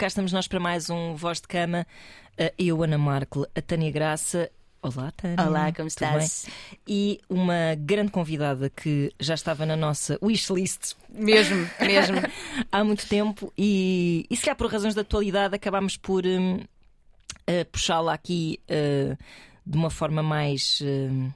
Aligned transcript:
cá 0.00 0.06
estamos 0.06 0.32
nós 0.32 0.48
para 0.48 0.58
mais 0.58 0.88
um 0.88 1.14
Voz 1.14 1.42
de 1.42 1.46
Cama. 1.46 1.86
Uh, 2.32 2.50
eu, 2.58 2.82
Ana 2.82 2.96
Marco, 2.96 3.46
a 3.54 3.60
Tânia 3.60 3.90
Graça. 3.90 4.50
Olá, 4.80 5.10
Tânia. 5.10 5.46
Olá, 5.46 5.70
como 5.74 5.88
estás? 5.88 6.46
E 6.88 7.20
uma 7.28 7.74
grande 7.78 8.10
convidada 8.10 8.70
que 8.70 9.12
já 9.20 9.34
estava 9.34 9.66
na 9.66 9.76
nossa 9.76 10.18
wishlist. 10.22 10.94
Mesmo, 11.10 11.68
mesmo. 11.78 12.16
há 12.72 12.82
muito 12.82 13.06
tempo 13.06 13.52
e, 13.58 14.24
e 14.30 14.36
se 14.36 14.42
calhar 14.42 14.56
por 14.56 14.72
razões 14.72 14.94
de 14.94 15.00
atualidade 15.00 15.54
acabámos 15.54 15.98
por 15.98 16.26
um, 16.26 16.54
uh, 16.54 17.64
puxá-la 17.70 18.14
aqui 18.14 18.58
uh, 18.70 19.14
de 19.66 19.76
uma 19.76 19.90
forma 19.90 20.22
mais. 20.22 20.80
Uh, 20.80 21.30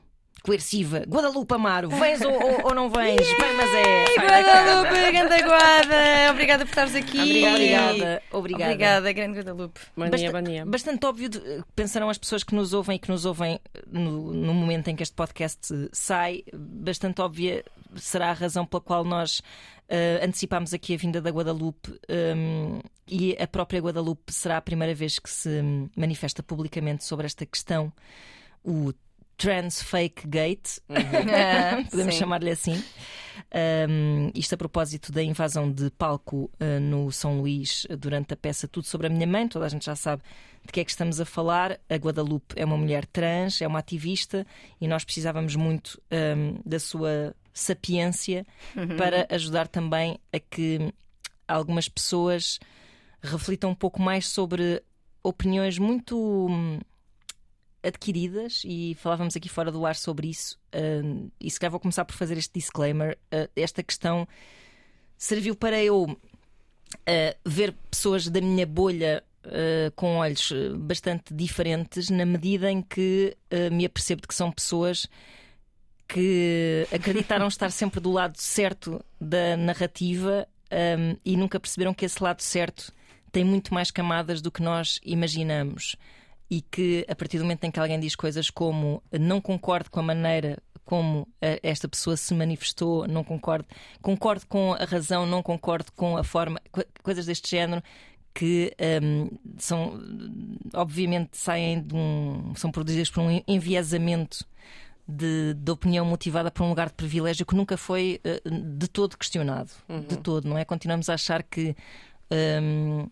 coerciva. 0.44 1.04
Guadalupe 1.08 1.54
Amaro, 1.54 1.88
vens 1.98 2.20
ou, 2.20 2.32
ou, 2.32 2.66
ou, 2.66 2.74
não 2.74 2.90
vens? 2.90 3.26
Yeah! 3.26 3.44
Bem, 3.44 3.56
mas 3.56 3.74
é. 3.74 4.14
Guadalupe, 4.14 5.12
grande 5.12 5.42
Guada. 5.42 6.30
Obrigada 6.30 6.64
por 6.64 6.70
estares 6.70 6.94
aqui. 6.94 7.18
Obrigada. 7.18 8.22
Obrigada. 8.30 8.64
Obrigada, 8.64 9.12
grande 9.12 9.38
Guadalupe. 9.38 9.80
Bom 9.96 10.10
dia, 10.10 10.30
bom 10.30 10.42
dia. 10.42 10.66
Bastante 10.66 11.06
óbvio, 11.06 11.28
de, 11.30 11.40
pensarão 11.74 12.10
as 12.10 12.18
pessoas 12.18 12.44
que 12.44 12.54
nos 12.54 12.74
ouvem 12.74 12.96
e 12.96 12.98
que 12.98 13.10
nos 13.10 13.24
ouvem 13.24 13.58
no, 13.90 14.34
no 14.34 14.52
momento 14.52 14.88
em 14.88 14.94
que 14.94 15.02
este 15.02 15.14
podcast 15.14 15.72
sai, 15.92 16.44
bastante 16.52 17.22
óbvia 17.22 17.64
será 17.96 18.30
a 18.30 18.32
razão 18.34 18.66
pela 18.66 18.80
qual 18.80 19.04
nós 19.04 19.38
uh, 19.38 20.24
antecipámos 20.24 20.74
aqui 20.74 20.94
a 20.94 20.96
vinda 20.98 21.20
da 21.20 21.30
Guadalupe 21.30 21.98
um, 22.36 22.80
e 23.08 23.36
a 23.40 23.46
própria 23.46 23.80
Guadalupe 23.80 24.32
será 24.32 24.58
a 24.58 24.60
primeira 24.60 24.94
vez 24.94 25.18
que 25.18 25.30
se 25.30 25.62
manifesta 25.96 26.42
publicamente 26.42 27.04
sobre 27.04 27.24
esta 27.26 27.46
questão. 27.46 27.92
O 28.62 28.92
Trans 29.36 29.82
Fake 29.82 30.26
Gate, 30.26 30.78
uhum. 30.88 31.84
podemos 31.90 32.14
chamar-lhe 32.14 32.50
assim. 32.50 32.82
Um, 33.88 34.30
isto 34.34 34.54
a 34.54 34.56
propósito 34.56 35.10
da 35.10 35.22
invasão 35.22 35.70
de 35.70 35.90
palco 35.90 36.50
uh, 36.60 36.80
no 36.80 37.10
São 37.10 37.40
Luís 37.40 37.86
durante 37.98 38.34
a 38.34 38.36
peça 38.36 38.68
Tudo 38.68 38.86
sobre 38.86 39.06
a 39.06 39.10
Minha 39.10 39.26
Mãe. 39.26 39.48
Toda 39.48 39.66
a 39.66 39.68
gente 39.68 39.84
já 39.84 39.96
sabe 39.96 40.22
de 40.64 40.72
que 40.72 40.80
é 40.80 40.84
que 40.84 40.90
estamos 40.90 41.20
a 41.20 41.24
falar. 41.24 41.78
A 41.88 41.96
Guadalupe 41.96 42.54
é 42.56 42.64
uma 42.64 42.76
mulher 42.76 43.06
trans, 43.06 43.60
é 43.60 43.66
uma 43.66 43.78
ativista 43.80 44.46
e 44.80 44.86
nós 44.86 45.04
precisávamos 45.04 45.56
muito 45.56 46.00
um, 46.10 46.60
da 46.64 46.78
sua 46.78 47.34
sapiência 47.52 48.46
uhum. 48.76 48.96
para 48.96 49.26
ajudar 49.30 49.68
também 49.68 50.18
a 50.32 50.38
que 50.38 50.92
algumas 51.46 51.88
pessoas 51.88 52.58
reflitam 53.22 53.70
um 53.70 53.74
pouco 53.74 54.02
mais 54.02 54.26
sobre 54.28 54.82
opiniões 55.22 55.78
muito 55.78 56.16
hum, 56.50 56.78
adquiridas 57.84 58.62
e 58.64 58.96
falávamos 58.98 59.36
aqui 59.36 59.48
fora 59.48 59.70
do 59.70 59.84
ar 59.84 59.94
sobre 59.94 60.28
isso. 60.28 60.58
Uh, 60.74 61.30
e 61.40 61.50
se 61.50 61.60
calhar 61.60 61.70
vou 61.70 61.80
começar 61.80 62.04
por 62.04 62.14
fazer 62.14 62.38
este 62.38 62.52
disclaimer. 62.54 63.18
Uh, 63.32 63.48
esta 63.54 63.82
questão 63.82 64.26
serviu 65.16 65.54
para 65.54 65.82
eu 65.82 66.04
uh, 66.04 66.18
ver 67.44 67.74
pessoas 67.90 68.28
da 68.28 68.40
minha 68.40 68.66
bolha 68.66 69.22
Uh, 69.46 69.92
com 69.94 70.16
olhos 70.16 70.50
bastante 70.78 71.34
diferentes, 71.34 72.08
na 72.08 72.24
medida 72.24 72.72
em 72.72 72.80
que 72.80 73.36
uh, 73.52 73.70
me 73.70 73.84
apercebo 73.84 74.22
de 74.22 74.28
que 74.28 74.34
são 74.34 74.50
pessoas 74.50 75.06
que 76.08 76.88
acreditaram 76.90 77.46
estar 77.48 77.70
sempre 77.70 78.00
do 78.00 78.10
lado 78.10 78.38
certo 78.38 79.04
da 79.20 79.54
narrativa 79.54 80.48
um, 80.74 81.16
e 81.24 81.36
nunca 81.36 81.60
perceberam 81.60 81.92
que 81.92 82.04
esse 82.04 82.22
lado 82.22 82.40
certo 82.40 82.92
tem 83.30 83.44
muito 83.44 83.74
mais 83.74 83.90
camadas 83.90 84.40
do 84.40 84.50
que 84.50 84.62
nós 84.62 84.98
imaginamos 85.04 85.96
e 86.50 86.60
que 86.60 87.04
a 87.08 87.14
partir 87.14 87.38
do 87.38 87.44
momento 87.44 87.64
em 87.64 87.70
que 87.70 87.80
alguém 87.80 87.98
diz 87.98 88.14
coisas 88.14 88.50
como 88.50 89.02
não 89.18 89.40
concordo 89.40 89.90
com 89.90 90.00
a 90.00 90.02
maneira 90.02 90.62
como 90.84 91.26
esta 91.40 91.88
pessoa 91.88 92.14
se 92.14 92.34
manifestou, 92.34 93.08
não 93.08 93.24
concordo, 93.24 93.66
concordo 94.02 94.46
com 94.46 94.74
a 94.74 94.84
razão, 94.84 95.24
não 95.24 95.42
concordo 95.42 95.90
com 95.92 96.16
a 96.16 96.22
forma, 96.22 96.60
coisas 97.02 97.24
deste 97.24 97.50
género 97.50 97.82
que 98.34 98.74
um, 99.02 99.30
são 99.56 99.98
obviamente 100.74 101.36
saem 101.36 101.80
de 101.80 101.94
um 101.94 102.52
são 102.56 102.70
produzidas 102.70 103.08
por 103.08 103.20
um 103.22 103.40
enviesamento 103.46 104.44
de, 105.06 105.54
de, 105.54 105.70
opinião 105.70 106.04
motivada 106.04 106.50
por 106.50 106.64
um 106.64 106.68
lugar 106.68 106.88
de 106.88 106.94
privilégio 106.94 107.46
que 107.46 107.54
nunca 107.54 107.76
foi 107.76 108.20
uh, 108.24 108.50
de 108.50 108.88
todo 108.88 109.16
questionado 109.16 109.70
uhum. 109.88 110.00
de 110.00 110.16
todo 110.16 110.48
não 110.48 110.58
é 110.58 110.64
continuamos 110.64 111.08
a 111.08 111.14
achar 111.14 111.44
que 111.44 111.76
um, 112.60 113.08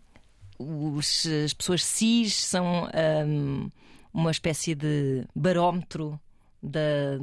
os, 0.59 1.25
as 1.25 1.53
pessoas 1.53 1.83
cis 1.83 2.33
são 2.35 2.87
um, 3.25 3.69
uma 4.13 4.31
espécie 4.31 4.75
de 4.75 5.25
barómetro 5.35 6.19
da, 6.61 7.17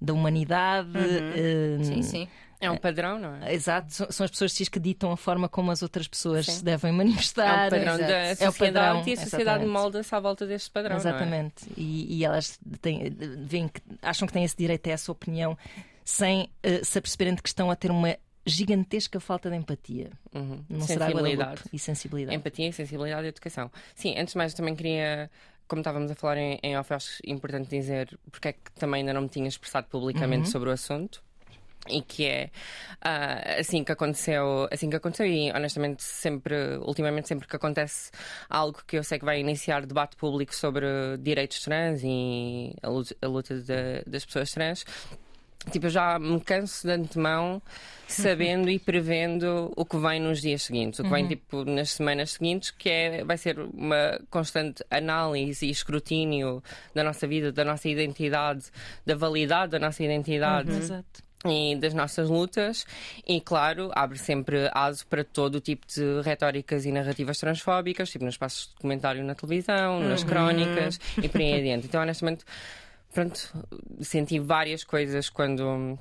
da 0.00 0.12
humanidade. 0.12 0.96
Uhum. 0.96 1.80
Um, 1.80 1.84
sim, 1.84 2.02
sim. 2.02 2.28
É 2.60 2.70
um 2.70 2.76
padrão, 2.76 3.18
não 3.18 3.36
é? 3.36 3.54
Exato, 3.54 4.12
são 4.12 4.24
as 4.24 4.30
pessoas 4.30 4.52
cis 4.52 4.68
que 4.68 4.78
ditam 4.78 5.10
a 5.10 5.16
forma 5.16 5.48
como 5.48 5.70
as 5.70 5.82
outras 5.82 6.06
pessoas 6.06 6.44
Sim. 6.44 6.52
se 6.52 6.64
devem 6.64 6.92
manifestar. 6.92 7.64
É 7.64 7.66
o 7.66 7.70
padrão 7.70 7.94
Exato. 7.94 8.10
da 8.10 8.28
sociedade 8.28 8.44
é 8.44 8.48
o 8.48 8.52
padrão, 8.52 9.02
e 9.06 9.12
a 9.12 9.16
sociedade 9.16 9.66
molda-se 9.66 10.14
à 10.14 10.20
volta 10.20 10.46
deste 10.46 10.70
padrão. 10.70 10.96
É? 10.96 10.98
Exatamente. 10.98 11.64
É? 11.70 11.72
E, 11.78 12.18
e, 12.18 12.24
elas 12.24 12.60
têm, 12.82 13.16
veem 13.46 13.68
que, 13.68 13.80
acham 14.02 14.28
que 14.28 14.34
têm 14.34 14.44
esse 14.44 14.56
direito 14.56 14.86
a 14.88 14.92
essa 14.92 15.10
opinião 15.10 15.56
sem 16.04 16.42
uh, 16.42 16.84
se 16.84 16.98
aperceberem 16.98 17.34
de 17.34 17.42
que 17.42 17.48
estão 17.48 17.70
a 17.70 17.76
ter 17.76 17.90
uma 17.90 18.14
gigantesca 18.46 19.20
falta 19.20 19.50
de 19.50 19.56
empatia. 19.56 20.10
Uhum. 20.34 20.64
Não 20.68 20.80
sensibilidade. 20.80 21.62
e 21.72 21.78
sensibilidade. 21.78 22.36
Empatia, 22.36 22.72
sensibilidade 22.72 23.26
e 23.26 23.28
educação. 23.28 23.70
Sim, 23.94 24.18
antes 24.18 24.32
de 24.32 24.38
mais 24.38 24.54
também 24.54 24.74
queria 24.74 25.30
como 25.70 25.80
estávamos 25.82 26.10
a 26.10 26.16
falar 26.16 26.36
em, 26.36 26.58
em 26.64 26.76
off, 26.76 26.92
acho 26.92 27.20
importante 27.24 27.70
dizer 27.70 28.18
porque 28.32 28.48
é 28.48 28.52
que 28.52 28.72
também 28.74 29.02
ainda 29.02 29.12
não 29.12 29.22
me 29.22 29.28
tinha 29.28 29.46
expressado 29.46 29.86
publicamente 29.86 30.46
uhum. 30.46 30.52
sobre 30.52 30.68
o 30.68 30.72
assunto 30.72 31.22
e 31.88 32.02
que 32.02 32.26
é 32.26 32.50
uh, 32.96 33.60
assim 33.60 33.82
que 33.84 33.92
aconteceu 33.92 34.68
assim 34.70 34.90
que 34.90 34.96
aconteceu 34.96 35.26
e 35.26 35.50
honestamente 35.52 36.02
sempre 36.02 36.76
ultimamente 36.78 37.28
sempre 37.28 37.48
que 37.48 37.56
acontece 37.56 38.10
algo 38.50 38.82
que 38.86 38.98
eu 38.98 39.04
sei 39.04 39.18
que 39.18 39.24
vai 39.24 39.40
iniciar 39.40 39.86
debate 39.86 40.16
público 40.16 40.54
sobre 40.54 40.86
direitos 41.18 41.60
trans 41.62 42.02
e 42.02 42.74
a 42.82 42.88
luta, 42.88 43.16
a 43.22 43.26
luta 43.26 43.54
de, 43.60 44.02
das 44.06 44.26
pessoas 44.26 44.50
trans 44.50 44.84
Tipo, 45.70 45.86
eu 45.86 45.90
já 45.90 46.18
me 46.18 46.40
canso 46.40 46.86
de 46.86 46.92
antemão 46.94 47.60
sabendo 48.08 48.68
e 48.70 48.78
prevendo 48.78 49.72
o 49.76 49.84
que 49.84 49.96
vem 49.98 50.18
nos 50.18 50.40
dias 50.40 50.62
seguintes, 50.62 50.98
o 50.98 51.04
que 51.04 51.10
vem 51.10 51.24
uhum. 51.24 51.28
tipo 51.28 51.64
nas 51.64 51.90
semanas 51.90 52.32
seguintes, 52.32 52.70
que 52.70 52.88
é, 52.88 53.24
vai 53.24 53.36
ser 53.36 53.58
uma 53.58 54.18
constante 54.30 54.82
análise 54.90 55.66
e 55.66 55.70
escrutínio 55.70 56.62
da 56.94 57.04
nossa 57.04 57.26
vida, 57.26 57.52
da 57.52 57.64
nossa 57.64 57.88
identidade, 57.88 58.64
da 59.04 59.14
validade 59.14 59.72
da 59.72 59.78
nossa 59.78 60.02
identidade. 60.02 60.70
Uhum. 60.70 60.78
Exato 60.78 61.30
e 61.46 61.74
das 61.76 61.94
nossas 61.94 62.28
lutas 62.28 62.84
e 63.26 63.40
claro 63.40 63.90
abre 63.94 64.18
sempre 64.18 64.70
aso 64.74 65.06
para 65.06 65.24
todo 65.24 65.54
o 65.54 65.60
tipo 65.60 65.86
de 65.86 66.20
retóricas 66.22 66.84
e 66.84 66.92
narrativas 66.92 67.38
transfóbicas 67.38 68.10
tipo 68.10 68.26
nos 68.26 68.34
espaços 68.34 68.68
de 68.68 68.74
comentário 68.74 69.24
na 69.24 69.34
televisão 69.34 70.00
nas 70.00 70.20
uhum. 70.20 70.28
crónicas 70.28 71.00
e 71.16 71.28
por 71.30 71.40
aí 71.40 71.54
adiante 71.54 71.86
então 71.86 72.02
honestamente 72.02 72.44
pronto, 73.12 73.52
senti 74.00 74.38
várias 74.38 74.84
coisas 74.84 75.28
quando 75.28 75.98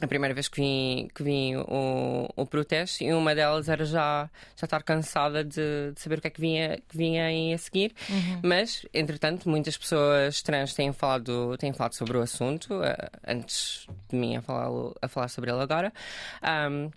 a 0.00 0.06
primeira 0.06 0.34
vez 0.34 0.48
que 0.48 0.60
vim, 0.60 1.08
que 1.14 1.22
vim 1.22 1.56
o, 1.56 2.28
o 2.34 2.46
protesto 2.46 3.04
e 3.04 3.12
uma 3.12 3.34
delas 3.34 3.68
era 3.68 3.84
já, 3.84 4.30
já 4.56 4.64
estar 4.64 4.82
cansada 4.82 5.44
de, 5.44 5.92
de 5.92 6.00
saber 6.00 6.18
o 6.18 6.20
que 6.22 6.26
é 6.26 6.30
que 6.30 6.40
vinha, 6.40 6.78
que 6.88 6.96
vinha 6.96 7.54
a 7.54 7.58
seguir. 7.58 7.92
Uhum. 8.08 8.40
Mas, 8.42 8.86
entretanto, 8.94 9.48
muitas 9.48 9.76
pessoas 9.76 10.40
trans 10.40 10.72
têm 10.74 10.92
falado, 10.92 11.56
têm 11.58 11.72
falado 11.72 11.92
sobre 11.92 12.16
o 12.16 12.22
assunto, 12.22 12.74
uh, 12.80 13.10
antes 13.26 13.86
de 14.08 14.16
mim 14.16 14.36
a 14.36 14.42
falar, 14.42 14.68
a 15.02 15.08
falar 15.08 15.28
sobre 15.28 15.50
ele 15.50 15.60
agora. 15.60 15.92
Um, 16.42 16.90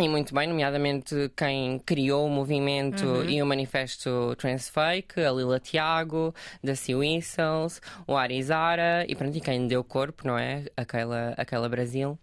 e 0.00 0.08
muito 0.08 0.32
bem, 0.32 0.46
nomeadamente 0.46 1.30
quem 1.36 1.78
criou 1.80 2.26
o 2.26 2.30
movimento 2.30 3.04
uhum. 3.04 3.28
e 3.28 3.42
o 3.42 3.46
manifesto 3.46 4.34
Transfake, 4.36 5.20
a 5.20 5.32
Lila 5.32 5.58
Tiago, 5.58 6.32
da 6.62 6.76
Sea 6.76 6.96
Whistles, 6.96 7.82
o 8.06 8.16
Arizara 8.16 9.04
e 9.08 9.16
pronto, 9.16 9.36
e 9.36 9.40
quem 9.40 9.66
deu 9.66 9.82
corpo, 9.82 10.26
não 10.26 10.38
é? 10.38 10.64
Aquela, 10.76 11.34
aquela 11.36 11.68
Brasil. 11.68 12.18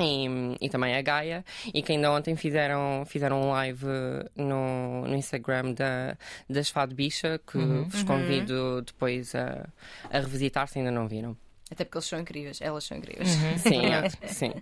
E, 0.00 0.26
e, 0.60 0.68
também 0.68 0.96
a 0.96 1.02
Gaia, 1.02 1.44
e 1.72 1.80
que 1.80 1.92
ainda 1.92 2.10
ontem 2.10 2.34
fizeram, 2.34 3.04
fizeram 3.06 3.40
um 3.42 3.50
live 3.50 3.86
no, 4.34 5.06
no 5.06 5.14
Instagram 5.14 5.72
da, 5.72 6.16
da 6.50 6.64
Fado 6.64 6.96
Bicha, 6.96 7.40
que 7.46 7.58
uhum. 7.58 7.88
vos 7.88 8.02
convido 8.02 8.54
uhum. 8.54 8.82
depois 8.82 9.36
a, 9.36 9.68
a 10.10 10.18
revisitar 10.18 10.66
se 10.66 10.80
ainda 10.80 10.90
não 10.90 11.06
viram. 11.06 11.36
Até 11.70 11.84
porque 11.84 11.98
eles 11.98 12.06
são 12.06 12.20
incríveis, 12.20 12.60
elas 12.60 12.84
são 12.84 12.96
incríveis. 12.96 13.34
Uhum. 13.36 13.58
Sim, 13.58 13.82
sim. 14.26 14.52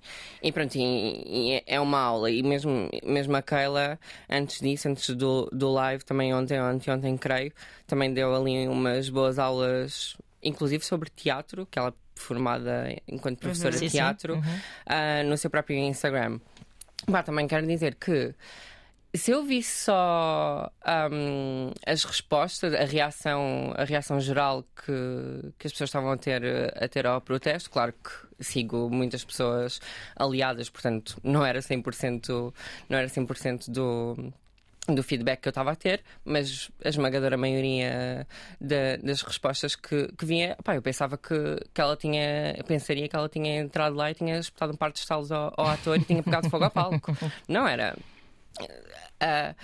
E 0.40 0.52
pronto, 0.52 0.76
e, 0.76 1.56
e, 1.56 1.62
é 1.66 1.80
uma 1.80 1.98
aula. 1.98 2.30
E 2.30 2.42
mesmo, 2.42 2.88
mesmo 3.04 3.36
a 3.36 3.42
Keila, 3.42 3.98
antes 4.30 4.60
disso, 4.60 4.88
antes 4.88 5.10
do, 5.10 5.48
do 5.52 5.70
live, 5.72 6.04
também 6.04 6.32
ontem, 6.32 6.60
ontem, 6.60 6.90
ontem, 6.90 7.16
creio, 7.16 7.52
também 7.86 8.12
deu 8.12 8.34
ali 8.34 8.68
umas 8.68 9.08
boas 9.08 9.38
aulas, 9.38 10.16
inclusive 10.42 10.84
sobre 10.84 11.10
teatro, 11.10 11.66
que 11.66 11.78
ela 11.78 11.88
é 11.88 11.92
formada 12.14 12.88
enquanto 13.08 13.38
uhum. 13.38 13.50
professora 13.50 13.74
uhum. 13.74 13.80
de 13.80 13.90
teatro, 13.90 14.34
uhum. 14.34 14.40
uh, 14.40 15.28
no 15.28 15.36
seu 15.36 15.50
próprio 15.50 15.76
Instagram. 15.78 16.38
Bah, 17.08 17.24
também 17.24 17.48
quero 17.48 17.66
dizer 17.66 17.96
que 17.96 18.32
se 19.14 19.30
eu 19.30 19.44
visse 19.44 19.84
só 19.84 20.72
um, 21.12 21.70
as 21.86 22.02
respostas, 22.04 22.72
a 22.72 22.84
reação, 22.84 23.72
a 23.76 23.84
reação 23.84 24.18
geral 24.18 24.64
que, 24.74 25.52
que 25.58 25.66
as 25.66 25.72
pessoas 25.72 25.88
estavam 25.88 26.12
a 26.12 26.16
ter, 26.16 26.42
a 26.82 26.88
ter 26.88 27.06
ao 27.06 27.20
protesto, 27.20 27.70
claro 27.70 27.92
que 27.92 28.42
sigo 28.42 28.88
muitas 28.90 29.22
pessoas 29.22 29.80
aliadas, 30.16 30.70
portanto 30.70 31.18
não 31.22 31.44
era 31.44 31.60
100%, 31.60 32.54
não 32.88 32.98
era 32.98 33.06
100% 33.06 33.70
do, 33.70 34.32
do 34.88 35.02
feedback 35.02 35.42
que 35.42 35.48
eu 35.48 35.50
estava 35.50 35.72
a 35.72 35.76
ter, 35.76 36.02
mas 36.24 36.70
a 36.82 36.88
esmagadora 36.88 37.36
maioria 37.36 38.26
das 38.58 39.20
respostas 39.20 39.76
que, 39.76 40.08
que 40.16 40.24
vinha, 40.24 40.56
pá, 40.64 40.74
eu 40.74 40.82
pensava 40.82 41.18
que, 41.18 41.34
que 41.72 41.80
ela 41.82 41.96
tinha, 41.98 42.54
eu 42.56 42.64
pensaria 42.64 43.06
que 43.06 43.14
ela 43.14 43.28
tinha 43.28 43.60
entrado 43.60 43.94
lá 43.94 44.10
e 44.10 44.14
tinha 44.14 44.38
espetado 44.38 44.72
um 44.72 44.76
par 44.76 44.90
de 44.90 45.00
estalos 45.00 45.30
ao, 45.30 45.52
ao 45.54 45.66
ator 45.66 45.98
e 45.98 46.04
tinha 46.04 46.22
pegado 46.22 46.48
fogo 46.48 46.64
ao 46.64 46.70
palco. 46.70 47.14
Não 47.46 47.68
era. 47.68 47.94
Uh, 48.60 49.54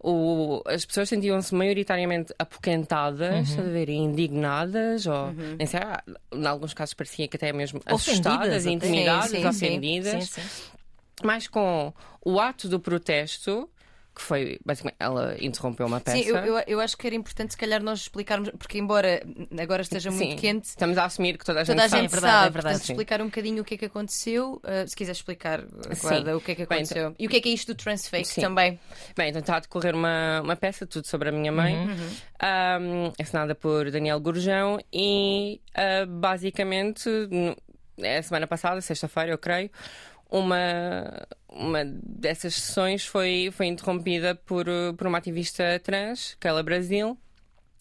o, 0.00 0.62
as 0.66 0.84
pessoas 0.84 1.08
sentiam-se 1.08 1.52
maioritariamente 1.54 2.32
apoquentadas, 2.38 3.50
uhum. 3.50 3.60
a 3.60 3.62
ver, 3.64 3.88
indignadas, 3.88 5.06
ou 5.06 5.26
uhum. 5.26 5.56
nem 5.58 5.66
sei, 5.66 5.80
ah, 5.80 6.02
em 6.32 6.46
alguns 6.46 6.72
casos 6.72 6.94
parecia 6.94 7.26
que 7.26 7.36
até 7.36 7.52
mesmo 7.52 7.80
assustadas, 7.84 8.64
intimidadas, 8.64 9.30
sim, 9.30 9.40
sim, 9.40 9.46
ofendidas. 9.46 10.30
Sim, 10.30 10.42
Mas 11.24 11.48
com 11.48 11.92
o 12.24 12.38
ato 12.38 12.68
do 12.68 12.78
protesto, 12.78 13.68
que 14.18 14.24
foi 14.24 14.58
basicamente 14.64 14.96
ela 14.98 15.36
interrompeu 15.40 15.86
uma 15.86 16.00
peça. 16.00 16.18
Sim, 16.18 16.24
eu, 16.24 16.36
eu, 16.38 16.64
eu, 16.66 16.80
acho 16.80 16.96
que 16.96 17.06
era 17.06 17.14
importante 17.14 17.52
se 17.52 17.56
calhar 17.56 17.80
nós 17.80 18.00
explicarmos, 18.00 18.50
porque 18.58 18.76
embora 18.76 19.22
agora 19.58 19.82
esteja 19.82 20.10
muito 20.10 20.32
Sim, 20.32 20.36
quente. 20.36 20.64
Estamos 20.64 20.98
a 20.98 21.04
assumir 21.04 21.38
que 21.38 21.44
toda 21.44 21.60
a 21.60 21.64
gente 21.64 21.76
toda 21.76 21.86
a 21.86 21.88
sabe. 21.88 22.02
Gente 22.02 22.10
é 22.10 22.12
verdade, 22.12 22.32
sabe, 22.32 22.46
é 22.46 22.50
verdade. 22.50 22.74
Portanto, 22.74 22.90
explicar 22.90 23.22
um 23.22 23.26
bocadinho 23.26 23.62
o 23.62 23.64
que 23.64 23.74
é 23.74 23.78
que 23.78 23.84
aconteceu, 23.84 24.54
uh, 24.54 24.88
se 24.88 24.96
quiser 24.96 25.12
explicar, 25.12 25.62
Guarda, 26.02 26.36
o 26.36 26.40
que 26.40 26.50
é 26.50 26.54
que 26.56 26.62
aconteceu. 26.62 26.96
Bem, 26.96 27.02
então, 27.04 27.16
e 27.16 27.26
o 27.26 27.30
que 27.30 27.36
é 27.36 27.40
que 27.40 27.48
é 27.48 27.52
isto 27.52 27.72
do 27.72 27.76
transfake 27.76 28.26
Sim. 28.26 28.40
também. 28.40 28.80
Bem, 29.16 29.28
então 29.28 29.40
está 29.40 29.56
a 29.56 29.60
decorrer 29.60 29.94
uma, 29.94 30.40
uma 30.42 30.56
peça, 30.56 30.84
tudo 30.84 31.06
sobre 31.06 31.28
a 31.28 31.32
minha 31.32 31.52
mãe, 31.52 31.76
uhum. 31.76 31.94
um, 32.82 33.12
assinada 33.20 33.54
por 33.54 33.88
Daniel 33.92 34.18
Gurjão, 34.18 34.80
e 34.92 35.60
uh, 35.76 36.06
basicamente, 36.06 37.08
é 37.98 38.18
a 38.18 38.22
semana 38.24 38.48
passada, 38.48 38.80
sexta-feira, 38.80 39.30
eu 39.30 39.38
creio 39.38 39.70
uma, 40.30 41.26
uma 41.48 41.84
dessas 41.84 42.54
sessões 42.54 43.06
foi, 43.06 43.50
foi 43.52 43.66
interrompida 43.66 44.34
por, 44.34 44.66
por 44.96 45.06
uma 45.06 45.18
ativista 45.18 45.80
trans, 45.82 46.36
Keila 46.40 46.62
Brasil. 46.62 47.18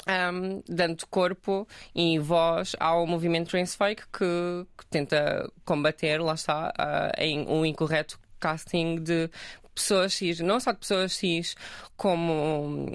Um, 0.10 0.64
dando 0.70 1.06
corpo 1.08 1.68
e 1.94 2.18
voz 2.18 2.78
ao 2.80 3.06
movimento 3.06 3.50
transfake 3.50 4.04
que, 4.04 4.66
que 4.78 4.86
tenta 4.90 5.52
combater, 5.66 6.22
lá 6.22 6.34
está, 6.34 6.70
uh, 6.70 7.22
em 7.22 7.46
um 7.46 7.66
incorreto 7.66 8.18
casting 8.40 9.04
de 9.04 9.30
pessoas 9.78 10.14
cis, 10.14 10.40
não 10.40 10.60
só 10.60 10.72
de 10.72 10.80
pessoas 10.80 11.14
cis, 11.14 11.56
como 11.96 12.88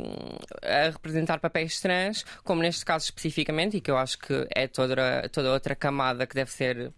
a 0.63 0.91
representar 0.91 1.39
papéis 1.39 1.81
trans, 1.81 2.25
como 2.45 2.63
neste 2.63 2.85
caso 2.85 3.05
especificamente, 3.05 3.77
e 3.77 3.81
que 3.81 3.91
eu 3.91 3.97
acho 3.97 4.19
que 4.19 4.47
é 4.55 4.67
toda, 4.67 5.29
toda 5.29 5.53
outra 5.53 5.77
camada 5.77 6.27
que 6.27 6.35
deve 6.35 6.51
ser 6.51 6.93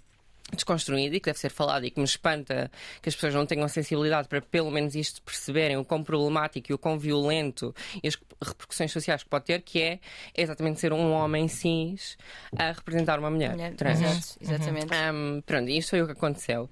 desconstruído 0.53 1.15
e 1.17 1.21
que 1.21 1.27
deve 1.27 1.39
ser 1.39 1.51
falado 1.51 1.85
e 1.85 1.91
que 1.91 1.99
me 1.99 2.05
espanta 2.05 2.71
que 3.01 3.09
as 3.09 3.15
pessoas 3.15 3.35
não 3.35 3.47
tenham 3.47 3.67
sensibilidade 3.69 4.29
para 4.29 4.41
pelo 4.41 4.71
menos 4.71 4.95
isto 4.95 5.23
perceberem 5.23 5.77
o 5.77 5.85
quão 5.85 6.03
problemático 6.03 6.71
e 6.71 6.75
o 6.75 6.79
quão 6.79 6.99
violento 6.99 7.75
e 8.03 8.09
as 8.09 8.17
repercussões 8.43 8.93
sociais 8.93 9.23
que 9.23 9.29
pode 9.29 9.47
ter, 9.47 9.63
que 9.63 9.81
é 9.81 9.99
exatamente 10.37 10.81
ser 10.81 10.93
um 10.93 11.13
homem 11.13 11.49
cis 11.49 12.17
a 12.57 12.73
representar 12.73 13.19
uma 13.19 13.31
mulher, 13.31 13.53
mulher 13.53 13.75
trans. 13.75 14.01
Exato, 14.01 14.39
exatamente. 14.41 14.87
Um, 15.13 15.41
pronto, 15.41 15.71
isto 15.71 15.91
foi 15.91 16.03
o 16.03 16.07
que 16.07 16.13
aconteceu. 16.13 16.71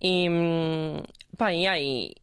E, 0.00 0.28
hum, 0.28 1.02
pá, 1.36 1.52
e 1.52 1.66
aí, 1.66 2.14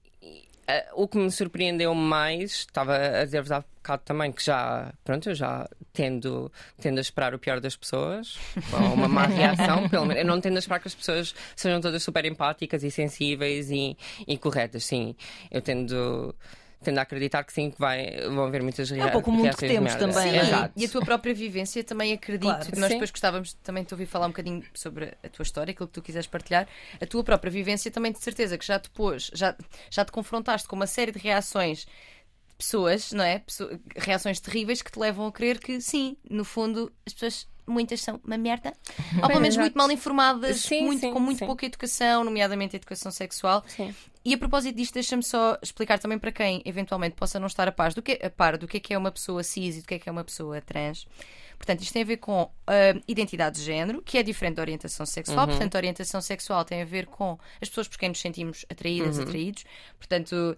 Uh, 0.70 1.04
o 1.04 1.08
que 1.08 1.18
me 1.18 1.32
surpreendeu 1.32 1.96
mais, 1.96 2.52
estava 2.52 2.98
a 2.98 3.24
dizer-vos 3.24 3.54
há 3.54 3.62
bocado 3.62 4.02
também, 4.04 4.34
que 4.34 4.44
já, 4.44 4.94
pronto, 5.06 5.30
eu 5.30 5.36
já 5.36 5.66
tendo, 5.94 6.52
tendo 6.82 6.98
a 6.98 7.02
esperar 7.02 7.34
o 7.34 7.40
pior 7.40 7.62
das 7.62 7.78
pessoas, 7.78 8.38
ou 8.74 8.94
uma 8.94 9.08
má 9.08 9.28
reação, 9.28 9.88
pelo 9.88 10.06
menos. 10.06 10.24
Eu 10.24 10.28
não 10.28 10.42
tendo 10.42 10.58
a 10.58 10.60
esperar 10.60 10.82
que 10.82 10.90
as 10.90 10.96
pessoas 10.96 11.34
sejam 11.56 11.80
todas 11.80 12.04
super 12.04 12.26
empáticas 12.26 12.84
e 12.84 12.92
sensíveis 12.92 13.72
e, 13.72 13.96
e 14.28 14.38
corretas, 14.38 14.84
sim. 14.84 15.16
Eu 15.50 15.62
tendo 15.62 16.36
tendo 16.84 17.00
a 17.00 17.02
acreditar 17.02 17.44
que 17.44 17.52
sim, 17.52 17.72
que 17.72 17.80
vai, 17.80 18.22
vão 18.28 18.46
haver 18.46 18.62
muitas 18.62 18.90
reações. 18.90 19.08
É 19.08 19.10
um 19.10 19.14
pouco 19.14 19.32
o 19.32 19.34
mundo 19.34 19.56
que 19.56 19.68
temos 19.68 19.96
também. 19.96 20.32
Sim, 20.32 20.38
Exato. 20.38 20.74
e 20.76 20.86
a 20.86 20.90
tua 20.90 21.02
própria 21.02 21.34
vivência 21.34 21.84
também 21.84 22.14
acredito. 22.14 22.44
Claro. 22.44 22.80
Nós 22.80 22.88
sim. 22.88 22.96
depois 22.96 23.12
gostávamos 23.12 23.54
também 23.64 23.84
de 23.84 23.94
ouvir 23.94 24.06
falar 24.06 24.28
um 24.28 24.30
bocadinho 24.30 24.64
sobre 24.74 25.14
a 25.24 25.30
tua 25.30 25.44
história, 25.44 25.72
aquilo 25.72 25.88
que 25.88 25.94
tu 25.94 26.02
quiseres 26.02 26.28
partilhar. 26.28 26.68
A 27.02 27.06
tua 27.06 27.24
própria 27.24 27.52
vivência 27.52 27.90
também 27.90 28.12
de 28.12 28.20
certeza 28.20 28.58
que 28.58 28.66
já 28.66 28.80
te 28.80 28.90
pôs, 28.90 29.32
já, 29.34 29.56
já 29.90 30.06
te 30.06 30.12
confrontaste 30.12 30.68
com 30.68 30.76
uma 30.76 30.88
série 30.88 31.12
de 31.12 31.20
reações 31.20 31.88
pessoas, 32.58 33.12
não 33.12 33.24
é? 33.24 33.40
Pessoas, 33.40 33.80
reações 33.96 34.40
terríveis 34.40 34.82
que 34.82 34.92
te 34.92 35.00
levam 35.00 35.28
a 35.28 35.32
crer 35.32 35.60
que 35.60 35.80
sim, 35.80 36.18
no 36.30 36.44
fundo, 36.44 36.92
as 37.06 37.14
pessoas 37.14 37.48
muitas 37.68 38.02
são 38.02 38.20
uma 38.26 38.38
merda, 38.38 38.74
ou 39.22 39.28
pelo 39.28 39.42
menos 39.42 39.58
muito 39.58 39.78
mal 39.78 39.92
informadas, 39.92 40.62
sim, 40.62 40.86
muito, 40.86 41.02
sim, 41.02 41.12
com 41.12 41.20
muito 41.20 41.40
sim. 41.40 41.46
pouca 41.46 41.66
educação, 41.66 42.24
nomeadamente 42.24 42.76
a 42.76 42.78
educação 42.78 43.12
sexual. 43.12 43.64
E 44.24 44.34
a 44.34 44.38
propósito 44.38 44.76
disto, 44.76 44.94
deixa-me 44.94 45.24
só 45.24 45.58
explicar 45.62 46.00
também 46.00 46.20
para 46.20 46.32
quem 46.32 46.62
eventualmente 46.66 47.16
possa 47.16 47.40
não 47.40 47.48
estar 47.48 47.68
a 47.68 47.72
par 47.72 47.94
do 47.94 48.02
que, 48.02 48.20
a 48.22 48.30
par 48.30 48.58
do 48.58 48.68
que 48.68 48.78
é, 48.78 48.80
que 48.80 48.94
é 48.94 48.98
uma 48.98 49.12
pessoa 49.12 49.44
cis 49.44 49.78
e 49.78 49.82
do 49.82 49.88
que 49.88 49.96
é, 49.96 50.00
que 50.00 50.10
é 50.10 50.12
uma 50.12 50.24
pessoa 50.24 50.62
trans. 50.62 51.08
Portanto, 51.58 51.82
isto 51.82 51.94
tem 51.94 52.02
a 52.02 52.06
ver 52.06 52.18
com 52.18 52.50
uh, 52.68 53.02
identidade 53.08 53.58
de 53.58 53.64
género, 53.64 54.02
que 54.02 54.18
é 54.18 54.24
diferente 54.24 54.56
da 54.56 54.62
orientação 54.62 55.06
sexual. 55.06 55.40
Uhum. 55.40 55.48
Portanto, 55.48 55.76
a 55.76 55.78
orientação 55.78 56.22
sexual 56.22 56.66
tem 56.66 56.82
a 56.82 56.86
ver 56.86 57.08
com 57.08 57.38
as 57.62 57.70
pessoas 57.70 57.88
por 57.88 57.98
quem 57.98 58.10
nos 58.10 58.20
sentimos 58.20 58.66
atraídas, 58.70 59.18
uhum. 59.18 59.24
atraídos. 59.24 59.66
Portanto, 59.98 60.34
uh, 60.34 60.56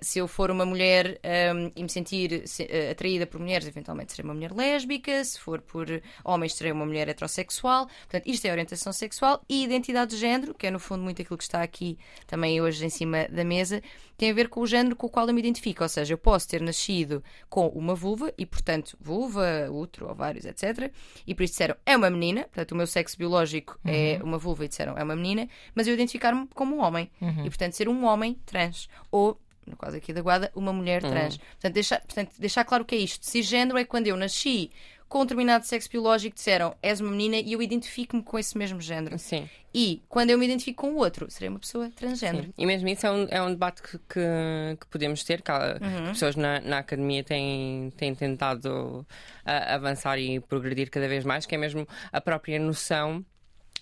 se 0.00 0.18
eu 0.18 0.28
for 0.28 0.50
uma 0.50 0.66
mulher 0.66 1.20
um, 1.54 1.72
e 1.74 1.82
me 1.82 1.88
sentir 1.88 2.46
se, 2.46 2.64
uh, 2.64 2.90
atraída 2.92 3.26
por 3.26 3.40
mulheres, 3.40 3.66
eventualmente 3.66 4.12
serei 4.12 4.24
uma 4.24 4.34
mulher 4.34 4.52
lésbica. 4.52 5.24
Se 5.24 5.40
for 5.40 5.60
por 5.60 5.86
homens, 6.24 6.54
serei 6.54 6.72
uma 6.72 6.86
mulher 6.86 7.08
heterossexual. 7.08 7.86
Portanto, 7.86 8.26
isto 8.26 8.44
é 8.44 8.50
orientação 8.50 8.92
sexual 8.92 9.42
e 9.48 9.64
identidade 9.64 10.12
de 10.12 10.16
género, 10.18 10.54
que 10.54 10.66
é 10.66 10.70
no 10.70 10.78
fundo 10.78 11.02
muito 11.02 11.22
aquilo 11.22 11.38
que 11.38 11.44
está 11.44 11.62
aqui 11.62 11.98
também 12.26 12.60
hoje 12.60 12.84
em 12.84 12.90
cima 12.90 13.26
da 13.28 13.44
mesa, 13.44 13.82
tem 14.16 14.30
a 14.30 14.34
ver 14.34 14.48
com 14.48 14.60
o 14.60 14.66
género 14.66 14.96
com 14.96 15.06
o 15.06 15.10
qual 15.10 15.26
eu 15.28 15.34
me 15.34 15.40
identifico. 15.40 15.82
Ou 15.82 15.88
seja, 15.88 16.14
eu 16.14 16.18
posso 16.18 16.48
ter 16.48 16.60
nascido 16.60 17.22
com 17.48 17.68
uma 17.68 17.94
vulva 17.94 18.32
e, 18.36 18.46
portanto, 18.46 18.96
vulva, 19.00 19.68
útero, 19.70 20.10
ovários, 20.10 20.44
etc. 20.44 20.92
E 21.26 21.34
por 21.34 21.45
isso 21.46 21.54
disseram 21.54 21.76
é 21.86 21.96
uma 21.96 22.10
menina, 22.10 22.42
portanto, 22.42 22.72
o 22.72 22.76
meu 22.76 22.86
sexo 22.86 23.16
biológico 23.16 23.78
é 23.84 23.90
uhum. 23.90 24.20
é 24.20 24.22
uma 24.22 24.38
vulva 24.38 24.64
e 24.64 24.68
disseram 24.68 24.96
é 24.96 25.02
uma 25.02 25.16
menina, 25.16 25.48
mas 25.74 25.86
eu 25.86 25.94
identificar-me 25.94 26.46
como 26.54 26.76
um 26.76 26.80
homem. 26.80 27.10
Uhum. 27.20 27.46
E, 27.46 27.48
portanto, 27.48 27.72
ser 27.72 27.88
um 27.88 28.04
homem 28.04 28.38
trans. 28.44 28.88
Ou 29.10 29.40
no 29.66 29.76
caso 29.76 29.96
aqui 29.96 30.12
da 30.12 30.20
Guada, 30.20 30.50
uma 30.54 30.72
mulher 30.72 31.02
uhum. 31.02 31.10
trans. 31.10 31.36
Portanto, 31.38 31.74
deixar, 31.74 32.00
portanto, 32.00 32.30
deixar 32.38 32.64
claro 32.64 32.84
o 32.84 32.86
que 32.86 32.94
é 32.94 32.98
isto. 32.98 33.26
Cisgênero 33.26 33.76
é 33.76 33.84
quando 33.84 34.06
eu 34.06 34.16
nasci 34.16 34.70
com 35.08 35.20
um 35.20 35.22
determinado 35.22 35.64
sexo 35.64 35.88
biológico 35.90 36.34
disseram 36.34 36.74
és 36.82 37.00
uma 37.00 37.10
menina 37.10 37.36
e 37.36 37.52
eu 37.52 37.62
identifico-me 37.62 38.22
com 38.22 38.38
esse 38.38 38.56
mesmo 38.58 38.80
género. 38.80 39.18
Sim. 39.18 39.48
E 39.72 40.02
quando 40.08 40.30
eu 40.30 40.38
me 40.38 40.46
identifico 40.46 40.86
com 40.86 40.94
o 40.94 40.96
outro, 40.96 41.30
serei 41.30 41.48
uma 41.48 41.58
pessoa 41.58 41.90
transgênero. 41.90 42.46
Sim. 42.46 42.54
E 42.56 42.66
mesmo 42.66 42.88
isso 42.88 43.06
é 43.06 43.10
um, 43.10 43.26
é 43.30 43.42
um 43.42 43.50
debate 43.50 43.82
que, 43.82 43.98
que, 43.98 44.76
que 44.80 44.86
podemos 44.86 45.22
ter, 45.22 45.42
que 45.42 45.52
uhum. 45.52 46.08
pessoas 46.08 46.34
na, 46.34 46.60
na 46.60 46.78
academia 46.78 47.22
têm, 47.22 47.92
têm 47.96 48.14
tentado 48.14 49.06
uh, 49.06 49.74
avançar 49.74 50.18
e 50.18 50.40
progredir 50.40 50.90
cada 50.90 51.06
vez 51.06 51.24
mais, 51.24 51.44
que 51.44 51.54
é 51.54 51.58
mesmo 51.58 51.86
a 52.10 52.20
própria 52.20 52.58
noção 52.58 53.24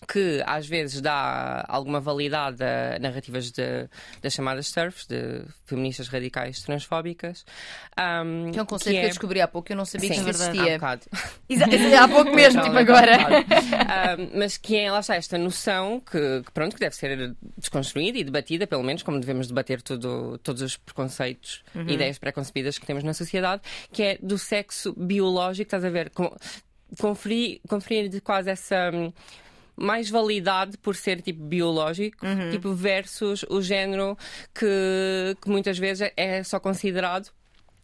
que 0.06 0.42
às 0.46 0.66
vezes 0.66 1.00
dá 1.00 1.64
alguma 1.68 2.00
validade 2.00 2.62
a 2.62 2.98
narrativas 2.98 3.50
de, 3.50 3.88
das 4.20 4.32
chamadas 4.32 4.70
TERFs, 4.70 5.06
de 5.06 5.42
feministas 5.64 6.08
radicais 6.08 6.60
transfóbicas. 6.62 7.44
Um, 7.98 8.50
que 8.50 8.58
é 8.58 8.62
um 8.62 8.66
conceito 8.66 8.94
que, 8.94 8.98
é... 8.98 9.00
que, 9.00 9.06
eu 9.06 9.10
descobri 9.10 9.40
há 9.40 9.48
pouco, 9.48 9.72
eu 9.72 9.76
não 9.76 9.84
sabia 9.84 10.14
Sim, 10.14 10.24
que 10.24 10.30
existia. 10.30 10.78
Há, 10.80 12.04
há 12.04 12.08
pouco 12.08 12.34
mesmo, 12.34 12.62
tipo 12.62 12.76
agora. 12.76 13.18
um, 14.18 14.38
mas 14.38 14.56
que 14.56 14.76
é, 14.76 14.90
lá 14.90 15.00
está, 15.00 15.16
esta 15.16 15.38
noção 15.38 16.00
que, 16.00 16.42
que, 16.42 16.52
pronto, 16.52 16.74
que 16.74 16.80
deve 16.80 16.94
ser 16.94 17.34
desconstruída 17.56 18.18
e 18.18 18.24
debatida, 18.24 18.66
pelo 18.66 18.82
menos 18.82 19.02
como 19.02 19.18
devemos 19.18 19.48
debater 19.48 19.80
tudo, 19.80 20.38
todos 20.38 20.62
os 20.62 20.76
preconceitos 20.76 21.62
uhum. 21.74 21.88
e 21.88 21.94
ideias 21.94 22.18
preconcebidas 22.18 22.78
que 22.78 22.86
temos 22.86 23.02
na 23.04 23.14
sociedade, 23.14 23.62
que 23.92 24.02
é 24.02 24.18
do 24.20 24.38
sexo 24.38 24.92
biológico, 24.96 25.68
estás 25.68 25.84
a 25.84 25.90
ver? 25.90 26.10
Com, 26.10 26.34
conferir, 26.98 27.60
conferir 27.68 28.20
quase 28.22 28.50
essa 28.50 28.90
mais 29.76 30.10
validade 30.10 30.76
por 30.78 30.96
ser 30.96 31.20
tipo 31.22 31.42
biológico, 31.42 32.26
uhum. 32.26 32.50
tipo 32.50 32.72
versus 32.74 33.44
o 33.48 33.60
género 33.60 34.16
que, 34.54 35.36
que 35.40 35.48
muitas 35.48 35.78
vezes 35.78 36.10
é 36.16 36.42
só 36.42 36.60
considerado 36.60 37.30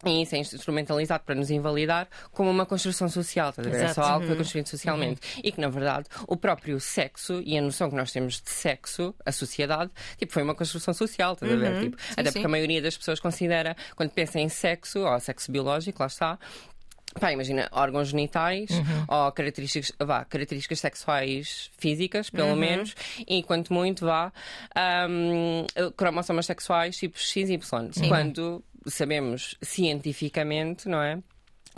e 0.05 0.23
isso 0.23 0.35
é 0.35 0.39
instrumentalizado 0.39 1.25
para 1.25 1.35
nos 1.35 1.51
invalidar 1.51 2.09
como 2.33 2.51
uma 2.51 2.65
construção 2.65 3.09
social, 3.09 3.51
estás 3.51 3.69
a 3.69 3.71
ver? 3.71 3.85
É 3.85 3.89
só 3.93 4.03
algo 4.03 4.21
que 4.21 4.27
foi 4.27 4.35
uhum. 4.35 4.39
construído 4.43 4.67
socialmente. 4.69 5.21
Uhum. 5.37 5.43
E 5.45 5.53
que, 5.53 5.61
na 5.61 5.69
verdade, 5.69 6.07
o 6.27 6.37
próprio 6.37 6.81
sexo 6.81 7.43
e 7.45 7.59
a 7.59 7.61
noção 7.61 7.91
que 7.91 7.97
nós 7.97 8.11
temos 8.11 8.41
de 8.41 8.51
sexo, 8.51 9.15
a 9.27 9.31
sociedade, 9.31 9.91
tipo, 10.17 10.33
foi 10.33 10.43
uma 10.43 10.55
construção 10.55 10.95
social, 10.95 11.35
estás 11.35 11.53
a 11.53 11.57
ver? 11.57 11.73
Uhum. 11.73 11.81
Tipo, 11.83 12.01
sim, 12.01 12.13
até 12.13 12.25
sim. 12.25 12.33
porque 12.33 12.47
a 12.47 12.49
maioria 12.49 12.81
das 12.81 12.97
pessoas 12.97 13.21
considera, 13.21 13.77
quando 13.95 14.11
pensa 14.11 14.41
em 14.41 14.49
sexo, 14.49 15.01
ou 15.01 15.21
sexo 15.21 15.53
biológico, 15.53 16.01
lá 16.01 16.07
está, 16.07 16.39
Pá, 17.19 17.33
imagina, 17.33 17.69
órgãos 17.73 18.09
genitais 18.09 18.71
uhum. 18.71 19.05
ou 19.09 19.33
características, 19.33 19.93
vá, 19.99 20.25
características 20.25 20.79
sexuais 20.79 21.71
físicas, 21.77 22.31
pelo 22.31 22.51
uhum. 22.51 22.57
menos, 22.57 22.95
e 23.27 23.43
quanto 23.43 23.73
muito 23.73 24.07
vá, 24.07 24.33
um, 25.09 25.67
cromossomas 25.97 26.47
sexuais 26.47 26.97
tipo 26.97 27.19
XY. 27.19 27.59
Sim. 27.93 28.09
Quando 28.09 28.63
sabemos 28.87 29.57
cientificamente, 29.61 30.89
não 30.89 31.03
é? 31.03 31.19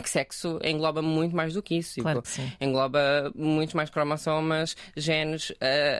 que 0.01 0.09
sexo 0.09 0.59
engloba 0.63 1.01
muito 1.01 1.35
mais 1.35 1.53
do 1.53 1.61
que 1.61 1.75
isso. 1.75 2.01
Claro 2.01 2.21
tipo, 2.21 2.35
que 2.57 2.65
engloba 2.65 3.31
muitos 3.35 3.75
mais 3.75 3.89
cromossomas, 3.89 4.75
genes, 4.97 5.51
uh, 5.51 5.55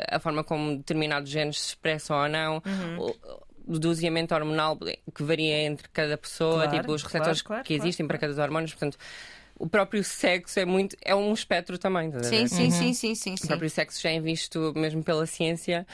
a 0.10 0.20
forma 0.20 0.44
como 0.44 0.78
determinados 0.78 1.30
genes 1.30 1.60
se 1.60 1.68
expressam 1.70 2.18
ou 2.18 2.28
não. 2.28 2.56
Uhum 2.66 3.14
doseamento 3.68 4.34
hormonal 4.34 4.78
que 4.78 5.24
varia 5.24 5.64
entre 5.64 5.88
cada 5.90 6.18
pessoa, 6.18 6.64
claro, 6.64 6.78
tipo 6.78 6.92
os 6.92 7.04
receptores 7.04 7.42
claro, 7.42 7.64
claro, 7.64 7.64
que 7.64 7.74
existem 7.74 8.08
para 8.08 8.18
cada 8.18 8.42
hormônio, 8.42 8.70
portanto 8.70 8.98
o 9.58 9.68
próprio 9.68 10.04
sexo 10.04 10.60
é 10.60 10.66
muito 10.66 10.96
é 11.02 11.16
um 11.16 11.32
espectro 11.34 11.78
também. 11.78 12.12
Sim, 12.24 12.48
sim, 12.48 12.66
uhum. 12.66 12.72
sim, 12.72 12.94
sim, 12.94 13.16
sim, 13.16 13.36
O 13.44 13.48
próprio 13.48 13.70
sexo 13.70 14.02
já 14.02 14.10
é 14.10 14.20
visto 14.20 14.74
mesmo 14.76 15.04
pela 15.04 15.26
ciência 15.26 15.86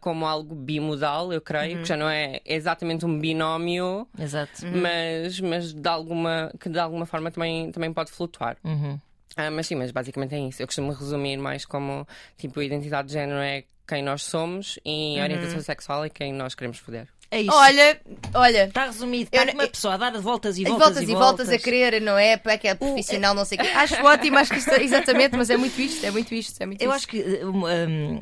como 0.00 0.26
algo 0.26 0.54
bimodal, 0.54 1.32
eu 1.32 1.40
creio, 1.40 1.76
uhum. 1.76 1.82
que 1.82 1.88
já 1.88 1.96
não 1.96 2.08
é 2.08 2.40
exatamente 2.44 3.04
um 3.04 3.18
binómio, 3.18 4.08
Exato. 4.18 4.64
Uhum. 4.64 4.80
mas, 4.80 5.40
mas 5.40 5.72
de 5.72 5.88
alguma, 5.88 6.52
que 6.58 6.68
de 6.68 6.78
alguma 6.78 7.06
forma 7.06 7.30
também, 7.30 7.70
também 7.70 7.92
pode 7.92 8.10
flutuar. 8.10 8.56
Ah, 9.36 9.50
mas 9.50 9.66
sim, 9.66 9.74
mas 9.74 9.90
basicamente 9.90 10.34
é 10.34 10.38
isso. 10.38 10.62
Eu 10.62 10.66
costumo 10.66 10.92
resumir 10.92 11.36
mais 11.36 11.64
como 11.64 12.06
tipo, 12.36 12.60
identidade 12.62 13.08
de 13.08 13.14
género 13.14 13.40
é 13.40 13.64
quem 13.86 14.02
nós 14.02 14.22
somos 14.22 14.78
e 14.84 15.16
uhum. 15.16 15.22
orientação 15.22 15.60
sexual 15.60 16.04
é 16.04 16.08
quem 16.08 16.32
nós 16.32 16.54
queremos 16.54 16.78
foder. 16.78 17.08
É 17.30 17.40
isso. 17.40 17.50
Olha, 17.50 17.98
olha. 18.34 18.64
Está 18.64 18.84
resumido. 18.84 19.30
Está 19.32 19.50
eu, 19.50 19.54
uma 19.54 19.66
pessoa 19.66 19.94
a 19.94 19.96
dar 19.96 20.20
voltas 20.20 20.58
e 20.58 20.64
voltas, 20.64 20.88
voltas 20.88 21.08
e 21.08 21.14
voltas. 21.14 21.48
a 21.48 21.58
querer, 21.58 21.98
não 22.02 22.18
é? 22.18 22.36
Para 22.36 22.58
que 22.58 22.68
é 22.68 22.74
profissional, 22.74 23.34
não 23.34 23.46
sei 23.46 23.56
o 23.56 23.62
quê. 23.62 23.68
Acho 23.68 23.94
ótimo, 24.04 24.36
acho 24.36 24.52
que 24.52 24.58
isto, 24.58 24.70
é, 24.70 24.82
exatamente, 24.82 25.34
mas 25.34 25.48
é 25.48 25.56
muito 25.56 25.80
isto, 25.80 26.04
é 26.04 26.10
muito 26.10 26.34
isto. 26.34 26.62
É 26.62 26.66
muito 26.66 26.82
eu 26.82 26.90
isto. 26.90 26.96
acho 26.96 27.08
que. 27.08 27.22
Um, 27.42 27.66
um, 27.66 28.20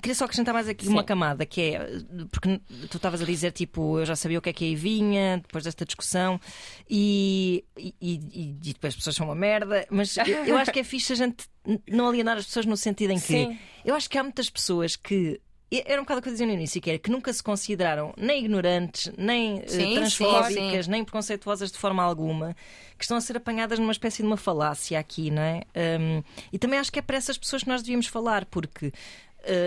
queria 0.00 0.14
só 0.14 0.24
acrescentar 0.24 0.54
mais 0.54 0.68
aqui 0.68 0.86
Sim. 0.86 0.92
uma 0.92 1.04
camada 1.04 1.44
que 1.44 1.60
é 1.60 1.86
porque 2.30 2.60
tu 2.90 2.96
estavas 2.96 3.22
a 3.22 3.24
dizer 3.24 3.52
tipo 3.52 3.98
eu 3.98 4.06
já 4.06 4.16
sabia 4.16 4.38
o 4.38 4.42
que 4.42 4.50
é 4.50 4.52
que 4.52 4.64
aí 4.64 4.74
vinha 4.74 5.38
depois 5.38 5.64
desta 5.64 5.84
discussão 5.84 6.40
e, 6.88 7.64
e, 7.76 7.94
e, 8.00 8.14
e 8.62 8.72
depois 8.72 8.92
as 8.92 8.96
pessoas 8.96 9.16
são 9.16 9.26
uma 9.26 9.34
merda 9.34 9.86
mas 9.90 10.16
eu, 10.16 10.26
eu, 10.26 10.56
acho 10.56 10.72
que 10.72 10.80
é 10.80 10.84
fixe 10.84 11.12
a 11.12 11.16
gente 11.16 11.46
não 11.88 12.08
alienar 12.08 12.36
as 12.36 12.46
pessoas 12.46 12.66
no 12.66 12.76
sentido 12.76 13.10
em 13.10 13.20
que 13.20 13.26
Sim. 13.26 13.58
eu 13.84 13.94
acho 13.94 14.08
que 14.08 14.18
há 14.18 14.22
muitas 14.22 14.48
pessoas 14.48 14.96
que 14.96 15.40
era 15.86 16.00
um 16.00 16.04
bocado 16.04 16.20
o 16.20 16.22
que 16.22 16.28
eu 16.28 16.32
dizia 16.32 16.46
no 16.46 16.52
início, 16.52 16.80
que 16.80 16.90
era 16.90 16.98
que 16.98 17.10
nunca 17.10 17.32
se 17.32 17.42
consideraram 17.42 18.12
nem 18.16 18.40
ignorantes, 18.40 19.10
nem 19.16 19.60
eh, 19.60 19.68
sim, 19.68 19.94
transfóbicas, 19.94 20.54
sim, 20.54 20.82
sim. 20.82 20.90
nem 20.90 21.02
preconceituosas 21.02 21.72
de 21.72 21.78
forma 21.78 22.02
alguma, 22.02 22.54
que 22.98 23.04
estão 23.04 23.16
a 23.16 23.20
ser 23.20 23.38
apanhadas 23.38 23.78
numa 23.78 23.92
espécie 23.92 24.22
de 24.22 24.26
uma 24.26 24.36
falácia 24.36 24.98
aqui, 24.98 25.30
não 25.30 25.40
é? 25.40 25.62
Um, 25.98 26.22
e 26.52 26.58
também 26.58 26.78
acho 26.78 26.92
que 26.92 26.98
é 26.98 27.02
para 27.02 27.16
essas 27.16 27.38
pessoas 27.38 27.62
que 27.62 27.68
nós 27.68 27.82
devíamos 27.82 28.06
falar, 28.06 28.44
porque 28.44 28.92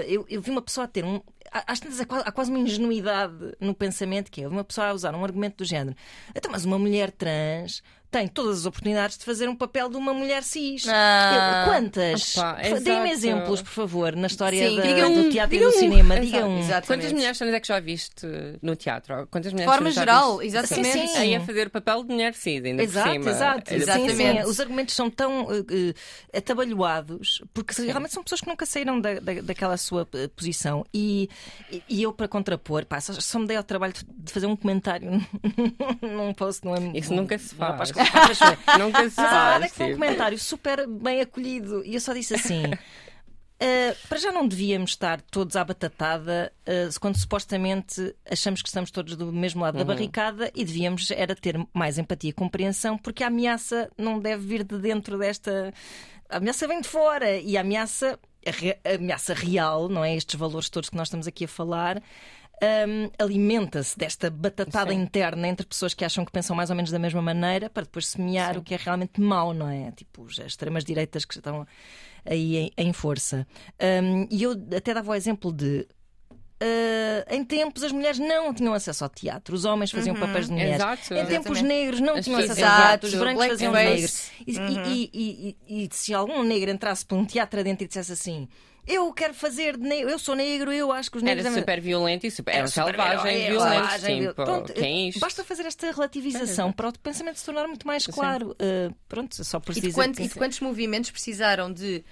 eu, 0.08 0.26
eu 0.30 0.42
vi 0.42 0.52
uma 0.52 0.62
pessoa 0.62 0.86
a 0.86 0.88
ter 0.88 1.04
um, 1.04 1.22
às 1.52 1.80
tantas 1.80 2.00
há 2.00 2.32
quase 2.32 2.50
uma 2.50 2.60
ingenuidade 2.60 3.56
no 3.60 3.74
pensamento 3.74 4.32
que 4.32 4.44
é 4.44 4.48
uma 4.48 4.64
pessoa 4.64 4.88
a 4.88 4.94
usar 4.94 5.16
um 5.16 5.24
argumento 5.24 5.58
do 5.58 5.66
género. 5.66 5.96
Então, 6.34 6.52
mas 6.52 6.66
uma 6.66 6.80
mulher 6.80 7.12
trans 7.12 7.82
tem 8.16 8.30
todas 8.30 8.60
as 8.60 8.66
oportunidades 8.66 9.18
de 9.18 9.26
fazer 9.26 9.50
um 9.50 9.56
papel 9.56 9.90
de 9.90 9.98
uma 9.98 10.14
mulher 10.14 10.42
cis. 10.42 10.88
Ah, 10.88 11.66
Quantas? 11.68 12.36
Dê-me 12.82 13.12
exemplos, 13.12 13.62
por 13.62 13.72
favor, 13.72 14.16
na 14.16 14.28
história 14.28 14.70
Sim, 14.70 14.78
da, 14.78 15.08
um, 15.10 15.24
do 15.24 15.30
teatro 15.32 15.56
e 15.58 15.60
do 15.60 15.68
um. 15.68 15.72
cinema. 15.74 16.18
Diga 16.22 16.46
um. 16.46 16.60
Exatamente. 16.60 16.88
Quantas 16.88 17.12
mulheres 17.12 17.38
trans 17.38 17.54
é 17.54 17.60
que 17.60 17.68
já 17.68 17.80
viste 17.82 18.26
no 18.62 18.74
teatro? 18.74 19.28
Quantas 19.30 19.52
mulheres 19.52 19.70
de 19.70 19.78
forma 19.78 19.92
geral, 19.92 20.42
exatamente. 20.42 20.92
Sim, 20.92 21.08
sim. 21.08 21.36
a 21.36 21.42
fazer 21.42 21.68
o 21.68 21.70
papel 21.70 22.04
de 22.04 22.14
mulher 22.14 22.34
cis, 22.36 22.64
ainda 22.64 22.84
exato, 22.84 23.10
por 23.10 23.14
cima. 23.14 23.30
Exato, 23.32 23.74
exatamente. 23.74 24.16
Sim, 24.16 24.50
Os 24.50 24.60
argumentos 24.62 24.96
são 24.96 25.10
tão 25.10 25.48
uh, 25.48 25.60
uh, 25.60 25.94
atabalhoados, 26.34 27.44
porque 27.54 27.74
sim. 27.74 27.88
realmente 27.88 28.14
são 28.14 28.24
pessoas 28.24 28.40
que 28.40 28.48
nunca 28.48 28.66
saíram 28.66 29.02
da, 29.02 29.16
da, 29.16 29.34
daquela 29.42 29.76
sua 29.76 30.04
uh, 30.04 30.30
posição. 30.30 30.86
E, 30.94 31.30
e 31.90 32.02
eu, 32.02 32.14
para 32.14 32.30
contrapor, 32.30 32.86
pá, 32.86 33.02
só 33.02 33.40
me 33.40 33.46
dei 33.46 33.58
ao 33.58 33.64
trabalho 33.64 33.94
de 33.94 34.32
fazer 34.32 34.46
um 34.46 34.56
comentário 34.56 35.12
num 36.02 36.34
post, 36.34 36.64
não 36.64 36.76
é? 36.76 36.98
Isso 36.98 37.14
nunca 37.14 37.38
se 37.38 37.54
faz. 37.56 37.92
Nunca 38.80 39.10
se. 39.10 39.22
Mas 39.22 39.72
foi 39.74 39.88
um 39.88 39.94
comentário 39.94 40.38
super 40.38 40.88
bem 40.88 41.22
acolhido 41.22 41.84
e 41.86 41.96
eu 41.96 42.02
só 42.02 42.14
disse 42.14 42.36
assim. 42.36 42.64
Uh, 42.66 43.96
para 44.10 44.18
já 44.18 44.32
não 44.32 44.48
devíamos 44.48 44.92
estar 44.92 45.22
todos 45.22 45.56
à 45.56 45.64
batatada 45.64 46.52
uh, 46.68 47.00
quando 47.00 47.18
supostamente 47.18 48.16
achamos 48.30 48.62
que 48.62 48.68
estamos 48.68 48.92
todos 48.92 49.16
do 49.16 49.32
mesmo 49.32 49.62
lado 49.62 49.76
uhum. 49.76 49.86
da 49.86 49.94
barricada 49.94 50.52
e 50.54 50.66
devíamos 50.66 51.10
era 51.12 51.36
ter 51.36 51.58
mais 51.74 51.98
empatia 51.98 52.32
e 52.32 52.34
compreensão 52.34 52.98
porque 52.98 53.24
a 53.24 53.28
ameaça 53.28 53.90
não 53.98 54.20
deve 54.20 54.46
vir 54.46 54.64
de 54.64 54.78
dentro 54.78 55.18
desta. 55.18 55.74
A 56.30 56.38
ameaça 56.38 56.68
vem 56.68 56.82
de 56.82 56.88
fora 56.88 57.38
e 57.38 57.56
a 57.58 57.62
ameaça, 57.62 58.20
a, 58.46 58.90
a 58.90 58.96
ameaça 58.96 59.34
real, 59.34 59.88
não 59.88 60.04
é? 60.04 60.16
Estes 60.16 60.36
valores 60.36 60.70
todos 60.70 60.90
que 60.90 60.98
nós 60.98 61.08
estamos 61.08 61.28
aqui 61.28 61.46
a 61.46 61.48
falar 61.48 62.02
um, 62.62 63.10
alimenta-se 63.18 63.98
desta 63.98 64.30
batatada 64.30 64.92
Sim. 64.92 65.02
interna 65.02 65.48
entre 65.48 65.66
pessoas 65.66 65.94
que 65.94 66.06
acham 66.06 66.24
que 66.24 66.32
pensam 66.32 66.56
mais 66.56 66.70
ou 66.70 66.76
menos 66.76 66.92
da 66.92 67.00
mesma 67.00 67.22
maneira 67.22 67.70
para 67.70 67.84
depois 67.84 68.08
semear 68.08 68.54
Sim. 68.54 68.60
o 68.60 68.64
que 68.64 68.74
é 68.74 68.78
realmente 68.78 69.20
mau, 69.20 69.54
não 69.54 69.70
é? 69.70 69.92
Tipo 69.92 70.26
as 70.26 70.38
extremas 70.40 70.84
direitas 70.84 71.26
que 71.26 71.38
estão 71.38 71.68
aí 72.26 72.58
em, 72.58 72.72
em 72.78 72.94
força. 72.94 73.46
Um, 74.04 74.28
e 74.30 74.44
eu 74.44 74.52
até 74.76 74.94
dava 74.94 75.12
o 75.12 75.16
exemplo 75.16 75.52
de 75.52 75.88
Uh, 76.56 77.36
em 77.36 77.44
tempos 77.44 77.84
as 77.84 77.92
mulheres 77.92 78.18
não 78.18 78.54
tinham 78.54 78.74
acesso 78.74 79.04
ao 79.04 79.10
teatro, 79.10 79.54
os 79.54 79.66
homens 79.66 79.92
faziam 79.92 80.16
uhum, 80.16 80.22
papéis 80.22 80.46
de 80.46 80.54
mulheres. 80.54 80.76
Exato, 80.76 81.14
em 81.14 81.26
tempos 81.26 81.62
negros 81.62 82.00
não 82.00 82.22
tinham 82.22 82.40
acesso 82.40 82.64
ao 82.64 82.78
teatro, 82.78 83.10
os 83.10 83.16
brancos 83.16 83.46
faziam 83.46 83.74
negros. 83.74 84.32
E, 84.48 84.58
uhum. 84.58 84.84
e, 84.86 85.58
e, 85.68 85.84
e, 85.84 85.90
se 85.92 86.14
algum 86.14 86.42
negro 86.44 86.72
entrasse 86.72 87.06
para 87.06 87.18
um 87.18 87.26
teatro 87.26 87.60
adentro 87.60 87.84
e 87.84 87.88
dissesse 87.88 88.14
assim: 88.14 88.48
eu 88.88 89.12
quero 89.14 89.34
fazer 89.34 89.78
de 89.78 89.84
negro, 89.84 90.10
eu 90.10 90.20
sou 90.20 90.36
negro, 90.36 90.72
eu 90.72 90.92
acho 90.92 91.10
que 91.10 91.18
os 91.18 91.24
negros. 91.24 91.46
Era 91.46 91.56
super 91.56 91.82
violento 91.82 92.28
e 92.28 92.32
super. 92.32 92.52
Era, 92.52 92.60
era 92.60 92.68
selvagem 92.68 93.44
e 93.44 93.50
violento. 93.50 94.00
Sim, 94.00 94.34
pronto, 94.34 94.74
quem 94.74 95.06
é 95.06 95.10
isto? 95.10 95.20
Basta 95.20 95.44
fazer 95.44 95.66
esta 95.66 95.92
relativização 95.92 96.70
é, 96.70 96.74
para 96.74 96.90
o 96.90 97.00
pensamento 97.00 97.40
se 97.40 97.46
tornar 97.46 97.68
muito 97.68 97.88
mais 97.88 98.06
claro. 98.06 98.52
Uh, 98.52 98.94
pronto, 99.08 99.44
só 99.44 99.60
por 99.60 99.76
e 99.76 99.82
de, 99.82 99.92
quantos, 99.92 100.20
e 100.20 100.28
de 100.28 100.36
quantos 100.36 100.60
movimentos 100.60 101.12
precisaram 101.12 101.72
de 101.72 102.04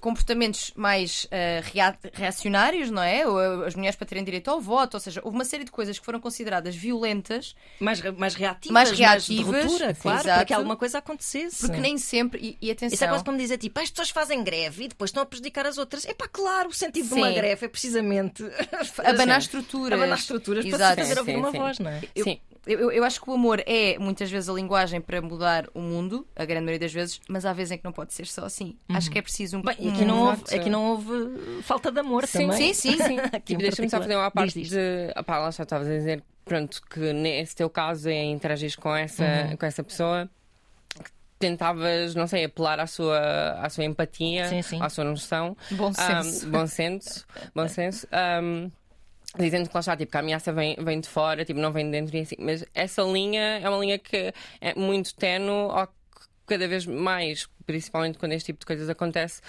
comportamentos 0.00 0.72
mais 0.74 1.24
uh, 1.24 2.10
reacionários, 2.12 2.90
não 2.90 3.02
é? 3.02 3.26
Ou 3.26 3.40
eh, 3.40 3.66
as 3.66 3.74
mulheres 3.74 3.96
para 3.96 4.06
terem 4.06 4.24
direito 4.24 4.50
ao 4.50 4.60
voto, 4.60 4.94
ou 4.94 5.00
seja, 5.00 5.20
houve 5.22 5.36
uma 5.36 5.44
série 5.44 5.64
de 5.64 5.70
coisas 5.70 5.98
que 5.98 6.04
foram 6.04 6.20
consideradas 6.20 6.74
violentas, 6.74 7.54
mais, 7.78 8.00
mais 8.16 8.34
reativas, 8.34 8.72
mais 8.72 8.90
reativas, 8.90 9.52
mais 9.52 9.64
ruptura, 9.64 9.94
claro, 9.94 10.22
para 10.22 10.44
que 10.44 10.52
alguma 10.52 10.76
coisa 10.76 10.98
acontecesse. 10.98 11.60
Porque 11.60 11.80
nem 11.80 11.98
sempre, 11.98 12.40
e, 12.60 12.66
e 12.66 12.70
atenção. 12.70 12.94
Isso 12.94 13.04
é 13.04 13.08
quase 13.08 13.24
como 13.24 13.38
dizer 13.38 13.58
tipo, 13.58 13.78
as 13.78 13.90
pessoas 13.90 14.10
fazem 14.10 14.42
greve 14.42 14.84
e 14.84 14.88
depois 14.88 15.10
estão 15.10 15.22
a 15.22 15.26
prejudicar 15.26 15.66
as 15.66 15.78
outras. 15.78 16.04
É 16.06 16.14
pá, 16.14 16.26
claro, 16.26 16.70
o 16.70 16.72
sentido 16.72 17.08
sim. 17.08 17.14
de 17.14 17.20
uma 17.20 17.30
greve 17.30 17.66
é 17.66 17.68
precisamente 17.68 18.42
abanar 19.04 19.38
estruturas. 19.38 19.98
Abanar 19.98 20.18
estruturas 20.18 20.64
sim. 20.64 20.70
para 20.70 20.90
se 20.90 20.96
fazer 20.96 21.18
ouvir 21.18 21.36
uma 21.36 21.50
voz, 21.50 21.78
não 21.78 21.90
é? 21.90 22.00
Eu, 22.14 22.24
sim 22.24 22.40
eu, 22.66 22.90
eu 22.92 23.04
acho 23.04 23.20
que 23.20 23.30
o 23.30 23.32
amor 23.32 23.62
é 23.66 23.98
muitas 23.98 24.30
vezes 24.30 24.48
a 24.48 24.52
linguagem 24.52 25.00
para 25.00 25.20
mudar 25.22 25.68
o 25.74 25.80
mundo, 25.80 26.26
a 26.36 26.44
grande 26.44 26.64
maioria 26.64 26.80
das 26.80 26.92
vezes, 26.92 27.20
mas 27.28 27.46
há 27.46 27.52
vezes 27.52 27.72
em 27.72 27.78
que 27.78 27.84
não 27.84 27.92
pode 27.92 28.12
ser 28.12 28.26
só 28.26 28.44
assim. 28.44 28.76
Uhum. 28.88 28.96
Acho 28.96 29.10
que 29.10 29.18
é 29.18 29.22
preciso 29.22 29.58
um. 29.58 29.62
Bem, 29.62 29.74
aqui, 29.74 30.04
não 30.04 30.26
houve, 30.26 30.54
aqui 30.54 30.70
não 30.70 30.84
houve 30.90 31.62
falta 31.62 31.90
de 31.90 32.00
amor 32.00 32.26
sim, 32.26 32.40
também. 32.40 32.74
Sim, 32.74 32.96
sim, 32.96 33.02
sim. 33.02 33.18
aqui 33.32 33.56
Deixa-me 33.56 33.88
só 33.88 33.98
fazer 33.98 34.16
uma 34.16 34.30
parte 34.30 34.62
de. 34.62 35.12
Opá, 35.18 35.38
lá 35.38 35.50
já 35.50 35.62
estavas 35.62 35.88
a 35.88 35.90
dizer, 35.90 36.22
pronto, 36.44 36.80
que 36.88 37.12
nesse 37.12 37.56
teu 37.56 37.70
caso 37.70 38.08
é 38.08 38.22
interagir 38.24 38.78
com 38.78 38.94
essa, 38.94 39.24
uhum. 39.24 39.56
com 39.56 39.66
essa 39.66 39.82
pessoa 39.82 40.28
tentavas, 41.40 42.14
não 42.14 42.26
sei, 42.26 42.44
apelar 42.44 42.78
à 42.78 42.86
sua, 42.86 43.18
à 43.62 43.70
sua 43.70 43.84
empatia, 43.84 44.46
sim, 44.46 44.60
sim. 44.60 44.78
à 44.80 44.90
sua 44.90 45.04
noção. 45.04 45.56
Bom 45.70 45.90
senso. 45.90 46.46
Um, 46.46 46.50
bom 46.50 46.66
senso. 46.66 47.26
bom 47.54 47.66
senso. 47.66 48.06
Um, 48.42 48.70
dizendo 49.38 49.68
que 49.68 49.74
lá 49.74 49.80
está, 49.80 49.96
tipo, 49.96 50.10
que 50.10 50.16
a 50.16 50.20
ameaça 50.20 50.52
vem, 50.52 50.76
vem 50.80 51.00
de 51.00 51.08
fora, 51.08 51.44
tipo, 51.44 51.60
não 51.60 51.72
vem 51.72 51.86
de 51.86 51.92
dentro 51.92 52.16
e 52.16 52.20
assim. 52.20 52.36
Mas 52.38 52.64
essa 52.74 53.02
linha 53.02 53.60
é 53.62 53.68
uma 53.68 53.78
linha 53.78 53.98
que 53.98 54.32
é 54.60 54.74
muito 54.74 55.14
tenue 55.14 55.50
ou 55.50 55.88
cada 56.46 56.66
vez 56.66 56.84
mais, 56.84 57.48
principalmente 57.64 58.18
quando 58.18 58.32
este 58.32 58.46
tipo 58.46 58.60
de 58.60 58.66
coisas 58.66 58.88
acontece, 58.88 59.40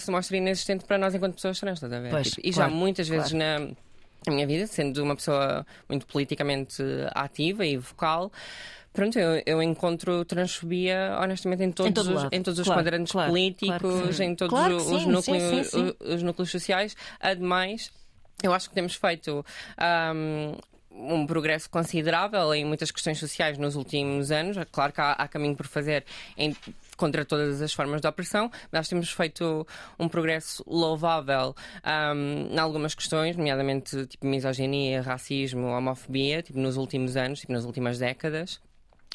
se 0.00 0.10
mostra 0.10 0.36
inexistente 0.36 0.84
para 0.84 0.98
nós 0.98 1.14
enquanto 1.14 1.34
pessoas 1.34 1.60
trans, 1.60 1.74
estás 1.74 1.92
a 1.92 2.00
ver? 2.00 2.10
Pois, 2.10 2.30
tipo, 2.30 2.40
e 2.46 2.52
claro, 2.52 2.70
já 2.70 2.76
muitas 2.76 3.08
vezes 3.08 3.30
claro. 3.30 3.76
na, 4.26 4.32
minha 4.32 4.46
vida, 4.46 4.66
sendo 4.66 5.02
uma 5.02 5.14
pessoa 5.14 5.64
muito 5.88 6.04
politicamente 6.06 6.82
ativa 7.14 7.64
e 7.64 7.76
vocal, 7.76 8.32
Pronto, 8.90 9.16
eu, 9.16 9.40
eu, 9.46 9.62
encontro 9.62 10.24
transfobia, 10.24 11.16
honestamente, 11.20 11.62
em 11.62 11.70
todos, 11.70 12.08
em 12.08 12.14
os, 12.14 12.28
em 12.32 12.42
todos 12.42 12.64
claro, 12.64 12.80
os 12.80 12.84
quadrantes 12.84 13.12
claro, 13.12 13.30
políticos, 13.30 13.80
claro 13.80 14.22
em 14.24 14.34
todos 14.34 14.58
os, 14.58 14.82
sim, 14.82 15.06
núcleos, 15.06 15.66
sim, 15.68 15.86
sim, 15.86 15.94
os, 16.00 16.22
núcleos 16.22 16.50
sociais. 16.50 16.96
Ademais, 17.20 17.92
eu 18.42 18.52
acho 18.52 18.68
que 18.68 18.74
temos 18.74 18.94
feito. 18.94 19.44
Um, 20.14 20.54
um 21.00 21.26
progresso 21.26 21.70
considerável 21.70 22.52
em 22.52 22.64
muitas 22.64 22.90
questões 22.90 23.18
sociais 23.18 23.56
nos 23.56 23.76
últimos 23.76 24.32
anos. 24.32 24.56
É 24.56 24.64
claro 24.64 24.92
que 24.92 25.00
há, 25.00 25.12
há 25.12 25.28
caminho 25.28 25.54
por 25.54 25.66
fazer 25.66 26.04
em, 26.36 26.56
contra 26.96 27.24
todas 27.24 27.62
as 27.62 27.72
formas 27.72 28.00
de 28.00 28.08
opressão, 28.08 28.50
mas 28.72 28.80
nós 28.80 28.88
temos 28.88 29.10
feito 29.10 29.66
um 29.98 30.08
progresso 30.08 30.64
louvável 30.66 31.54
um, 31.84 32.52
em 32.52 32.58
algumas 32.58 32.94
questões, 32.94 33.36
nomeadamente 33.36 34.06
tipo 34.06 34.26
misoginia, 34.26 35.00
racismo, 35.00 35.68
homofobia, 35.68 36.42
tipo, 36.42 36.58
nos 36.58 36.76
últimos 36.76 37.16
anos, 37.16 37.40
tipo, 37.40 37.52
nas 37.52 37.64
últimas 37.64 37.98
décadas. 37.98 38.60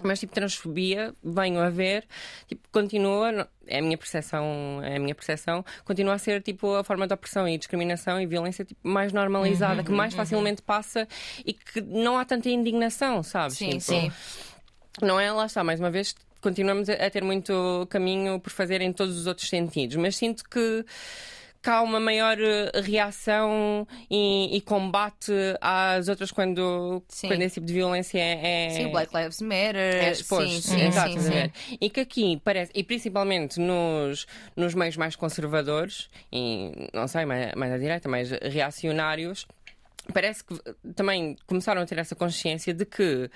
Mas 0.02 0.20
tipo, 0.20 0.34
transfobia, 0.34 1.14
venho 1.24 1.60
a 1.60 1.70
ver, 1.70 2.06
tipo, 2.48 2.68
continua, 2.72 3.48
é 3.68 3.78
a 3.78 3.82
minha 3.82 3.98
percepção, 3.98 4.82
é 4.84 4.96
a 4.96 5.00
minha 5.00 5.14
percepção, 5.14 5.64
continua 5.86 6.16
a 6.16 6.18
ser 6.18 6.42
tipo 6.42 6.74
a 6.74 6.84
forma 6.84 7.06
de 7.06 7.14
opressão 7.14 7.48
e 7.48 7.58
discriminação 7.58 8.20
e 8.20 8.26
violência 8.26 8.66
tipo, 8.66 8.88
mais 8.88 9.14
normalizada, 9.14 9.82
uhum, 9.82 9.84
que 9.84 9.92
mais 9.92 10.14
uhum. 10.14 10.18
facilmente 10.18 10.62
passa 10.64 11.08
e 11.46 11.54
que 11.54 11.80
não 11.80 12.18
há 12.18 12.26
tanta 12.26 12.50
indignação, 12.50 13.22
sabes? 13.22 13.58
Sim, 13.58 13.70
tipo, 13.70 13.82
sim. 13.82 14.12
Não 15.02 15.20
é, 15.20 15.32
lá 15.32 15.46
está, 15.46 15.64
mais 15.64 15.80
uma 15.80 15.92
vez, 15.92 16.16
continuamos 16.42 16.90
a 16.90 17.10
ter 17.10 17.24
muito 17.24 17.88
caminho 17.90 18.40
por 18.40 18.52
fazer 18.52 18.82
em 18.82 18.92
todos 18.92 19.18
os 19.18 19.28
outros 19.28 19.48
sentidos, 19.48 19.96
mas 19.96 20.16
sinto 20.16 20.44
que 20.50 20.86
que 21.64 21.70
há 21.70 21.82
uma 21.82 21.98
maior 21.98 22.38
eh, 22.40 22.72
reação 22.82 23.88
e, 24.12 24.58
e 24.58 24.60
combate 24.60 25.32
às 25.62 26.10
outras 26.10 26.30
quando, 26.30 27.02
quando 27.22 27.42
esse 27.42 27.54
tipo 27.56 27.66
de 27.66 27.74
violência 27.74 28.20
é. 28.20 28.70
Sim, 28.72 28.92
Black 28.92 29.16
Lives 29.16 29.40
Matter. 29.40 29.76
É 29.78 30.12
exposto. 30.12 30.50
Sim, 30.50 30.62
sim, 30.62 30.82
Exato, 30.88 31.20
sim. 31.22 31.78
E 31.80 31.90
que 31.90 32.02
aqui 32.02 32.42
parece, 32.44 32.70
e 32.76 32.84
principalmente 32.84 33.62
nos, 33.62 34.28
nos 34.58 34.76
meios 34.76 34.98
mais 34.98 35.16
conservadores, 35.16 36.10
e 36.30 36.90
não 36.94 37.08
sei, 37.08 37.24
mais, 37.26 37.54
mais 37.56 37.72
à 37.72 37.78
direita, 37.78 38.10
mais 38.10 38.30
reacionários, 38.30 39.48
parece 40.14 40.44
que 40.44 40.60
também 40.94 41.38
começaram 41.48 41.82
a 41.82 41.86
ter 41.86 41.98
essa 41.98 42.14
consciência 42.14 42.74
de 42.74 42.86
que 42.86 43.30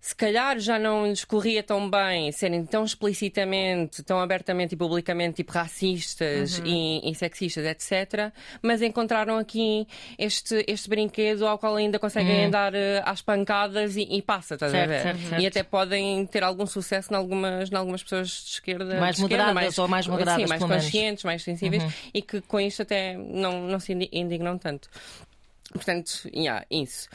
se 0.00 0.14
calhar 0.14 0.58
já 0.60 0.78
não 0.78 1.06
lhes 1.06 1.24
corria 1.24 1.62
tão 1.62 1.90
bem 1.90 2.30
serem 2.30 2.64
tão 2.64 2.84
explicitamente, 2.84 4.02
tão 4.02 4.20
abertamente 4.20 4.74
e 4.74 4.76
publicamente 4.76 5.36
tipo 5.36 5.52
racistas 5.52 6.58
uhum. 6.58 6.66
e, 6.66 7.10
e, 7.10 7.14
sexistas, 7.14 7.64
etc. 7.64 8.32
Mas 8.62 8.80
encontraram 8.80 9.36
aqui 9.36 9.86
este, 10.16 10.64
este 10.68 10.88
brinquedo 10.88 11.46
ao 11.46 11.58
qual 11.58 11.74
ainda 11.76 11.98
conseguem 11.98 12.40
uhum. 12.40 12.46
andar 12.46 12.74
uh, 12.74 13.02
às 13.04 13.20
pancadas 13.22 13.96
e, 13.96 14.02
e 14.02 14.22
passa, 14.22 14.54
estás 14.54 14.70
certo, 14.70 14.84
a 14.84 14.92
ver? 14.92 15.02
Certo, 15.02 15.20
certo. 15.28 15.42
E 15.42 15.46
até 15.46 15.62
podem 15.64 16.24
ter 16.26 16.44
algum 16.44 16.66
sucesso 16.66 17.12
em 17.12 17.16
algumas, 17.16 17.70
em 17.70 17.74
algumas 17.74 18.02
pessoas 18.02 18.28
de 18.28 18.50
esquerda. 18.50 19.00
Mais 19.00 19.16
de 19.16 19.22
moderadas 19.22 19.50
esquerda, 19.50 19.54
mais, 19.54 19.78
ou 19.78 19.88
mais 19.88 20.06
moderadas. 20.06 20.42
Sim, 20.42 20.48
mais 20.48 20.62
conscientes, 20.62 21.02
menos. 21.02 21.24
mais 21.24 21.42
sensíveis 21.42 21.82
uhum. 21.82 21.90
e 22.14 22.22
que 22.22 22.40
com 22.40 22.60
isto 22.60 22.82
até 22.82 23.16
não, 23.16 23.66
não 23.66 23.80
se 23.80 23.92
indignam 24.12 24.56
tanto. 24.58 24.88
Portanto, 25.72 26.30
yeah, 26.34 26.64
isso. 26.70 27.08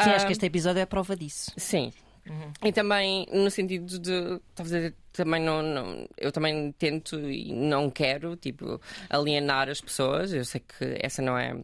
Sim, 0.00 0.10
uh, 0.10 0.14
acho 0.14 0.26
que 0.26 0.32
este 0.32 0.46
episódio 0.46 0.78
é 0.78 0.82
a 0.82 0.86
prova 0.86 1.16
disso. 1.16 1.52
Sim. 1.56 1.92
Uhum. 2.28 2.52
E 2.64 2.72
também 2.72 3.26
no 3.32 3.50
sentido 3.50 3.98
de 3.98 4.40
talvez 4.54 4.92
também 5.12 5.42
não, 5.42 5.62
não, 5.62 6.08
eu 6.16 6.30
também 6.30 6.72
tento 6.78 7.18
e 7.18 7.52
não 7.52 7.90
quero 7.90 8.36
tipo 8.36 8.80
alienar 9.08 9.68
as 9.68 9.80
pessoas. 9.80 10.32
Eu 10.32 10.44
sei 10.44 10.60
que 10.60 10.98
essa 11.00 11.22
não 11.22 11.36
é 11.36 11.56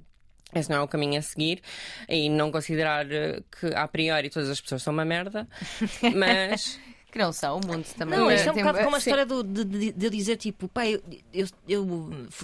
esse 0.55 0.71
não 0.71 0.79
é 0.79 0.81
o 0.81 0.89
caminho 0.89 1.19
a 1.19 1.23
seguir 1.23 1.61
e 2.09 2.29
não 2.29 2.53
considerar 2.53 3.07
que 3.07 3.75
a 3.75 3.89
priori 3.89 4.31
todas 4.31 4.49
as 4.49 4.61
pessoas 4.61 4.83
são 4.83 4.93
uma 4.93 5.05
merda, 5.05 5.49
mas 6.15 6.79
que 7.15 7.19
não 7.21 7.33
são, 7.33 7.61
o 7.61 7.67
mundo 7.67 7.87
também. 7.97 8.19
Não, 8.19 8.29
isto 8.29 8.49
é 8.49 8.53
um 8.53 8.57
bocado 8.57 8.83
como 8.83 8.97
a 8.97 8.99
história 8.99 9.25
do, 9.25 9.45
de, 9.45 9.65
de, 9.65 9.93
de, 9.93 10.11
dizer, 10.11 10.37
tipo, 10.37 10.67
pai, 10.67 11.01
eu, 11.33 11.47
eu, 11.69 11.87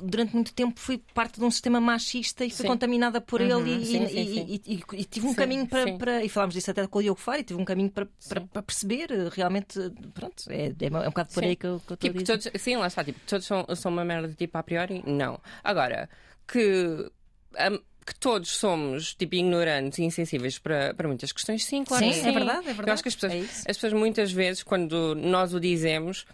durante 0.01 0.33
muito 0.33 0.55
tempo 0.55 0.79
fui 0.79 1.03
parte 1.13 1.41
de 1.41 1.45
um 1.45 1.51
sistema 1.51 1.81
machista 1.81 2.45
e 2.45 2.51
fui 2.51 2.63
sim. 2.63 2.69
contaminada 2.69 3.21
por 3.21 3.41
uhum. 3.41 3.67
ele 3.67 3.83
e, 3.83 3.85
sim, 3.85 4.07
sim, 4.07 4.15
e, 4.15 4.63
e, 4.75 4.83
e, 4.93 5.05
tive 5.05 5.27
um 5.27 5.35
caminho 5.35 5.67
para, 5.67 5.99
para, 5.99 6.25
E 6.25 6.29
falámos 6.29 6.55
disso 6.55 6.71
até 6.71 6.87
com 6.87 7.01
o 7.01 7.03
Diogo 7.03 7.19
Fari, 7.19 7.43
tive 7.43 7.61
um 7.61 7.65
caminho 7.65 7.91
para, 7.91 8.07
para, 8.29 8.43
para, 8.43 8.63
perceber 8.63 9.11
realmente. 9.33 9.77
Pronto, 10.15 10.45
é, 10.49 10.67
é, 10.69 10.87
um 10.87 11.11
bocado 11.11 11.31
por 11.35 11.43
aí 11.43 11.57
que 11.57 11.67
eu, 11.67 11.81
que 11.81 11.93
eu 11.93 11.95
estou 11.95 11.97
tipo, 11.97 12.19
a 12.19 12.23
dizer. 12.23 12.39
Todos, 12.39 12.63
sim, 12.63 12.77
lá 12.77 12.87
está, 12.87 13.03
tipo, 13.03 13.19
todos 13.27 13.45
são, 13.45 13.67
são 13.75 13.91
uma 13.91 14.05
merda, 14.05 14.33
tipo, 14.35 14.57
a 14.57 14.63
priori, 14.63 15.03
não. 15.05 15.41
Agora, 15.65 16.09
que. 16.47 17.11
Um, 17.59 17.90
que 18.11 18.15
todos 18.17 18.51
somos 18.51 19.15
tipo 19.15 19.37
ignorantes 19.37 20.01
e 20.01 20.03
insensíveis 20.03 20.59
para, 20.59 20.93
para 20.95 21.07
muitas 21.07 21.31
questões, 21.31 21.65
sim, 21.65 21.85
claro. 21.85 22.05
Sim, 22.05 22.13
sim. 22.13 22.29
é 22.29 22.33
verdade, 22.33 22.59
é 22.59 22.63
verdade. 22.73 22.89
Eu 22.89 22.95
acho 22.95 23.03
que 23.05 23.09
as 23.09 23.15
pessoas, 23.15 23.33
é 23.33 23.71
as 23.71 23.77
pessoas 23.77 23.93
muitas 23.93 24.33
vezes, 24.33 24.65
quando 24.65 25.15
nós 25.15 25.55
o 25.55 25.61
dizemos, 25.61 26.27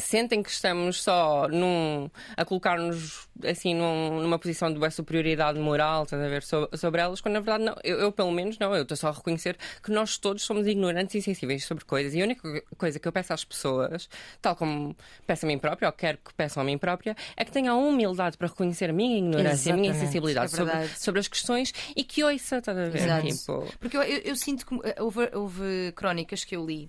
sentem 0.00 0.42
que 0.42 0.50
estamos 0.50 1.02
só 1.02 1.48
num, 1.48 2.08
a 2.36 2.44
colocar-nos 2.44 3.28
assim 3.44 3.74
num, 3.74 4.22
numa 4.22 4.38
posição 4.38 4.72
de 4.72 4.90
superioridade 4.90 5.58
moral, 5.58 6.04
estás 6.04 6.22
a 6.22 6.28
ver, 6.28 6.42
sobre, 6.42 6.76
sobre 6.76 7.00
elas, 7.00 7.20
quando 7.20 7.34
na 7.34 7.40
verdade 7.40 7.64
não, 7.64 7.74
eu, 7.82 7.98
eu, 7.98 8.12
pelo 8.12 8.30
menos 8.30 8.58
não, 8.58 8.74
eu 8.74 8.82
estou 8.82 8.96
só 8.96 9.08
a 9.08 9.12
reconhecer 9.12 9.56
que 9.82 9.90
nós 9.90 10.16
todos 10.16 10.42
somos 10.44 10.66
ignorantes 10.66 11.16
e 11.16 11.22
sensíveis 11.22 11.64
sobre 11.64 11.84
coisas 11.84 12.14
e 12.14 12.20
a 12.20 12.24
única 12.24 12.62
coisa 12.76 12.98
que 12.98 13.08
eu 13.08 13.12
peço 13.12 13.32
às 13.32 13.44
pessoas, 13.44 14.08
tal 14.40 14.54
como 14.54 14.96
peço 15.26 15.46
a 15.46 15.48
mim 15.48 15.58
própria, 15.58 15.88
ou 15.88 15.92
quero 15.92 16.18
que 16.18 16.32
peçam 16.34 16.62
a 16.62 16.64
mim 16.64 16.78
própria, 16.78 17.16
é 17.36 17.44
que 17.44 17.50
tenham 17.50 17.76
a 17.76 17.88
humildade 17.88 18.38
para 18.38 18.46
reconhecer 18.46 18.90
a 18.90 18.92
minha 18.92 19.18
ignorância, 19.18 19.50
Exatamente. 19.50 19.72
a 19.72 19.80
minha 19.80 19.92
insensibilidade 19.92 20.54
é 20.54 20.56
sobre, 20.56 20.88
sobre, 20.88 21.20
as 21.20 21.28
questões 21.28 21.72
e 21.96 22.04
que 22.04 22.22
ouça, 22.22 22.58
estás 22.58 22.78
a 22.78 22.88
ver? 22.88 23.22
Tipo... 23.22 23.66
Porque 23.80 23.96
eu, 23.96 24.02
eu, 24.02 24.18
eu 24.18 24.36
sinto 24.36 24.64
que 24.64 24.74
eh, 24.84 25.02
houve, 25.02 25.28
houve 25.34 25.92
crónicas 25.96 26.44
que 26.44 26.54
eu 26.54 26.64
li 26.64 26.88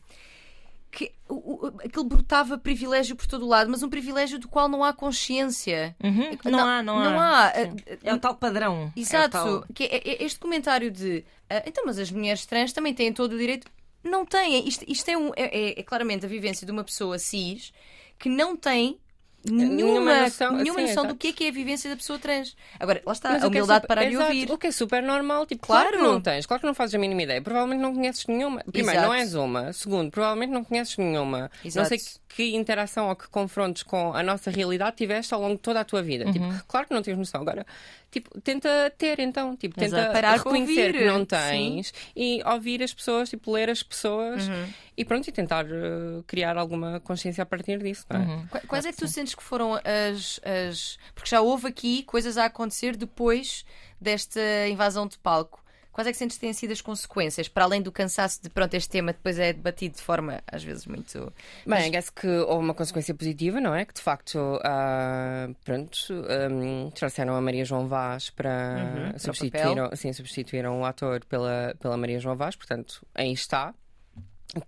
que 0.91 1.11
o, 1.27 1.67
o, 1.67 1.67
aquilo 1.83 2.03
brotava 2.03 2.57
privilégio 2.57 3.15
por 3.15 3.27
todo 3.27 3.45
o 3.45 3.47
lado, 3.47 3.69
mas 3.69 3.83
um 3.83 3.89
privilégio 3.89 4.39
do 4.39 4.47
qual 4.47 4.67
não 4.67 4.83
há 4.83 4.91
consciência. 4.91 5.95
Uhum. 6.03 6.37
Não, 6.45 6.51
não, 6.51 6.67
há, 6.67 6.83
não, 6.83 6.99
não 6.99 7.19
há. 7.19 7.47
há. 7.47 7.53
É 8.03 8.13
o 8.13 8.19
tal 8.19 8.35
padrão. 8.35 8.91
Exato. 8.95 9.37
É 9.37 9.41
tal... 9.41 9.65
Que 9.73 9.83
é, 9.85 9.97
é 9.97 10.23
este 10.23 10.39
comentário 10.39 10.89
de 10.89 11.23
uh, 11.51 11.63
então, 11.65 11.83
mas 11.85 11.99
as 11.99 12.11
mulheres 12.11 12.45
trans 12.45 12.73
também 12.73 12.93
têm 12.93 13.13
todo 13.13 13.33
o 13.33 13.37
direito. 13.37 13.67
Não 14.03 14.25
têm. 14.25 14.67
Isto, 14.67 14.85
isto 14.87 15.09
é, 15.09 15.17
um, 15.17 15.29
é, 15.35 15.43
é, 15.45 15.79
é 15.79 15.83
claramente 15.83 16.25
a 16.25 16.29
vivência 16.29 16.65
de 16.65 16.71
uma 16.71 16.83
pessoa 16.83 17.19
cis 17.19 17.71
que 18.17 18.29
não 18.29 18.55
tem 18.55 18.99
nenhuma 19.51 20.21
noção, 20.21 20.51
nenhuma 20.53 20.81
noção 20.81 21.05
do 21.05 21.15
que 21.15 21.29
é, 21.29 21.33
que 21.33 21.43
é 21.45 21.49
a 21.49 21.51
vivência 21.51 21.89
da 21.89 21.95
pessoa 21.95 22.19
trans. 22.19 22.55
Agora, 22.79 23.01
lá 23.05 23.13
está, 23.13 23.29
Mas 23.29 23.43
a 23.43 23.45
é 23.45 23.47
humildade 23.47 23.71
é 23.71 23.81
super, 23.81 23.87
para 23.87 24.03
lhe 24.03 24.17
ouvir. 24.17 24.51
O 24.51 24.57
que 24.57 24.67
é 24.67 24.71
super 24.71 25.03
normal, 25.03 25.45
tipo, 25.45 25.65
claro. 25.65 25.89
claro. 25.89 26.03
que 26.03 26.11
não 26.11 26.21
tens, 26.21 26.45
claro 26.45 26.61
que 26.61 26.67
não 26.67 26.73
fazes 26.73 26.95
a 26.95 26.97
mínima 26.97 27.23
ideia. 27.23 27.41
Provavelmente 27.41 27.81
não 27.81 27.93
conheces 27.93 28.25
nenhuma. 28.27 28.63
Primeiro, 28.71 28.99
Exato. 28.99 29.07
não 29.07 29.13
és 29.13 29.35
uma. 29.35 29.73
Segundo, 29.73 30.11
provavelmente 30.11 30.51
não 30.51 30.63
conheces 30.63 30.97
nenhuma. 30.97 31.51
Exato. 31.63 31.83
Não 31.83 31.85
sei 31.85 31.97
que, 31.97 32.35
que, 32.35 32.55
interação 32.55 33.09
ou 33.09 33.15
que 33.15 33.27
confrontos 33.29 33.83
com 33.83 34.13
a 34.13 34.23
nossa 34.23 34.49
realidade 34.51 34.95
tiveste 34.97 35.33
ao 35.33 35.41
longo 35.41 35.55
de 35.55 35.61
toda 35.61 35.79
a 35.79 35.83
tua 35.83 36.01
vida. 36.01 36.25
Tipo, 36.25 36.45
uhum. 36.45 36.51
Tipo, 36.53 36.65
claro 36.67 36.87
que 36.87 36.93
não 36.93 37.01
tens 37.01 37.17
noção. 37.17 37.41
Agora, 37.41 37.65
tipo, 38.11 38.39
tenta 38.41 38.93
ter 38.97 39.19
então, 39.19 39.55
tipo, 39.55 39.75
tenta 39.75 40.11
Parar 40.11 40.37
reconhecer 40.37 40.93
que 40.93 41.05
não 41.05 41.25
tens 41.25 41.87
Sim. 41.87 41.93
e 42.15 42.41
ouvir 42.45 42.81
as 42.83 42.93
pessoas, 42.93 43.29
tipo, 43.29 43.51
ler 43.51 43.69
as 43.69 43.83
pessoas 43.83 44.47
uhum. 44.47 44.67
e 44.97 45.05
pronto, 45.05 45.27
e 45.27 45.31
tentar 45.31 45.65
uh, 45.65 46.23
criar 46.25 46.57
alguma 46.57 46.99
consciência 46.99 47.41
a 47.41 47.45
partir 47.45 47.79
disso. 47.79 48.05
É? 48.09 48.17
Uhum. 48.17 48.47
Quais 48.67 48.85
é 48.85 48.91
que 48.91 48.97
tu 48.97 49.07
sentes 49.07 49.35
que 49.35 49.43
foram 49.43 49.75
as, 49.75 50.39
as. 50.43 50.97
Porque 51.13 51.29
já 51.29 51.41
houve 51.41 51.67
aqui 51.67 52.03
coisas 52.03 52.37
a 52.37 52.45
acontecer 52.45 52.95
depois 52.95 53.65
desta 53.99 54.41
invasão 54.67 55.07
de 55.07 55.17
palco. 55.17 55.63
Quais 55.99 56.07
é 56.07 56.11
que 56.13 56.17
sentes 56.17 56.37
que 56.37 56.41
têm 56.41 56.53
sido 56.53 56.71
as 56.71 56.79
consequências, 56.79 57.49
para 57.49 57.65
além 57.65 57.81
do 57.81 57.91
cansaço 57.91 58.41
de 58.41 58.49
pronto, 58.49 58.73
este 58.73 58.89
tema 58.89 59.11
depois 59.11 59.37
é 59.37 59.51
debatido 59.51 59.97
de 59.97 60.01
forma 60.01 60.41
às 60.49 60.63
vezes 60.63 60.85
muito. 60.85 61.29
Bem, 61.67 61.93
acho 61.93 62.13
que 62.13 62.25
houve 62.25 62.63
uma 62.63 62.73
consequência 62.73 63.13
positiva, 63.13 63.59
não 63.59 63.75
é? 63.75 63.83
Que 63.83 63.93
de 63.95 63.99
facto, 63.99 64.37
uh, 64.37 65.53
pronto, 65.65 65.97
um, 66.49 66.89
trouxeram 66.91 67.35
a 67.35 67.41
Maria 67.41 67.65
João 67.65 67.85
Vaz 67.85 68.29
para. 68.29 69.11
Uhum, 69.11 69.19
substituíram, 69.19 69.89
sim, 69.93 70.13
substituíram 70.13 70.79
o 70.79 70.85
ator 70.85 71.25
pela, 71.25 71.75
pela 71.81 71.97
Maria 71.97 72.17
João 72.21 72.37
Vaz, 72.37 72.55
portanto, 72.55 73.05
aí 73.13 73.33
está. 73.33 73.73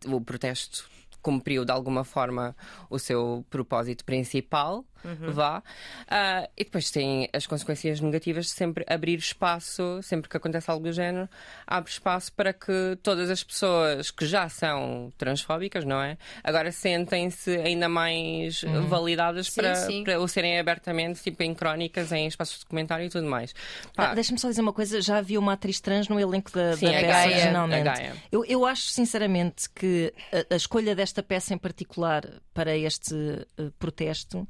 O 0.08 0.20
protesto 0.20 0.89
cumpriu 1.22 1.63
de 1.63 1.72
alguma 1.72 2.04
forma 2.04 2.54
o 2.89 3.00
seu 3.00 3.46
propósito 3.50 4.04
principal 4.04 4.84
uhum. 5.04 5.32
vá. 5.32 5.60
Uh, 5.60 6.50
e 6.58 6.64
depois 6.64 6.92
tem 6.92 7.30
as 7.34 7.46
consequências 7.46 8.00
negativas 8.00 8.46
de 8.46 8.52
sempre 8.52 8.86
abrir 8.88 9.18
espaço, 9.18 10.00
sempre 10.04 10.30
que 10.30 10.38
acontece 10.38 10.70
algo 10.70 10.84
do 10.84 10.94
género, 10.94 11.30
abre 11.66 11.92
espaço 11.92 12.32
para 12.34 12.54
que 12.54 12.98
todas 13.02 13.30
as 13.30 13.44
pessoas 13.44 14.12
que 14.12 14.26
já 14.26 14.50
são 14.50 15.12
transfóbicas, 15.18 15.86
não 15.86 16.02
é? 16.02 16.18
Agora 16.44 16.72
sentem-se 16.72 17.58
ainda 17.58 17.88
mais 17.88 18.64
uhum. 18.64 18.88
validadas 18.88 19.48
sim, 19.48 19.62
para, 19.62 19.76
sim. 19.76 20.04
para 20.04 20.20
o 20.20 20.28
serem 20.28 20.60
abertamente, 20.60 21.22
tipo 21.22 21.44
em 21.44 21.54
crónicas, 21.54 22.12
em 22.12 22.28
espaços 22.28 22.60
de 22.60 22.66
comentário 22.66 23.06
e 23.06 23.10
tudo 23.10 23.28
mais. 23.28 23.54
Ah, 23.98 24.14
Deixa-me 24.14 24.40
só 24.40 24.50
dizer 24.50 24.62
uma 24.62 24.74
coisa: 24.74 25.02
já 25.02 25.18
havia 25.18 25.40
uma 25.40 25.54
atriz 25.54 25.80
trans 25.80 26.08
no 26.08 26.20
elenco 26.20 26.52
da, 26.52 26.76
sim, 26.76 26.86
da 26.86 26.92
peça 26.92 27.08
Gaia, 27.08 27.36
originalmente. 27.36 28.20
Eu, 28.32 28.46
eu 28.46 28.66
acho 28.66 28.88
sinceramente 28.88 29.70
que 29.70 30.14
a, 30.32 30.54
a, 30.54 30.58
escolha 30.58 30.96
desta 30.96 31.22
peça 31.24 31.54
em 31.54 31.58
particular 31.58 32.28
para 32.54 32.76
este 32.76 33.14
uh, 33.14 33.72
protesto 33.80 34.48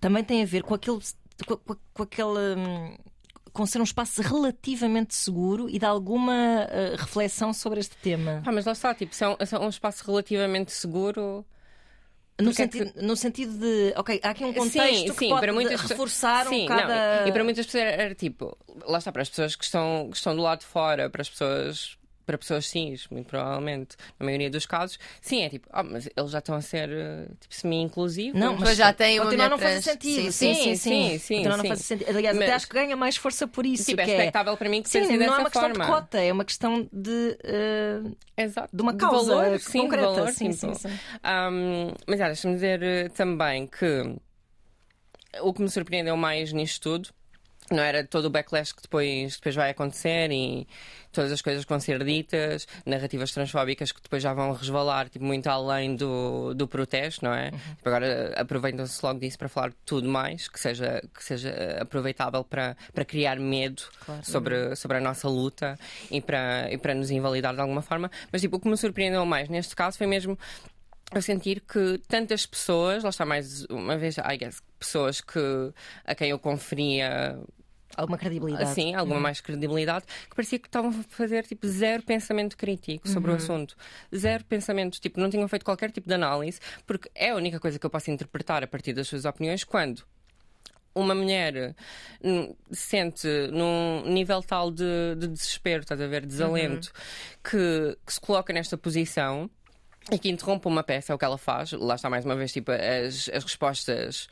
também 0.00 0.24
tem 0.24 0.42
a 0.42 0.46
ver 0.46 0.62
com 0.62 0.74
aquele. 0.74 0.98
com, 1.46 1.56
com, 1.56 1.76
com 1.94 2.02
aquela. 2.02 2.56
Hum, 2.56 2.96
com 3.52 3.66
ser 3.66 3.80
um 3.80 3.84
espaço 3.84 4.22
relativamente 4.22 5.12
seguro 5.14 5.68
e 5.68 5.78
de 5.78 5.84
alguma 5.84 6.32
uh, 6.66 6.96
reflexão 6.96 7.52
sobre 7.52 7.80
este 7.80 7.96
tema. 7.96 8.42
Ah, 8.46 8.52
mas 8.52 8.64
lá 8.64 8.72
está, 8.72 8.94
tipo, 8.94 9.12
se 9.12 9.24
é 9.24 9.28
um, 9.28 9.36
se 9.44 9.54
é 9.54 9.58
um 9.58 9.68
espaço 9.68 10.04
relativamente 10.06 10.72
seguro. 10.72 11.44
No 12.40 12.54
sentido, 12.54 12.88
é 12.88 12.92
que... 12.92 13.02
no 13.02 13.16
sentido 13.16 13.58
de, 13.58 13.92
ok, 13.96 14.18
há 14.22 14.30
aqui 14.30 14.44
um 14.44 14.52
contexto 14.54 14.96
sim, 14.96 15.04
que 15.04 15.18
sim, 15.18 15.28
pode 15.28 15.40
para 15.42 15.52
muitas 15.52 15.80
reforçar 15.82 16.46
sim, 16.46 16.64
um 16.64 16.66
cada... 16.66 17.20
Não, 17.20 17.28
e 17.28 17.32
para 17.32 17.44
muitas 17.44 17.66
pessoas 17.66 17.84
era, 17.84 18.14
tipo, 18.14 18.56
lá 18.86 18.96
está, 18.96 19.12
para 19.12 19.20
as 19.20 19.28
pessoas 19.28 19.54
que 19.54 19.64
estão, 19.64 20.08
que 20.10 20.16
estão 20.16 20.34
do 20.34 20.40
lado 20.40 20.60
de 20.60 20.66
fora, 20.66 21.10
para 21.10 21.20
as 21.20 21.28
pessoas 21.28 21.98
para 22.30 22.38
pessoas 22.38 22.66
cis, 22.66 23.08
muito 23.08 23.26
provavelmente, 23.26 23.96
na 24.18 24.24
maioria 24.24 24.48
dos 24.48 24.64
casos, 24.64 25.00
sim, 25.20 25.42
é 25.42 25.48
tipo, 25.48 25.68
oh, 25.74 25.82
mas 25.82 26.08
eles 26.16 26.30
já 26.30 26.38
estão 26.38 26.54
a 26.54 26.60
ser 26.60 26.88
uh, 26.88 27.34
tipo, 27.40 27.52
semi-inclusivos. 27.52 28.38
Não, 28.38 28.56
mas 28.56 28.76
já 28.76 28.92
tem 28.92 29.18
uma 29.18 29.48
não 29.48 29.58
faz 29.58 29.82
sentido. 29.82 30.30
Sim, 30.30 30.54
sim, 30.54 30.76
sim. 30.76 30.76
sim, 30.76 31.18
sim, 31.18 31.44
não 31.44 31.64
faz 31.64 31.80
sentido. 31.80 32.08
Aliás, 32.08 32.36
mas, 32.36 32.46
até 32.46 32.54
acho 32.54 32.68
que 32.68 32.74
ganha 32.74 32.96
mais 32.96 33.16
força 33.16 33.48
por 33.48 33.66
isso. 33.66 33.86
Tipo, 33.86 34.00
é 34.02 34.06
expectável 34.06 34.56
para 34.56 34.68
mim 34.68 34.80
que 34.80 34.88
sim, 34.88 35.00
não 35.00 35.24
é 35.24 35.38
uma 35.38 35.50
questão 35.50 35.62
forma. 35.62 35.84
de 35.84 35.90
cota, 35.90 36.18
é 36.18 36.32
uma 36.32 36.44
questão 36.44 36.88
de, 36.92 37.38
uh, 37.44 38.16
Exato. 38.36 38.68
de 38.72 38.80
uma 38.82 38.94
causa 38.94 39.24
de 39.24 39.40
valor, 39.40 39.58
sim, 39.58 39.80
concreta. 39.80 40.08
De 40.08 40.14
valor, 40.14 40.32
sim, 40.32 40.52
sim, 40.52 40.74
sim. 40.74 40.88
Um, 40.88 41.92
mas 42.06 42.20
ah, 42.20 42.26
deixa-me 42.26 42.54
dizer 42.54 42.80
uh, 42.80 43.10
também 43.10 43.66
que 43.66 44.14
o 45.42 45.52
que 45.52 45.62
me 45.62 45.68
surpreendeu 45.68 46.16
mais 46.16 46.52
nisto 46.52 46.80
tudo 46.80 47.19
não 47.70 47.82
era 47.82 48.04
todo 48.04 48.24
o 48.24 48.30
backlash 48.30 48.72
que 48.74 48.82
depois, 48.82 49.36
depois 49.36 49.54
vai 49.54 49.70
acontecer 49.70 50.30
e 50.32 50.66
todas 51.12 51.30
as 51.30 51.40
coisas 51.40 51.64
que 51.64 51.68
vão 51.68 51.80
ser 51.80 52.02
ditas, 52.04 52.66
narrativas 52.84 53.32
transfóbicas 53.32 53.92
que 53.92 54.02
depois 54.02 54.22
já 54.22 54.32
vão 54.32 54.52
resvalar 54.52 55.08
tipo, 55.08 55.24
muito 55.24 55.46
além 55.48 55.94
do, 55.94 56.52
do 56.54 56.66
protesto, 56.66 57.24
não 57.24 57.32
é? 57.32 57.50
Uhum. 57.50 57.58
Tipo, 57.76 57.88
agora 57.88 58.34
aproveitam-se 58.36 59.04
logo 59.04 59.20
disso 59.20 59.38
para 59.38 59.48
falar 59.48 59.72
tudo 59.84 60.08
mais 60.08 60.48
que 60.48 60.58
seja, 60.58 61.02
que 61.14 61.22
seja 61.22 61.78
aproveitável 61.80 62.44
para, 62.44 62.76
para 62.92 63.04
criar 63.04 63.38
medo 63.38 63.82
claro. 64.04 64.24
sobre, 64.24 64.76
sobre 64.76 64.96
a 64.96 65.00
nossa 65.00 65.28
luta 65.28 65.78
e 66.10 66.20
para, 66.20 66.72
e 66.72 66.76
para 66.76 66.94
nos 66.94 67.10
invalidar 67.10 67.54
de 67.54 67.60
alguma 67.60 67.82
forma. 67.82 68.10
Mas 68.32 68.40
tipo, 68.40 68.56
o 68.56 68.60
que 68.60 68.68
me 68.68 68.76
surpreendeu 68.76 69.24
mais 69.24 69.48
neste 69.48 69.76
caso 69.76 69.96
foi 69.96 70.06
mesmo 70.06 70.36
a 71.12 71.20
sentir 71.20 71.60
que 71.60 72.00
tantas 72.06 72.46
pessoas, 72.46 73.02
lá 73.02 73.10
está 73.10 73.26
mais 73.26 73.64
uma 73.64 73.96
vez, 73.96 74.16
I 74.18 74.36
guess, 74.38 74.62
pessoas 74.78 75.20
que, 75.20 75.40
a 76.04 76.14
quem 76.14 76.30
eu 76.30 76.38
conferia 76.38 77.36
alguma 77.96 78.18
credibilidade. 78.18 78.74
Sim, 78.74 78.94
alguma 78.94 79.16
uhum. 79.16 79.22
mais 79.22 79.40
credibilidade, 79.40 80.04
que 80.28 80.34
parecia 80.34 80.58
que 80.58 80.68
estavam 80.68 80.90
a 80.90 81.02
fazer 81.08 81.44
tipo 81.46 81.66
zero 81.66 82.02
pensamento 82.02 82.56
crítico 82.56 83.08
sobre 83.08 83.30
uhum. 83.30 83.36
o 83.36 83.38
assunto. 83.38 83.76
Zero 84.14 84.44
pensamento, 84.44 85.00
tipo, 85.00 85.20
não 85.20 85.30
tinham 85.30 85.46
feito 85.48 85.64
qualquer 85.64 85.90
tipo 85.90 86.08
de 86.08 86.14
análise, 86.14 86.60
porque 86.86 87.10
é 87.14 87.30
a 87.30 87.36
única 87.36 87.58
coisa 87.58 87.78
que 87.78 87.86
eu 87.86 87.90
posso 87.90 88.10
interpretar 88.10 88.62
a 88.62 88.66
partir 88.66 88.92
das 88.92 89.08
suas 89.08 89.24
opiniões 89.24 89.64
quando 89.64 90.04
uma 90.94 91.14
mulher 91.14 91.74
hum, 92.22 92.54
sente 92.72 93.28
num 93.52 94.02
nível 94.06 94.42
tal 94.42 94.70
de, 94.70 95.14
de 95.16 95.28
desespero, 95.28 95.82
estás 95.82 96.00
a 96.00 96.06
ver, 96.06 96.26
desalento, 96.26 96.88
uhum. 96.88 97.42
que, 97.44 97.98
que 98.04 98.12
se 98.12 98.20
coloca 98.20 98.52
nesta 98.52 98.76
posição 98.76 99.48
e 100.10 100.18
que 100.18 100.28
interrompe 100.28 100.66
uma 100.66 100.82
peça, 100.82 101.12
é 101.12 101.14
o 101.14 101.18
que 101.18 101.24
ela 101.24 101.38
faz. 101.38 101.72
Lá 101.72 101.94
está 101.94 102.10
mais 102.10 102.24
uma 102.24 102.34
vez, 102.34 102.52
tipo, 102.52 102.72
as, 102.72 103.28
as 103.28 103.44
respostas 103.44 104.28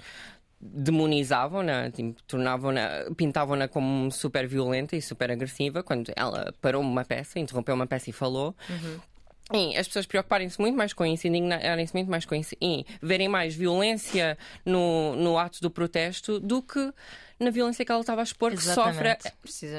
demonizavam-na, 0.61 1.91
tipo, 1.91 2.21
tornavam-na, 2.25 3.07
pintavam-na 3.17 3.69
como 3.69 4.11
super 4.11 4.47
violenta 4.47 4.97
e 4.97 5.03
super 5.03 5.31
agressiva 5.31 5.83
quando 5.83 6.13
ela 6.17 6.53
parou 6.61 6.83
uma 6.83 7.05
peça, 7.05 7.39
interrompeu 7.39 7.75
uma 7.75 7.87
peça 7.87 8.11
e 8.11 8.13
falou. 8.13 8.55
Uhum. 8.69 9.01
E 9.51 9.77
as 9.79 9.87
pessoas 9.87 10.05
preocuparem-se 10.05 10.61
muito 10.61 10.77
mais 10.77 10.93
com 10.93 11.07
isso, 11.07 11.27
indignarem-se 11.27 11.95
muito 11.95 12.11
mais 12.11 12.27
com 12.27 12.35
isso 12.35 12.55
e 12.61 12.85
verem 13.01 13.29
mais 13.29 13.55
violência 13.55 14.37
no, 14.65 15.17
no 15.17 15.39
ato 15.39 15.63
do 15.63 15.71
protesto 15.71 16.39
do 16.39 16.61
que 16.63 16.93
na 17.41 17.51
violência 17.51 17.85
que 17.85 17.91
ela 17.91 18.01
estava 18.01 18.21
a 18.21 18.25
expor, 18.25 18.51
que 18.51 18.63
sofre, 18.63 19.17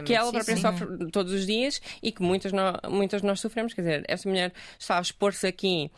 que 0.06 0.14
ela 0.14 0.32
própria 0.32 0.56
sim, 0.56 0.62
sofre 0.62 1.12
todos 1.12 1.34
os 1.34 1.46
dias 1.46 1.82
e 2.02 2.12
que 2.12 2.22
muitas, 2.22 2.52
no, 2.52 2.62
muitas 2.90 3.22
nós 3.22 3.40
sofremos. 3.40 3.74
Quer 3.74 3.82
dizer, 3.82 4.06
esta 4.08 4.28
mulher 4.28 4.54
está 4.80 4.98
a 4.98 5.02
expor-se 5.02 5.46
aqui 5.46 5.92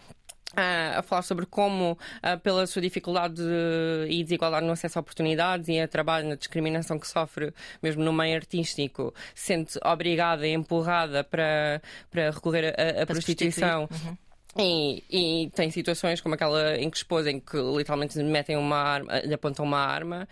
a 0.56 1.02
falar 1.02 1.22
sobre 1.22 1.46
como, 1.46 1.98
pela 2.44 2.68
sua 2.68 2.82
dificuldade 2.82 3.36
de, 3.36 4.08
e 4.10 4.24
desigualdade 4.24 4.66
no 4.66 4.74
acesso 4.74 5.00
a 5.00 5.02
oportunidades 5.02 5.68
e 5.70 5.80
a 5.80 5.88
trabalho, 5.88 6.28
na 6.28 6.36
discriminação 6.36 7.00
que 7.00 7.08
sofre, 7.08 7.54
mesmo 7.82 8.04
no 8.04 8.12
meio 8.12 8.36
artístico, 8.36 9.14
sente 9.34 9.80
obrigada 9.84 10.48
e 10.48 10.54
empurrada 10.54 11.24
para, 11.24 11.82
para 12.10 12.32
recorrer 12.32 12.76
à 13.02 13.06
prostituição. 13.06 13.88
Uhum. 13.92 14.18
E, 14.58 15.04
e, 15.10 15.50
tem 15.52 15.72
situações 15.72 16.20
como 16.20 16.36
aquela 16.36 16.76
em 16.78 16.90
que 16.90 16.98
expôs, 16.98 17.26
em 17.26 17.40
que 17.40 17.56
literalmente 17.56 18.22
metem 18.22 18.58
uma 18.58 18.76
arma, 18.76 19.20
lhe 19.20 19.34
apontam 19.34 19.64
uma 19.64 19.80
arma 19.80 20.28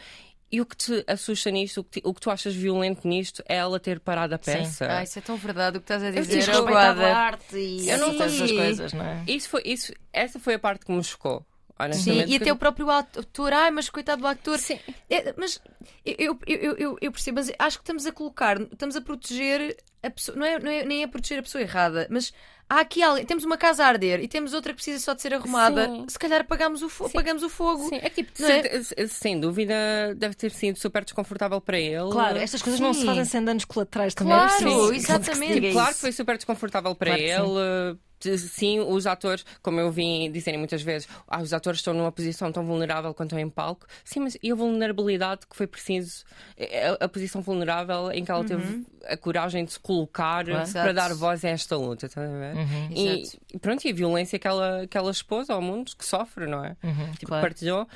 e 0.52 0.60
o 0.62 0.66
que 0.66 0.76
te 0.76 1.04
assusta 1.08 1.52
nisto, 1.52 1.82
o 1.82 1.84
que, 1.84 2.02
te, 2.02 2.08
o 2.08 2.14
que, 2.14 2.22
tu 2.22 2.32
achas 2.32 2.56
violento 2.56 3.08
nisto 3.08 3.44
é 3.48 3.58
ela 3.58 3.80
ter 3.80 4.00
parado 4.00 4.34
a 4.34 4.40
peça. 4.40 4.88
Ah, 4.90 5.04
isso 5.04 5.20
é 5.20 5.22
tão 5.22 5.38
verdade 5.38 5.78
o 5.78 5.80
que 5.80 5.84
estás 5.86 6.04
a 6.04 6.12
dizer. 6.12 6.42
Eu 6.42 6.46
respeitava 6.46 7.04
a 7.04 7.18
arte 7.18 7.58
e 7.58 7.90
eu 7.90 7.98
não 7.98 8.24
essas 8.24 8.52
coisas, 8.52 8.94
não 8.94 9.06
é? 9.06 9.24
Isso 9.28 9.50
foi, 9.50 9.62
isso, 9.66 9.94
essa 10.12 10.40
foi 10.40 10.56
a 10.56 10.60
parte 10.60 10.86
que 10.86 10.92
me 10.92 11.04
chocou. 11.04 11.46
Sim, 11.94 12.26
e 12.28 12.36
até 12.36 12.52
o 12.52 12.56
próprio 12.56 12.90
ator, 12.90 13.54
ai, 13.54 13.72
mas 13.72 13.90
coitado 13.90 14.22
do 14.22 14.28
ator. 14.28 14.58
Sim. 14.58 14.80
É, 15.10 15.34
mas 15.38 15.62
eu, 16.06 16.38
eu, 16.46 16.76
eu, 16.76 16.98
eu, 17.02 17.12
percebo, 17.12 17.36
mas 17.36 17.52
acho 17.58 17.78
que 17.78 17.84
estamos 17.84 18.06
a 18.06 18.12
colocar, 18.12 18.60
estamos 18.62 18.96
a 18.96 19.02
proteger 19.02 19.78
a 20.04 20.10
pessoa, 20.10 20.38
não 20.38 20.46
é, 20.46 20.60
não 20.60 20.72
é 20.72 20.84
nem 20.84 21.04
a 21.04 21.08
proteger 21.08 21.40
a 21.40 21.42
pessoa 21.42 21.62
errada, 21.62 22.08
mas 22.10 22.34
há 22.70 22.82
aqui 22.82 23.02
alguém, 23.02 23.26
temos 23.26 23.44
uma 23.44 23.58
casa 23.58 23.84
a 23.84 23.88
arder 23.88 24.22
e 24.22 24.28
temos 24.28 24.54
outra 24.54 24.74
que 24.74 24.78
precisa 24.78 25.00
só 25.00 25.14
de 25.14 25.22
ser 25.22 25.34
arrumada, 25.34 25.86
Sim. 25.86 26.06
se 26.08 26.20
calhar 26.20 26.42
apagamos 26.42 26.82
o, 26.82 26.90
fo 26.90 27.06
apagamos 27.06 27.44
o 27.44 27.50
fogo. 27.50 27.88
Sim, 27.90 28.00
é 28.02 28.10
tipo, 28.10 28.32
é? 28.44 29.08
sem 29.08 29.40
dúvida, 29.40 29.74
deve 30.16 30.36
ter 30.36 30.52
sido 30.52 30.78
super 30.78 31.04
desconfortável 31.04 31.60
para 31.62 31.80
ele. 31.80 32.12
Claro, 32.12 32.38
estas 32.38 32.62
coisas 32.62 32.78
Sim. 32.78 32.84
não 32.86 32.94
se 32.94 33.06
fazem 33.06 33.26
sem 33.26 33.44
danos 33.44 33.66
colaterais 33.66 34.14
também. 34.14 34.34
Claro, 34.34 34.60
Sim. 34.60 34.96
exatamente. 34.96 35.72
Claro 35.72 35.94
que 35.94 36.02
foi 36.02 36.12
super 36.12 36.36
desconfortável 36.36 36.94
para 36.96 37.16
claro 37.16 37.58
ele 37.58 38.00
sim, 38.38 38.80
os 38.80 39.08
atores, 39.08 39.46
como 39.62 39.80
eu 39.80 39.92
vim 39.92 40.32
dizerem 40.32 40.58
muitas 40.58 40.82
vezes, 40.82 41.08
ah, 41.28 41.42
os 41.42 41.54
atores 41.54 41.80
estão 41.80 41.94
numa 41.94 42.12
posição 42.12 42.52
tão 42.52 42.66
vulnerável 42.66 43.14
quanto 43.14 43.38
em 43.38 43.50
palco. 43.50 43.86
Sim, 44.04 44.22
mas 44.22 44.38
e 44.42 44.52
a 44.52 44.56
vulnerabilidade 44.56 45.42
que 45.48 45.56
foi 45.56 45.68
preciso, 45.68 46.24
a, 46.58 46.64
é, 46.64 46.88
é 46.88 46.98
a 47.00 47.10
posição 47.10 47.42
vulnerável 47.42 48.12
em 48.12 48.24
que 48.24 48.32
ela 48.32 48.42
uhum. 48.42 48.48
teve 48.48 48.86
a 49.08 49.18
coragem 49.18 49.66
de 49.66 49.74
se 49.74 49.80
colocar 49.80 50.46
para 50.46 50.94
dar 50.94 51.14
voz 51.14 51.44
a 51.46 51.50
esta 51.50 51.76
luta, 51.78 52.06
está 52.06 52.22
a 52.22 52.28
ver? 52.28 52.56
Uhum. 52.56 52.90
E, 52.92 53.24
e, 53.54 53.60
pronto, 53.60 53.86
e 53.86 53.92
a 53.92 53.94
violência 53.94 54.38
que 54.38 54.48
ela, 54.48 54.86
que 54.88 54.98
ela 54.98 55.12
expôs 55.12 55.50
ao 55.50 55.62
mundo, 55.62 55.92
que 55.98 56.06
sofre, 56.06 56.48
não 56.48 56.64
é? 56.64 56.76
Uhum, 56.84 57.12
tipo, 57.14 57.28
claro. 57.28 57.44
partilhou. 57.44 57.88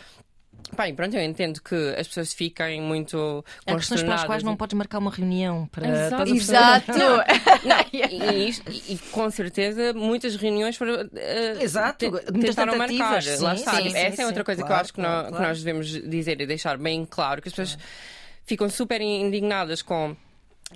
Bem, 0.76 0.96
pronto, 0.96 1.16
eu 1.16 1.22
entendo 1.22 1.62
que 1.62 1.76
as 1.98 2.08
pessoas 2.08 2.34
fiquem 2.34 2.82
muito 2.82 3.46
Há 3.66 3.76
questões 3.76 4.02
para 4.02 4.16
as 4.16 4.24
quais 4.24 4.44
não 4.44 4.56
podes 4.56 4.76
marcar 4.76 4.98
uma 4.98 5.12
reunião 5.12 5.68
para 5.68 5.88
Exato, 5.88 6.34
Exato. 6.34 6.92
Não, 6.98 7.18
não, 7.64 7.86
e, 7.94 8.50
e, 8.50 8.94
e, 8.94 8.98
com 9.12 9.30
certeza 9.30 9.94
muitas 9.94 10.36
reuniões 10.36 10.76
foram 10.76 11.04
uh, 11.04 11.62
Exato. 11.62 12.12
tentaram 12.42 12.76
marcar. 12.76 13.22
Sim, 13.22 13.44
Lá 13.44 13.54
está. 13.54 13.76
Sim, 13.76 13.96
Essa 13.96 14.16
sim, 14.16 14.22
é 14.24 14.26
outra 14.26 14.44
coisa 14.44 14.64
claro, 14.64 14.74
que 14.74 14.80
eu 14.80 14.82
acho 14.82 14.94
que, 14.94 15.02
claro, 15.02 15.14
nós, 15.14 15.30
claro. 15.30 15.44
que 15.44 15.50
nós 15.50 15.60
devemos 15.60 15.88
dizer 16.10 16.42
e 16.42 16.48
deixar 16.48 16.78
bem 16.78 17.06
claro 17.06 17.42
que 17.42 17.50
as 17.50 17.54
pessoas 17.54 17.78
ficam 18.46 18.70
super 18.70 19.00
indignadas 19.00 19.82
com 19.82 20.16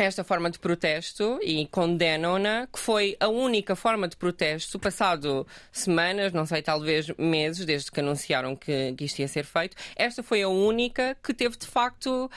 esta 0.03 0.23
forma 0.23 0.49
de 0.49 0.59
protesto 0.59 1.39
e 1.43 1.67
condenam-na, 1.67 2.67
que 2.67 2.79
foi 2.79 3.15
a 3.19 3.27
única 3.27 3.75
forma 3.75 4.07
de 4.07 4.15
protesto, 4.15 4.79
passado 4.79 5.45
semanas, 5.71 6.33
não 6.33 6.45
sei, 6.45 6.61
talvez 6.61 7.07
meses, 7.17 7.65
desde 7.65 7.91
que 7.91 7.99
anunciaram 7.99 8.55
que, 8.55 8.93
que 8.93 9.05
isto 9.05 9.19
ia 9.19 9.27
ser 9.27 9.45
feito. 9.45 9.75
Esta 9.95 10.21
foi 10.21 10.41
a 10.41 10.49
única 10.49 11.17
que 11.23 11.33
teve, 11.33 11.57
de 11.57 11.67
facto, 11.67 12.25
uh, 12.25 12.29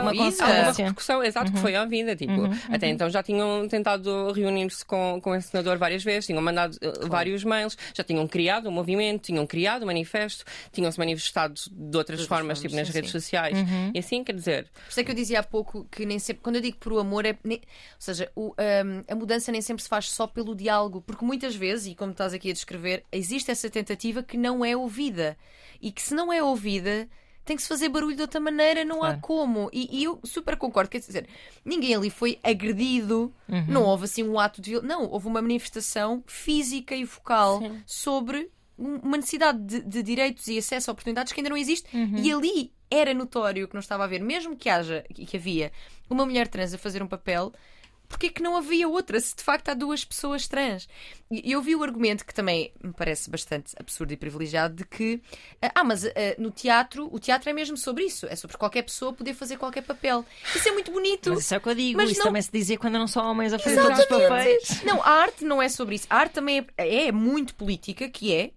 uma 0.00 0.10
alguma 0.10 0.72
repercussão, 0.72 1.22
exato, 1.22 1.48
uhum. 1.48 1.54
que 1.54 1.60
foi 1.60 1.76
à 1.76 1.84
vida. 1.84 2.16
Tipo, 2.16 2.32
uhum, 2.32 2.46
uhum. 2.46 2.58
Até 2.70 2.88
então 2.88 3.08
já 3.10 3.22
tinham 3.22 3.68
tentado 3.68 4.32
reunir-se 4.32 4.84
com, 4.84 5.20
com 5.22 5.34
esse 5.34 5.48
senador 5.48 5.78
várias 5.78 6.02
vezes, 6.02 6.26
tinham 6.26 6.42
mandado 6.42 6.74
uh, 6.74 6.78
claro. 6.80 7.08
vários 7.08 7.44
mails, 7.44 7.76
já 7.94 8.02
tinham 8.02 8.26
criado 8.26 8.68
um 8.68 8.72
movimento, 8.72 9.22
tinham 9.24 9.46
criado 9.46 9.82
um 9.82 9.86
manifesto, 9.86 10.44
tinham-se 10.72 10.98
manifestado 10.98 11.54
de 11.70 11.96
outras 11.96 12.20
de 12.20 12.26
formas, 12.26 12.58
formas, 12.58 12.60
tipo 12.60 12.74
nas 12.76 12.88
sim, 12.88 12.94
redes 12.94 13.10
sim. 13.10 13.20
sociais. 13.20 13.58
Uhum. 13.58 13.90
E 13.94 13.98
assim, 13.98 14.24
quer 14.24 14.34
dizer. 14.34 14.64
Por 14.64 14.90
isso 14.90 15.00
é 15.00 15.04
que 15.04 15.10
eu 15.10 15.14
dizia 15.14 15.40
há 15.40 15.42
pouco 15.42 15.86
que 15.90 16.04
nem 16.06 16.18
sempre, 16.18 16.42
quando 16.42 16.56
eu 16.56 16.62
digo 16.62 16.76
o 16.92 16.98
amor 16.98 17.24
é. 17.24 17.38
Ou 17.44 17.60
seja, 17.98 18.30
o, 18.34 18.48
um, 18.50 19.04
a 19.08 19.14
mudança 19.14 19.52
nem 19.52 19.60
sempre 19.60 19.82
se 19.82 19.88
faz 19.88 20.10
só 20.10 20.26
pelo 20.26 20.54
diálogo, 20.54 21.00
porque 21.00 21.24
muitas 21.24 21.54
vezes, 21.54 21.86
e 21.86 21.94
como 21.94 22.12
estás 22.12 22.32
aqui 22.32 22.50
a 22.50 22.52
descrever, 22.52 23.04
existe 23.12 23.50
essa 23.50 23.68
tentativa 23.70 24.22
que 24.22 24.36
não 24.36 24.64
é 24.64 24.76
ouvida. 24.76 25.36
E 25.80 25.92
que 25.92 26.02
se 26.02 26.14
não 26.14 26.32
é 26.32 26.42
ouvida 26.42 27.08
tem 27.46 27.56
que 27.56 27.62
se 27.62 27.68
fazer 27.68 27.88
barulho 27.88 28.16
de 28.16 28.22
outra 28.22 28.40
maneira, 28.40 28.84
não 28.84 28.98
claro. 28.98 29.16
há 29.16 29.20
como. 29.20 29.70
E, 29.72 30.00
e, 30.00 30.04
eu 30.04 30.18
super 30.24 30.56
concordo, 30.56 30.90
quer 30.90 30.98
dizer, 30.98 31.28
ninguém 31.64 31.94
ali 31.94 32.10
foi 32.10 32.40
agredido, 32.42 33.32
uhum. 33.48 33.66
não 33.68 33.84
houve 33.84 34.04
assim 34.04 34.24
um 34.24 34.38
ato 34.38 34.60
de 34.60 34.70
violência, 34.70 34.96
não, 34.96 35.08
houve 35.08 35.28
uma 35.28 35.40
manifestação 35.40 36.24
física 36.26 36.94
e 36.94 37.04
vocal 37.04 37.60
Sim. 37.60 37.82
sobre 37.86 38.50
uma 38.78 39.16
necessidade 39.16 39.58
de, 39.58 39.80
de, 39.80 40.02
direitos 40.02 40.46
e 40.48 40.58
acesso 40.58 40.90
a 40.90 40.92
oportunidades 40.92 41.32
que 41.32 41.40
ainda 41.40 41.50
não 41.50 41.56
existe. 41.56 41.94
Uhum. 41.96 42.18
E 42.18 42.32
ali 42.32 42.72
era 42.90 43.14
notório 43.14 43.66
que 43.66 43.74
não 43.74 43.80
estava 43.80 44.04
a 44.04 44.06
haver, 44.06 44.20
mesmo 44.20 44.56
que 44.56 44.68
haja, 44.68 45.04
que 45.12 45.36
havia 45.36 45.72
uma 46.08 46.24
mulher 46.24 46.48
trans 46.48 46.72
a 46.74 46.78
fazer 46.78 47.02
um 47.02 47.08
papel, 47.08 47.52
porque 48.08 48.26
é 48.26 48.30
que 48.30 48.42
não 48.42 48.56
havia 48.56 48.88
outra, 48.88 49.18
se 49.18 49.34
de 49.34 49.42
facto 49.42 49.68
há 49.68 49.74
duas 49.74 50.04
pessoas 50.04 50.46
trans? 50.46 50.88
E 51.30 51.50
eu 51.50 51.60
vi 51.60 51.74
o 51.74 51.82
argumento 51.82 52.24
que 52.24 52.32
também 52.32 52.72
me 52.82 52.92
parece 52.92 53.28
bastante 53.28 53.74
absurdo 53.78 54.12
e 54.12 54.16
privilegiado 54.16 54.74
de 54.74 54.84
que, 54.84 55.20
ah, 55.74 55.82
mas 55.82 56.04
uh, 56.04 56.10
no 56.38 56.50
teatro, 56.50 57.08
o 57.12 57.18
teatro 57.18 57.50
é 57.50 57.52
mesmo 57.52 57.76
sobre 57.76 58.04
isso, 58.04 58.26
é 58.26 58.36
sobre 58.36 58.56
qualquer 58.56 58.82
pessoa 58.82 59.12
poder 59.12 59.34
fazer 59.34 59.56
qualquer 59.56 59.82
papel. 59.82 60.24
Isso 60.54 60.68
é 60.68 60.72
muito 60.72 60.92
bonito. 60.92 61.30
Mas 61.30 61.40
isso 61.40 61.54
é 61.54 61.58
o 61.58 61.60
que 61.60 61.68
eu 61.68 61.74
digo, 61.74 61.96
mas 61.96 62.10
isso 62.10 62.20
não... 62.20 62.26
também 62.26 62.42
se 62.42 62.52
dizia 62.52 62.78
quando 62.78 62.94
não 62.94 63.08
são 63.08 63.28
homens 63.28 63.52
a 63.52 63.58
fazer 63.58 63.82
todos 63.82 63.98
os 63.98 64.06
papéis. 64.06 64.84
Não, 64.84 65.02
a 65.02 65.10
arte 65.10 65.44
não 65.44 65.60
é 65.60 65.68
sobre 65.68 65.96
isso. 65.96 66.06
A 66.08 66.16
arte 66.16 66.32
também 66.32 66.64
é, 66.76 67.06
é 67.06 67.12
muito 67.12 67.54
política, 67.56 68.08
que 68.08 68.32
é, 68.32 68.52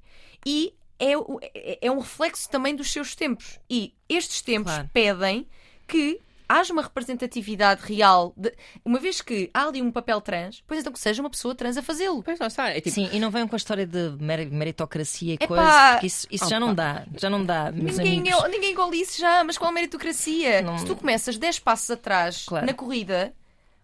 e 0.45 0.73
é, 0.99 1.13
é, 1.53 1.79
é 1.81 1.91
um 1.91 1.99
reflexo 1.99 2.49
também 2.49 2.75
dos 2.75 2.91
seus 2.91 3.15
tempos. 3.15 3.59
E 3.69 3.93
estes 4.07 4.41
tempos 4.41 4.73
claro. 4.73 4.89
pedem 4.93 5.47
que 5.87 6.21
haja 6.49 6.73
uma 6.73 6.81
representatividade 6.81 7.81
real, 7.85 8.33
de, 8.35 8.51
uma 8.83 8.99
vez 8.99 9.21
que 9.21 9.51
há 9.53 9.65
ali 9.65 9.83
um 9.83 9.91
papel 9.91 10.19
trans, 10.19 10.63
pois 10.65 10.79
então 10.79 10.91
que 10.91 10.99
seja 10.99 11.21
uma 11.21 11.29
pessoa 11.29 11.53
trans 11.53 11.77
a 11.77 11.83
fazê-lo. 11.83 12.23
Pois 12.23 12.39
não 12.39 12.47
está. 12.47 12.69
É 12.69 12.81
tipo... 12.81 12.89
Sim, 12.89 13.07
e 13.13 13.19
não 13.19 13.29
venham 13.29 13.47
com 13.47 13.55
a 13.55 13.57
história 13.57 13.85
de 13.85 14.17
meritocracia 14.19 15.33
e 15.33 15.35
Epá... 15.35 15.47
coisas, 15.47 15.91
porque 15.91 16.07
isso, 16.07 16.27
isso 16.31 16.49
já 16.49 16.59
não 16.59 16.73
dá. 16.73 17.05
Já 17.15 17.29
não 17.29 17.45
dá. 17.45 17.71
Ninguém, 17.71 18.27
eu, 18.27 18.49
ninguém 18.49 18.71
engole 18.71 18.99
isso 18.99 19.21
já, 19.21 19.43
mas 19.43 19.59
qual 19.59 19.69
a 19.69 19.73
meritocracia? 19.73 20.63
Não... 20.63 20.79
Se 20.79 20.85
tu 20.85 20.95
começas 20.95 21.37
10 21.37 21.59
passos 21.59 21.91
atrás 21.91 22.45
claro. 22.45 22.65
na 22.65 22.73
corrida, 22.73 23.31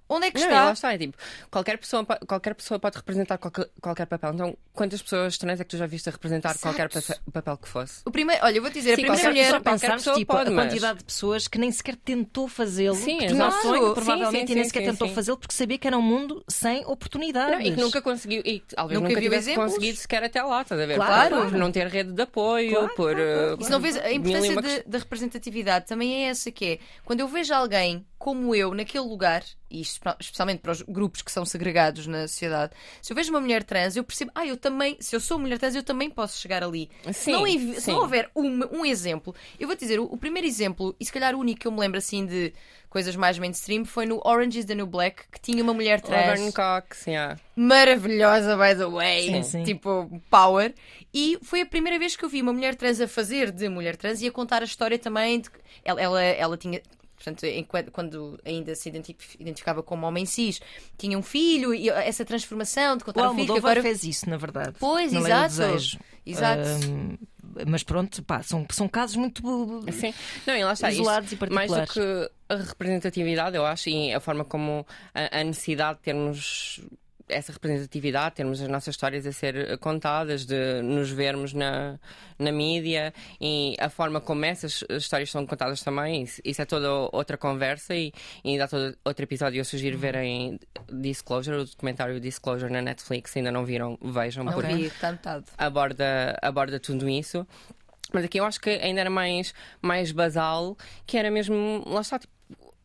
Onde 0.07 0.27
é 0.27 0.31
que 0.31 0.39
não, 0.39 0.45
está? 0.45 0.65
Lá 0.65 0.71
está, 0.71 0.93
é 0.93 0.97
tipo, 0.97 1.17
qualquer 1.49 1.77
pessoa, 1.77 2.05
qualquer 2.05 2.53
pessoa 2.53 2.79
pode 2.79 2.97
representar 2.97 3.37
qualquer, 3.39 3.67
qualquer 3.81 4.05
papel. 4.05 4.33
Então, 4.33 4.57
quantas 4.71 5.01
pessoas 5.01 5.37
trans 5.37 5.59
é 5.59 5.63
que 5.63 5.69
tu 5.71 5.77
já 5.77 5.87
viste 5.87 6.07
a 6.09 6.11
representar 6.11 6.51
Exato. 6.51 6.75
qualquer 6.75 6.89
papel 7.33 7.57
que 7.57 7.67
fosse? 7.67 8.01
O 8.05 8.11
primeiro, 8.11 8.43
olha, 8.45 8.57
eu 8.57 8.61
vou 8.61 8.69
dizer, 8.69 8.95
sim, 8.95 9.03
a 9.03 9.07
primeira 9.07 9.29
mulher. 9.29 9.61
Qualquer 9.61 9.91
pessoa 9.93 10.15
tipo, 10.15 10.31
pode, 10.31 10.49
a 10.49 10.53
mas... 10.53 10.65
quantidade 10.65 10.99
de 10.99 11.05
pessoas 11.05 11.47
que 11.47 11.57
nem 11.57 11.71
sequer 11.71 11.95
tentou 11.95 12.47
fazê-lo. 12.47 12.95
Sim, 12.95 13.17
que 13.17 13.27
tinha 13.27 13.51
sonho, 13.51 13.93
provavelmente, 13.93 14.41
sim, 14.41 14.47
sim, 14.47 14.53
e 14.53 14.55
nem 14.55 14.63
sequer 14.65 14.83
tentou 14.83 15.09
fazê-lo 15.09 15.37
porque 15.37 15.53
sabia 15.55 15.77
que 15.77 15.87
era 15.87 15.97
um 15.97 16.03
mundo 16.03 16.43
sem 16.47 16.85
oportunidades. 16.85 17.57
Não, 17.57 17.65
e 17.65 17.73
que 17.73 17.81
nunca 17.81 18.01
conseguiu, 18.01 18.43
e 18.45 18.59
talvez 18.59 18.99
nunca, 18.99 19.09
nunca 19.09 19.21
tivesse 19.21 19.49
exemplos. 19.49 19.73
conseguido 19.73 19.97
sequer 19.97 20.23
até 20.23 20.43
lá, 20.43 20.61
estás 20.61 20.79
a 20.79 20.85
ver? 20.85 20.95
Claro. 20.95 21.35
Por, 21.35 21.49
por 21.49 21.57
não 21.57 21.71
ter 21.71 21.87
rede 21.87 22.11
de 22.11 22.21
apoio, 22.21 22.71
claro, 22.71 22.95
por. 22.95 23.15
Claro, 23.15 23.57
uh, 23.59 23.63
se 23.63 23.71
não 23.71 23.79
vês, 23.79 23.97
a 23.97 24.11
importância 24.11 24.83
da 24.85 24.97
representatividade 24.99 25.87
também 25.87 26.25
é 26.25 26.29
essa 26.29 26.51
que 26.51 26.65
é 26.65 26.79
quando 27.03 27.21
eu 27.21 27.27
vejo 27.27 27.53
alguém 27.53 28.05
como 28.25 28.55
eu 28.55 28.73
naquele 28.73 29.07
lugar, 29.07 29.43
e 29.69 29.81
especialmente 29.81 30.59
para 30.59 30.71
os 30.71 30.81
grupos 30.81 31.21
que 31.21 31.31
são 31.31 31.45
segregados 31.45 32.07
na 32.07 32.27
sociedade, 32.27 32.73
se 33.01 33.11
eu 33.11 33.15
vejo 33.15 33.31
uma 33.31 33.41
mulher 33.41 33.63
trans, 33.63 33.95
eu 33.95 34.03
percebo, 34.03 34.31
ah, 34.35 34.45
eu 34.45 34.57
também, 34.57 34.97
se 34.99 35.15
eu 35.15 35.19
sou 35.19 35.39
mulher 35.39 35.57
trans, 35.57 35.75
eu 35.75 35.83
também 35.83 36.09
posso 36.09 36.39
chegar 36.39 36.63
ali. 36.63 36.89
Sim, 37.05 37.13
se, 37.13 37.31
não, 37.31 37.45
se 37.81 37.91
não 37.91 37.99
houver 37.99 38.29
um, 38.35 38.79
um, 38.79 38.85
exemplo, 38.85 39.35
eu 39.59 39.67
vou 39.67 39.75
dizer, 39.75 39.99
o, 39.99 40.05
o, 40.05 40.17
primeiro 40.17 40.47
exemplo, 40.47 40.95
e 40.99 41.05
se 41.05 41.11
calhar 41.11 41.35
o 41.35 41.39
único 41.39 41.61
que 41.61 41.67
eu 41.67 41.71
me 41.71 41.79
lembro 41.79 41.97
assim 41.97 42.25
de 42.25 42.53
coisas 42.89 43.15
mais 43.15 43.37
mainstream, 43.37 43.83
foi 43.83 44.05
no 44.05 44.21
Orange 44.23 44.59
is 44.59 44.65
the 44.65 44.73
New 44.73 44.87
Black, 44.87 45.23
que 45.29 45.41
tinha 45.41 45.61
uma 45.61 45.73
mulher 45.73 45.99
trans. 45.99 46.27
Laverne 46.27 46.53
Cox, 46.53 47.07
yeah. 47.07 47.37
Maravilhosa, 47.53 48.55
by 48.55 48.73
the 48.73 48.85
way. 48.85 49.27
Sim, 49.27 49.43
sim. 49.43 49.63
Tipo, 49.63 50.09
power. 50.29 50.73
E 51.13 51.37
foi 51.41 51.61
a 51.61 51.65
primeira 51.65 51.99
vez 51.99 52.15
que 52.15 52.23
eu 52.23 52.29
vi 52.29 52.41
uma 52.41 52.53
mulher 52.53 52.73
trans 52.75 53.01
a 53.01 53.07
fazer 53.07 53.51
de 53.51 53.67
mulher 53.67 53.97
trans 53.97 54.21
e 54.21 54.27
a 54.27 54.31
contar 54.31 54.61
a 54.61 54.65
história 54.65 54.97
também. 54.97 55.41
De... 55.41 55.49
Ela, 55.83 56.01
ela, 56.01 56.21
ela 56.23 56.57
tinha 56.57 56.81
Portanto, 57.25 57.45
enquanto, 57.47 57.91
quando 57.91 58.39
ainda 58.45 58.75
se 58.75 58.87
identificava 58.87 59.81
como 59.81 60.05
homem 60.05 60.27
cis, 60.27 60.61
tinha 60.95 61.17
um 61.17 61.23
filho 61.23 61.73
e 61.73 61.89
essa 61.89 62.23
transformação 62.23 62.97
de 62.97 63.03
contar 63.03 63.29
o 63.29 63.31
um 63.31 63.35
filho. 63.35 63.53
que 63.53 63.57
agora 63.57 63.81
fez 63.81 64.03
isso, 64.03 64.29
na 64.29 64.37
verdade. 64.37 64.75
Pois, 64.79 65.11
exato. 65.11 65.99
Exato. 66.23 66.69
Um, 66.87 67.17
mas 67.67 67.81
pronto, 67.81 68.21
pá, 68.23 68.43
são, 68.43 68.65
são 68.69 68.87
casos 68.87 69.15
muito 69.15 69.41
Sim. 69.91 70.13
Não, 70.45 70.55
e 70.55 70.63
lá 70.63 70.73
está, 70.73 70.91
isolados 70.91 71.31
e 71.31 71.35
particulares. 71.35 71.71
Mais 71.71 71.87
do 71.87 71.93
que 71.93 72.31
a 72.49 72.55
representatividade, 72.57 73.55
eu 73.55 73.65
acho, 73.65 73.89
e 73.89 74.13
a 74.13 74.19
forma 74.19 74.45
como 74.45 74.85
a, 75.13 75.39
a 75.39 75.43
necessidade 75.43 75.97
de 75.97 76.03
termos 76.03 76.81
essa 77.27 77.51
representatividade, 77.51 78.35
termos 78.35 78.61
as 78.61 78.67
nossas 78.67 78.93
histórias 78.93 79.25
a 79.25 79.31
ser 79.31 79.77
contadas, 79.79 80.45
de 80.45 80.81
nos 80.81 81.09
vermos 81.09 81.53
na, 81.53 81.99
na 82.37 82.51
mídia 82.51 83.13
e 83.41 83.75
a 83.79 83.89
forma 83.89 84.21
como 84.21 84.45
essas 84.45 84.83
histórias 84.89 85.31
são 85.31 85.45
contadas 85.45 85.81
também, 85.81 86.23
isso, 86.23 86.41
isso 86.43 86.61
é 86.61 86.65
toda 86.65 86.91
outra 87.11 87.37
conversa 87.37 87.95
e, 87.95 88.13
e 88.43 88.51
ainda 88.51 88.65
há 88.65 88.67
todo 88.67 88.97
outro 89.03 89.23
episódio. 89.23 89.59
Eu 89.59 89.65
sugiro 89.65 89.97
verem 89.97 90.59
Disclosure, 90.91 91.57
o 91.57 91.65
documentário 91.65 92.19
Disclosure 92.19 92.71
na 92.71 92.81
Netflix, 92.81 93.31
se 93.31 93.39
ainda 93.39 93.51
não 93.51 93.65
viram, 93.65 93.97
vejam, 94.01 94.45
porque 94.45 94.91
aborda, 95.57 96.37
aborda 96.41 96.79
tudo 96.79 97.09
isso. 97.09 97.45
Mas 98.13 98.23
aqui 98.23 98.39
eu 98.39 98.45
acho 98.45 98.61
que 98.61 98.69
ainda 98.69 99.01
era 99.01 99.09
mais, 99.09 99.53
mais 99.81 100.11
basal, 100.11 100.77
que 101.05 101.17
era 101.17 101.31
mesmo, 101.31 101.83
lá 101.87 102.01
está, 102.01 102.19
tipo, 102.19 102.34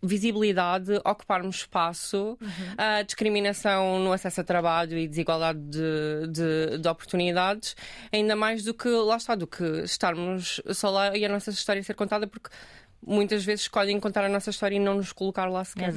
visibilidade, 0.03 0.93
ocuparmos 1.05 1.57
espaço, 1.57 2.39
uhum. 2.41 2.75
a 2.77 3.03
discriminação 3.03 3.99
no 3.99 4.13
acesso 4.13 4.41
a 4.41 4.45
trabalho 4.45 4.97
e 4.97 5.07
desigualdade 5.07 5.59
de, 5.59 6.27
de, 6.29 6.79
de, 6.79 6.89
oportunidades, 6.89 7.77
ainda 8.13 8.35
mais 8.35 8.65
do 8.65 8.73
que, 8.73 8.89
lá 8.89 9.17
está, 9.17 9.35
do 9.35 9.47
que 9.47 9.65
estarmos 9.85 10.61
só 10.73 10.91
lá 10.91 11.17
e 11.17 11.25
a 11.25 11.29
nossa 11.29 11.51
história 11.51 11.83
ser 11.83 11.95
contada, 11.95 12.27
porque 12.27 12.51
muitas 13.07 13.45
vezes 13.45 13.63
escolhem 13.63 13.99
contar 14.01 14.25
a 14.25 14.29
nossa 14.29 14.51
história 14.51 14.77
e 14.77 14.79
não 14.79 14.95
nos 14.95 15.13
colocar 15.13 15.47
lá 15.47 15.65
sequer. 15.65 15.93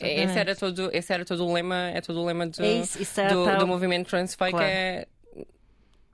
Esse 0.00 0.38
era, 0.38 0.56
todo, 0.56 0.90
esse 0.92 1.12
era 1.12 1.24
todo 1.24 1.46
o 1.46 1.52
lema, 1.52 1.90
é 1.90 2.00
todo 2.00 2.20
o 2.20 2.24
lema 2.24 2.46
de, 2.46 2.62
é 2.62 2.72
isso, 2.74 3.00
isso 3.00 3.20
é 3.20 3.28
do, 3.28 3.58
do, 3.58 3.66
movimento 3.66 4.08
Transfake, 4.08 4.52
claro. 4.52 4.66
é 4.66 5.06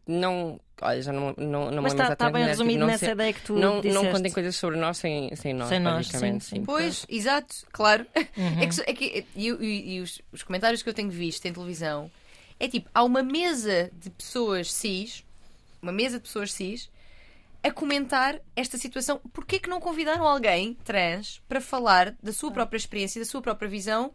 não. 0.08 0.58
Olha, 0.80 1.02
já 1.02 1.12
não, 1.12 1.34
não, 1.36 1.70
não 1.70 1.82
Mas 1.82 1.92
está, 1.92 2.12
está 2.12 2.30
bem 2.30 2.46
resumido 2.46 2.78
tipo, 2.78 2.86
nessa 2.86 3.06
ser, 3.06 3.12
ideia 3.12 3.32
que 3.32 3.42
tu 3.42 3.56
não, 3.56 3.80
disseste. 3.80 4.04
não 4.04 4.12
contem 4.12 4.32
coisas 4.32 4.56
sobre 4.56 4.78
nós 4.78 4.96
sem, 4.96 5.34
sem 5.34 5.52
nós, 5.52 5.68
sem 5.68 5.80
nós 5.80 6.06
sim, 6.06 6.40
sim. 6.40 6.64
Pois, 6.64 7.04
exato, 7.08 7.54
claro. 7.70 8.06
Uhum. 8.38 8.62
É 8.62 8.66
que, 8.66 8.80
é 8.82 8.94
que, 8.94 9.26
e, 9.34 9.48
e, 9.48 9.96
e 9.96 10.00
os, 10.00 10.22
os, 10.32 10.44
comentários 10.44 10.80
que 10.80 10.88
eu 10.88 10.94
tenho 10.94 11.10
visto 11.10 11.44
em 11.46 11.52
televisão 11.52 12.08
é 12.60 12.68
tipo, 12.68 12.88
há 12.94 13.02
uma 13.02 13.20
mesa 13.20 13.90
de 13.92 14.10
pessoas 14.10 14.72
cis, 14.72 15.24
uma 15.82 15.90
mesa 15.90 16.18
de 16.18 16.22
pessoas 16.22 16.52
cis, 16.52 16.88
a 17.62 17.72
comentar 17.72 18.38
esta 18.54 18.78
situação. 18.78 19.20
Porquê 19.32 19.58
que 19.58 19.68
não 19.68 19.80
convidaram 19.80 20.26
alguém 20.26 20.74
trans 20.84 21.42
para 21.48 21.60
falar 21.60 22.14
da 22.22 22.32
sua 22.32 22.52
própria 22.52 22.76
experiência, 22.76 23.20
da 23.20 23.26
sua 23.26 23.42
própria 23.42 23.68
visão 23.68 24.12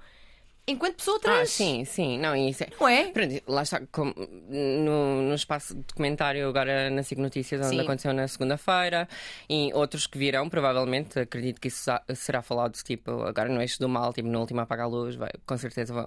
enquanto 0.68 0.96
pessoa 0.96 1.20
trans. 1.20 1.42
Ah, 1.42 1.46
sim, 1.46 1.86
sim. 1.86 2.18
Não, 2.20 2.36
isso 2.36 2.64
é... 2.64 2.70
Não 2.80 2.88
é? 2.88 3.12
Pronto, 3.12 3.42
lá 3.48 3.64
está, 3.64 3.82
como 3.92 4.14
no, 4.50 5.22
no 5.24 5.36
espaço 5.36 5.76
de 5.76 5.82
documentário 5.82 6.48
agora 6.48 6.90
na 6.90 7.04
SIG 7.04 7.20
Notícias, 7.20 7.62
onde 7.62 7.76
sim. 7.76 7.82
aconteceu 7.82 8.14
na 8.14 8.28
segunda-feira, 8.28 9.08
e 9.50 9.72
outros 9.74 10.08
que 10.08 10.18
virão, 10.18 10.50
provavelmente, 10.50 11.20
acredito 11.20 11.60
que 11.60 11.68
isso 11.68 11.92
será 12.16 12.42
falado, 12.42 12.74
tipo, 12.84 13.24
agora 13.24 13.50
no 13.50 13.62
Eixo 13.62 13.80
do 13.80 13.90
Mal, 13.90 14.14
tipo, 14.14 14.28
no 14.28 14.40
último 14.40 14.62
Apaga 14.62 14.84
a 14.84 14.88
Luz, 14.88 15.16
vai, 15.16 15.32
com 15.46 15.58
certeza 15.58 15.94
vai, 15.94 16.06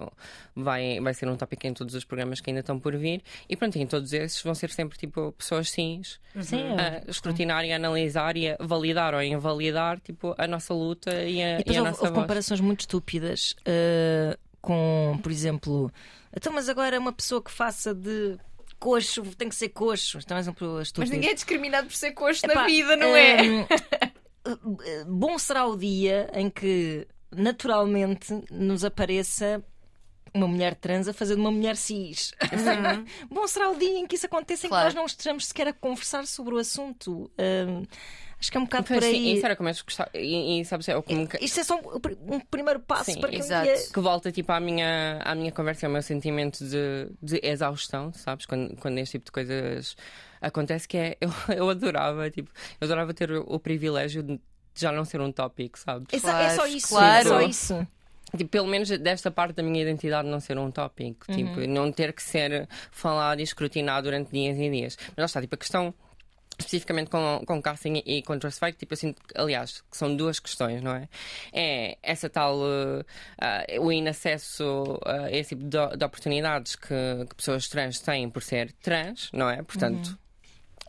vai, 0.55 0.99
vai 0.99 1.13
ser 1.13 1.27
um 1.27 1.35
tópico 1.35 1.67
em 1.67 1.73
todos 1.73 1.93
os 1.93 2.03
programas 2.03 2.41
que 2.41 2.49
ainda 2.49 2.61
estão 2.61 2.79
por 2.79 2.95
vir, 2.97 3.21
e 3.47 3.55
pronto, 3.55 3.77
em 3.77 3.85
todos 3.85 4.11
esses 4.13 4.41
vão 4.41 4.55
ser 4.55 4.71
sempre, 4.71 4.97
tipo, 4.97 5.31
pessoas 5.33 5.69
sims, 5.69 6.19
sim, 6.41 6.63
a 6.77 7.09
escrutinar 7.09 7.63
e 7.63 7.71
a 7.71 7.75
analisar 7.75 8.35
e 8.35 8.49
a 8.49 8.57
validar 8.59 9.13
ou 9.13 9.21
invalidar, 9.21 9.99
tipo, 9.99 10.33
a 10.37 10.47
nossa 10.47 10.73
luta 10.73 11.23
e 11.23 11.43
a, 11.43 11.59
e, 11.59 11.63
e 11.67 11.75
a 11.75 11.79
houve, 11.79 11.91
nossa 11.91 12.05
houve 12.05 12.13
comparações 12.13 12.59
muito 12.59 12.81
estúpidas. 12.81 13.55
Uh 13.61 14.46
com, 14.67 15.17
por 15.23 15.31
exemplo, 15.31 15.89
então, 16.35 16.51
mas 16.51 16.67
agora 16.67 16.99
uma 16.99 17.13
pessoa 17.13 17.41
que 17.41 17.49
faça 17.49 17.93
de 17.95 18.37
coxo 18.77 19.23
tem 19.37 19.47
que 19.47 19.55
ser 19.55 19.69
coxo. 19.69 20.19
Isto 20.19 20.33
é 20.33 20.35
um. 20.35 20.53
Mas 20.97 21.09
ninguém 21.09 21.29
é 21.29 21.33
discriminado 21.33 21.87
por 21.87 21.95
ser 21.95 22.11
coxo 22.11 22.45
Epá, 22.45 22.53
na 22.53 22.65
vida, 22.65 22.97
não 22.97 23.15
é? 23.15 23.41
Um, 24.45 24.77
bom 25.07 25.39
será 25.39 25.65
o 25.65 25.77
dia 25.77 26.29
em 26.33 26.49
que 26.49 27.07
naturalmente 27.33 28.43
nos 28.51 28.83
apareça 28.83 29.63
uma 30.33 30.49
mulher 30.49 30.75
trans 30.75 31.07
a 31.07 31.13
fazer 31.13 31.35
de 31.35 31.39
uma 31.39 31.51
mulher 31.51 31.77
cis. 31.77 32.33
Uhum. 32.51 33.05
bom 33.33 33.47
será 33.47 33.69
o 33.69 33.75
dia 33.77 33.97
em 33.97 34.05
que 34.05 34.15
isso 34.15 34.25
aconteça, 34.25 34.67
em 34.67 34.69
claro. 34.69 34.89
que 34.89 34.95
nós 34.95 34.95
não 34.95 35.05
estejamos 35.05 35.45
sequer 35.45 35.69
a 35.69 35.73
conversar 35.73 36.27
sobre 36.27 36.55
o 36.55 36.57
assunto. 36.57 37.31
Um, 37.39 37.85
Acho 38.39 38.51
que 38.51 38.57
é 38.57 38.59
um 38.59 38.65
bocado 38.65 38.87
por 38.87 39.03
aí. 39.03 39.11
Sim, 39.11 39.33
isso 39.33 39.45
era 39.45 39.55
como 39.55 39.67
eu 39.69 39.73
gostava. 39.83 40.11
E, 40.13 40.61
e 40.61 40.65
sabes, 40.65 40.87
é 40.87 41.01
como... 41.01 41.27
Isto 41.41 41.59
é 41.59 41.63
só 41.63 41.75
um, 41.75 42.35
um 42.35 42.39
primeiro 42.39 42.79
passo 42.79 43.11
sim, 43.11 43.19
para 43.19 43.29
que 43.29 43.37
exato. 43.37 43.67
É... 43.67 43.75
Que 43.75 43.99
volta 43.99 44.31
tipo 44.31 44.51
à 44.51 44.59
minha, 44.59 45.19
à 45.23 45.33
minha 45.33 45.51
conversa, 45.51 45.87
ao 45.87 45.91
meu 45.91 46.01
sentimento 46.03 46.63
de, 46.63 47.09
de 47.21 47.39
exaustão, 47.41 48.13
sabes? 48.13 48.45
Quando, 48.45 48.75
quando 48.77 48.99
este 48.99 49.13
tipo 49.13 49.25
de 49.25 49.31
coisas 49.31 49.95
acontece, 50.39 50.87
que 50.87 50.97
é. 50.97 51.17
Eu, 51.19 51.31
eu 51.55 51.69
adorava, 51.69 52.29
tipo, 52.29 52.51
eu 52.79 52.85
adorava 52.85 53.13
ter 53.13 53.31
o, 53.31 53.41
o 53.47 53.59
privilégio 53.59 54.21
de 54.21 54.39
já 54.75 54.91
não 54.91 55.03
ser 55.03 55.19
um 55.19 55.31
tópico, 55.31 55.77
sabes? 55.79 56.07
É, 56.11 56.19
claro, 56.19 56.45
é 56.45 56.49
só 56.51 56.67
isso, 56.67 56.87
claro. 56.89 57.19
é 57.19 57.23
só 57.23 57.41
isso. 57.41 57.87
Tipo, 58.35 58.49
pelo 58.51 58.67
menos 58.67 58.89
desta 58.89 59.31
parte 59.31 59.55
da 59.55 59.63
minha 59.63 59.81
identidade 59.81 60.27
não 60.27 60.39
ser 60.39 60.57
um 60.57 60.69
tópico, 60.69 61.25
uhum. 61.29 61.35
tipo, 61.35 61.67
não 61.67 61.91
ter 61.91 62.13
que 62.13 62.21
ser 62.21 62.67
falado 62.91 63.39
e 63.39 63.43
escrutinado 63.43 64.03
durante 64.03 64.31
dias 64.31 64.57
e 64.57 64.69
dias. 64.69 64.97
Mas 65.09 65.17
lá 65.17 65.25
está, 65.25 65.41
tipo, 65.41 65.55
a 65.55 65.57
questão 65.57 65.93
especificamente 66.57 67.09
com, 67.09 67.43
com 67.45 67.61
casting 67.61 68.01
e 68.05 68.21
com 68.23 68.37
Trustfake, 68.37 68.77
tipo 68.77 68.93
assim, 68.93 69.13
aliás, 69.35 69.83
que 69.89 69.95
são 69.95 70.15
duas 70.15 70.39
questões, 70.39 70.81
não 70.81 70.95
é? 70.95 71.07
É 71.53 71.97
essa 72.01 72.29
tal, 72.29 72.57
uh, 72.57 73.01
uh, 73.01 73.81
o 73.81 73.91
inacesso 73.91 74.99
a 75.05 75.31
esse 75.31 75.55
tipo 75.55 75.63
de, 75.63 75.97
de 75.97 76.05
oportunidades 76.05 76.75
que, 76.75 76.87
que, 77.29 77.35
pessoas 77.35 77.67
trans 77.67 77.99
têm 77.99 78.29
por 78.29 78.41
ser 78.41 78.71
trans, 78.73 79.29
não 79.31 79.49
é? 79.49 79.61
Portanto. 79.61 80.07
Uhum 80.09 80.27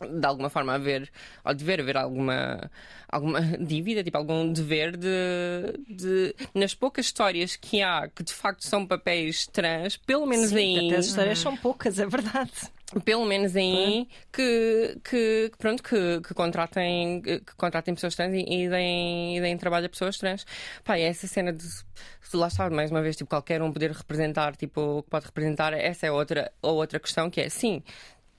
de 0.01 0.25
alguma 0.25 0.49
forma 0.49 0.75
haver, 0.75 1.11
ou 1.43 1.53
dever 1.53 1.81
haver 1.81 1.97
alguma, 1.97 2.71
alguma 3.09 3.41
dívida, 3.59 4.01
tipo 4.01 4.17
algum 4.17 4.49
dever 4.49 4.95
de, 4.95 5.77
de 5.89 6.35
nas 6.53 6.73
poucas 6.73 7.07
histórias 7.07 7.57
que 7.57 7.81
há 7.81 8.07
que 8.07 8.23
de 8.23 8.33
facto 8.33 8.65
são 8.65 8.85
papéis 8.85 9.45
trans, 9.47 9.97
pelo 9.97 10.25
menos 10.25 10.51
Sim, 10.51 10.79
aí. 10.79 10.87
Até 10.87 10.99
as 10.99 11.07
histórias 11.07 11.39
são 11.39 11.57
poucas, 11.57 11.99
é 11.99 12.05
verdade 12.05 12.71
pelo 13.05 13.25
menos 13.25 13.55
aí 13.55 14.07
que, 14.31 14.97
que, 15.03 15.51
pronto 15.57 15.83
que, 15.83 16.21
que 16.21 16.33
contratem 16.33 17.21
que 17.21 17.55
contratem 17.55 17.93
pessoas 17.93 18.15
trans 18.15 18.33
e, 18.33 18.39
e, 18.39 18.69
deem, 18.69 19.37
e 19.37 19.41
deem 19.41 19.57
trabalho 19.57 19.85
a 19.85 19.89
pessoas 19.89 20.17
trans 20.17 20.45
pá, 20.83 20.97
é 20.97 21.03
essa 21.03 21.27
cena 21.27 21.53
de 21.53 21.67
lá 22.33 22.47
está 22.47 22.69
mais 22.69 22.89
uma 22.89 23.01
vez 23.01 23.15
tipo 23.15 23.29
qualquer 23.29 23.61
um 23.61 23.71
poder 23.71 23.91
representar 23.91 24.55
tipo 24.55 24.81
o 24.81 25.03
que 25.03 25.09
pode 25.09 25.25
representar 25.25 25.73
essa 25.73 26.07
é 26.07 26.11
outra 26.11 26.51
ou 26.61 26.75
outra 26.75 26.99
questão 26.99 27.29
que 27.29 27.41
é 27.41 27.49
sim 27.49 27.83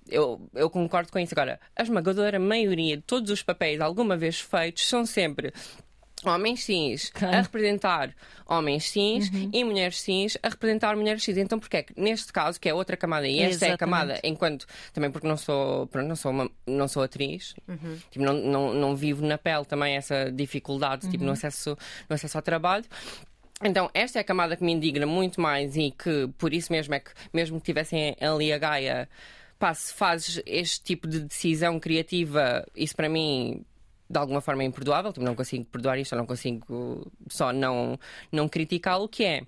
eu, 0.08 0.50
eu 0.54 0.68
concordo 0.68 1.12
com 1.12 1.18
isso. 1.20 1.32
Agora, 1.34 1.60
a 1.76 1.82
esmagadora 1.82 2.38
maioria 2.38 2.96
de 2.96 3.02
todos 3.02 3.30
os 3.30 3.42
papéis 3.42 3.80
alguma 3.80 4.16
vez 4.16 4.40
feitos 4.40 4.88
são 4.88 5.06
sempre 5.06 5.52
homens 6.24 6.64
cis 6.64 7.10
okay. 7.14 7.28
a 7.28 7.40
representar 7.42 8.14
homens 8.46 8.90
cis 8.90 9.30
uhum. 9.30 9.50
e 9.52 9.64
mulheres 9.64 10.00
cis 10.00 10.36
a 10.42 10.48
representar 10.48 10.96
mulheres 10.96 11.22
cis. 11.22 11.36
Então, 11.36 11.58
porque 11.58 11.76
é 11.78 11.82
que 11.82 11.98
neste 12.00 12.32
caso, 12.32 12.60
que 12.60 12.68
é 12.68 12.74
outra 12.74 12.96
camada, 12.96 13.26
e 13.28 13.40
esta 13.40 13.66
Exatamente. 13.66 13.70
é 13.70 13.74
a 13.74 13.78
camada, 13.78 14.20
enquanto 14.24 14.66
também 14.92 15.10
porque 15.10 15.26
não 15.26 15.36
sou, 15.36 15.86
pronto, 15.86 16.08
não 16.08 16.16
sou, 16.16 16.30
uma, 16.30 16.50
não 16.66 16.88
sou 16.88 17.02
atriz, 17.02 17.54
uhum. 17.68 17.98
tipo, 18.10 18.24
não, 18.24 18.34
não, 18.34 18.74
não 18.74 18.96
vivo 18.96 19.24
na 19.24 19.38
pele 19.38 19.64
também 19.64 19.96
essa 19.96 20.30
dificuldade 20.30 21.06
uhum. 21.06 21.12
tipo, 21.12 21.24
no, 21.24 21.30
uhum. 21.30 21.34
acesso, 21.34 21.76
no 22.08 22.14
acesso 22.14 22.38
ao 22.38 22.42
trabalho. 22.42 22.84
Então, 23.62 23.90
esta 23.92 24.18
é 24.18 24.22
a 24.22 24.24
camada 24.24 24.56
que 24.56 24.64
me 24.64 24.72
indigna 24.72 25.06
muito 25.06 25.40
mais 25.40 25.76
e 25.76 25.90
que, 25.90 26.28
por 26.38 26.52
isso 26.54 26.72
mesmo, 26.72 26.94
é 26.94 27.00
que, 27.00 27.10
mesmo 27.32 27.60
que 27.60 27.66
tivessem 27.66 28.16
ali 28.18 28.52
a 28.52 28.58
Gaia, 28.58 29.08
pá, 29.58 29.74
se 29.74 29.92
fazes 29.92 30.42
este 30.46 30.82
tipo 30.82 31.06
de 31.06 31.20
decisão 31.20 31.78
criativa, 31.78 32.66
isso 32.74 32.96
para 32.96 33.08
mim 33.08 33.62
de 34.10 34.18
alguma 34.18 34.40
forma 34.40 34.64
é 34.64 34.66
imperdoável, 34.66 35.12
tipo, 35.12 35.24
não 35.24 35.36
consigo 35.36 35.64
perdoar 35.66 35.96
isto, 35.98 36.16
não 36.16 36.26
consigo 36.26 37.06
só 37.28 37.52
não, 37.52 37.96
não 38.32 38.48
criticá-lo, 38.48 39.08
que 39.08 39.24
é 39.24 39.42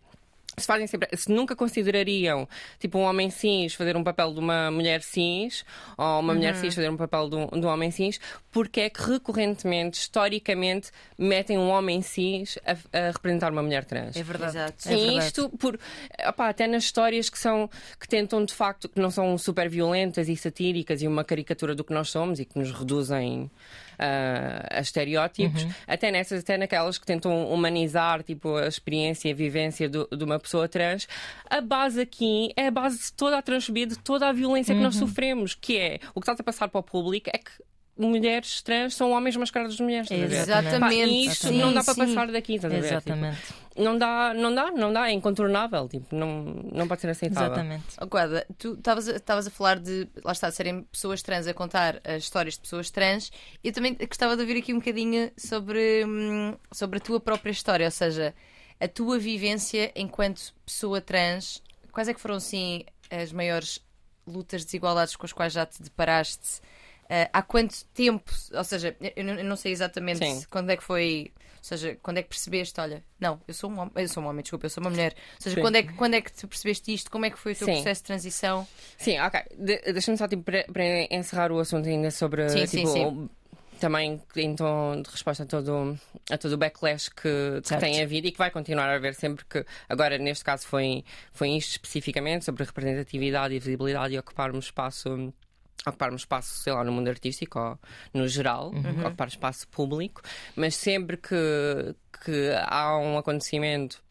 se 0.56 0.66
fazem 0.66 0.86
sempre, 0.86 1.08
se 1.16 1.30
nunca 1.32 1.56
considerariam 1.56 2.46
tipo 2.78 2.98
um 2.98 3.02
homem 3.02 3.30
cis 3.30 3.74
fazer 3.74 3.96
um 3.96 4.04
papel 4.04 4.34
de 4.34 4.38
uma 4.38 4.70
mulher 4.70 5.00
cis 5.00 5.64
ou 5.96 6.04
uma 6.04 6.32
uhum. 6.32 6.38
mulher 6.38 6.54
cis 6.56 6.74
fazer 6.74 6.90
um 6.90 6.96
papel 6.96 7.30
de 7.30 7.36
um, 7.36 7.46
de 7.46 7.66
um, 7.66 7.70
homem 7.70 7.90
cis, 7.90 8.20
porque 8.50 8.82
é 8.82 8.90
que 8.90 9.00
recorrentemente, 9.00 9.98
historicamente, 9.98 10.90
metem 11.16 11.56
um 11.56 11.70
homem 11.70 12.02
cis 12.02 12.58
a, 12.66 12.72
a 12.98 13.10
representar 13.12 13.50
uma 13.50 13.62
mulher 13.62 13.84
trans? 13.86 14.14
É 14.14 14.22
verdade. 14.22 14.58
Exato. 14.58 14.88
É 14.88 14.94
verdade. 14.94 15.18
isto 15.26 15.48
por 15.50 15.78
opa, 16.28 16.48
até 16.48 16.66
nas 16.66 16.84
histórias 16.84 17.30
que 17.30 17.38
são 17.38 17.70
que 17.98 18.06
tentam 18.06 18.44
de 18.44 18.52
facto 18.52 18.90
que 18.90 19.00
não 19.00 19.10
são 19.10 19.38
super 19.38 19.70
violentas 19.70 20.28
e 20.28 20.36
satíricas 20.36 21.00
e 21.00 21.08
uma 21.08 21.24
caricatura 21.24 21.74
do 21.74 21.82
que 21.82 21.94
nós 21.94 22.10
somos 22.10 22.38
e 22.38 22.44
que 22.44 22.58
nos 22.58 22.70
reduzem 22.70 23.50
a 23.98 24.80
estereótipos, 24.80 25.64
uhum. 25.64 25.70
até 25.86 26.10
nessas, 26.10 26.40
até 26.40 26.56
naquelas 26.56 26.98
que 26.98 27.06
tentam 27.06 27.52
humanizar 27.52 28.22
tipo, 28.22 28.56
a 28.56 28.66
experiência 28.66 29.28
e 29.28 29.32
a 29.32 29.34
vivência 29.34 29.88
do, 29.88 30.08
de 30.10 30.24
uma 30.24 30.38
pessoa 30.38 30.68
trans, 30.68 31.06
a 31.48 31.60
base 31.60 32.00
aqui 32.00 32.52
é 32.56 32.66
a 32.66 32.70
base 32.70 32.98
de 32.98 33.12
toda 33.12 33.38
a 33.38 33.42
transfobia, 33.42 33.86
de 33.86 33.98
toda 33.98 34.28
a 34.28 34.32
violência 34.32 34.72
uhum. 34.72 34.78
que 34.78 34.84
nós 34.84 34.94
uhum. 34.94 35.06
sofremos, 35.06 35.54
que 35.54 35.78
é 35.78 35.98
o 36.14 36.20
que 36.20 36.30
está 36.30 36.40
a 36.40 36.44
passar 36.44 36.68
para 36.68 36.80
o 36.80 36.82
público 36.82 37.30
é 37.32 37.38
que 37.38 37.50
mulheres 37.96 38.62
trans 38.62 38.94
são 38.94 39.12
homens 39.12 39.36
mascarados 39.36 39.76
de 39.76 39.82
mulheres. 39.82 40.10
Exatamente. 40.10 40.80
Pá, 40.80 40.94
isto 40.94 41.48
sim, 41.48 41.58
não 41.58 41.72
dá 41.72 41.84
para 41.84 41.94
passar 41.94 42.28
daqui, 42.28 42.54
estás 42.54 42.72
Exatamente. 42.72 43.36
Tipo, 43.40 43.62
não 43.82 43.96
dá, 43.96 44.34
não 44.34 44.54
dá, 44.54 44.70
não 44.70 44.92
dá, 44.92 45.08
é 45.08 45.12
incontornável, 45.12 45.88
tipo, 45.88 46.14
não, 46.14 46.44
não 46.72 46.86
pode 46.86 47.00
ser 47.00 47.10
aceitável. 47.10 47.52
Exatamente. 47.52 47.84
Oh, 48.00 48.06
Guada, 48.06 48.46
tu 48.58 48.74
estavas 48.74 49.46
a 49.46 49.50
falar 49.50 49.78
de, 49.78 50.08
lá 50.24 50.32
está, 50.32 50.50
de 50.50 50.56
serem 50.56 50.82
pessoas 50.84 51.22
trans 51.22 51.46
a 51.46 51.54
contar 51.54 52.00
as 52.04 52.22
histórias 52.22 52.54
de 52.54 52.60
pessoas 52.60 52.90
trans. 52.90 53.30
Eu 53.62 53.72
também 53.72 53.94
gostava 53.94 54.36
de 54.36 54.42
ouvir 54.42 54.58
aqui 54.58 54.72
um 54.72 54.78
bocadinho 54.78 55.30
sobre, 55.36 56.04
hum, 56.06 56.54
sobre 56.70 56.98
a 56.98 57.00
tua 57.00 57.20
própria 57.20 57.50
história, 57.50 57.86
ou 57.86 57.90
seja, 57.90 58.34
a 58.80 58.88
tua 58.88 59.18
vivência 59.18 59.92
enquanto 59.94 60.52
pessoa 60.66 61.00
trans. 61.00 61.62
Quais 61.92 62.08
é 62.08 62.14
que 62.14 62.20
foram, 62.20 62.40
sim, 62.40 62.84
as 63.10 63.32
maiores 63.32 63.80
lutas, 64.26 64.64
desigualdades 64.64 65.16
com 65.16 65.26
as 65.26 65.32
quais 65.32 65.52
já 65.52 65.64
te 65.64 65.82
deparaste? 65.82 66.60
Uh, 67.12 67.28
há 67.30 67.42
quanto 67.42 67.84
tempo, 67.92 68.32
ou 68.54 68.64
seja, 68.64 68.96
eu 69.14 69.22
não, 69.22 69.34
eu 69.34 69.44
não 69.44 69.54
sei 69.54 69.70
exatamente 69.70 70.24
Sim. 70.24 70.46
quando 70.48 70.70
é 70.70 70.78
que 70.78 70.82
foi, 70.82 71.30
ou 71.36 71.42
seja, 71.60 71.94
quando 72.02 72.16
é 72.16 72.22
que 72.22 72.30
percebeste, 72.30 72.80
olha, 72.80 73.04
não, 73.20 73.38
eu 73.46 73.52
sou 73.52 73.70
um 73.70 73.80
homem, 73.80 73.92
eu 73.96 74.08
sou 74.08 74.22
um 74.22 74.26
homem, 74.28 74.40
desculpa, 74.40 74.64
eu 74.64 74.70
sou 74.70 74.82
uma 74.82 74.88
mulher. 74.88 75.14
Ou 75.34 75.42
seja, 75.42 75.60
quando 75.60 75.76
é, 75.76 75.82
que, 75.82 75.92
quando 75.92 76.14
é 76.14 76.22
que 76.22 76.32
tu 76.32 76.48
percebeste 76.48 76.94
isto? 76.94 77.10
Como 77.10 77.26
é 77.26 77.30
que 77.30 77.38
foi 77.38 77.52
o 77.52 77.54
teu 77.54 77.66
sim. 77.66 77.74
processo 77.74 78.00
de 78.00 78.06
transição? 78.06 78.66
Sim, 78.96 79.20
ok. 79.20 79.42
De, 79.58 79.92
Deixa-me 79.92 80.16
só 80.16 80.26
tipo, 80.26 80.42
para, 80.42 80.64
para, 80.64 81.14
encerrar 81.14 81.52
o 81.52 81.58
assunto 81.58 81.86
ainda 81.86 82.10
sobre 82.10 82.48
sim, 82.48 82.64
tipo, 82.64 82.86
sim, 82.86 82.86
sim. 82.86 83.30
também 83.78 84.18
em 84.36 84.56
tom 84.56 85.02
de 85.02 85.10
resposta 85.10 85.42
a 85.42 85.46
todo, 85.46 85.98
a 86.30 86.38
todo 86.38 86.52
o 86.52 86.56
backlash 86.56 87.10
que, 87.10 87.60
que, 87.62 87.76
tem 87.76 88.00
havido 88.00 88.28
e 88.28 88.32
que 88.32 88.38
vai 88.38 88.50
continuar 88.50 88.88
a 88.88 88.94
haver 88.94 89.14
sempre 89.14 89.44
que 89.44 89.66
agora 89.86 90.16
neste 90.16 90.46
caso 90.46 90.66
foi, 90.66 91.04
foi 91.30 91.50
isto 91.50 91.72
especificamente 91.72 92.46
sobre 92.46 92.64
representatividade 92.64 93.54
e 93.54 93.58
visibilidade 93.58 94.14
e 94.14 94.18
ocuparmos 94.18 94.64
espaço 94.64 95.30
ocuparmos 95.86 96.22
espaço, 96.22 96.62
sei 96.62 96.72
lá, 96.72 96.84
no 96.84 96.92
mundo 96.92 97.08
artístico 97.08 97.58
ou 97.58 97.78
no 98.14 98.28
geral, 98.28 98.70
uhum. 98.70 99.06
ocupar 99.06 99.28
espaço 99.28 99.66
público, 99.68 100.22
mas 100.54 100.74
sempre 100.74 101.16
que, 101.16 101.94
que 102.24 102.50
há 102.66 102.96
um 102.98 103.18
acontecimento 103.18 104.02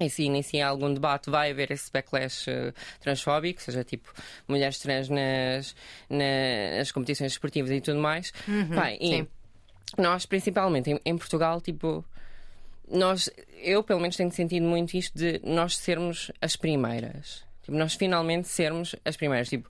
e 0.00 0.08
se 0.08 0.22
inicia 0.22 0.66
algum 0.66 0.92
debate, 0.92 1.30
vai 1.30 1.50
haver 1.50 1.70
esse 1.70 1.90
backlash 1.92 2.48
uh, 2.48 2.72
transfóbico, 3.00 3.60
seja 3.60 3.84
tipo 3.84 4.12
mulheres 4.48 4.78
trans 4.78 5.08
nas, 5.08 5.76
nas 6.08 6.90
competições 6.90 7.32
esportivas 7.32 7.70
e 7.70 7.80
tudo 7.80 8.00
mais. 8.00 8.32
Uhum, 8.48 8.70
Bem, 8.70 8.98
e 9.00 9.28
nós, 10.00 10.24
principalmente 10.24 10.90
em, 10.90 11.00
em, 11.04 11.16
Portugal, 11.16 11.60
tipo, 11.60 12.04
nós, 12.90 13.30
eu 13.62 13.82
pelo 13.82 14.00
menos 14.00 14.16
tenho 14.16 14.32
sentido 14.32 14.64
muito 14.64 14.96
isto 14.96 15.16
de 15.16 15.40
nós 15.44 15.76
sermos 15.76 16.32
as 16.40 16.56
primeiras. 16.56 17.44
Tipo, 17.62 17.76
nós 17.76 17.94
finalmente 17.94 18.48
sermos 18.48 18.96
as 19.04 19.16
primeiras. 19.16 19.48
Tipo, 19.48 19.68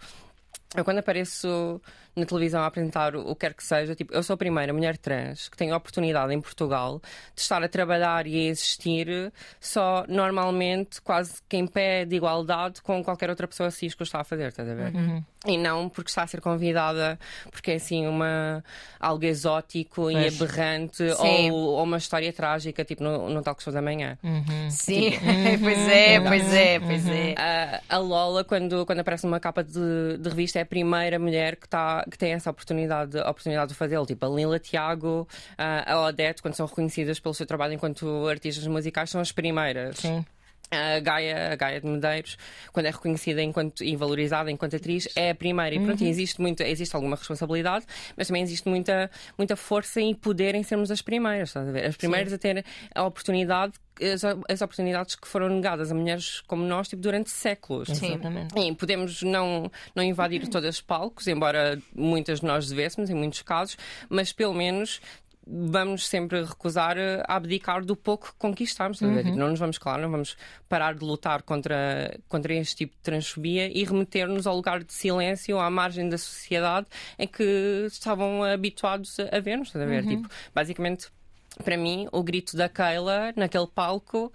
eu 0.76 0.84
quando 0.84 0.98
apareço 0.98 1.80
na 2.14 2.26
televisão 2.26 2.62
a 2.62 2.66
apresentar 2.66 3.16
o, 3.16 3.34
que 3.34 3.40
quer 3.40 3.54
que 3.54 3.64
seja, 3.64 3.94
tipo, 3.94 4.12
eu 4.12 4.22
sou 4.22 4.34
a 4.34 4.36
primeira 4.36 4.72
mulher 4.72 4.98
trans 4.98 5.48
que 5.48 5.56
tem 5.56 5.70
a 5.70 5.76
oportunidade 5.76 6.32
em 6.32 6.40
Portugal 6.40 7.00
de 7.34 7.40
estar 7.40 7.62
a 7.62 7.68
trabalhar 7.68 8.26
e 8.26 8.36
a 8.36 8.50
existir 8.50 9.32
só 9.58 10.04
normalmente 10.08 11.00
quase 11.00 11.40
que 11.48 11.56
em 11.56 11.66
pé 11.66 12.04
de 12.04 12.16
igualdade 12.16 12.82
com 12.82 13.02
qualquer 13.02 13.30
outra 13.30 13.48
pessoa 13.48 13.70
cis 13.70 13.94
que 13.94 14.02
eu 14.02 14.04
está 14.04 14.20
a 14.20 14.24
fazer, 14.24 14.48
estás 14.48 14.68
a 14.68 14.74
ver? 14.74 14.94
Uhum. 14.94 15.24
E 15.46 15.58
não 15.58 15.88
porque 15.88 16.08
está 16.08 16.22
a 16.22 16.26
ser 16.26 16.40
convidada 16.40 17.18
porque 17.50 17.72
é 17.72 17.74
assim 17.74 18.06
uma 18.06 18.62
algo 19.00 19.24
exótico 19.24 20.10
e 20.10 20.28
aberrante 20.28 21.02
ou, 21.02 21.52
ou, 21.54 21.82
uma 21.82 21.96
história 21.96 22.32
trágica, 22.32 22.84
tipo 22.84 23.02
no, 23.02 23.28
no 23.28 23.42
Talk 23.42 23.60
Show 23.62 23.72
da 23.72 23.82
Manhã. 23.82 24.18
Uhum. 24.22 24.70
Sim, 24.70 25.10
tipo, 25.10 25.24
pois 25.64 25.88
é, 25.88 26.20
pois 26.20 26.54
é, 26.54 26.78
pois 26.78 27.08
é. 27.08 27.34
A, 27.36 27.96
a 27.96 27.98
Lola, 27.98 28.44
quando, 28.44 28.86
quando 28.86 29.00
aparece 29.00 29.24
numa 29.24 29.40
capa 29.40 29.64
de, 29.64 30.18
de 30.18 30.28
revista, 30.28 30.60
é 30.60 30.62
a 30.62 30.66
primeira 30.66 31.18
mulher 31.18 31.56
que, 31.56 31.68
que 32.10 32.18
tem 32.18 32.32
essa 32.32 32.50
oportunidade, 32.50 33.16
oportunidade 33.18 33.70
de 33.70 33.74
fazê-lo. 33.74 34.06
Tipo, 34.06 34.26
a 34.26 34.28
Lila 34.28 34.58
Tiago, 34.58 35.26
a 35.58 36.00
Odete, 36.06 36.42
quando 36.42 36.54
são 36.54 36.66
reconhecidas 36.66 37.18
pelo 37.20 37.34
seu 37.34 37.46
trabalho 37.46 37.74
enquanto 37.74 38.26
artistas 38.28 38.66
musicais, 38.66 39.10
são 39.10 39.20
as 39.20 39.32
primeiras. 39.32 39.96
Sim. 39.96 40.24
A 40.72 41.00
Gaia, 41.00 41.52
a 41.52 41.56
Gaia 41.56 41.80
de 41.80 41.86
Medeiros, 41.86 42.36
quando 42.72 42.86
é 42.86 42.90
reconhecida 42.90 43.42
enquanto, 43.42 43.84
e 43.84 43.94
valorizada 43.94 44.50
enquanto 44.50 44.76
atriz, 44.76 45.08
é 45.14 45.30
a 45.30 45.34
primeira. 45.34 45.74
E 45.74 45.80
pronto, 45.80 46.02
uhum. 46.02 46.08
existe, 46.08 46.40
muito, 46.40 46.62
existe 46.62 46.94
alguma 46.96 47.16
responsabilidade, 47.16 47.84
mas 48.16 48.26
também 48.26 48.42
existe 48.42 48.68
muita, 48.68 49.10
muita 49.36 49.54
força 49.56 50.00
e 50.00 50.14
poder 50.14 50.54
em 50.54 50.62
sermos 50.62 50.90
as 50.90 51.02
primeiras, 51.02 51.50
estás 51.50 51.68
a 51.68 51.72
ver? 51.72 51.86
As 51.86 51.96
primeiras 51.96 52.30
Sim. 52.30 52.34
a 52.34 52.38
ter 52.38 52.64
a 52.94 53.04
oportunidade 53.04 53.74
as, 54.00 54.24
as, 54.24 54.62
oportunidades 54.62 55.14
que 55.14 55.28
foram 55.28 55.48
negadas 55.48 55.90
a 55.92 55.94
mulheres 55.94 56.40
como 56.42 56.64
nós 56.64 56.88
tipo, 56.88 57.02
durante 57.02 57.30
séculos. 57.30 57.88
Sim. 57.88 58.14
Exatamente. 58.14 58.58
E 58.58 58.74
podemos 58.74 59.22
não, 59.22 59.70
não 59.94 60.02
invadir 60.02 60.48
todos 60.48 60.68
os 60.68 60.80
palcos, 60.80 61.26
embora 61.28 61.78
muitas 61.94 62.40
de 62.40 62.46
nós 62.46 62.68
devêssemos, 62.68 63.10
em 63.10 63.14
muitos 63.14 63.42
casos, 63.42 63.76
mas 64.08 64.32
pelo 64.32 64.54
menos 64.54 65.00
vamos 65.46 66.06
sempre 66.06 66.42
recusar 66.44 66.96
a 66.98 67.36
abdicar 67.36 67.84
do 67.84 67.96
pouco 67.96 68.28
que 68.28 68.38
conquistamos. 68.38 69.00
Uhum. 69.00 69.36
Não 69.36 69.50
nos 69.50 69.58
vamos, 69.58 69.78
claro, 69.78 70.02
não 70.02 70.10
vamos 70.10 70.36
parar 70.68 70.94
de 70.94 71.04
lutar 71.04 71.42
contra, 71.42 72.18
contra 72.28 72.54
este 72.54 72.76
tipo 72.76 72.94
de 72.96 73.02
transfobia 73.02 73.66
e 73.66 73.84
remeter-nos 73.84 74.46
ao 74.46 74.54
lugar 74.54 74.82
de 74.82 74.92
silêncio, 74.92 75.58
à 75.58 75.70
margem 75.70 76.08
da 76.08 76.18
sociedade 76.18 76.86
em 77.18 77.26
que 77.26 77.86
estavam 77.86 78.42
habituados 78.42 79.18
a 79.20 79.40
ver-nos. 79.40 79.74
Uhum. 79.74 80.08
Tipo, 80.08 80.28
basicamente, 80.54 81.08
para 81.64 81.76
mim, 81.76 82.08
o 82.12 82.22
grito 82.22 82.56
da 82.56 82.68
Keila 82.68 83.32
naquele 83.36 83.66
palco 83.66 84.32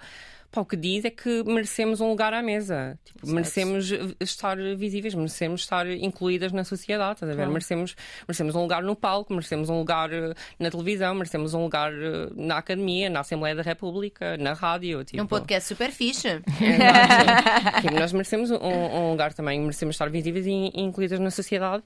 pá, 0.52 0.62
o 0.62 0.66
que 0.66 0.76
diz 0.76 1.06
é 1.06 1.10
que 1.10 1.44
merecemos 1.44 2.02
um 2.02 2.10
lugar 2.10 2.34
à 2.34 2.42
mesa. 2.42 2.98
Tipo, 3.04 3.28
merecemos 3.28 3.92
estar 4.20 4.58
visíveis, 4.76 5.14
merecemos 5.14 5.62
estar 5.62 5.88
incluídas 5.88 6.52
na 6.52 6.64
sociedade. 6.64 7.16
Estás 7.16 7.30
a 7.30 7.34
ver? 7.34 7.38
Claro. 7.38 7.52
Merecemos, 7.52 7.96
merecemos 8.28 8.56
um 8.56 8.62
lugar 8.62 8.84
no 8.84 8.96
palco, 8.96 9.34
merecemos 9.34 9.70
um 9.70 9.78
lugar 9.78 10.12
eh, 10.12 10.34
na 10.60 10.70
televisão, 10.72 11.14
merecemos 11.16 11.54
um 11.54 11.64
lugar 11.64 11.94
eh, 11.94 12.30
na 12.36 12.58
academia, 12.58 13.10
na 13.10 13.22
Assembleia 13.22 13.56
da 13.56 13.62
República, 13.62 14.38
na 14.38 14.54
rádio. 14.54 15.04
Tipo. 15.04 15.22
Um 15.22 15.28
podcast 15.28 15.68
super 15.68 15.92
fixe. 15.92 16.42
tipo, 17.82 17.94
nós 17.94 18.14
merecemos 18.14 18.52
um, 18.52 18.58
um, 18.58 19.12
lugar 19.12 19.34
também, 19.34 19.60
merecemos 19.60 19.96
estar 19.96 20.10
visíveis 20.10 20.46
e, 20.46 20.72
e 20.74 20.82
incluídas 20.82 21.20
na 21.20 21.32
sociedade. 21.32 21.84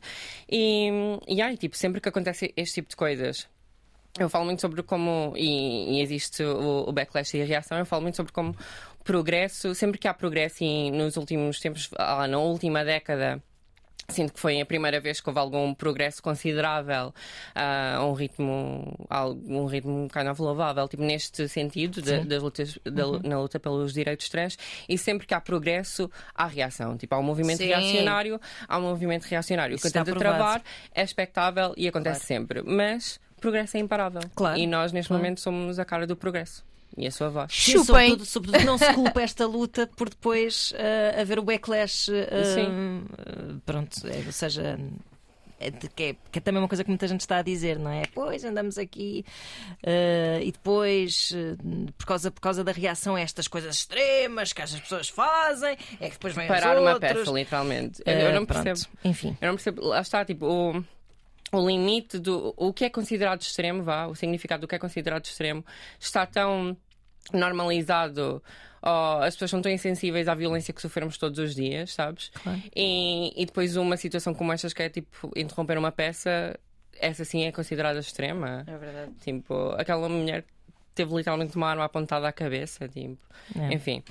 E, 0.50 0.90
e 1.28 1.42
aí, 1.42 1.58
tipo, 1.58 1.76
sempre 1.76 2.00
que 2.00 2.10
acontece 2.10 2.54
este 2.56 2.76
tipo 2.76 2.90
de 2.90 2.96
coisas 2.96 3.48
eu 4.20 4.30
falo 4.30 4.46
muito 4.46 4.62
sobre 4.62 4.84
como, 4.84 5.34
e, 5.36 5.98
e 5.98 6.02
existe 6.02 6.44
o, 6.44 6.86
o, 6.88 6.92
backlash 6.92 7.38
e 7.38 7.42
a 7.42 7.46
reação, 7.46 7.78
eu 7.78 7.86
falo 7.86 8.02
muito 8.02 8.16
sobre 8.16 8.32
como 8.32 8.56
progresso, 9.04 9.74
sempre 9.74 9.98
que 9.98 10.08
há 10.08 10.14
progresso, 10.14 10.64
e 10.64 10.92
nos 10.92 11.18
últimos 11.18 11.60
tempos, 11.60 11.90
ah, 11.98 12.28
na 12.28 12.38
última 12.38 12.84
década, 12.84 13.42
Sinto 14.12 14.34
que 14.34 14.40
foi 14.40 14.60
a 14.60 14.66
primeira 14.66 15.00
vez 15.00 15.22
que 15.22 15.30
houve 15.30 15.40
algum 15.40 15.74
progresso 15.74 16.22
considerável 16.22 17.14
a 17.56 18.00
uh, 18.00 18.06
um 18.06 18.14
ritmo, 18.14 19.08
um 19.48 19.66
ritmo 19.66 20.08
kind 20.10 20.28
of 20.28 20.42
louvável, 20.42 20.88
tipo 20.88 21.04
neste 21.04 21.48
sentido, 21.48 22.02
de, 22.02 22.20
das 22.26 22.44
lutas, 22.44 22.78
de, 22.84 23.02
uhum. 23.02 23.22
na 23.24 23.40
luta 23.40 23.60
pelos 23.60 23.94
direitos 23.94 24.28
trans, 24.30 24.58
e 24.88 24.98
sempre 24.98 25.26
que 25.26 25.34
há 25.34 25.40
progresso, 25.40 26.12
há 26.36 26.46
reação. 26.46 26.98
Tipo, 26.98 27.16
há 27.16 27.20
um 27.20 27.24
movimento 27.24 27.60
Sim. 27.60 27.68
reacionário, 27.68 28.40
há 28.68 28.78
um 28.78 28.82
movimento 28.82 29.24
reacionário. 29.24 29.78
O 29.78 29.80
que 29.80 29.90
tenta 29.90 30.14
travar 30.14 30.62
é 30.94 31.04
expectável 31.04 31.74
e 31.78 31.88
acontece 31.88 32.28
claro. 32.28 32.42
sempre. 32.42 32.64
Mas 32.64 33.20
progresso 33.42 33.76
é 33.76 33.80
imparável. 33.80 34.22
Claro. 34.36 34.58
E 34.58 34.66
nós, 34.66 34.92
neste 34.92 35.10
claro. 35.10 35.22
momento, 35.22 35.42
somos 35.42 35.80
a 35.80 35.86
cara 35.86 36.08
do 36.08 36.16
progresso. 36.16 36.64
E 36.98 37.08
a 37.08 37.12
sua 37.12 37.30
voz. 37.30 37.52
Chupem! 37.52 37.84
Sobretudo, 37.86 38.26
sobretudo, 38.26 38.66
não 38.66 38.78
se 38.78 38.94
culpa 38.94 39.22
esta 39.22 39.46
luta 39.46 39.90
por 39.96 40.10
depois 40.10 40.72
uh, 40.74 41.22
haver 41.22 41.40
o 41.40 41.44
backlash. 41.44 42.10
Uh, 42.10 42.14
Sim. 42.54 42.68
Uh, 42.68 43.62
pronto, 43.66 44.06
é, 44.08 44.24
ou 44.26 44.32
seja, 44.32 44.78
é, 45.62 45.70
que, 45.70 46.04
é, 46.04 46.16
que 46.32 46.40
é 46.40 46.42
também 46.42 46.60
uma 46.60 46.68
coisa 46.68 46.84
que 46.84 46.90
muita 46.90 47.08
gente 47.08 47.22
está 47.22 47.38
a 47.38 47.42
dizer, 47.44 47.78
não 47.78 47.92
é? 47.92 48.04
Pois 48.14 48.44
andamos 48.44 48.80
aqui 48.80 49.24
uh, 49.84 50.42
e 50.42 50.52
depois, 50.52 51.32
uh, 51.32 51.94
por, 51.98 52.08
causa, 52.08 52.32
por 52.32 52.42
causa 52.42 52.64
da 52.64 52.72
reação 52.72 53.16
a 53.16 53.22
estas 53.22 53.48
coisas 53.48 53.76
extremas 53.76 54.52
que 54.52 54.62
as 54.62 54.78
pessoas 54.80 55.08
fazem, 55.08 55.78
é 56.00 56.08
que 56.08 56.14
depois 56.14 56.34
vem 56.34 56.48
Parar 56.48 56.80
uma 56.80 57.00
peça, 57.00 57.32
literalmente. 57.32 58.02
Eu, 58.06 58.14
eu 58.14 58.34
não 58.34 58.46
percebo. 58.46 58.80
Enfim. 59.06 59.38
Eu 59.40 59.50
não 59.50 59.56
percebo. 59.56 59.86
Lá 59.86 60.02
está, 60.02 60.26
tipo, 60.26 60.48
o 60.48 60.84
o 61.52 61.68
limite 61.68 62.18
do 62.18 62.54
o 62.56 62.74
que 62.74 62.86
é 62.86 62.90
considerado 62.90 63.42
extremo, 63.42 63.84
vá, 63.84 64.08
o 64.08 64.16
significado 64.16 64.62
do 64.62 64.68
que 64.68 64.76
é 64.76 64.80
considerado 64.80 65.26
extremo, 65.26 65.66
está 66.00 66.26
tão 66.26 66.76
normalizado. 67.34 68.42
Oh, 68.84 69.22
as 69.22 69.36
pessoas 69.36 69.52
são 69.52 69.62
tão 69.62 69.72
insensíveis 69.72 70.28
à 70.28 70.34
violência 70.34 70.74
que 70.74 70.82
sofremos 70.82 71.18
todos 71.18 71.38
os 71.38 71.54
dias, 71.54 71.94
sabes? 71.94 72.30
Claro. 72.30 72.62
E, 72.76 73.32
e 73.40 73.46
depois 73.46 73.76
uma 73.76 73.96
situação 73.96 74.34
como 74.34 74.52
esta 74.52 74.68
que 74.70 74.82
é 74.82 74.90
tipo 74.90 75.32
interromper 75.36 75.78
uma 75.78 75.92
peça, 75.92 76.60
essa 77.00 77.24
sim 77.24 77.44
é 77.44 77.52
considerada 77.52 78.00
extrema. 78.00 78.64
É 78.66 78.78
verdade. 78.78 79.12
Tipo, 79.22 79.70
aquela 79.78 80.10
mulher 80.10 80.46
teve 80.96 81.16
literalmente 81.16 81.56
uma 81.56 81.70
arma 81.70 81.86
apontada 81.86 82.28
à 82.28 82.32
cabeça, 82.32 82.88
tipo. 82.88 83.18
É. 83.56 83.74
Enfim. 83.74 84.04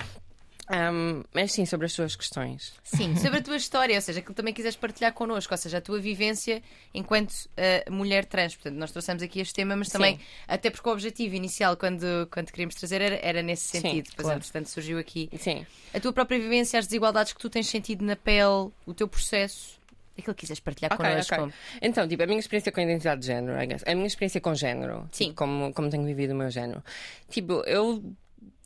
Um, 0.70 1.24
mas 1.34 1.50
sim, 1.50 1.66
sobre 1.66 1.86
as 1.86 1.92
tuas 1.92 2.14
questões. 2.14 2.72
Sim, 2.84 3.16
sobre 3.16 3.40
a 3.40 3.42
tua 3.42 3.56
história, 3.56 3.96
ou 3.96 4.00
seja, 4.00 4.20
aquilo 4.20 4.32
que 4.32 4.36
também 4.36 4.54
quiseres 4.54 4.76
partilhar 4.76 5.12
connosco, 5.12 5.52
ou 5.52 5.58
seja, 5.58 5.78
a 5.78 5.80
tua 5.80 5.98
vivência 5.98 6.62
enquanto 6.94 7.32
uh, 7.32 7.92
mulher 7.92 8.24
trans. 8.24 8.54
Portanto, 8.54 8.76
nós 8.76 8.92
trouxemos 8.92 9.20
aqui 9.20 9.40
este 9.40 9.52
tema, 9.52 9.74
mas 9.74 9.88
também, 9.88 10.16
sim. 10.16 10.22
até 10.46 10.70
porque 10.70 10.88
o 10.88 10.92
objetivo 10.92 11.34
inicial, 11.34 11.76
quando, 11.76 12.28
quando 12.30 12.52
queríamos 12.52 12.76
trazer, 12.76 13.02
era, 13.02 13.18
era 13.20 13.42
nesse 13.42 13.66
sentido. 13.66 14.06
Sim, 14.06 14.10
Depois, 14.10 14.26
claro. 14.26 14.38
entretanto, 14.38 14.68
surgiu 14.68 14.98
aqui 14.98 15.28
sim. 15.38 15.66
a 15.92 15.98
tua 15.98 16.12
própria 16.12 16.38
vivência, 16.38 16.78
as 16.78 16.86
desigualdades 16.86 17.32
que 17.32 17.40
tu 17.40 17.50
tens 17.50 17.66
sentido 17.66 18.04
na 18.04 18.14
pele, 18.14 18.70
o 18.86 18.94
teu 18.94 19.08
processo. 19.08 19.80
Aquilo 20.16 20.34
que 20.34 20.40
quiseres 20.40 20.60
partilhar 20.60 20.92
okay, 20.92 21.10
connosco. 21.10 21.34
Okay. 21.34 21.54
Então, 21.80 22.06
tipo, 22.06 22.22
a 22.22 22.26
minha 22.26 22.38
experiência 22.38 22.70
com 22.70 22.78
a 22.78 22.82
identidade 22.82 23.22
de 23.22 23.26
género, 23.26 23.60
I 23.60 23.66
guess. 23.66 23.82
A 23.86 23.94
minha 23.94 24.06
experiência 24.06 24.40
com 24.40 24.54
género. 24.54 25.08
Sim. 25.10 25.26
Tipo, 25.26 25.36
como, 25.36 25.72
como 25.72 25.88
tenho 25.88 26.04
vivido 26.04 26.34
o 26.34 26.36
meu 26.36 26.50
género. 26.50 26.84
Tipo, 27.30 27.62
eu 27.64 28.04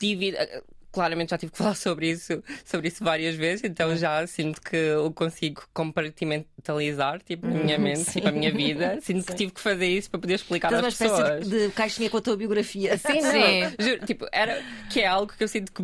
divido 0.00 0.36
claramente 0.94 1.30
já 1.30 1.38
tive 1.38 1.52
que 1.52 1.58
falar 1.58 1.74
sobre 1.74 2.10
isso, 2.10 2.42
sobre 2.64 2.88
isso 2.88 3.02
várias 3.04 3.34
vezes, 3.34 3.64
então 3.64 3.96
já 3.96 4.26
sinto 4.26 4.60
que 4.62 4.94
o 4.94 5.10
consigo 5.10 5.62
compartimentalizar, 5.74 7.20
tipo, 7.22 7.46
na 7.46 7.54
minha 7.54 7.76
uhum, 7.76 7.82
mente, 7.82 8.10
tipo, 8.10 8.28
a 8.28 8.32
minha 8.32 8.52
vida. 8.52 8.98
Sinto 9.02 9.20
sim. 9.20 9.26
que 9.26 9.34
tive 9.34 9.52
que 9.52 9.60
fazer 9.60 9.86
isso 9.86 10.10
para 10.10 10.20
poder 10.20 10.34
explicar 10.34 10.68
Tens 10.68 10.84
às 10.84 10.94
pessoas. 10.96 11.20
uma 11.20 11.38
espécie 11.38 11.68
de 11.68 11.74
caixinha 11.74 12.08
com 12.08 12.16
a 12.16 12.20
tua 12.20 12.36
biografia. 12.36 12.96
Sim, 12.96 13.20
sim. 13.20 13.74
Juro, 13.78 14.06
tipo, 14.06 14.26
era, 14.32 14.62
que 14.90 15.00
é 15.00 15.06
algo 15.06 15.32
que 15.36 15.42
eu 15.42 15.48
sinto 15.48 15.72
que 15.72 15.82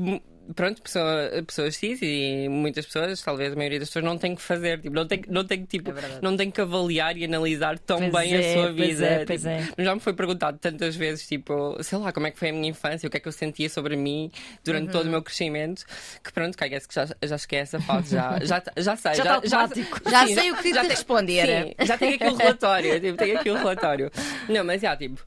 pronto, 0.55 0.83
pessoa, 0.83 1.31
pessoas 1.47 1.77
cis 1.77 2.01
e 2.03 2.49
muitas 2.49 2.87
pessoas, 2.87 3.21
talvez 3.23 3.53
a 3.53 3.57
maioria 3.57 3.79
das 3.79 3.89
pessoas, 3.89 4.05
não 4.05 4.19
tem 4.19 4.35
que 4.35 4.43
fazer, 4.43 4.81
tipo, 4.81 4.95
não 4.95 5.07
tem, 5.07 5.23
não 5.29 5.45
tem, 5.45 5.65
tipo, 5.65 5.91
é 5.91 6.19
não 6.21 6.37
tem 6.37 6.51
que 6.51 6.61
avaliar 6.61 7.17
e 7.17 7.25
analisar 7.25 7.79
tão 7.79 7.99
pois 7.99 8.13
bem 8.13 8.35
é, 8.35 8.39
a 8.39 8.55
sua 8.55 8.73
vida. 8.73 9.07
É, 9.07 9.25
tipo, 9.25 9.49
é. 9.49 9.69
Já 9.79 9.95
me 9.95 10.01
foi 10.01 10.13
perguntado 10.13 10.59
tantas 10.59 10.97
vezes, 10.97 11.27
tipo, 11.27 11.83
sei 11.83 11.99
lá, 11.99 12.13
como 12.13 12.27
é 12.27 12.31
que 12.31 12.39
foi 12.39 12.51
a 12.51 12.53
minha 12.53 12.69
infância, 12.69 13.07
o 13.07 13.11
que 13.11 13.17
é 13.17 13.21
que 13.21 13.29
eu 13.29 13.33
sentia 13.33 13.69
sobre 13.69 13.97
mim 13.97 14.31
durante 14.65 14.87
uhum. 14.87 14.93
todo 14.93 15.07
o 15.07 15.11
meu 15.11 15.23
crescimento, 15.23 15.85
que 16.23 16.33
pronto, 16.33 16.57
que 16.57 16.71
que 16.71 16.95
já, 16.95 17.07
já 17.23 17.37
esquece 17.37 17.77
essa 17.77 17.81
fase, 17.81 18.15
já, 18.15 18.39
já, 18.43 18.63
já 18.77 18.97
sei, 18.97 19.15
já, 19.15 19.25
já, 19.25 19.41
já, 19.45 19.69
já, 20.11 20.27
sim, 20.27 20.35
sei 20.35 20.51
o 20.51 20.57
que 20.57 20.75
já 20.75 20.83
te 20.83 20.89
responder. 20.91 21.47
Sim, 21.47 21.85
já 21.85 21.99
tenho 21.99 22.15
aqui 22.15 22.25
o 22.25 22.35
relatório, 22.37 23.01
tipo, 23.01 23.17
tenho 23.17 23.39
aqui 23.39 23.51
o 23.51 23.55
relatório. 23.55 24.11
Não, 24.49 24.65
mas 24.65 24.81
já, 24.81 24.97
tipo. 24.97 25.25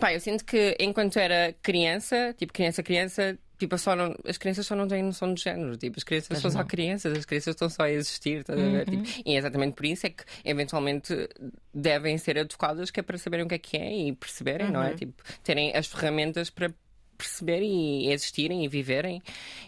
Pá, 0.00 0.12
eu 0.12 0.20
sinto 0.20 0.44
que 0.44 0.76
enquanto 0.80 1.16
era 1.16 1.54
criança, 1.62 2.34
tipo 2.36 2.52
criança, 2.52 2.82
criança, 2.82 3.38
Tipo, 3.58 3.78
só 3.78 3.96
não, 3.96 4.14
as 4.26 4.36
crianças 4.36 4.66
só 4.66 4.76
não 4.76 4.86
têm 4.86 5.02
noção 5.02 5.32
de 5.32 5.42
género. 5.42 5.76
Tipo, 5.76 5.98
as 5.98 6.04
crianças 6.04 6.28
Mas 6.30 6.38
são 6.40 6.50
não. 6.50 6.58
só 6.58 6.64
crianças, 6.64 7.16
as 7.16 7.24
crianças 7.24 7.54
estão 7.54 7.70
só 7.70 7.84
a 7.84 7.90
existir, 7.90 8.40
estás 8.40 8.58
uhum. 8.58 8.68
a 8.68 8.70
ver? 8.70 8.84
Tipo, 8.84 9.02
uhum. 9.02 9.22
e 9.24 9.34
é 9.34 9.38
exatamente 9.38 9.74
por 9.74 9.86
isso 9.86 10.06
é 10.06 10.10
que, 10.10 10.24
eventualmente, 10.44 11.28
devem 11.72 12.18
ser 12.18 12.36
educadas, 12.36 12.90
que 12.90 13.00
é 13.00 13.02
para 13.02 13.16
saberem 13.16 13.46
o 13.46 13.48
que 13.48 13.54
é 13.54 13.58
que 13.58 13.76
é 13.76 13.96
e 13.96 14.12
perceberem, 14.12 14.66
uhum. 14.66 14.72
não 14.74 14.82
é? 14.82 14.90
Uhum. 14.90 14.96
Tipo, 14.96 15.22
terem 15.42 15.74
as 15.74 15.86
ferramentas 15.86 16.50
para 16.50 16.72
perceberem 17.16 18.06
e 18.06 18.12
existirem 18.12 18.62
e 18.62 18.68
viverem 18.68 19.22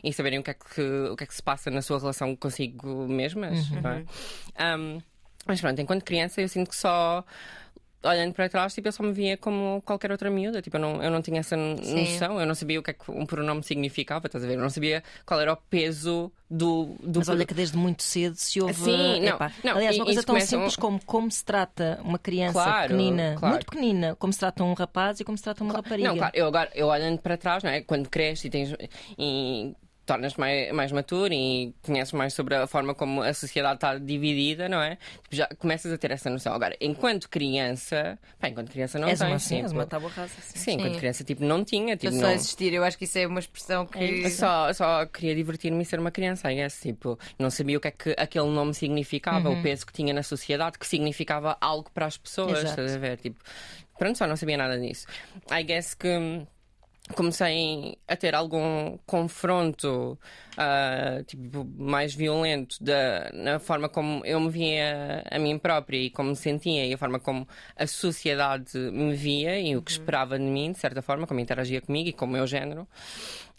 e 0.04 0.12
saberem 0.12 0.38
o 0.38 0.42
que 0.42 0.50
é 0.50 0.54
que, 0.54 0.82
o 1.10 1.16
que, 1.16 1.24
é 1.24 1.26
que 1.26 1.34
se 1.34 1.42
passa 1.42 1.70
na 1.70 1.80
sua 1.80 1.98
relação 1.98 2.36
consigo 2.36 3.08
mesmas, 3.08 3.70
uhum. 3.70 3.80
não 3.80 3.90
é? 3.90 4.76
Um, 4.76 5.00
mas 5.46 5.62
pronto, 5.62 5.80
enquanto 5.80 6.04
criança 6.04 6.42
eu 6.42 6.48
sinto 6.48 6.68
que 6.68 6.76
só 6.76 7.24
olhando 8.02 8.32
para 8.32 8.48
trás, 8.48 8.74
tipo, 8.74 8.88
eu 8.88 8.92
só 8.92 9.02
me 9.02 9.12
via 9.12 9.36
como 9.36 9.82
qualquer 9.84 10.12
outra 10.12 10.30
miúda. 10.30 10.62
Tipo, 10.62 10.76
eu 10.76 10.80
não, 10.80 11.02
eu 11.02 11.10
não 11.10 11.20
tinha 11.20 11.40
essa 11.40 11.56
Sim. 11.56 12.00
noção, 12.00 12.40
eu 12.40 12.46
não 12.46 12.54
sabia 12.54 12.78
o 12.78 12.82
que 12.82 12.90
é 12.90 12.94
que 12.94 13.10
um 13.10 13.26
pronome 13.26 13.62
significava, 13.62 14.26
estás 14.26 14.44
a 14.44 14.46
ver? 14.46 14.54
Eu 14.54 14.60
não 14.60 14.70
sabia 14.70 15.02
qual 15.26 15.40
era 15.40 15.52
o 15.52 15.56
peso 15.56 16.32
do. 16.50 16.96
do 17.02 17.18
Mas 17.18 17.28
olha 17.28 17.44
que 17.44 17.54
desde 17.54 17.76
muito 17.76 18.02
cedo 18.02 18.36
se 18.36 18.60
ouve. 18.60 18.74
Sim, 18.74 19.20
não, 19.20 19.38
não, 19.64 19.76
Aliás, 19.76 19.96
uma 19.96 20.04
coisa 20.04 20.22
tão 20.22 20.40
simples 20.40 20.76
como 20.76 21.04
como 21.04 21.30
se 21.30 21.44
trata 21.44 21.98
uma 22.02 22.18
criança 22.18 22.52
claro, 22.52 22.88
pequenina, 22.88 23.34
claro. 23.38 23.54
muito 23.54 23.66
pequenina, 23.66 24.16
como 24.16 24.32
se 24.32 24.38
trata 24.38 24.62
um 24.62 24.74
rapaz 24.74 25.20
e 25.20 25.24
como 25.24 25.36
se 25.36 25.44
trata 25.44 25.62
uma 25.62 25.72
claro. 25.72 25.84
rapariga. 25.84 26.08
Não, 26.08 26.16
claro, 26.16 26.32
eu 26.34 26.46
agora, 26.46 26.70
eu 26.74 26.86
olhando 26.86 27.18
para 27.18 27.36
trás, 27.36 27.62
não 27.62 27.70
é? 27.70 27.80
Quando 27.80 28.08
cresces 28.08 28.44
e 28.44 28.50
tens. 28.50 28.74
E 29.18 29.74
tornas 30.08 30.34
mais, 30.36 30.72
mais 30.72 30.90
maturo 30.90 31.34
e 31.34 31.74
conheces 31.82 32.14
mais 32.14 32.32
sobre 32.32 32.54
a 32.54 32.66
forma 32.66 32.94
como 32.94 33.20
a 33.20 33.34
sociedade 33.34 33.74
está 33.74 33.98
dividida, 33.98 34.66
não 34.66 34.80
é? 34.80 34.96
Tipo, 35.24 35.36
já 35.36 35.46
começas 35.58 35.92
a 35.92 35.98
ter 35.98 36.10
essa 36.10 36.30
noção. 36.30 36.54
Agora, 36.54 36.74
enquanto 36.80 37.28
criança, 37.28 38.18
pá, 38.40 38.48
enquanto 38.48 38.70
criança 38.72 38.98
não 38.98 39.06
És 39.06 39.18
tens. 39.18 39.28
Uma, 39.28 39.38
sim, 39.38 39.60
és 39.60 39.70
uma 39.70 39.84
tábua 39.84 40.08
rasa. 40.08 40.32
Sim, 40.40 40.58
sim, 40.58 40.72
enquanto 40.72 40.96
criança 40.96 41.22
tipo, 41.24 41.44
não 41.44 41.62
tinha. 41.62 41.94
Tipo, 41.94 42.14
só 42.14 42.22
não... 42.22 42.30
existir, 42.30 42.72
eu 42.72 42.82
acho 42.82 42.96
que 42.96 43.04
isso 43.04 43.18
é 43.18 43.26
uma 43.26 43.38
expressão 43.38 43.84
que. 43.84 44.24
É 44.24 44.30
só, 44.30 44.72
só 44.72 45.04
queria 45.04 45.34
divertir-me 45.34 45.82
e 45.82 45.84
ser 45.84 46.00
uma 46.00 46.10
criança, 46.10 46.50
I 46.50 46.56
guess. 46.56 46.80
Tipo, 46.80 47.18
não 47.38 47.50
sabia 47.50 47.76
o 47.76 47.80
que 47.80 47.88
é 47.88 47.90
que 47.90 48.14
aquele 48.16 48.48
nome 48.48 48.72
significava, 48.72 49.50
uhum. 49.50 49.60
o 49.60 49.62
peso 49.62 49.84
que 49.84 49.92
tinha 49.92 50.14
na 50.14 50.22
sociedade, 50.22 50.78
que 50.78 50.86
significava 50.86 51.58
algo 51.60 51.90
para 51.92 52.06
as 52.06 52.16
pessoas, 52.16 52.60
Exato. 52.60 52.70
estás 52.70 52.94
a 52.94 52.98
ver? 52.98 53.18
Tipo, 53.18 53.38
pronto, 53.98 54.16
só 54.16 54.26
não 54.26 54.36
sabia 54.36 54.56
nada 54.56 54.80
disso. 54.80 55.06
I 55.52 55.62
guess 55.64 55.94
que 55.94 56.46
comecei 57.14 57.98
a 58.06 58.16
ter 58.16 58.34
algum 58.34 58.98
confronto 59.06 60.18
uh, 60.56 61.22
tipo, 61.24 61.64
mais 61.76 62.14
violento 62.14 62.76
da, 62.82 63.30
na 63.32 63.58
forma 63.58 63.88
como 63.88 64.24
eu 64.24 64.40
me 64.40 64.50
via 64.50 65.24
a 65.30 65.38
mim 65.38 65.58
própria 65.58 65.98
e 65.98 66.10
como 66.10 66.30
me 66.30 66.36
sentia 66.36 66.86
e 66.86 66.92
a 66.92 66.98
forma 66.98 67.18
como 67.18 67.46
a 67.76 67.86
sociedade 67.86 68.78
me 68.78 69.14
via 69.14 69.58
e 69.58 69.76
o 69.76 69.82
que 69.82 69.92
uhum. 69.92 69.98
esperava 69.98 70.38
de 70.38 70.44
mim, 70.44 70.72
de 70.72 70.78
certa 70.78 71.02
forma, 71.02 71.26
como 71.26 71.40
interagia 71.40 71.80
comigo 71.80 72.08
e 72.08 72.12
com 72.12 72.24
o 72.24 72.28
meu 72.28 72.46
género. 72.46 72.86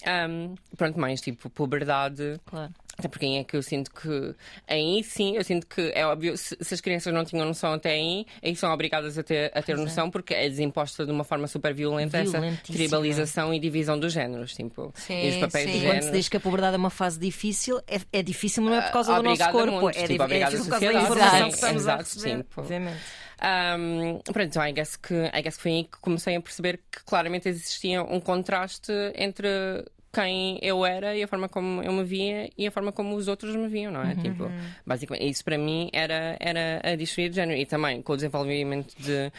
Um, 0.08 0.56
pronto, 0.78 1.00
mais 1.00 1.22
tipo 1.22 1.50
puberdade. 1.50 2.40
Claro. 2.46 2.74
Até 2.98 3.08
porque 3.08 3.26
é 3.26 3.44
que 3.46 3.56
eu 3.56 3.64
sinto 3.64 3.92
que 3.92 4.36
aí 4.68 5.02
sim, 5.06 5.38
eu 5.38 5.44
sinto 5.44 5.66
que 5.66 5.90
é 5.96 6.06
óbvio, 6.06 6.38
se, 6.38 6.58
se 6.60 6.74
as 6.74 6.82
crianças 6.82 7.14
não 7.14 7.24
tinham 7.24 7.46
noção 7.46 7.72
até 7.72 7.92
aí, 7.92 8.26
aí 8.44 8.54
são 8.58 8.74
obrigadas 8.74 9.18
a 9.18 9.24
ter, 9.24 9.50
a 9.56 9.62
ter 9.62 9.78
noção, 9.78 10.08
é. 10.08 10.12
porque 10.12 10.34
é 10.34 10.50
desimposta 10.50 11.06
de 11.06 11.12
uma 11.12 11.24
forma 11.24 11.48
super 11.48 11.74
violenta 11.74 12.18
essa 12.18 12.42
tribalização 12.66 13.54
e 13.54 13.60
divisão 13.60 13.98
dos 13.98 14.12
géneros. 14.12 14.54
Tipo, 14.54 14.92
sim, 14.96 15.14
e 15.14 15.30
os 15.30 15.38
papéis 15.38 15.72
sim. 15.72 15.86
Quando 15.86 16.02
se 16.02 16.12
diz 16.12 16.28
que 16.28 16.36
a 16.36 16.40
puberdade 16.42 16.76
é 16.76 16.78
uma 16.78 16.90
fase 16.90 17.18
difícil, 17.18 17.80
é, 17.88 18.02
é 18.12 18.22
difícil, 18.22 18.64
não 18.64 18.74
é 18.74 18.82
por 18.82 18.92
causa 18.92 19.16
do 19.16 19.24
nosso 19.24 19.50
corpo, 19.50 19.90
é, 19.92 19.94
tipo, 20.06 20.24
é, 20.24 20.40
é 20.40 20.50
por 20.50 20.68
causa 20.68 20.92
da 20.92 21.02
informação 21.02 21.48
que 21.48 21.56
estamos 21.56 21.82
exato, 21.82 22.02
a 22.02 22.04
receber. 22.04 22.38
Sim, 22.38 22.46
obviamente. 22.58 23.00
Um, 23.42 24.20
pronto, 24.34 24.50
então 24.50 24.68
I 24.68 24.74
guess, 24.74 24.98
que, 24.98 25.14
I 25.14 25.42
guess 25.42 25.56
que 25.56 25.64
foi 25.64 25.72
aí 25.72 25.84
que 25.86 25.98
comecei 26.02 26.36
a 26.36 26.42
perceber 26.42 26.82
que 26.92 27.04
claramente 27.06 27.48
existia 27.48 28.04
um 28.04 28.20
contraste 28.20 28.92
entre 29.16 29.86
quem 30.12 30.60
eu 30.62 30.86
era 30.86 31.16
e 31.16 31.24
a 31.24 31.28
forma 31.28 31.48
como 31.48 31.84
eu 31.84 31.92
me 31.92 32.04
via 32.04 32.50
e 32.58 32.66
a 32.66 32.72
forma 32.72 32.92
como 32.92 33.16
os 33.16 33.28
outros 33.28 33.56
me 33.56 33.68
viam, 33.68 33.92
não 33.92 34.02
é? 34.02 34.14
Uhum. 34.14 34.22
Tipo, 34.22 34.52
basicamente, 34.86 35.30
isso 35.30 35.44
para 35.44 35.58
mim 35.58 35.90
era, 35.94 36.36
era 36.40 36.82
a 36.84 36.96
disforia 36.96 37.30
de 37.30 37.36
género 37.36 37.60
e 37.60 37.66
também 37.66 38.02
com 38.02 38.14
o 38.14 38.16
desenvolvimento 38.16 38.96
de 38.98 39.32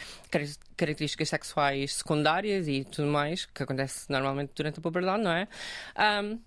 características 0.77 1.29
sexuais 1.29 1.95
secundárias 1.95 2.67
e 2.67 2.85
tudo 2.85 3.07
mais, 3.07 3.45
que 3.45 3.63
acontece 3.63 4.09
normalmente 4.09 4.51
durante 4.55 4.79
a 4.79 4.81
puberdade, 4.81 5.23
não 5.23 5.31
é? 5.31 5.47
Um, 6.23 6.39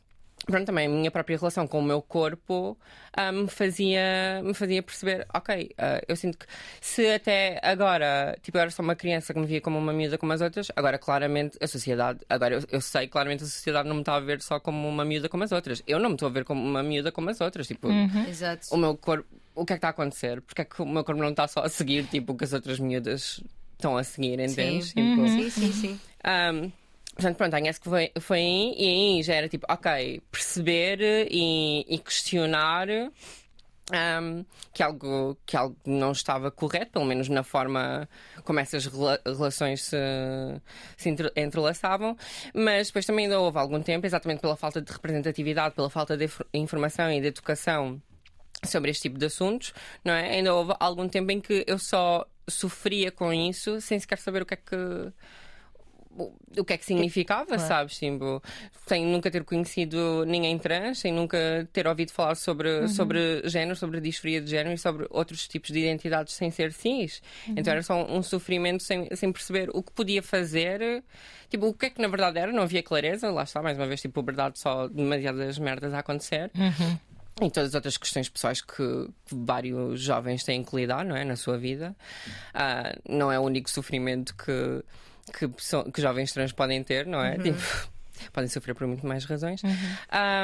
pronto, 0.46 0.66
também 0.66 0.86
a 0.86 0.90
minha 0.90 1.10
própria 1.10 1.36
relação 1.36 1.66
com 1.66 1.78
o 1.78 1.82
meu 1.82 2.00
corpo 2.02 2.76
uh, 3.16 3.32
me, 3.32 3.48
fazia, 3.48 4.42
me 4.42 4.54
fazia 4.54 4.82
perceber, 4.82 5.26
ok, 5.32 5.70
uh, 5.72 6.04
eu 6.06 6.16
sinto 6.16 6.38
que 6.38 6.46
se 6.80 7.06
até 7.12 7.60
agora, 7.62 8.36
tipo, 8.42 8.56
eu 8.56 8.62
era 8.62 8.70
só 8.70 8.82
uma 8.82 8.94
criança 8.94 9.32
que 9.32 9.40
me 9.40 9.46
via 9.46 9.60
como 9.60 9.78
uma 9.78 9.92
miúda 9.92 10.18
como 10.18 10.32
as 10.32 10.40
outras, 10.40 10.70
agora 10.76 10.98
claramente 10.98 11.56
a 11.60 11.66
sociedade, 11.66 12.20
agora 12.28 12.56
eu, 12.56 12.62
eu 12.70 12.80
sei 12.80 13.08
claramente 13.08 13.44
a 13.44 13.46
sociedade 13.46 13.88
não 13.88 13.96
me 13.96 14.02
está 14.02 14.14
a 14.14 14.20
ver 14.20 14.40
só 14.40 14.60
como 14.60 14.88
uma 14.88 15.04
miúda 15.04 15.28
como 15.28 15.44
as 15.44 15.52
outras. 15.52 15.82
Eu 15.86 15.98
não 15.98 16.10
me 16.10 16.14
estou 16.16 16.28
a 16.28 16.32
ver 16.32 16.44
como 16.44 16.62
uma 16.62 16.82
miúda 16.82 17.10
como 17.10 17.30
as 17.30 17.40
outras, 17.40 17.66
tipo, 17.66 17.88
uhum. 17.88 18.26
o 18.70 18.76
meu 18.76 18.96
corpo, 18.96 19.26
o 19.54 19.64
que 19.64 19.72
é 19.72 19.76
que 19.76 19.78
está 19.78 19.88
a 19.88 19.90
acontecer? 19.90 20.40
Porque 20.42 20.62
é 20.62 20.64
que 20.64 20.82
o 20.82 20.86
meu 20.86 21.04
corpo 21.04 21.20
não 21.20 21.30
está 21.30 21.46
só 21.46 21.60
a 21.60 21.68
seguir, 21.68 22.04
tipo, 22.06 22.32
o 22.32 22.36
que 22.36 22.44
as 22.44 22.52
outras 22.52 22.78
miúdas 22.78 23.40
estão 23.72 23.96
a 23.96 24.04
seguir, 24.04 24.40
entendes? 24.40 24.88
Sim, 24.88 24.94
tipo, 24.94 25.20
uhum. 25.20 25.28
sim, 25.28 25.50
sim. 25.50 25.72
sim. 25.72 26.00
Um, 26.24 26.83
Portanto, 27.14 27.36
pronto, 27.36 27.54
acho 27.54 27.80
que 27.80 27.88
foi, 27.88 28.12
foi 28.20 28.38
aí, 28.38 28.74
e 28.76 29.16
aí 29.16 29.22
já 29.22 29.34
era 29.34 29.48
tipo, 29.48 29.66
ok, 29.70 30.20
perceber 30.32 30.98
e, 31.30 31.86
e 31.88 31.98
questionar 31.98 32.88
um, 33.92 34.44
que, 34.72 34.82
algo, 34.82 35.38
que 35.44 35.56
algo 35.56 35.76
não 35.84 36.12
estava 36.12 36.50
correto, 36.50 36.92
pelo 36.92 37.04
menos 37.04 37.28
na 37.28 37.42
forma 37.42 38.08
como 38.42 38.58
essas 38.58 38.86
rela 38.86 39.20
relações 39.24 39.82
se, 39.82 39.96
se 40.96 41.14
entrelaçavam, 41.36 42.16
mas 42.54 42.88
depois 42.88 43.04
também 43.06 43.26
ainda 43.26 43.38
houve 43.38 43.58
algum 43.58 43.82
tempo, 43.82 44.06
exatamente 44.06 44.40
pela 44.40 44.56
falta 44.56 44.80
de 44.80 44.90
representatividade, 44.90 45.74
pela 45.74 45.90
falta 45.90 46.16
de 46.16 46.28
informação 46.52 47.10
e 47.12 47.20
de 47.20 47.28
educação 47.28 48.00
sobre 48.64 48.90
este 48.90 49.02
tipo 49.02 49.18
de 49.18 49.26
assuntos, 49.26 49.74
não 50.04 50.14
é? 50.14 50.30
Ainda 50.30 50.54
houve 50.54 50.74
algum 50.80 51.08
tempo 51.08 51.30
em 51.30 51.40
que 51.40 51.64
eu 51.66 51.78
só 51.78 52.26
sofria 52.48 53.10
com 53.10 53.32
isso 53.32 53.80
sem 53.80 53.98
sequer 53.98 54.18
saber 54.18 54.42
o 54.42 54.46
que 54.46 54.54
é 54.54 54.56
que 54.56 55.12
o 56.16 56.64
que 56.64 56.72
é 56.72 56.78
que 56.78 56.84
significava, 56.84 57.46
claro. 57.46 57.62
sabes? 57.62 57.98
Tipo, 57.98 58.42
sem 58.86 59.04
nunca 59.06 59.30
ter 59.30 59.44
conhecido 59.44 60.24
ninguém 60.24 60.58
trans, 60.58 60.98
sem 60.98 61.12
nunca 61.12 61.68
ter 61.72 61.86
ouvido 61.86 62.12
falar 62.12 62.34
sobre, 62.34 62.68
uhum. 62.80 62.88
sobre 62.88 63.42
género, 63.48 63.76
sobre 63.76 64.00
disforia 64.00 64.40
de 64.40 64.50
género 64.50 64.74
e 64.74 64.78
sobre 64.78 65.06
outros 65.10 65.48
tipos 65.48 65.70
de 65.70 65.78
identidades 65.80 66.34
sem 66.34 66.50
ser 66.50 66.72
cis. 66.72 67.20
Uhum. 67.48 67.54
Então 67.56 67.72
era 67.72 67.82
só 67.82 68.04
um, 68.04 68.22
sofrimento 68.22 68.82
sem, 68.82 69.08
sem 69.14 69.32
perceber 69.32 69.70
o 69.72 69.82
que 69.82 69.92
podia 69.92 70.22
fazer, 70.22 71.02
tipo, 71.48 71.66
o 71.66 71.74
que 71.74 71.86
é 71.86 71.90
que 71.90 72.00
na 72.00 72.08
verdade 72.08 72.38
era, 72.38 72.52
não 72.52 72.62
havia 72.62 72.82
clareza, 72.82 73.30
lá 73.30 73.42
está, 73.42 73.62
mais 73.62 73.76
uma 73.76 73.86
vez, 73.86 74.00
tipo, 74.00 74.22
verdade 74.22 74.58
só 74.58 74.88
demasiadas 74.88 75.58
merdas 75.58 75.92
a 75.92 75.98
acontecer. 75.98 76.50
Uhum 76.54 76.98
e 77.42 77.50
todas 77.50 77.70
as 77.70 77.74
outras 77.74 77.96
questões 77.96 78.28
pessoais 78.28 78.60
que, 78.60 78.76
que, 78.76 79.34
vários 79.34 80.00
jovens 80.00 80.44
têm 80.44 80.62
que 80.62 80.76
lidar 80.76 81.04
não 81.04 81.16
é, 81.16 81.24
na 81.24 81.34
sua 81.34 81.58
vida. 81.58 81.94
Uh, 82.54 83.12
não 83.16 83.32
é 83.32 83.38
o 83.38 83.42
único 83.42 83.68
sofrimento 83.68 84.36
que, 84.36 84.84
que, 85.32 85.48
que 85.92 86.02
jovens 86.02 86.32
trans 86.32 86.52
podem 86.52 86.82
ter, 86.82 87.06
não 87.06 87.22
é? 87.22 87.36
Uhum. 87.36 87.42
Tipo, 87.42 87.58
podem 88.32 88.48
sofrer 88.48 88.74
por 88.74 88.86
muito 88.86 89.06
mais 89.06 89.24
razões. 89.24 89.62
Uhum. 89.62 89.70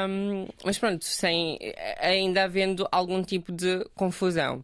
Um, 0.09 0.47
mas 0.65 0.77
pronto, 0.77 1.05
sem 1.05 1.57
ainda 1.99 2.43
havendo 2.43 2.87
algum 2.91 3.21
tipo 3.23 3.51
de 3.51 3.85
confusão. 3.95 4.63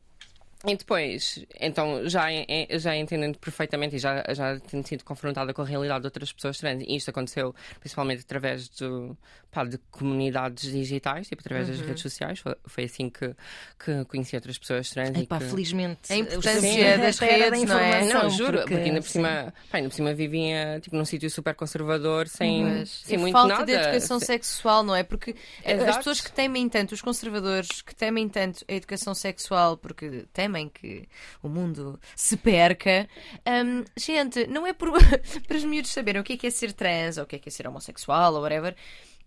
E 0.67 0.75
depois, 0.75 1.45
então, 1.59 2.07
já, 2.09 2.27
já 2.71 2.95
entendendo 2.95 3.37
perfeitamente 3.37 3.95
e 3.95 3.99
já, 3.99 4.23
já 4.33 4.59
tendo 4.59 4.85
sido 4.87 5.03
confrontada 5.03 5.53
com 5.53 5.61
a 5.61 5.65
realidade 5.65 6.01
de 6.01 6.07
outras 6.07 6.31
pessoas 6.33 6.57
trans, 6.57 6.83
e 6.85 6.95
isto 6.95 7.09
aconteceu 7.09 7.55
principalmente 7.79 8.21
através 8.21 8.67
do, 8.69 9.17
pá, 9.51 9.63
de 9.63 9.77
comunidades 9.89 10.71
digitais, 10.71 11.27
tipo 11.27 11.41
através 11.41 11.69
uhum. 11.69 11.77
das 11.77 11.85
redes 11.85 12.01
sociais, 12.01 12.39
foi, 12.39 12.55
foi 12.65 12.83
assim 12.83 13.09
que, 13.09 13.35
que 13.79 14.05
conheci 14.05 14.35
outras 14.35 14.57
pessoas 14.57 14.89
trans. 14.89 15.17
e 15.17 15.25
que... 15.25 15.39
felizmente, 15.39 16.11
a 16.11 16.17
importância 16.17 16.97
das 16.97 17.19
redes, 17.19 17.63
não 17.63 17.79
é? 17.79 18.05
Não, 18.05 18.29
juro, 18.29 18.59
porque, 18.59 18.73
porque 18.73 18.89
ainda, 18.89 19.01
por 19.01 19.09
cima, 19.09 19.53
pá, 19.71 19.77
ainda 19.77 19.89
por 19.89 19.95
cima 19.95 20.13
vivia 20.13 20.79
tipo, 20.81 20.95
num 20.95 21.05
sítio 21.05 21.29
super 21.29 21.55
conservador, 21.55 22.27
sem, 22.27 22.63
Mas, 22.63 22.89
sem 22.89 23.17
muito 23.17 23.33
falta 23.33 23.53
nada. 23.53 23.65
de 23.65 23.71
educação 23.73 24.19
sexual, 24.19 24.83
não 24.83 24.95
é? 24.95 25.03
Porque 25.03 25.35
Exato. 25.63 25.89
as 25.89 25.97
pessoas 25.97 26.21
que 26.21 26.31
temem 26.31 26.67
tanto, 26.67 26.93
os 26.93 27.01
conservadores 27.01 27.81
que 27.81 27.95
temem 27.95 28.27
tanto 28.27 28.65
a 28.67 28.73
educação 28.73 29.13
sexual, 29.13 29.77
porque 29.77 30.25
temem 30.33 30.56
temem 30.57 30.69
que 30.69 31.07
o 31.41 31.47
mundo 31.47 31.99
se 32.15 32.35
perca. 32.35 33.07
Um, 33.45 33.83
gente, 33.95 34.47
não 34.47 34.65
é 34.65 34.73
por, 34.73 34.91
para 35.47 35.57
os 35.57 35.63
miúdos 35.63 35.91
saberem 35.91 36.19
o 36.19 36.23
que 36.23 36.33
é, 36.33 36.37
que 36.37 36.47
é 36.47 36.49
ser 36.49 36.73
trans 36.73 37.17
ou 37.17 37.23
o 37.23 37.27
que 37.27 37.35
é, 37.35 37.39
que 37.39 37.49
é 37.49 37.51
ser 37.51 37.67
homossexual 37.67 38.33
ou 38.33 38.41
whatever 38.41 38.75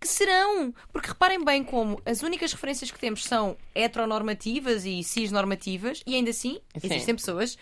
que 0.00 0.08
serão. 0.08 0.74
Porque 0.92 1.08
reparem 1.08 1.44
bem 1.44 1.62
como 1.62 2.00
as 2.04 2.22
únicas 2.22 2.52
referências 2.52 2.90
que 2.90 2.98
temos 2.98 3.22
são 3.24 3.56
heteronormativas 3.74 4.84
e 4.84 5.02
cisnormativas, 5.04 6.02
e 6.06 6.14
ainda 6.14 6.30
assim 6.30 6.58
Sim. 6.78 6.86
existem 6.86 7.14
pessoas 7.14 7.58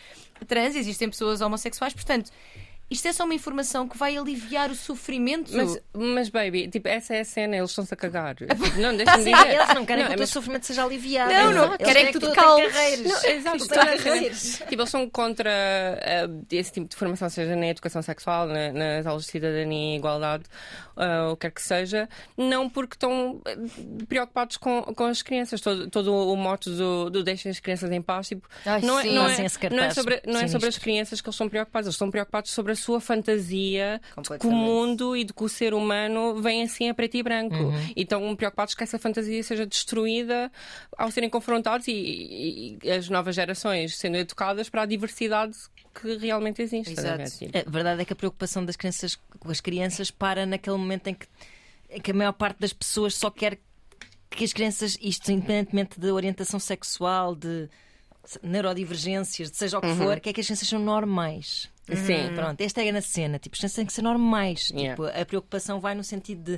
trans, 0.47 0.77
existem 0.77 1.11
pessoas 1.11 1.41
homossexuais, 1.41 1.93
portanto. 1.93 2.31
Isto 2.91 3.09
é 3.09 3.13
só 3.13 3.25
uma 3.25 3.35
informação 3.35 3.87
que 3.87 3.99
vai 3.99 4.17
aliviar 4.17 4.71
o 4.71 4.75
sofrimento. 4.75 5.55
Mas, 5.55 5.79
mas 5.93 6.29
baby, 6.31 6.69
tipo, 6.69 6.89
essa 6.89 7.15
é 7.15 7.21
a 7.21 7.25
cena, 7.25 7.57
eles 7.57 7.71
estão-se 7.71 7.93
a 7.93 7.97
cagar. 7.97 8.37
Não, 8.79 8.97
deixa-me 8.97 9.25
dizer. 9.25 9.55
Eles 9.55 9.75
não 9.75 9.85
querem 9.85 10.05
não, 10.05 10.09
que 10.11 10.15
o 10.15 10.17
teu 10.17 10.23
mas... 10.23 10.31
sofrimento 10.31 10.67
seja 10.67 10.85
aliviado. 10.85 11.33
Não, 11.33 11.53
não, 11.53 11.75
eles 11.75 11.77
querem 11.79 12.13
que 12.13 12.19
tu 12.19 12.33
calmes. 12.33 12.73
Não, 13.03 13.31
exato, 13.31 13.59
tipo, 14.69 14.75
eles 14.75 14.91
são 14.91 15.09
contra 15.09 15.51
uh, 15.51 16.47
esse 16.51 16.73
tipo 16.73 16.89
de 16.89 16.97
formação, 16.97 17.29
seja 17.29 17.57
na 17.57 17.69
educação 17.69 18.01
sexual, 18.03 18.47
na, 18.47 18.73
nas 18.73 19.07
aulas 19.07 19.25
de 19.25 19.31
cidadania 19.31 19.95
e 19.95 19.99
igualdade, 19.99 20.45
uh, 20.97 21.33
o 21.33 21.37
que 21.37 21.49
quer 21.49 21.51
que 21.51 21.63
seja, 21.63 22.09
não 22.37 22.69
porque 22.69 22.95
estão 22.95 23.41
preocupados 24.09 24.57
com, 24.57 24.83
com 24.83 25.05
as 25.05 25.23
crianças. 25.23 25.61
Todo, 25.61 25.89
todo 25.89 26.15
o 26.15 26.37
moto 26.37 26.71
do, 26.71 27.11
do 27.11 27.23
deixem 27.23 27.51
as 27.51 27.61
crianças 27.61 27.91
em 27.91 28.01
paz, 28.01 28.29
tipo, 28.29 28.49
Ai, 28.65 28.81
não, 28.81 28.99
é, 28.99 29.05
não, 29.05 29.29
é, 29.29 29.71
não, 29.71 29.83
é, 29.83 29.91
sobre, 29.91 30.23
não 30.27 30.41
é 30.41 30.49
sobre 30.49 30.69
as 30.69 30.79
crianças 30.79 31.21
que 31.21 31.29
eles 31.29 31.35
estão 31.35 31.49
preocupados, 31.49 31.87
eles 31.87 31.95
estão 31.95 32.11
preocupados 32.11 32.51
sobre 32.51 32.73
a 32.73 32.77
sua 32.79 33.01
fantasia 33.01 34.01
de 34.17 34.39
que 34.39 34.47
o 34.47 34.51
mundo 34.51 35.17
e 35.17 35.25
de 35.25 35.33
que 35.33 35.45
o 35.45 35.49
ser 35.49 35.75
humano 35.75 36.41
vem 36.41 36.63
assim 36.63 36.89
a 36.89 36.95
preto 36.95 37.17
e 37.17 37.23
branco. 37.23 37.57
Uhum. 37.57 37.93
E 37.95 38.03
estão 38.03 38.35
preocupados 38.37 38.75
que 38.75 38.83
essa 38.83 38.99
fantasia 38.99 39.43
seja 39.43 39.67
destruída 39.67 40.51
ao 40.97 41.11
serem 41.11 41.29
confrontados 41.29 41.87
e, 41.89 41.93
e, 41.93 42.79
e 42.83 42.91
as 42.91 43.09
novas 43.09 43.35
gerações 43.35 43.97
sendo 43.97 44.17
educadas 44.17 44.69
para 44.69 44.83
a 44.83 44.87
diversidade 44.87 45.57
que 46.01 46.17
realmente 46.17 46.63
existe. 46.63 46.93
Exato. 46.93 47.23
A 47.67 47.71
verdade 47.71 48.03
é 48.03 48.05
que 48.05 48.13
a 48.13 48.17
preocupação 48.17 48.65
das 48.65 48.77
crianças 48.77 49.19
com 49.39 49.51
as 49.51 49.61
crianças 49.61 50.11
para 50.11 50.47
naquele 50.47 50.77
momento 50.77 51.09
em 51.09 51.15
que, 51.15 51.27
em 51.91 52.01
que 52.01 52.11
a 52.11 52.15
maior 52.15 52.33
parte 52.33 52.61
das 52.61 52.73
pessoas 52.73 53.15
só 53.15 53.31
quer 53.31 53.59
que 54.31 54.45
as 54.45 54.53
crianças, 54.53 54.99
isto 55.01 55.33
independentemente 55.33 55.99
de 55.99 56.11
orientação 56.11 56.61
sexual, 56.61 57.35
de 57.35 57.69
neurodivergências, 58.43 59.51
de 59.51 59.57
seja 59.57 59.79
o 59.79 59.81
que 59.81 59.87
uhum. 59.89 59.97
for, 59.97 60.21
que 60.21 60.29
é 60.29 60.33
que 60.33 60.41
as 60.41 60.47
crianças 60.47 60.69
são 60.69 60.79
normais. 60.79 61.71
Sim. 61.97 62.35
Pronto, 62.35 62.61
esta 62.61 62.83
é 62.83 62.91
a 62.91 63.03
cena. 63.03 63.39
Tipo, 63.39 63.55
as 63.55 63.59
crianças 63.59 63.77
têm 63.77 63.87
que 63.87 63.93
ser 63.93 64.03
normais. 64.03 64.69
Yeah. 64.71 64.91
Tipo, 64.91 65.05
a 65.07 65.25
preocupação 65.25 65.81
vai 65.81 65.95
no 65.95 66.05
sentido 66.05 66.43
de 66.43 66.55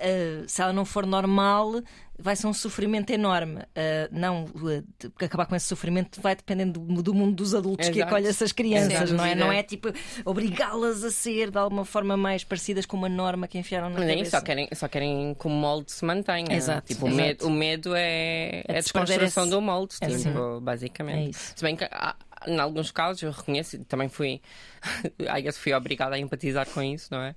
uh, 0.00 0.48
se 0.48 0.60
ela 0.62 0.72
não 0.72 0.84
for 0.84 1.06
normal, 1.06 1.82
vai 2.18 2.34
ser 2.36 2.46
um 2.46 2.52
sofrimento 2.52 3.10
enorme. 3.10 3.60
Uh, 3.60 4.08
não, 4.10 4.44
uh, 4.44 4.84
acabar 5.24 5.46
com 5.46 5.54
esse 5.54 5.66
sofrimento 5.66 6.20
vai 6.20 6.34
dependendo 6.34 6.80
do, 6.80 7.02
do 7.02 7.14
mundo 7.14 7.34
dos 7.36 7.54
adultos 7.54 7.86
Exato. 7.86 7.96
que 7.96 8.02
acolhem 8.02 8.28
essas 8.28 8.52
crianças, 8.52 9.12
não 9.12 9.24
é? 9.24 9.34
Não 9.34 9.52
é 9.52 9.62
tipo 9.62 9.88
obrigá-las 10.24 11.04
a 11.04 11.10
ser 11.10 11.50
de 11.50 11.58
alguma 11.58 11.84
forma 11.84 12.16
mais 12.16 12.44
parecidas 12.44 12.86
com 12.86 12.96
uma 12.96 13.08
norma 13.08 13.46
que 13.46 13.58
enfiaram 13.58 13.90
na 13.90 13.98
Mas 13.98 14.08
cabeça. 14.08 14.38
Só 14.38 14.44
querem, 14.44 14.68
só 14.72 14.88
querem 14.88 15.34
que 15.34 15.46
o 15.46 15.50
molde 15.50 15.92
se 15.92 16.04
mantenha. 16.04 16.46
Exato. 16.50 16.86
Tipo, 16.86 17.06
Exato. 17.06 17.14
O, 17.14 17.26
medo, 17.26 17.46
o 17.46 17.50
medo 17.50 17.94
é, 17.94 18.62
é 18.66 18.78
a 18.78 18.80
desconstrução 18.80 19.44
esse... 19.44 19.50
do 19.50 19.60
molde, 19.60 19.94
é 20.00 20.06
tipo, 20.06 20.18
assim. 20.18 20.60
basicamente. 20.62 21.26
É 21.26 21.30
isso. 21.30 21.52
Se 21.56 21.62
bem 21.62 21.76
que 21.76 21.84
há, 21.84 22.14
em 22.46 22.58
alguns 22.58 22.90
casos 22.90 23.22
eu 23.22 23.30
reconheço, 23.30 23.82
também 23.84 24.08
fui, 24.08 24.40
I 25.20 25.52
fui 25.52 25.72
obrigada 25.72 26.14
a 26.14 26.18
empatizar 26.18 26.68
com 26.68 26.82
isso, 26.82 27.08
não 27.10 27.20
é? 27.20 27.34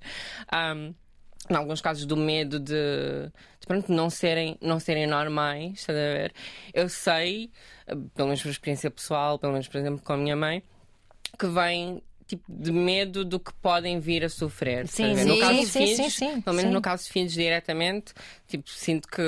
Um, 0.52 0.94
em 1.50 1.54
alguns 1.54 1.80
casos 1.80 2.06
do 2.06 2.16
medo 2.16 2.58
de, 2.58 3.30
de 3.60 3.66
pronto, 3.66 3.92
não 3.92 4.08
serem, 4.08 4.56
não 4.62 4.80
serem 4.80 5.06
normais, 5.06 5.84
a 5.88 5.92
ver? 5.92 6.32
Eu 6.72 6.88
sei, 6.88 7.50
pelo 8.14 8.28
menos 8.28 8.42
por 8.42 8.48
experiência 8.48 8.90
pessoal, 8.90 9.38
pelo 9.38 9.52
menos 9.52 9.68
por 9.68 9.78
exemplo 9.78 10.02
com 10.02 10.14
a 10.14 10.16
minha 10.16 10.36
mãe, 10.36 10.62
que 11.38 11.46
vem 11.46 12.02
tipo 12.36 12.44
de 12.48 12.72
medo 12.72 13.24
do 13.24 13.38
que 13.38 13.52
podem 13.54 13.98
vir 14.00 14.24
a 14.24 14.28
sofrer. 14.28 14.88
Sim, 14.88 15.16
sim, 15.16 15.24
no 15.24 15.38
caso 15.38 15.62
sim, 15.62 15.66
filhos, 15.66 15.96
sim, 15.96 16.10
sim, 16.10 16.40
Pelo 16.40 16.56
menos 16.56 16.72
no 16.72 16.82
caso 16.82 17.04
de 17.04 17.10
filhos 17.10 17.32
diretamente, 17.32 18.12
tipo, 18.46 18.68
sinto 18.68 19.08
que. 19.08 19.22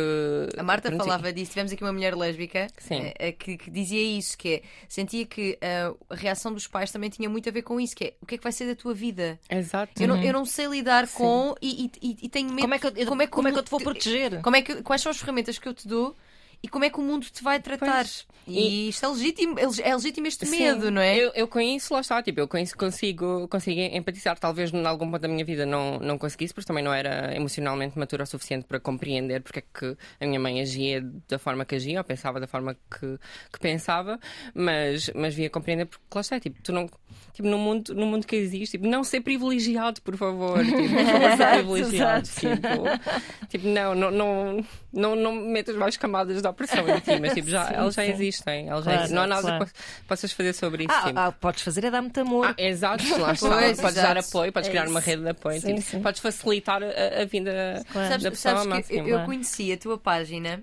A 0.56 0.62
Marta 0.62 0.88
Pronto, 0.88 1.04
falava 1.04 1.32
disso. 1.32 1.52
Tivemos 1.52 1.72
aqui 1.72 1.82
uma 1.82 1.92
mulher 1.92 2.14
lésbica 2.14 2.66
uh, 2.66 3.36
que, 3.38 3.56
que, 3.56 3.70
dizia 3.70 4.02
isso, 4.02 4.36
que 4.36 4.54
é, 4.54 4.62
sentia 4.88 5.24
que 5.26 5.58
uh, 5.62 5.96
a 6.10 6.14
reação 6.14 6.52
dos 6.52 6.66
pais 6.66 6.90
também 6.90 7.10
tinha 7.10 7.28
muito 7.28 7.48
a 7.48 7.52
ver 7.52 7.62
com 7.62 7.80
isso, 7.80 7.94
que 7.94 8.04
é 8.04 8.14
o 8.20 8.26
que 8.26 8.34
é 8.34 8.38
que 8.38 8.44
vai 8.44 8.52
ser 8.52 8.66
da 8.66 8.74
tua 8.74 8.94
vida? 8.94 9.38
Exato. 9.48 10.02
Eu, 10.02 10.08
não, 10.08 10.22
eu 10.22 10.32
não 10.32 10.44
sei 10.44 10.66
lidar 10.66 11.08
com 11.08 11.54
e, 11.60 11.90
e, 12.02 12.16
e, 12.22 12.28
tenho 12.28 12.48
medo. 12.48 12.62
Como 12.62 12.74
é 12.74 12.78
que 12.78 12.86
eu, 12.86 13.06
como 13.06 13.22
é 13.22 13.26
que, 13.26 13.32
como 13.32 13.48
é 13.48 13.52
que 13.52 13.58
eu 13.58 13.62
te 13.62 13.70
vou 13.70 13.80
proteger? 13.80 14.40
Como 14.42 14.56
é 14.56 14.62
que, 14.62 14.82
quais 14.82 15.00
são 15.02 15.10
as 15.10 15.18
ferramentas 15.18 15.58
que 15.58 15.68
eu 15.68 15.74
te 15.74 15.86
dou? 15.86 16.16
E 16.62 16.68
como 16.68 16.84
é 16.84 16.90
que 16.90 16.98
o 16.98 17.02
mundo 17.02 17.26
te 17.26 17.42
vai 17.42 17.60
tratar. 17.60 18.04
Pois. 18.04 18.26
E, 18.46 18.88
isto 18.88 19.04
é 19.04 19.08
legítimo, 19.08 19.56
é 19.58 19.94
legítimo 19.94 20.26
este 20.26 20.46
Sim, 20.46 20.58
medo, 20.58 20.90
não 20.90 21.02
é? 21.02 21.16
Eu, 21.16 21.32
eu 21.34 21.48
conheço, 21.48 21.92
lá 21.92 22.00
está, 22.00 22.22
tipo, 22.22 22.38
eu 22.38 22.46
conheço, 22.46 22.76
consigo, 22.76 23.48
consigo 23.48 23.80
empatizar. 23.80 24.38
Talvez 24.38 24.72
em 24.72 24.86
algum 24.86 25.10
ponto 25.10 25.20
da 25.20 25.28
minha 25.28 25.44
vida 25.44 25.66
não, 25.66 25.98
não 25.98 26.16
conseguisse, 26.16 26.54
porque 26.54 26.66
também 26.66 26.84
não 26.84 26.94
era 26.94 27.34
emocionalmente 27.34 27.98
matura 27.98 28.22
o 28.22 28.26
suficiente 28.26 28.64
para 28.64 28.78
compreender 28.78 29.42
porque 29.42 29.58
é 29.58 29.62
que 29.62 29.96
a 30.20 30.26
minha 30.26 30.38
mãe 30.38 30.60
agia 30.60 31.04
da 31.28 31.38
forma 31.38 31.64
que 31.64 31.74
agia, 31.74 31.98
ou 31.98 32.04
pensava 32.04 32.38
da 32.38 32.46
forma 32.46 32.74
que, 32.74 33.18
que 33.52 33.58
pensava, 33.60 34.18
mas, 34.54 35.10
mas 35.14 35.34
via 35.34 35.50
compreender 35.50 35.86
porque 35.86 36.04
lá 36.14 36.20
está, 36.20 36.38
tipo, 36.38 36.62
tu 36.62 36.72
não. 36.72 36.88
Tipo, 37.32 37.48
no 37.48 37.58
mundo, 37.58 37.94
no 37.94 38.06
mundo 38.06 38.26
que 38.26 38.36
existe, 38.36 38.78
tipo, 38.78 38.86
não 38.86 39.04
ser 39.04 39.20
privilegiado, 39.20 40.00
por 40.02 40.16
favor. 40.16 40.64
Tipo, 40.64 40.88
favor, 40.88 41.36
ser 41.36 41.46
privilegiado. 41.52 42.28
tipo, 42.28 43.48
tipo, 43.48 43.68
não, 43.68 43.94
não, 43.94 44.10
não, 44.10 44.66
não, 44.96 45.14
não 45.14 45.32
metas 45.32 45.76
mais 45.76 45.96
camadas 45.96 46.40
de 46.40 46.48
opressão 46.48 46.88
em 46.88 47.00
ti, 47.00 47.20
mas 47.20 47.34
tipo, 47.34 47.48
já, 47.48 47.66
sim, 47.68 47.74
elas 47.74 47.94
já 47.94 48.04
sim. 48.04 48.10
existem. 48.10 48.68
Elas 48.68 48.84
claro, 48.84 49.08
já 49.08 49.14
Não 49.14 49.22
há 49.22 49.26
nada 49.26 49.42
claro. 49.42 49.66
que 49.66 49.72
possas 50.08 50.32
fazer 50.32 50.52
sobre 50.54 50.84
isso. 50.84 50.92
Ah, 50.92 51.26
ah, 51.26 51.32
podes 51.32 51.62
fazer 51.62 51.84
é 51.84 51.90
dar 51.90 52.02
muito 52.02 52.18
amor. 52.20 52.46
Ah, 52.46 52.54
exato, 52.56 53.04
lá 53.18 53.32
está. 53.34 53.48
Pois, 53.48 53.80
podes 53.80 53.96
exato. 53.96 54.14
dar 54.14 54.18
apoio, 54.18 54.52
podes 54.52 54.68
é 54.68 54.70
criar 54.70 54.84
isso. 54.84 54.90
uma 54.90 55.00
rede 55.00 55.22
de 55.22 55.28
apoio. 55.28 55.60
Sim, 55.60 55.74
tipo, 55.76 56.00
podes 56.00 56.20
facilitar 56.20 56.82
a, 56.82 57.22
a 57.22 57.24
vida 57.24 57.84
claro. 57.92 58.22
da 58.22 58.30
pessoa. 58.30 58.56
Sabes 58.64 58.88
que 58.88 58.94
eu, 58.96 59.06
eu 59.06 59.24
conheci 59.24 59.72
a 59.72 59.76
tua 59.76 59.98
página. 59.98 60.62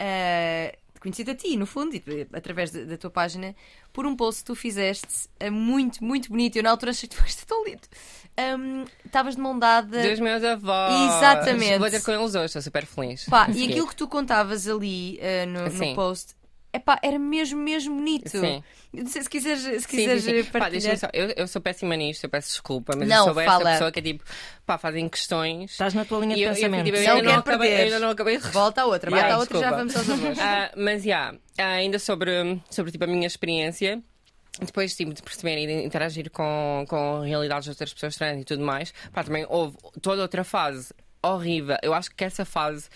Uh, 0.00 0.82
conheci 1.00 1.28
a 1.28 1.34
ti, 1.34 1.56
no 1.56 1.66
fundo, 1.66 2.00
através 2.32 2.70
da, 2.70 2.96
tua 2.96 3.10
página, 3.10 3.56
por 3.92 4.06
um 4.06 4.14
post 4.14 4.42
que 4.42 4.46
tu 4.46 4.54
fizeste 4.54 5.28
uh, 5.44 5.50
muito, 5.50 6.02
muito 6.02 6.28
bonito. 6.28 6.56
Eu 6.56 6.62
na 6.62 6.70
altura 6.70 6.92
achei 6.92 7.08
que 7.08 7.16
tu 7.16 7.22
foste 7.22 7.44
tão 7.44 7.64
lindo. 7.64 7.82
Estavas 9.04 9.34
um, 9.34 9.36
de 9.36 9.42
mão 9.42 9.58
dada. 9.58 10.08
Dos 10.08 10.20
meus 10.20 10.42
avós. 10.42 11.16
Exatamente. 11.16 11.78
Vou 11.78 11.90
ter 11.90 12.02
com 12.02 12.12
eles 12.12 12.34
hoje, 12.34 12.46
estou 12.46 12.62
super 12.62 12.86
feliz. 12.86 13.26
Pá, 13.26 13.48
e 13.52 13.64
aquilo 13.64 13.86
que 13.86 13.96
tu 13.96 14.08
contavas 14.08 14.68
ali 14.68 15.18
uh, 15.20 15.46
no, 15.46 15.68
no, 15.68 15.94
post 15.94 16.34
epá, 16.72 16.98
era 17.02 17.18
mesmo, 17.18 17.60
mesmo 17.60 17.94
bonito. 17.94 18.30
Sim. 18.30 18.62
Se, 19.06 19.22
se 19.22 19.30
quiseres, 19.30 19.62
se 19.82 19.88
quiseres 19.88 20.24
sim, 20.24 20.30
sim, 20.30 20.42
sim. 20.42 20.50
Pá, 20.50 20.70
só, 20.96 21.08
eu, 21.12 21.32
eu, 21.36 21.46
sou 21.46 21.60
péssima 21.60 21.96
nisto, 21.96 22.24
eu 22.24 22.30
peço 22.30 22.48
desculpa, 22.48 22.94
mas 22.96 23.08
não, 23.08 23.28
eu 23.28 23.34
sou 23.34 23.34
fala. 23.34 23.46
essa 23.46 23.70
pessoa 23.72 23.92
que 23.92 23.98
é 23.98 24.02
tipo, 24.02 24.24
pá, 24.66 24.78
fazem 24.78 25.08
questões. 25.08 25.72
Estás 25.72 25.94
na 25.94 26.04
tua 26.04 26.20
linha 26.20 26.34
de 26.34 26.42
eu, 26.42 26.52
pensamento. 26.52 26.86
Eu, 26.88 26.94
tipo, 26.94 26.96
eu, 26.98 27.14
ainda 27.16 27.32
não 27.32 27.38
acabei, 27.38 27.74
ainda 27.74 27.98
não 27.98 28.10
acabei 28.10 28.38
de... 28.38 28.48
Volta 28.48 28.82
a 28.82 28.86
outra, 28.86 29.10
volta 29.10 29.24
yeah, 29.24 29.36
a 29.36 29.38
outra 29.38 29.58
e 29.58 29.60
já 29.60 29.70
vamos 29.70 29.96
aos 29.96 30.10
avós. 30.10 30.38
Uh, 30.38 30.42
mas, 30.76 31.02
já, 31.02 31.34
yeah, 31.58 31.76
ainda 31.76 31.98
sobre, 31.98 32.60
sobre 32.70 32.92
tipo, 32.92 33.04
a 33.04 33.06
minha 33.06 33.26
experiência 33.26 34.02
depois 34.60 34.94
tipo, 34.94 35.12
de 35.14 35.22
perceber 35.22 35.58
e 35.58 35.84
interagir 35.84 36.30
com, 36.30 36.84
com 36.88 37.20
realidades 37.20 37.64
de 37.64 37.70
outras 37.70 37.92
pessoas 37.92 38.16
trans 38.16 38.40
e 38.40 38.44
tudo 38.44 38.62
mais, 38.62 38.92
pá, 39.12 39.24
também 39.24 39.46
houve 39.48 39.76
toda 40.00 40.22
outra 40.22 40.44
fase 40.44 40.92
horrível. 41.22 41.76
Eu 41.82 41.94
acho 41.94 42.14
que 42.14 42.24
essa 42.24 42.44
fase 42.44 42.88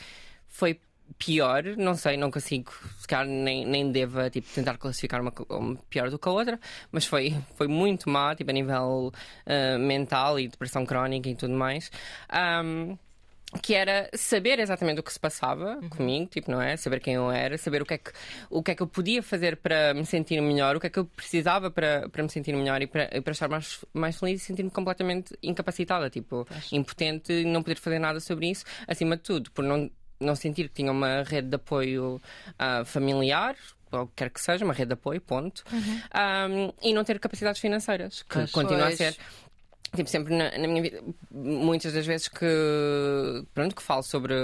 foi 0.49 0.81
pior, 1.19 1.63
não 1.77 1.95
sei, 1.95 2.17
não 2.17 2.31
consigo, 2.31 2.73
se 2.99 3.25
nem, 3.25 3.65
nem 3.65 3.91
deva 3.91 4.29
tipo, 4.29 4.49
tentar 4.53 4.77
classificar 4.77 5.21
uma, 5.21 5.33
uma, 5.49 5.77
pior 5.89 6.11
do 6.11 6.19
que 6.19 6.29
a 6.29 6.33
outra, 6.33 6.61
mas 6.91 7.07
foi, 7.07 7.35
foi 7.55 7.69
muito 7.69 8.11
má, 8.11 8.35
tipo, 8.35 8.51
a 8.51 8.53
nível 8.53 9.13
uh, 9.47 9.79
mental 9.79 10.39
e 10.39 10.49
depressão 10.49 10.85
crónica 10.85 11.29
e 11.29 11.35
tudo 11.35 11.55
mais. 11.55 11.91
Um, 12.65 12.99
que 13.63 13.75
era 13.75 14.11
saber 14.13 14.59
exatamente 14.59 15.01
o 15.01 15.03
que 15.03 15.13
se 15.13 15.21
passava 15.21 15.79
uhum. 15.81 15.89
comigo, 15.89 16.27
tipo, 16.27 16.51
não 16.51 16.61
é? 16.61 16.77
Saber 16.77 17.01
quem 17.01 17.15
eu 17.15 17.31
era, 17.31 17.57
saber 17.57 17.81
o 17.81 17.87
que 17.87 17.95
é 17.95 17.99
que, 17.99 18.11
o 18.51 18.63
que, 18.63 18.73
é 18.73 18.75
que 18.75 18.83
eu 18.83 18.87
podia 18.87 19.23
fazer 19.23 19.57
para 19.57 19.95
me 19.95 20.05
sentir 20.05 20.41
melhor, 20.41 20.77
o 20.77 20.81
que 20.81 20.89
é 20.89 20.91
que 20.91 20.99
eu 20.99 21.05
precisava 21.05 21.71
para, 21.71 22.09
para 22.09 22.23
me 22.23 22.29
sentir 22.29 22.55
melhor 22.55 22.83
e 22.83 22.87
para, 22.87 23.09
para 23.23 23.33
estar 23.33 23.49
mais, 23.49 23.85
mais 23.95 24.19
feliz 24.19 24.43
e 24.43 24.45
sentir-me 24.45 24.71
completamente 24.71 25.37
incapacitada, 25.43 26.11
tipo, 26.11 26.47
impotente 26.73 27.33
e 27.33 27.45
não 27.45 27.63
poder 27.63 27.79
fazer 27.79 27.99
nada 27.99 28.19
sobre 28.21 28.51
isso, 28.51 28.65
acima 28.87 29.17
de 29.17 29.23
tudo, 29.23 29.51
por 29.53 29.65
não, 29.65 29.89
não 30.21 30.35
sentir 30.35 30.69
que 30.69 30.75
tinha 30.75 30.91
uma 30.91 31.23
rede 31.23 31.49
de 31.49 31.57
apoio 31.57 32.21
uh, 32.61 32.85
familiar, 32.85 33.57
ou 33.93 34.09
quer 34.09 34.31
que 34.31 34.41
seja, 34.41 34.65
uma 34.65 34.75
rede 34.75 34.89
de 34.89 34.95
apoio, 34.95 35.21
ponto, 35.21 35.63
uhum. 35.73 36.01
um, 36.51 36.73
e 36.83 36.93
não 36.93 37.05
ter 37.05 37.19
capacidades 37.21 37.61
financeiras, 37.61 38.23
que 38.23 38.35
pois 38.35 38.51
continua 38.51 38.89
a 38.89 38.93
ser 38.93 39.17
Tipo, 39.97 40.09
sempre 40.11 40.35
na, 40.35 40.51
na, 40.57 40.69
minha 40.69 40.83
vida, 40.83 41.03
muitas 41.31 41.93
das 41.93 42.07
vezes 42.07 42.29
que, 42.29 42.47
pronto, 43.55 43.75
que 43.75 43.83
falo 43.83 44.03
sobre, 44.03 44.35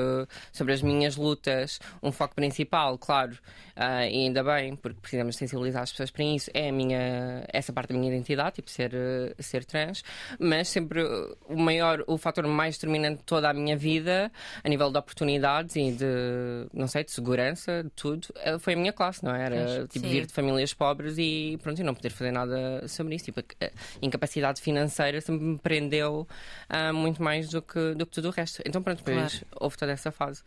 sobre 0.51 0.73
as 0.73 0.83
minhas 0.83 1.17
lutas, 1.17 1.79
um 2.03 2.11
foco 2.11 2.35
principal, 2.35 2.99
claro, 2.99 3.39
uh, 3.77 4.05
e 4.11 4.27
ainda 4.27 4.43
bem, 4.43 4.77
porque 4.77 5.01
precisamos 5.01 5.37
sensibilizar 5.37 5.83
as 5.83 5.91
pessoas 5.91 6.11
para 6.11 6.25
isso, 6.25 6.51
é 6.55 6.69
a 6.69 6.73
minha, 6.73 7.45
essa 7.49 7.73
parte 7.73 7.93
da 7.93 7.99
minha 7.99 8.13
identidade, 8.13 8.57
tipo, 8.57 8.71
ser, 8.71 8.93
ser 9.39 9.65
trans, 9.65 10.03
mas 10.39 10.69
sempre 10.69 11.03
o 11.49 11.57
maior, 11.57 12.05
o 12.07 12.17
fator 12.19 12.47
mais 12.47 12.77
determinante 12.77 13.19
de 13.19 13.25
toda 13.25 13.51
a 13.51 13.53
minha 13.53 13.77
vida, 13.77 14.31
a 14.63 14.69
nível 14.69 14.91
de 14.91 14.99
oportunidades 14.99 15.77
e 15.77 15.93
de, 15.93 16.67
não 16.73 16.87
sei, 16.87 17.05
de 17.05 17.11
segurança, 17.11 17.83
de 17.85 17.91
tudo, 17.91 18.29
eh, 18.37 18.59
foi 18.59 18.75
a 18.75 18.77
minha 18.77 18.93
classe, 18.93 19.25
não 19.25 19.35
é? 19.35 19.45
Era, 19.45 19.87
tipo, 19.89 20.07
vir 20.09 20.27
de 20.27 20.33
famílias 20.33 20.73
pobres 20.73 21.17
e, 21.19 21.59
pronto, 21.63 21.81
e 21.81 21.85
não 21.85 21.95
poder 21.95 22.11
fazer 22.11 22.31
nada 22.31 22.87
sobre 22.89 23.15
isso, 23.15 23.27
tipo, 23.27 23.41
a 23.41 23.71
incapacidade 24.01 24.61
financeira 24.61 25.21
sempre 25.21 25.45
me 25.45 25.59
prendeu 25.59 26.27
uh, 26.71 26.95
muito 26.95 27.23
mais 27.23 27.49
do 27.49 27.63
que, 27.63 27.95
do 27.95 28.07
que 28.07 28.13
tudo 28.13 28.29
o 28.29 28.31
resto. 28.31 28.63
Então, 28.67 28.83
pronto, 28.83 28.99
depois 28.99 29.39
claro. 29.39 29.47
houve 29.61 29.77
toda 29.77 29.93
essa 29.93 30.11
fase. 30.11 30.43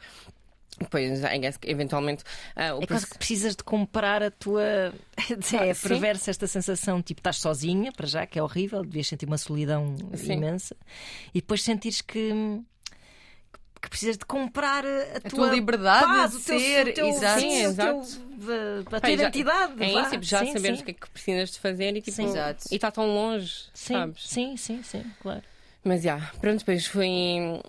Depois, 0.77 1.23
I 1.23 1.37
guess, 1.37 1.57
eventualmente. 1.63 2.23
Uh, 2.55 2.83
é 2.83 2.87
quase 2.87 3.07
que 3.07 3.17
precisas 3.17 3.55
de 3.55 3.63
comprar 3.63 4.21
a 4.21 4.29
tua. 4.29 4.61
é 5.63 5.71
ah, 5.71 5.75
perversa 5.81 6.31
esta 6.31 6.47
sensação, 6.47 7.01
tipo, 7.01 7.21
estás 7.21 7.37
sozinha, 7.37 7.91
para 7.93 8.05
já, 8.05 8.25
que 8.25 8.37
é 8.37 8.43
horrível, 8.43 8.83
devias 8.83 9.07
sentir 9.07 9.25
uma 9.25 9.37
solidão 9.37 9.95
sim. 10.15 10.33
imensa, 10.33 10.75
e 11.33 11.39
depois 11.39 11.63
sentires 11.63 12.01
que 12.01 12.61
que 13.85 13.89
precisas 13.89 14.17
de 14.17 14.25
comprar 14.25 14.83
a, 14.83 15.17
a 15.17 15.21
tua, 15.21 15.29
tua, 15.29 15.49
liberdade 15.49 16.05
paz, 16.05 16.31
de 16.31 16.39
ser, 16.39 16.93
teu, 16.93 17.07
exato. 17.07 17.39
Sim, 17.39 17.61
exato. 17.61 17.99
a 18.91 18.99
tua 18.99 19.11
identidade. 19.11 19.83
É 19.83 20.01
isso, 20.01 20.09
tipo, 20.09 20.23
já 20.23 20.39
sim, 20.39 20.53
sabemos 20.53 20.79
o 20.79 20.83
que 20.83 20.91
é 20.91 20.93
que 20.95 21.09
precisas 21.11 21.51
de 21.51 21.59
fazer 21.59 21.95
e 21.95 22.01
tipo, 22.01 22.19
e 22.19 22.75
está 22.75 22.89
tão 22.89 23.05
longe, 23.05 23.65
sim, 23.73 23.93
sabes? 23.93 24.27
Sim, 24.27 24.57
sim, 24.57 24.81
sim, 24.81 25.05
claro. 25.21 25.43
Mas 25.85 26.01
já, 26.01 26.15
yeah, 26.15 26.33
pronto, 26.39 26.59
depois 26.59 26.87
foi. 26.87 27.07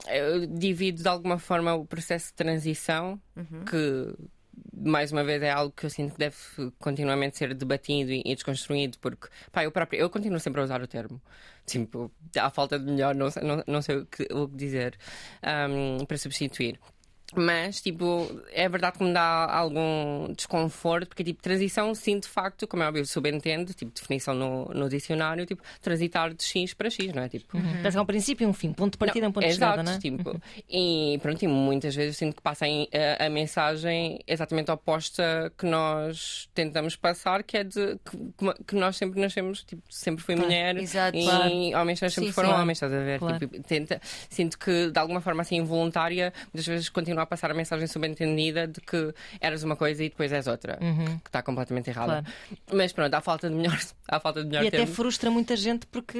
Eu 0.08 0.46
divido 0.46 1.02
de 1.02 1.08
alguma 1.08 1.38
forma 1.38 1.74
o 1.74 1.84
processo 1.84 2.28
de 2.28 2.32
transição, 2.32 3.20
uhum. 3.36 3.64
que 3.66 4.14
mais 4.74 5.12
uma 5.12 5.22
vez 5.22 5.42
é 5.42 5.50
algo 5.50 5.70
que 5.70 5.84
eu 5.84 5.90
sinto 5.90 6.12
que 6.12 6.18
deve 6.18 6.36
continuamente 6.78 7.36
ser 7.36 7.52
debatido 7.54 8.12
e, 8.12 8.34
desconstruído, 8.34 8.98
porque 9.00 9.28
pá, 9.52 9.64
eu 9.64 9.70
próprio 9.70 10.00
eu 10.00 10.08
continuo 10.08 10.40
sempre 10.40 10.60
a 10.60 10.64
usar 10.64 10.82
o 10.82 10.86
termo. 10.86 11.20
Tipo, 11.66 12.10
à 12.38 12.48
falta 12.48 12.78
de 12.78 12.86
melhor, 12.86 13.14
não, 13.14 13.28
não, 13.42 13.64
não 13.66 13.82
sei 13.82 13.96
o 13.96 14.06
que, 14.06 14.22
o 14.32 14.48
que 14.48 14.56
dizer 14.56 14.96
um, 15.68 16.04
para 16.06 16.16
substituir. 16.16 16.78
Mas, 17.34 17.80
tipo, 17.80 18.28
é 18.52 18.68
verdade 18.68 18.98
que 18.98 19.04
me 19.04 19.12
dá 19.12 19.50
algum 19.50 20.32
desconforto, 20.34 21.08
porque, 21.08 21.24
tipo, 21.24 21.42
transição, 21.42 21.94
sim, 21.94 22.18
de 22.18 22.28
facto, 22.28 22.66
como 22.66 22.82
é 22.82 22.88
óbvio, 22.88 23.04
subentende, 23.06 23.74
tipo, 23.74 23.92
definição 23.92 24.34
no, 24.34 24.66
no 24.66 24.88
dicionário, 24.88 25.44
tipo, 25.44 25.62
transitar 25.80 26.32
de 26.32 26.44
X 26.44 26.72
para 26.74 26.88
X, 26.88 27.12
não 27.12 27.22
é? 27.22 27.28
Tipo, 27.28 27.56
uhum. 27.56 27.72
Parece 27.78 27.92
que 27.92 27.98
é 27.98 28.00
um 28.00 28.06
princípio 28.06 28.44
e 28.44 28.46
um 28.46 28.52
fim, 28.52 28.72
ponto 28.72 28.92
de 28.92 28.98
partida 28.98 29.22
não, 29.22 29.30
um 29.30 29.32
ponto 29.32 29.46
de 29.46 29.52
chegada, 29.52 29.82
não 29.82 29.92
é? 29.92 29.98
Tipo, 29.98 30.30
uhum. 30.30 30.40
E, 30.68 31.18
pronto, 31.20 31.42
e 31.42 31.48
muitas 31.48 31.94
vezes 31.94 32.16
sinto 32.16 32.36
que 32.36 32.42
passem 32.42 32.88
a, 33.18 33.26
a, 33.26 33.30
mensagem 33.30 34.20
exatamente 34.26 34.70
oposta 34.70 35.52
que 35.58 35.66
nós 35.66 36.48
tentamos 36.54 36.96
passar, 36.96 37.42
que 37.42 37.56
é 37.56 37.64
de 37.64 37.98
que, 38.04 38.64
que 38.66 38.74
nós 38.76 38.96
sempre 38.96 39.20
nascemos, 39.20 39.64
tipo, 39.64 39.82
sempre 39.88 40.24
fui 40.24 40.34
claro. 40.34 40.48
mulher 40.48 40.76
Exato, 40.76 41.16
e 41.16 41.24
claro. 41.24 41.80
homens 41.80 41.98
sempre 41.98 42.26
sim, 42.26 42.32
foram 42.32 42.50
sim. 42.50 42.54
homens, 42.54 42.76
estás 42.76 42.92
a 42.92 42.98
ver? 42.98 43.18
Claro. 43.18 43.38
Tipo, 43.38 43.62
tenta, 43.62 44.00
sinto 44.30 44.58
que, 44.58 44.90
de 44.90 44.98
alguma 44.98 45.20
forma, 45.20 45.42
assim, 45.42 45.56
involuntária, 45.56 46.32
muitas 46.52 46.66
vezes 46.66 46.88
continua 47.16 47.22
a 47.22 47.26
passar 47.26 47.50
a 47.50 47.54
mensagem 47.54 47.86
subentendida 47.86 48.66
de 48.66 48.80
que 48.80 49.14
eras 49.40 49.62
uma 49.62 49.76
coisa 49.76 50.04
e 50.04 50.08
depois 50.08 50.32
és 50.32 50.46
outra, 50.46 50.78
uhum. 50.80 51.18
que 51.18 51.28
está 51.28 51.42
completamente 51.42 51.88
errada. 51.88 52.22
Claro. 52.22 52.26
Mas 52.72 52.92
pronto, 52.92 53.14
há 53.14 53.20
falta 53.20 53.48
de 53.48 53.54
melhor, 53.54 53.78
há 54.08 54.20
falta 54.20 54.42
de 54.42 54.48
melhor 54.48 54.64
E 54.64 54.70
termo. 54.70 54.84
até 54.84 54.94
frustra 54.94 55.30
muita 55.30 55.56
gente 55.56 55.86
porque 55.86 56.18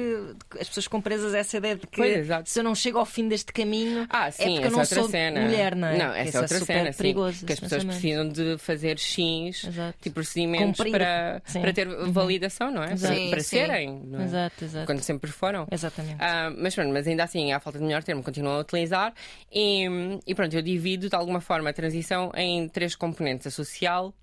as 0.59 0.67
pessoas 0.67 0.85
ficam 0.85 1.01
presas 1.01 1.33
a 1.33 1.37
essa 1.37 1.57
ideia 1.57 1.75
de 1.75 1.87
que 1.87 1.97
pois, 1.97 2.27
se 2.45 2.59
eu 2.59 2.63
não 2.63 2.73
chego 2.73 2.97
ao 2.97 3.05
fim 3.05 3.27
deste 3.27 3.53
caminho 3.53 4.07
ah, 4.09 4.31
sim, 4.31 4.43
é 4.43 4.45
porque 4.53 4.67
eu 4.67 4.71
não 4.71 4.85
sou 4.85 5.09
cena. 5.09 5.41
mulher, 5.41 5.75
não 5.75 5.87
é? 5.87 5.97
Não, 5.97 6.13
essa 6.13 6.37
é 6.37 6.41
outra 6.41 6.59
cena, 6.59 6.93
perigoso, 6.93 7.45
que 7.45 7.53
as 7.53 7.59
pessoas 7.59 7.83
precisam 7.83 8.27
de 8.27 8.57
fazer 8.57 8.97
X 8.97 9.69
tipo 10.01 10.15
procedimentos 10.15 10.89
para, 10.89 11.41
para 11.53 11.73
ter 11.73 11.87
uhum. 11.87 12.11
validação, 12.11 12.71
não 12.71 12.83
é? 12.83 12.87
Para, 12.87 12.97
sim, 12.97 13.29
para 13.29 13.39
serem, 13.41 14.01
não 14.05 14.21
é? 14.21 14.23
Exato, 14.23 14.65
exato. 14.65 14.85
Quando 14.85 15.01
sempre 15.01 15.31
foram. 15.31 15.67
Exatamente. 15.71 16.15
Uh, 16.15 16.55
mas 16.57 16.73
pronto, 16.73 16.91
mas 16.91 17.07
ainda 17.07 17.23
assim, 17.23 17.51
há 17.51 17.59
falta 17.59 17.77
de 17.77 17.85
melhor 17.85 18.03
termo, 18.03 18.23
continuam 18.23 18.57
a 18.57 18.59
utilizar 18.61 19.13
e, 19.51 19.85
e 20.25 20.33
pronto, 20.33 20.55
eu 20.55 20.61
divido 20.61 20.86
de 20.95 21.13
alguma 21.15 21.41
forma 21.41 21.69
a 21.69 21.73
transição 21.73 22.31
em 22.35 22.69
três 22.69 22.95
componentes: 22.95 23.47
a 23.47 23.51
social, 23.51 24.13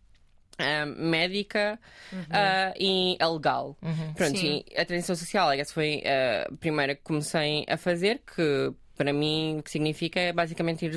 a 0.58 0.86
médica 0.86 1.78
uhum. 2.12 2.20
uh, 2.20 2.74
e 2.78 3.16
a 3.20 3.28
legal. 3.28 3.76
Uhum. 3.82 4.14
Pronto, 4.14 4.40
a 4.76 4.84
transição 4.84 5.16
social, 5.16 5.52
essa 5.52 5.72
foi 5.72 6.02
a 6.06 6.50
primeira 6.56 6.94
que 6.94 7.02
comecei 7.02 7.64
a 7.68 7.76
fazer, 7.76 8.22
que 8.34 8.72
para 8.96 9.12
mim 9.12 9.58
o 9.58 9.62
que 9.62 9.70
significa 9.70 10.20
é 10.20 10.32
basicamente 10.32 10.86
ir 10.86 10.92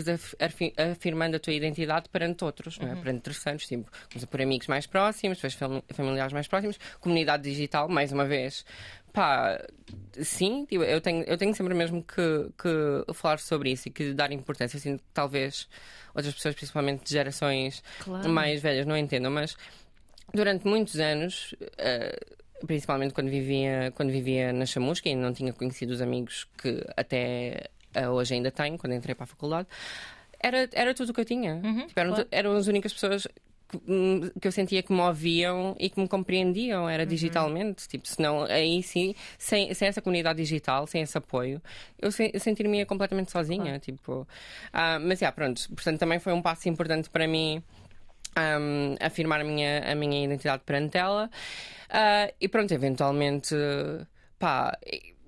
afirmando 0.91 1.38
a 1.38 1.39
tua 1.39 1.53
identidade 1.53 2.09
perante 2.09 2.43
outros, 2.43 2.78
uhum. 2.78 2.86
não 2.86 2.93
é? 2.93 2.95
perante 2.95 3.22
terceiros, 3.22 3.65
tipo, 3.65 3.89
por 4.30 4.41
amigos 4.41 4.68
mais 4.68 4.86
próximos, 4.86 5.39
depois 5.41 5.84
familiares 5.93 6.34
mais 6.34 6.47
próximos, 6.47 6.78
comunidade 6.99 7.43
digital, 7.43 7.89
mais 7.89 8.11
uma 8.11 8.26
vez, 8.26 8.63
Pá, 9.18 9.59
sim, 10.22 10.68
eu 10.70 11.01
tenho, 11.01 11.24
eu 11.24 11.39
tenho 11.39 11.51
sempre 11.55 11.74
mesmo 11.74 12.03
que, 12.03 12.51
que 12.55 13.13
falar 13.15 13.39
sobre 13.39 13.72
isso 13.72 13.88
e 13.88 13.91
que 13.91 14.13
dar 14.13 14.32
importância. 14.32 14.78
Assim, 14.78 14.99
talvez 15.11 15.68
outras 16.13 16.36
pessoas, 16.36 16.53
principalmente 16.53 17.03
de 17.03 17.13
gerações 17.13 17.82
claro. 17.97 18.30
mais 18.30 18.61
velhas, 18.61 18.86
não 18.86 18.95
entendam, 18.95 19.32
mas 19.32 19.57
durante 20.32 20.68
muitos 20.68 20.99
anos. 20.99 21.53
Uh, 21.53 22.38
principalmente 22.65 23.13
quando 23.13 23.30
vivia, 23.30 23.91
quando 23.95 24.11
vivia 24.11 24.51
na 24.51 24.65
Chamusca 24.65 25.07
e 25.07 25.15
não 25.15 25.32
tinha 25.32 25.53
conhecido 25.53 25.91
os 25.91 26.01
amigos 26.01 26.47
que 26.57 26.84
até 26.95 27.70
uh, 27.95 28.09
hoje 28.09 28.34
ainda 28.34 28.49
tenho, 28.49 28.78
quando 28.80 28.93
entrei 28.93 29.13
para 29.13 29.26
a 29.26 29.28
faculdade, 29.28 29.68
era, 30.39 30.68
era 30.74 30.93
tudo 30.93 31.09
o 31.09 31.13
que 31.13 31.22
eu 31.22 31.26
tinha. 31.26 31.55
Uhum, 31.55 31.88
tipo, 31.88 31.99
eram, 31.99 32.13
claro. 32.13 32.28
eram 32.32 32.55
as 32.55 32.68
únicas 32.68 32.93
pessoas 32.93 33.28
que 34.39 34.47
eu 34.47 34.51
sentia 34.51 34.82
que 34.82 34.93
me 34.93 35.01
ouviam 35.01 35.76
e 35.80 35.89
que 35.89 35.99
me 35.99 36.07
compreendiam 36.07 36.89
era 36.89 37.03
uhum. 37.03 37.09
digitalmente. 37.09 37.88
Tipo 37.88 38.07
senão 38.07 38.43
aí 38.43 38.82
sim 38.82 39.13
sem, 39.38 39.74
sem 39.74 39.88
essa 39.88 40.01
comunidade 40.01 40.38
digital 40.41 40.88
sem 40.88 41.01
esse 41.01 41.18
apoio 41.18 41.61
eu, 41.99 42.11
se, 42.11 42.32
sentir-me 42.39 42.86
completamente 42.86 43.32
sozinha 43.32 43.80
tipo 43.80 44.22
uh, 44.22 44.99
mas 45.01 45.20
yeah, 45.22 45.32
pronto 45.32 45.68
portanto 45.70 45.99
também 45.99 46.20
foi 46.20 46.34
um 46.34 46.41
passo 46.41 46.70
importante 46.70 47.09
para 47.09 47.28
mim 47.28 47.61
um, 48.38 48.95
afirmar 48.99 49.41
a 49.41 49.43
minha 49.43 49.91
a 49.91 49.95
minha 49.95 50.24
identidade 50.26 50.63
perante 50.65 50.97
ela. 50.97 51.30
Uh, 51.89 52.34
e 52.39 52.47
pronto 52.47 52.74
eventualmente 52.74 53.55
pá 54.39 54.78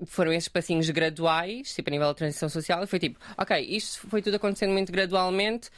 foram 0.06 0.32
esses 0.32 0.48
passinhos 0.48 0.90
graduais, 0.90 1.74
tipo 1.74 1.90
a 1.90 1.92
nível 1.92 2.08
de 2.10 2.16
transição 2.16 2.48
social, 2.48 2.84
e 2.84 2.88
foi 2.88 3.00
tipo, 3.00 3.20
ok, 3.38 3.60
isto 3.60 4.08
foi 4.08 4.22
tudo 4.22 4.36
acontecendo 4.36 4.72
muito 4.72 4.92
gradualmente, 4.92 5.70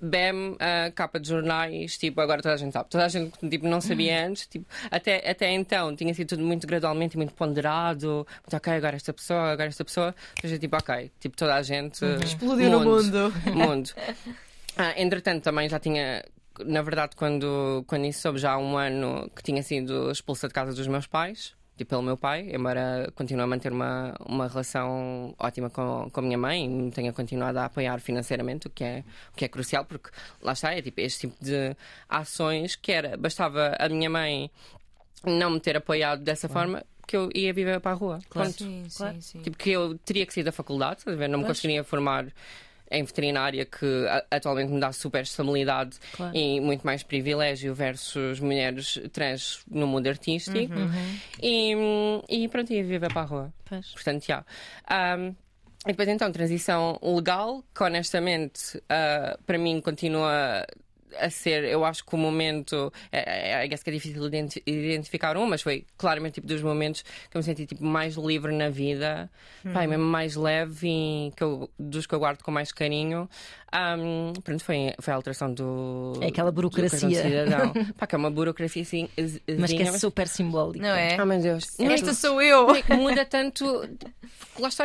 BEM, 0.00 0.52
uh, 0.52 0.92
capa 0.94 1.18
de 1.18 1.28
jornais, 1.28 1.98
tipo, 1.98 2.20
agora 2.20 2.40
toda 2.40 2.54
a 2.54 2.56
gente 2.56 2.72
sabe. 2.72 2.88
Toda 2.88 3.04
a 3.04 3.08
gente 3.08 3.32
tipo, 3.48 3.66
não 3.66 3.80
sabia 3.80 4.20
uhum. 4.20 4.28
antes, 4.28 4.46
tipo, 4.46 4.66
até, 4.90 5.28
até 5.28 5.50
então 5.52 5.94
tinha 5.96 6.12
sido 6.14 6.28
tudo 6.28 6.44
muito 6.44 6.66
gradualmente, 6.66 7.16
muito 7.16 7.34
ponderado. 7.34 8.26
Muito, 8.42 8.56
ok, 8.56 8.72
agora 8.72 8.96
esta 8.96 9.12
pessoa, 9.12 9.50
agora 9.50 9.68
esta 9.68 9.84
pessoa. 9.84 10.14
Depois 10.36 10.52
é 10.52 10.58
tipo, 10.58 10.76
ok, 10.76 11.10
tipo, 11.18 11.36
toda 11.36 11.54
a 11.54 11.62
gente. 11.62 12.04
Uhum. 12.04 12.18
Explodiu 12.18 12.70
mundo, 12.70 12.84
no 12.84 12.90
mundo. 12.90 13.34
mundo. 13.54 13.90
Ah, 14.80 14.94
entretanto, 14.96 15.42
também 15.42 15.68
já 15.68 15.80
tinha 15.80 16.22
na 16.64 16.82
verdade, 16.82 17.14
quando, 17.16 17.84
quando 17.86 18.06
isso 18.06 18.20
soube 18.20 18.38
já 18.38 18.52
há 18.52 18.58
um 18.58 18.76
ano 18.76 19.30
que 19.34 19.42
tinha 19.42 19.62
sido 19.62 20.10
expulsa 20.10 20.48
de 20.48 20.54
casa 20.54 20.74
dos 20.74 20.86
meus 20.86 21.06
pais, 21.06 21.54
tipo, 21.78 21.90
pelo 21.90 22.02
meu 22.02 22.16
pai, 22.16 22.50
embora 22.52 23.10
continue 23.14 23.42
a 23.42 23.46
manter 23.46 23.72
uma, 23.72 24.14
uma 24.26 24.48
relação 24.48 25.34
ótima 25.38 25.70
com, 25.70 26.10
com 26.10 26.20
a 26.20 26.22
minha 26.22 26.36
mãe 26.36 26.88
e 26.88 26.90
tenha 26.90 27.12
continuado 27.12 27.58
a 27.58 27.66
apoiar 27.66 28.00
financeiramente, 28.00 28.66
o 28.66 28.70
que 28.70 28.84
é, 28.84 29.04
o 29.32 29.36
que 29.36 29.44
é 29.44 29.48
crucial, 29.48 29.84
porque 29.84 30.10
lá 30.42 30.52
está, 30.52 30.74
é 30.74 30.82
tipo 30.82 31.00
este 31.00 31.28
tipo 31.28 31.42
de 31.42 31.74
ações 32.08 32.76
que 32.76 32.92
era, 32.92 33.16
bastava 33.16 33.76
a 33.78 33.88
minha 33.88 34.10
mãe 34.10 34.50
não 35.24 35.50
me 35.50 35.60
ter 35.60 35.76
apoiado 35.76 36.22
dessa 36.22 36.48
forma 36.48 36.84
que 37.06 37.16
eu 37.16 37.30
ia 37.34 37.52
viver 37.54 37.80
para 37.80 37.92
a 37.92 37.94
rua. 37.94 38.18
Claro. 38.28 38.52
Sim, 38.52 38.86
claro. 38.94 39.14
sim, 39.14 39.20
sim. 39.20 39.42
Tipo, 39.42 39.56
que 39.56 39.70
eu 39.70 39.96
teria 39.98 40.26
que 40.26 40.34
sair 40.34 40.44
da 40.44 40.52
faculdade, 40.52 41.04
não 41.30 41.38
me 41.38 41.46
conseguiria 41.46 41.82
formar 41.82 42.26
em 42.90 43.04
veterinária 43.04 43.64
que 43.64 44.06
atualmente 44.30 44.72
me 44.72 44.80
dá 44.80 44.92
super 44.92 45.22
estabilidade 45.22 45.98
claro. 46.12 46.36
e 46.36 46.60
muito 46.60 46.86
mais 46.86 47.02
privilégio 47.02 47.74
versus 47.74 48.40
mulheres 48.40 48.98
trans 49.12 49.60
no 49.70 49.86
mundo 49.86 50.06
artístico. 50.06 50.74
Uhum. 50.74 51.18
E, 51.42 51.74
e 52.28 52.48
pronto, 52.48 52.72
ia 52.72 52.82
viver 52.82 53.12
para 53.12 53.22
a 53.22 53.24
rua. 53.24 53.54
Pois. 53.64 53.92
Portanto, 53.92 54.24
já. 54.26 54.44
Um, 55.18 55.34
e 55.86 55.92
depois 55.92 56.08
então, 56.08 56.30
transição 56.32 56.98
legal, 57.02 57.62
que 57.74 57.82
honestamente 57.82 58.78
uh, 58.78 59.42
para 59.44 59.56
mim 59.56 59.80
continua 59.80 60.66
a 61.18 61.30
ser, 61.30 61.64
eu 61.64 61.84
acho 61.84 62.04
que 62.04 62.14
o 62.14 62.18
momento, 62.18 62.92
é, 63.10 63.62
é, 63.62 63.64
é, 63.64 63.68
que 63.68 63.90
é 63.90 63.92
difícil 63.92 64.22
identificar 64.66 65.36
um, 65.36 65.46
mas 65.46 65.62
foi 65.62 65.84
claramente 65.96 66.34
tipo 66.34 66.46
dos 66.46 66.62
momentos 66.62 67.02
que 67.02 67.36
eu 67.36 67.38
me 67.38 67.42
senti 67.42 67.66
tipo, 67.66 67.84
mais 67.84 68.14
livre 68.16 68.54
na 68.54 68.68
vida, 68.68 69.30
hum. 69.64 69.72
Pai, 69.72 69.86
mesmo 69.86 70.04
mais 70.04 70.36
leve 70.36 70.88
e 70.88 71.32
que 71.36 71.42
eu, 71.42 71.70
dos 71.78 72.06
que 72.06 72.14
eu 72.14 72.18
guardo 72.18 72.42
com 72.42 72.50
mais 72.50 72.72
carinho. 72.72 73.28
Um, 73.70 74.32
pronto, 74.42 74.64
foi, 74.64 74.94
foi 74.98 75.12
a 75.12 75.16
alteração 75.16 75.52
do. 75.52 76.18
É 76.22 76.28
aquela 76.28 76.50
burocracia. 76.50 77.22
cidadão. 77.22 77.72
Pá, 77.98 78.06
que 78.06 78.14
é 78.14 78.18
uma 78.18 78.30
burocracia 78.30 78.82
assim. 78.82 79.08
Mas 79.58 79.72
que 79.72 79.82
é 79.82 79.92
super 79.98 80.26
simbólica. 80.26 80.86
Não 80.86 80.94
é? 80.94 81.16
Oh, 81.20 81.26
meu 81.26 81.38
Deus. 81.38 81.78
Esta 81.78 82.14
sou 82.14 82.40
eu. 82.40 82.66
Muda 82.96 83.26
tanto. 83.26 83.64
Lá 84.58 84.68
está. 84.68 84.84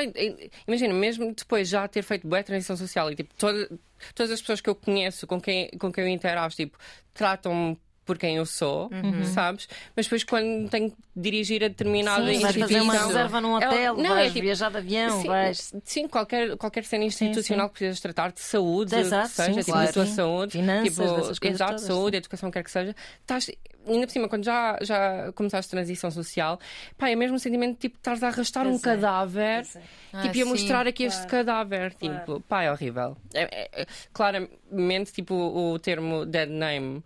Imagina, 0.68 0.94
mesmo 0.94 1.34
depois 1.34 1.70
já 1.70 1.88
ter 1.88 2.02
feito 2.02 2.28
boa 2.28 2.44
transição 2.44 2.76
social 2.76 3.10
e 3.10 3.16
tipo, 3.16 3.34
toda, 3.38 3.70
todas 4.14 4.32
as 4.32 4.42
pessoas 4.42 4.62
que 4.62 4.70
eu 4.70 4.76
conheço, 4.76 5.26
com 5.28 5.40
quem, 5.40 5.70
com 5.80 5.92
quem 5.92 6.04
eu 6.04 6.08
interajo, 6.10 6.56
tipo, 6.56 6.78
tratam-me 7.14 7.78
por 8.06 8.18
quem 8.18 8.38
eu 8.38 8.46
sou, 8.46 8.90
uhum. 8.92 9.24
sabes? 9.26 9.68
Mas 9.96 10.06
depois 10.06 10.24
quando 10.24 10.70
tenho 10.70 10.92
que 10.92 10.98
dirigir 11.16 11.64
a 11.64 11.68
determinada 11.68 12.26
sim, 12.26 12.34
instituição... 12.34 12.68
Vais 12.68 12.72
fazer 12.72 12.82
uma 12.82 13.08
reserva 13.08 13.42
num 13.42 13.54
hotel, 13.56 13.72
ela, 13.72 13.98
não, 13.98 14.10
vais 14.10 14.28
é, 14.28 14.34
tipo, 14.34 14.42
viajar 14.42 14.72
de 14.72 14.78
avião, 14.78 15.22
sim, 15.22 15.28
vais... 15.28 15.74
Sim, 15.84 16.08
qualquer, 16.08 16.58
qualquer 16.58 16.84
cena 16.84 17.06
institucional 17.06 17.68
sim, 17.68 17.74
que 17.74 17.80
precisas 17.80 18.02
tratar 18.02 18.32
de 18.32 18.42
saúde, 18.42 18.96
Exato, 18.96 19.30
que 19.30 19.36
seja, 19.36 19.60
tipo, 19.60 19.72
claro. 19.72 19.90
a 19.90 19.94
tua 19.94 20.06
saúde, 20.06 20.52
Finanças, 20.52 20.94
tipo, 21.34 21.48
exato, 21.48 21.72
todas, 21.72 21.88
saúde, 21.88 22.18
educação, 22.18 22.52
quer 22.52 22.64
que 22.64 22.72
seja, 22.72 22.96
estás 23.22 23.50
ainda 23.88 24.08
por 24.08 24.14
cima, 24.14 24.30
quando 24.30 24.44
já, 24.44 24.78
já 24.82 25.32
começaste 25.34 25.74
a 25.74 25.78
transição 25.78 26.12
social, 26.12 26.60
pá, 26.98 27.10
é 27.10 27.16
mesmo 27.16 27.38
o 27.38 27.40
sentimento 27.40 27.78
tipo, 27.80 27.98
estás 27.98 28.24
a 28.24 28.28
arrastar 28.28 28.64
pois 28.64 28.76
um 28.76 28.80
é. 28.80 28.82
cadáver, 28.82 29.64
tipo, 29.64 29.80
ah, 30.14 30.32
e 30.34 30.42
a 30.42 30.46
mostrar 30.46 30.88
aqui 30.88 31.06
claro. 31.06 31.20
este 31.20 31.28
cadáver, 31.28 31.96
claro. 31.96 32.20
tipo, 32.20 32.40
pá, 32.42 32.64
é 32.64 32.72
horrível. 32.72 33.18
É, 33.34 33.42
é, 33.42 33.70
é, 33.82 33.86
claramente, 34.12 35.12
tipo, 35.12 35.36
o 35.36 35.80
termo 35.80 36.26
dead 36.26 36.50
name 36.50 37.04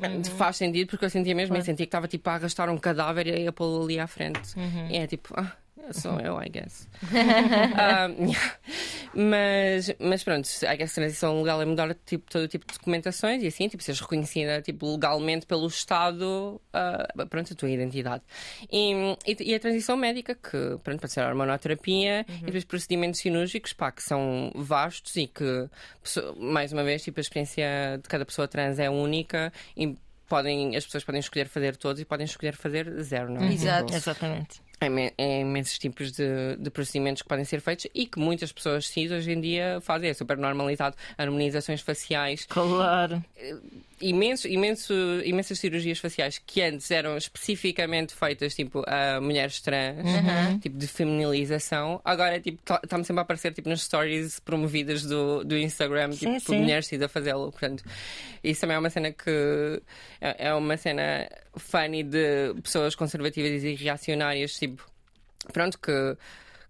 Uhum. 0.00 0.22
Faz 0.24 0.56
sentido 0.56 0.88
porque 0.88 1.06
eu 1.06 1.10
sentia 1.10 1.34
mesmo, 1.34 1.54
claro. 1.54 1.62
eu 1.62 1.64
sentia 1.64 1.86
que 1.86 1.88
estava 1.88 2.06
tipo 2.06 2.28
a 2.28 2.34
arrastar 2.34 2.68
um 2.68 2.76
cadáver 2.76 3.26
e 3.26 3.46
a 3.46 3.52
pô-lo 3.52 3.82
ali 3.82 3.98
à 3.98 4.06
frente. 4.06 4.54
Uhum. 4.56 4.90
E 4.90 4.96
é 4.98 5.06
tipo, 5.06 5.32
ah, 5.36 5.52
sou 5.92 6.18
eu, 6.20 6.40
I 6.40 6.48
guess. 6.48 6.88
um, 7.12 8.32
mas, 9.14 9.94
mas 9.98 10.24
pronto, 10.24 10.48
I 10.62 10.76
guess 10.76 10.92
a 10.92 10.94
transição 10.94 11.40
legal 11.40 11.62
é 11.62 11.64
mudar 11.64 11.94
tipo, 12.04 12.30
todo 12.30 12.48
tipo 12.48 12.66
de 12.66 12.78
documentações 12.78 13.42
e 13.42 13.46
assim, 13.46 13.68
tipo, 13.68 13.82
seres 13.82 14.00
reconhecida 14.00 14.60
tipo, 14.62 14.90
legalmente 14.90 15.46
pelo 15.46 15.66
Estado, 15.66 16.60
uh, 16.74 17.26
pronto, 17.28 17.52
a 17.52 17.56
tua 17.56 17.70
identidade. 17.70 18.22
E, 18.70 18.92
e, 19.26 19.50
e, 19.50 19.54
a 19.54 19.60
transição 19.60 19.96
médica, 19.96 20.34
que 20.34 20.78
pronto, 20.82 21.00
pode 21.00 21.12
ser 21.12 21.20
a 21.20 21.28
hormonoterapia 21.28 22.24
uhum. 22.28 22.36
e 22.36 22.44
depois 22.46 22.64
procedimentos 22.64 23.20
cirúrgicos, 23.20 23.72
pá, 23.72 23.90
que 23.90 24.02
são 24.02 24.52
vastos 24.54 25.16
e 25.16 25.26
que, 25.26 25.68
mais 26.38 26.72
uma 26.72 26.84
vez, 26.84 27.02
tipo, 27.02 27.20
a 27.20 27.22
experiência 27.22 27.66
de 28.02 28.08
cada 28.08 28.24
pessoa 28.24 28.48
trans 28.48 28.78
é 28.78 28.90
única 28.90 29.52
e 29.76 29.96
podem, 30.28 30.76
as 30.76 30.84
pessoas 30.84 31.04
podem 31.04 31.20
escolher 31.20 31.48
fazer 31.48 31.76
todos 31.76 32.00
e 32.00 32.04
podem 32.04 32.24
escolher 32.24 32.56
fazer 32.56 33.02
zero, 33.02 33.30
não 33.30 33.42
é? 33.42 33.52
Exato. 33.52 33.94
Exatamente. 33.94 34.60
É 34.78 35.40
imensos 35.40 35.78
tipos 35.78 36.12
de, 36.12 36.56
de, 36.58 36.70
procedimentos 36.70 37.22
que 37.22 37.28
podem 37.28 37.46
ser 37.46 37.60
feitos 37.60 37.86
e 37.94 38.06
que 38.06 38.18
muitas 38.18 38.52
pessoas 38.52 38.86
cis 38.86 39.10
hoje 39.10 39.32
em 39.32 39.40
dia 39.40 39.78
fazem. 39.80 40.10
É 40.10 40.14
super 40.14 40.36
normalizado. 40.36 40.94
Harmonizações 41.16 41.80
faciais. 41.80 42.44
Claro. 42.46 43.24
Imenso, 44.00 44.46
imenso, 44.46 44.92
imensas 45.24 45.58
cirurgias 45.58 45.98
faciais 45.98 46.38
que 46.38 46.60
antes 46.60 46.90
eram 46.90 47.16
especificamente 47.16 48.14
feitas 48.14 48.54
tipo 48.54 48.84
a 48.86 49.20
mulheres 49.20 49.60
trans, 49.60 50.04
uhum. 50.04 50.58
tipo 50.58 50.76
de 50.76 50.86
feminilização. 50.86 52.00
Agora 52.04 52.38
tipo, 52.38 52.58
está-me 52.62 53.02
tá, 53.02 53.04
sempre 53.04 53.20
a 53.20 53.22
aparecer 53.22 53.54
tipo, 53.54 53.68
nas 53.70 53.82
stories 53.82 54.38
promovidas 54.40 55.02
do, 55.02 55.42
do 55.44 55.56
Instagram, 55.56 56.12
sim, 56.12 56.18
tipo, 56.18 56.40
sim. 56.40 56.46
por 56.46 56.56
mulheres 56.56 56.86
cis 56.86 57.00
a 57.00 57.08
fazê-lo. 57.08 57.50
Portanto, 57.50 57.84
isso 58.44 58.60
também 58.60 58.76
é 58.76 58.78
uma 58.78 58.90
cena 58.90 59.12
que 59.12 59.82
é, 60.20 60.48
é 60.48 60.54
uma 60.54 60.76
cena 60.76 61.28
funny 61.56 62.02
de 62.02 62.54
pessoas 62.62 62.94
conservativas 62.94 63.64
e 63.64 63.74
reacionárias, 63.74 64.58
tipo, 64.58 64.84
pronto, 65.52 65.78
que 65.78 66.16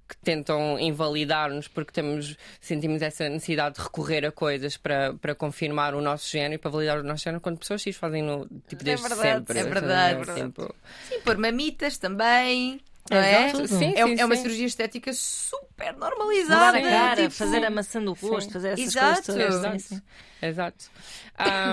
que 0.08 0.16
tentam 0.18 0.78
invalidar-nos 0.78 1.68
porque 1.68 1.92
temos, 1.92 2.36
sentimos 2.60 3.02
essa 3.02 3.28
necessidade 3.28 3.76
de 3.76 3.82
recorrer 3.82 4.24
a 4.24 4.32
coisas 4.32 4.76
para, 4.76 5.14
para 5.14 5.34
confirmar 5.34 5.94
o 5.94 6.00
nosso 6.00 6.30
género 6.30 6.54
e 6.54 6.58
para 6.58 6.70
validar 6.70 6.98
o 6.98 7.02
nosso 7.02 7.24
género, 7.24 7.40
quando 7.40 7.58
pessoas 7.58 7.82
cis 7.82 7.96
fazem 7.96 8.22
no, 8.22 8.46
tipo, 8.68 8.84
desde 8.84 9.04
é 9.04 9.08
verdade, 9.08 9.28
sempre. 9.28 9.58
É 9.58 9.64
verdade. 9.64 10.30
É 10.30 10.44
tipo... 10.44 10.74
Sim, 11.08 11.20
pôr 11.20 11.36
mamitas 11.36 11.98
também. 11.98 12.80
Não 13.10 13.18
é? 13.18 13.54
Sim, 13.54 13.66
sim, 13.66 13.92
é, 13.94 14.04
sim. 14.04 14.20
é, 14.20 14.24
uma 14.24 14.36
cirurgia 14.36 14.66
estética 14.66 15.12
super 15.12 15.96
normalizada. 15.96 16.78
Mudar 16.78 16.88
a 16.88 16.90
cara, 16.90 17.22
tipo... 17.22 17.34
fazer 17.34 17.64
a 17.64 17.70
maçã 17.70 18.02
do 18.02 18.12
rosto, 18.14 18.52
fazer 18.52 18.70
essas 18.70 18.86
Exato. 18.86 19.32
coisas 19.32 19.54
todas. 19.62 19.92
Exato. 19.92 20.02
Exato. 20.42 20.90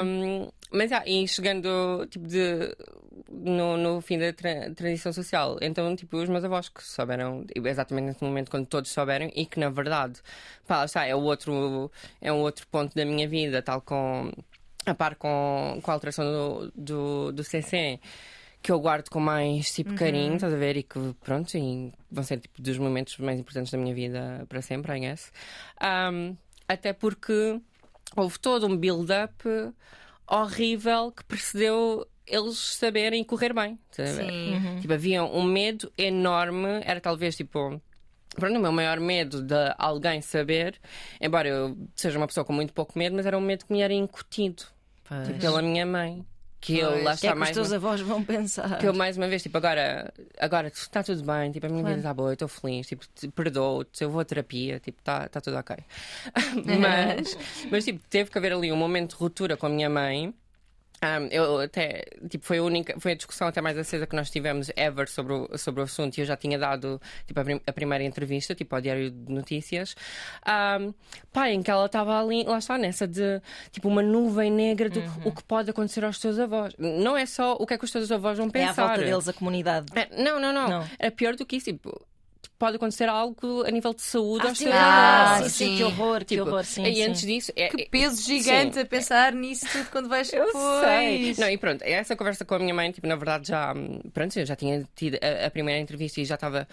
Um, 0.05 0.49
mas 0.71 0.91
ah, 0.91 1.03
e 1.05 1.27
chegando 1.27 2.05
tipo 2.09 2.27
de 2.27 2.75
no, 3.33 3.77
no 3.77 4.01
fim 4.01 4.17
da 4.17 4.31
tra 4.33 4.73
transição 4.73 5.11
social. 5.11 5.57
Então, 5.61 5.95
tipo, 5.95 6.17
os 6.17 6.29
meus 6.29 6.43
avós 6.43 6.69
que 6.69 6.83
souberam 6.83 7.45
exatamente 7.55 8.05
nesse 8.05 8.23
momento 8.23 8.51
quando 8.51 8.65
todos 8.65 8.91
souberam 8.91 9.29
e 9.35 9.45
que 9.45 9.59
na 9.59 9.69
verdade, 9.69 10.19
pá, 10.67 10.85
está, 10.85 11.05
é 11.05 11.15
o 11.15 11.21
outro 11.21 11.91
é 12.21 12.31
um 12.31 12.39
outro 12.41 12.67
ponto 12.67 12.95
da 12.95 13.05
minha 13.05 13.27
vida, 13.27 13.61
tal 13.61 13.81
com 13.81 14.31
a 14.85 14.93
par 14.93 15.15
com, 15.15 15.79
com 15.81 15.91
a 15.91 15.93
alteração 15.93 16.25
do, 16.25 16.71
do, 16.75 17.31
do 17.31 17.43
CC 17.43 17.99
que 18.63 18.71
eu 18.71 18.79
guardo 18.79 19.09
com 19.09 19.19
mais 19.19 19.73
tipo 19.73 19.89
uhum. 19.89 19.95
carinho, 19.97 20.35
estás 20.35 20.53
a 20.53 20.57
ver? 20.57 20.77
E 20.77 20.83
que 20.83 20.97
pronto, 21.21 21.53
e 21.57 21.91
vão 22.09 22.23
ser 22.23 22.39
tipo 22.39 22.61
dos 22.61 22.77
momentos 22.77 23.17
mais 23.17 23.37
importantes 23.37 23.71
da 23.71 23.77
minha 23.77 23.93
vida 23.93 24.45
para 24.47 24.61
sempre, 24.61 24.97
I 24.97 24.99
guess. 25.01 25.33
Um, 25.83 26.37
até 26.65 26.93
porque 26.93 27.59
houve 28.15 28.39
todo 28.39 28.65
um 28.65 28.77
build-up 28.77 29.43
horrível 30.25 31.11
que 31.11 31.25
precedeu 31.25 32.07
eles 32.25 32.57
saberem 32.57 33.23
correr 33.23 33.53
bem. 33.53 33.77
Sim. 33.91 34.53
Uhum. 34.53 34.79
Tipo, 34.79 34.93
havia 34.93 35.23
um 35.23 35.43
medo 35.43 35.91
enorme, 35.97 36.81
era 36.83 36.99
talvez 36.99 37.35
tipo. 37.35 37.81
Pronto, 38.35 38.57
o 38.57 38.61
meu 38.61 38.71
maior 38.71 38.99
medo 38.99 39.43
de 39.43 39.75
alguém 39.77 40.19
saber, 40.19 40.79
embora 41.21 41.47
eu 41.47 41.77
seja 41.95 42.17
uma 42.17 42.25
pessoa 42.25 42.43
com 42.43 42.51
muito 42.51 42.73
pouco 42.73 42.97
medo, 42.97 43.15
mas 43.15 43.27
era 43.27 43.37
um 43.37 43.41
medo 43.41 43.65
que 43.65 43.71
me 43.71 43.81
era 43.81 43.93
incutido 43.93 44.63
tipo, 45.25 45.39
pela 45.39 45.61
minha 45.61 45.85
mãe. 45.85 46.25
Que 46.59 46.79
pois. 46.79 46.97
eu 46.97 47.03
lá 47.03 47.13
está 47.13 47.21
que 47.21 47.27
é 47.27 47.31
que 47.31 47.37
mais. 47.37 47.49
os 47.51 47.55
teus 47.55 47.67
uma... 47.67 47.75
avós 47.75 48.01
vão 48.01 48.23
pensar. 48.23 48.79
Que 48.79 48.87
eu 48.87 48.93
mais 48.93 49.17
uma 49.17 49.27
vez, 49.27 49.43
tipo, 49.43 49.55
agora, 49.57 50.11
agora 50.39 50.69
está 50.69 51.03
tudo 51.03 51.21
bem, 51.21 51.51
tipo, 51.51 51.65
a 51.65 51.69
minha 51.69 51.81
claro. 51.81 51.97
vida 51.97 52.07
está 52.07 52.13
boa, 52.13 52.29
eu 52.29 52.33
estou 52.33 52.47
feliz, 52.47 52.87
tipo, 52.87 53.05
perdoo-te, 53.35 54.03
eu 54.03 54.09
vou 54.09 54.21
à 54.21 54.25
terapia, 54.25 54.79
tipo, 54.79 54.97
está 54.99 55.27
tá 55.27 55.41
tudo 55.41 55.57
ok. 55.57 55.75
mas, 56.79 57.37
mas, 57.69 57.85
tipo, 57.85 57.99
teve 58.09 58.31
que 58.31 58.37
haver 58.37 58.53
ali 58.53 58.71
um 58.71 58.77
momento 58.77 59.09
de 59.09 59.15
ruptura 59.17 59.57
com 59.57 59.65
a 59.65 59.69
minha 59.69 59.89
mãe 59.89 60.33
um, 61.03 61.27
eu 61.27 61.59
até, 61.59 62.05
tipo, 62.29 62.45
foi 62.45 62.59
a 62.59 62.63
única, 62.63 62.99
foi 62.99 63.11
a 63.11 63.15
discussão 63.15 63.47
até 63.47 63.59
mais 63.59 63.77
acesa 63.77 64.07
que 64.07 64.15
nós 64.15 64.29
tivemos 64.29 64.71
ever 64.75 65.07
sobre 65.09 65.33
o, 65.33 65.57
sobre 65.57 65.81
o 65.81 65.83
assunto 65.83 66.17
e 66.17 66.21
eu 66.21 66.25
já 66.25 66.37
tinha 66.37 66.57
dado, 66.57 67.01
tipo, 67.27 67.39
a, 67.39 67.43
prim 67.43 67.61
a 67.67 67.73
primeira 67.73 68.03
entrevista, 68.03 68.55
tipo, 68.55 68.73
ao 68.73 68.81
Diário 68.81 69.11
de 69.11 69.31
Notícias, 69.31 69.95
um, 70.47 70.93
pá, 71.31 71.49
em 71.49 71.61
que 71.61 71.69
ela 71.69 71.85
estava 71.85 72.19
ali, 72.19 72.43
lá 72.43 72.57
está, 72.57 72.77
nessa 72.77 73.07
de, 73.07 73.41
tipo, 73.71 73.87
uma 73.87 74.01
nuvem 74.01 74.51
negra 74.51 74.89
do 74.89 74.99
uhum. 74.99 75.21
o 75.25 75.31
que 75.31 75.43
pode 75.43 75.69
acontecer 75.69 76.05
aos 76.05 76.19
teus 76.19 76.39
avós. 76.39 76.73
Não 76.77 77.17
é 77.17 77.25
só 77.25 77.53
o 77.53 77.67
que 77.67 77.73
é 77.73 77.77
que 77.77 77.85
os 77.85 77.91
teus 77.91 78.11
avós 78.11 78.37
vão 78.37 78.49
pensar. 78.49 78.81
É 78.81 78.85
à 78.85 78.87
volta 78.87 79.03
deles 79.03 79.27
a 79.27 79.33
comunidade. 79.33 79.87
É, 79.95 80.23
não, 80.23 80.39
não, 80.39 80.53
não, 80.53 80.69
não. 80.69 80.89
É 80.97 81.09
pior 81.09 81.35
do 81.35 81.45
que 81.45 81.57
isso, 81.57 81.65
tipo, 81.65 82.05
pode 82.63 82.77
acontecer 82.77 83.09
algo 83.09 83.65
a 83.67 83.71
nível 83.71 83.93
de 83.93 84.01
saúde 84.01 84.45
ah, 84.45 84.49
aos 84.49 84.57
sim, 84.57 84.69
ah, 84.71 85.39
sim, 85.43 85.49
sim, 85.49 85.75
que 85.75 85.83
horror, 85.83 86.19
que 86.19 86.25
tipo, 86.27 86.43
horror, 86.47 86.63
sim, 86.63 86.85
E 86.85 86.95
sim. 86.95 87.03
antes 87.03 87.21
disso. 87.23 87.51
É, 87.57 87.67
que 87.67 87.89
peso 87.89 88.23
gigante 88.23 88.75
sim. 88.75 88.79
a 88.79 88.85
pensar 88.85 89.33
nisso 89.33 89.65
tudo 89.69 89.89
quando 89.91 90.07
vais 90.07 90.31
eu 90.31 90.45
depois. 90.45 90.81
Sei. 90.81 91.35
Não, 91.37 91.49
e 91.49 91.57
pronto, 91.57 91.81
essa 91.81 92.15
conversa 92.15 92.45
com 92.45 92.55
a 92.55 92.59
minha 92.59 92.73
mãe, 92.73 92.89
tipo, 92.89 93.05
na 93.05 93.17
verdade 93.17 93.49
já. 93.49 93.73
Pronto, 94.13 94.39
eu 94.39 94.45
já 94.45 94.55
tinha 94.55 94.87
tido 94.95 95.17
a, 95.21 95.47
a 95.47 95.51
primeira 95.51 95.81
entrevista 95.81 96.21
e 96.21 96.25
já 96.25 96.35
estava. 96.35 96.65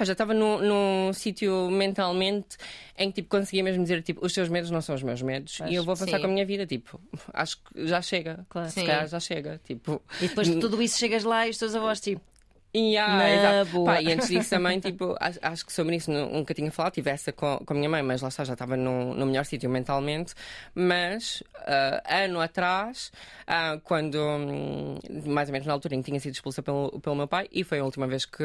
Já 0.00 0.12
estava 0.12 0.32
num, 0.32 0.62
num 0.62 1.12
sítio 1.12 1.68
mentalmente 1.70 2.56
em 2.96 3.10
que 3.10 3.16
tipo, 3.16 3.28
conseguia 3.28 3.62
mesmo 3.62 3.82
dizer, 3.82 4.02
tipo, 4.02 4.24
os 4.24 4.32
teus 4.32 4.48
medos 4.48 4.70
não 4.70 4.80
são 4.80 4.94
os 4.94 5.02
meus 5.02 5.20
medos. 5.20 5.60
Acho, 5.60 5.70
e 5.70 5.74
eu 5.74 5.84
vou 5.84 5.94
passar 5.94 6.16
sim. 6.16 6.20
com 6.20 6.26
a 6.26 6.30
minha 6.30 6.46
vida, 6.46 6.64
tipo, 6.66 6.98
acho 7.34 7.58
que 7.58 7.86
já 7.86 8.00
chega. 8.00 8.46
Claro. 8.48 8.70
Se 8.70 8.76
calhar 8.76 9.06
já 9.06 9.20
chega. 9.20 9.60
Tipo, 9.62 10.00
e 10.22 10.28
depois 10.28 10.48
de 10.48 10.58
tudo 10.58 10.80
isso 10.80 10.98
chegas 10.98 11.22
lá 11.22 11.46
e 11.46 11.50
os 11.50 11.58
teus 11.58 11.74
avós, 11.74 12.00
tipo. 12.00 12.33
Yeah, 12.76 13.64
Pá, 13.84 14.02
e 14.02 14.12
antes 14.12 14.28
disso 14.28 14.50
também, 14.56 14.80
tipo, 14.80 15.14
acho, 15.20 15.38
acho, 15.40 15.64
que 15.64 15.72
sobre 15.72 15.94
isso 15.94 16.10
nunca 16.10 16.52
tinha 16.52 16.72
falado, 16.72 16.94
tive 16.94 17.08
essa 17.08 17.32
com, 17.32 17.58
com 17.58 17.72
a 17.72 17.76
minha 17.76 17.88
mãe, 17.88 18.02
mas 18.02 18.20
lá 18.20 18.28
está, 18.28 18.42
já 18.42 18.54
estava 18.54 18.76
no, 18.76 19.14
no 19.14 19.26
melhor 19.26 19.44
sítio 19.44 19.70
mentalmente. 19.70 20.34
Mas 20.74 21.40
uh, 21.56 22.02
ano 22.04 22.40
atrás, 22.40 23.12
uh, 23.42 23.80
quando 23.84 24.16
um, 24.16 24.98
mais 25.26 25.48
ou 25.48 25.52
menos 25.52 25.68
na 25.68 25.72
altura 25.72 25.94
em 25.94 26.02
que 26.02 26.06
tinha 26.06 26.18
sido 26.18 26.34
expulsa 26.34 26.62
pelo, 26.64 26.98
pelo 27.00 27.14
meu 27.14 27.28
pai, 27.28 27.48
e 27.52 27.62
foi 27.62 27.78
a 27.78 27.84
última 27.84 28.08
vez 28.08 28.26
que, 28.26 28.38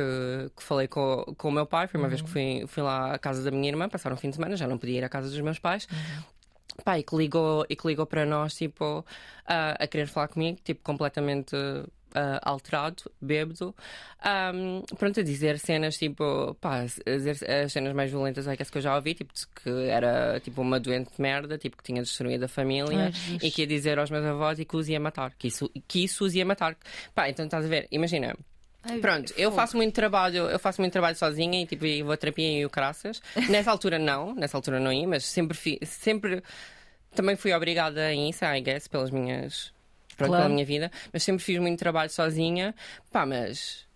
que 0.55 0.61
falei 0.61 0.87
com, 0.87 1.33
com 1.35 1.49
o 1.49 1.51
meu 1.51 1.65
pai, 1.65 1.87
foi 1.87 1.99
uma 1.99 2.05
uhum. 2.05 2.09
vez 2.09 2.21
que 2.21 2.29
fui, 2.29 2.65
fui 2.67 2.83
lá 2.83 3.15
à 3.15 3.17
casa 3.17 3.43
da 3.43 3.49
minha 3.49 3.67
irmã, 3.67 3.89
passar 3.89 4.13
um 4.13 4.17
fim 4.17 4.29
de 4.29 4.35
semana, 4.35 4.55
já 4.55 4.67
não 4.67 4.77
podia 4.77 4.99
ir 4.99 5.03
à 5.03 5.09
casa 5.09 5.27
dos 5.27 5.41
meus 5.41 5.57
pais. 5.57 5.87
Uhum. 5.91 6.23
Pá, 6.83 6.99
e 6.99 7.03
que 7.03 7.15
ligou, 7.15 7.65
e 7.67 7.75
que 7.75 7.87
ligou 7.87 8.05
para 8.05 8.27
nós, 8.27 8.55
tipo, 8.55 8.99
uh, 8.99 9.03
a 9.47 9.87
querer 9.87 10.07
falar 10.07 10.27
comigo, 10.27 10.59
tipo, 10.63 10.81
completamente 10.83 11.55
Uh, 12.09 12.41
alterado, 12.41 13.03
bêbado, 13.21 13.75
um, 14.55 14.81
pronto, 14.95 15.19
a 15.19 15.23
dizer 15.23 15.59
cenas 15.59 15.95
tipo, 15.95 16.55
pá, 16.59 16.79
as 16.81 17.71
cenas 17.71 17.93
mais 17.93 18.09
violentas 18.09 18.47
é 18.47 18.55
que 18.55 18.77
eu 18.77 18.81
já 18.81 18.95
ouvi, 18.95 19.13
tipo, 19.13 19.31
que 19.63 19.69
era 19.87 20.39
tipo 20.39 20.61
uma 20.61 20.79
doente 20.79 21.11
de 21.15 21.21
merda, 21.21 21.57
tipo, 21.57 21.77
que 21.77 21.83
tinha 21.83 22.01
destruído 22.01 22.45
a 22.45 22.47
família 22.47 23.11
Ai, 23.13 23.39
e 23.43 23.51
que 23.51 23.61
ia 23.61 23.67
dizer 23.67 23.99
aos 23.99 24.09
meus 24.09 24.25
avós 24.25 24.57
e 24.57 24.65
que 24.65 24.75
os 24.75 24.89
ia 24.89 24.99
matar, 24.99 25.33
que 25.35 25.47
isso, 25.47 25.69
que 25.87 26.03
isso 26.03 26.25
os 26.25 26.33
ia 26.33 26.45
matar. 26.45 26.75
Pá, 27.13 27.29
então 27.29 27.45
estás 27.45 27.65
a 27.65 27.67
ver, 27.67 27.87
imagina. 27.91 28.35
Ai, 28.83 28.99
Pronto, 28.99 29.33
eu 29.37 29.51
faço 29.51 29.77
muito 29.77 29.93
trabalho, 29.93 30.49
eu 30.49 30.57
faço 30.57 30.81
muito 30.81 30.93
trabalho 30.93 31.15
sozinha 31.15 31.61
e 31.61 31.65
tipo, 31.65 31.85
e 31.85 32.01
vou 32.01 32.13
a 32.13 32.17
terapia 32.17 32.59
e 32.59 32.65
o 32.65 32.69
caraças. 32.69 33.21
Nessa 33.49 33.69
altura 33.69 33.99
não, 33.99 34.33
nessa 34.33 34.57
altura 34.57 34.79
não 34.79 34.91
ia, 34.91 35.07
mas 35.07 35.25
sempre, 35.25 35.55
fi, 35.55 35.79
sempre 35.83 36.41
também 37.13 37.35
fui 37.35 37.53
obrigada 37.53 38.01
a 38.07 38.13
isso, 38.13 38.43
I 38.45 38.61
guess, 38.61 38.87
pelas 38.87 39.11
minhas 39.11 39.73
pronto, 40.19 40.29
claro. 40.29 40.43
pela 40.43 40.53
minha 40.53 40.65
vida, 40.65 40.91
mas 41.11 41.23
sempre 41.23 41.43
fiz 41.43 41.59
muito 41.59 41.79
trabalho 41.79 42.09
sozinha. 42.09 42.75
Pá, 43.11 43.25
mas. 43.25 43.87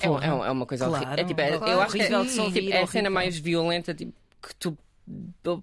É, 0.00 0.06
é, 0.06 0.26
é, 0.28 0.50
uma 0.50 0.66
coisa 0.66 0.86
claro, 0.86 1.04
horrível. 1.04 1.24
É, 1.24 1.28
tipo, 1.28 1.40
é, 1.40 1.58
claro, 1.58 1.72
eu 1.72 1.80
acho 1.82 1.92
que 1.92 2.02
é, 2.02 2.50
tipo, 2.50 2.70
é 2.70 2.82
a 2.82 2.86
cena 2.86 3.10
mais 3.10 3.38
violenta 3.38 3.92
tipo, 3.92 4.12
que 4.40 4.54
tu 4.54 4.78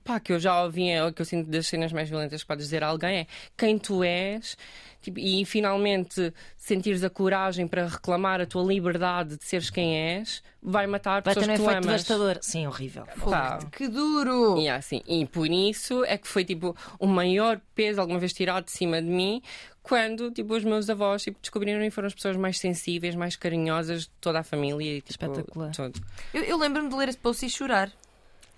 pá, 0.03 0.19
que 0.19 0.33
eu 0.33 0.39
já 0.39 0.63
ouvi, 0.63 0.89
é, 0.89 1.11
que 1.11 1.21
eu 1.21 1.25
sinto 1.25 1.49
das 1.49 1.67
cenas 1.67 1.93
mais 1.93 2.09
violentas 2.09 2.41
que 2.41 2.47
podes 2.47 2.65
dizer 2.65 2.83
a 2.83 2.87
alguém 2.87 3.19
é 3.19 3.27
quem 3.55 3.77
tu 3.77 4.03
és 4.03 4.57
tipo, 5.01 5.19
e 5.19 5.45
finalmente 5.45 6.33
sentires 6.55 7.03
a 7.03 7.09
coragem 7.09 7.67
para 7.67 7.87
reclamar 7.87 8.41
a 8.41 8.45
tua 8.45 8.63
liberdade 8.63 9.37
de 9.37 9.45
seres 9.45 9.69
quem 9.69 9.95
és, 9.95 10.43
vai 10.61 10.85
matar 10.85 11.21
vai 11.21 11.33
pessoas 11.33 11.57
que 11.57 11.63
tu 11.63 11.69
amas. 11.69 11.85
devastador. 11.85 12.37
Sim, 12.41 12.67
horrível. 12.67 13.05
Pá. 13.23 13.59
Que 13.71 13.87
duro! 13.87 14.59
E, 14.59 14.67
assim, 14.67 15.01
e 15.07 15.25
por 15.25 15.47
isso 15.47 16.03
é 16.03 16.17
que 16.17 16.27
foi 16.27 16.43
tipo 16.43 16.75
o 16.99 17.07
maior 17.07 17.61
peso 17.73 18.01
alguma 18.01 18.19
vez 18.19 18.33
tirado 18.33 18.65
de 18.65 18.71
cima 18.71 19.01
de 19.01 19.07
mim 19.07 19.41
quando 19.87 20.31
tipo, 20.31 20.53
os 20.53 20.63
meus 20.63 20.89
avós 20.89 21.23
tipo, 21.23 21.39
descobriram 21.41 21.83
e 21.83 21.89
foram 21.89 22.07
as 22.07 22.13
pessoas 22.13 22.35
mais 22.35 22.59
sensíveis, 22.59 23.15
mais 23.15 23.35
carinhosas 23.35 24.03
de 24.03 24.09
toda 24.21 24.39
a 24.39 24.43
família. 24.43 24.97
E, 24.97 25.01
tipo, 25.01 25.11
Espetacular. 25.11 25.71
Todo. 25.75 25.99
Eu, 26.33 26.43
eu 26.43 26.57
lembro-me 26.57 26.89
de 26.89 26.95
ler 26.95 27.09
esse 27.09 27.17
post 27.17 27.45
e 27.45 27.49
chorar. 27.49 27.91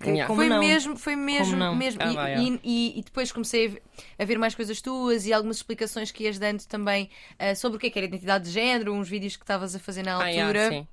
Yeah. 0.02 0.34
Foi 0.34 0.48
não? 0.48 0.60
mesmo, 0.60 0.96
foi 0.96 1.14
mesmo, 1.14 1.74
mesmo. 1.74 2.00
Ah, 2.02 2.10
e, 2.10 2.14
vai, 2.14 2.38
e, 2.38 2.60
e, 2.64 2.98
e, 2.98 3.02
depois 3.02 3.30
comecei 3.30 3.82
a 4.18 4.24
ver, 4.24 4.38
mais 4.38 4.54
coisas 4.54 4.80
tuas 4.80 5.26
e 5.26 5.32
algumas 5.32 5.58
explicações 5.58 6.10
que 6.10 6.24
ias 6.24 6.38
dando 6.38 6.64
também 6.64 7.10
uh, 7.38 7.54
sobre 7.54 7.76
o 7.76 7.78
que, 7.78 7.88
é 7.88 7.90
que 7.90 7.98
era 7.98 8.06
identidade 8.06 8.44
de 8.44 8.50
género, 8.50 8.94
uns 8.94 9.10
vídeos 9.10 9.36
que 9.36 9.44
estavas 9.44 9.74
a 9.74 9.78
fazer 9.78 10.02
na 10.02 10.14
altura. 10.14 10.30
Ah, 10.30 10.30
yeah, 10.30 10.70
sim. 10.70 10.88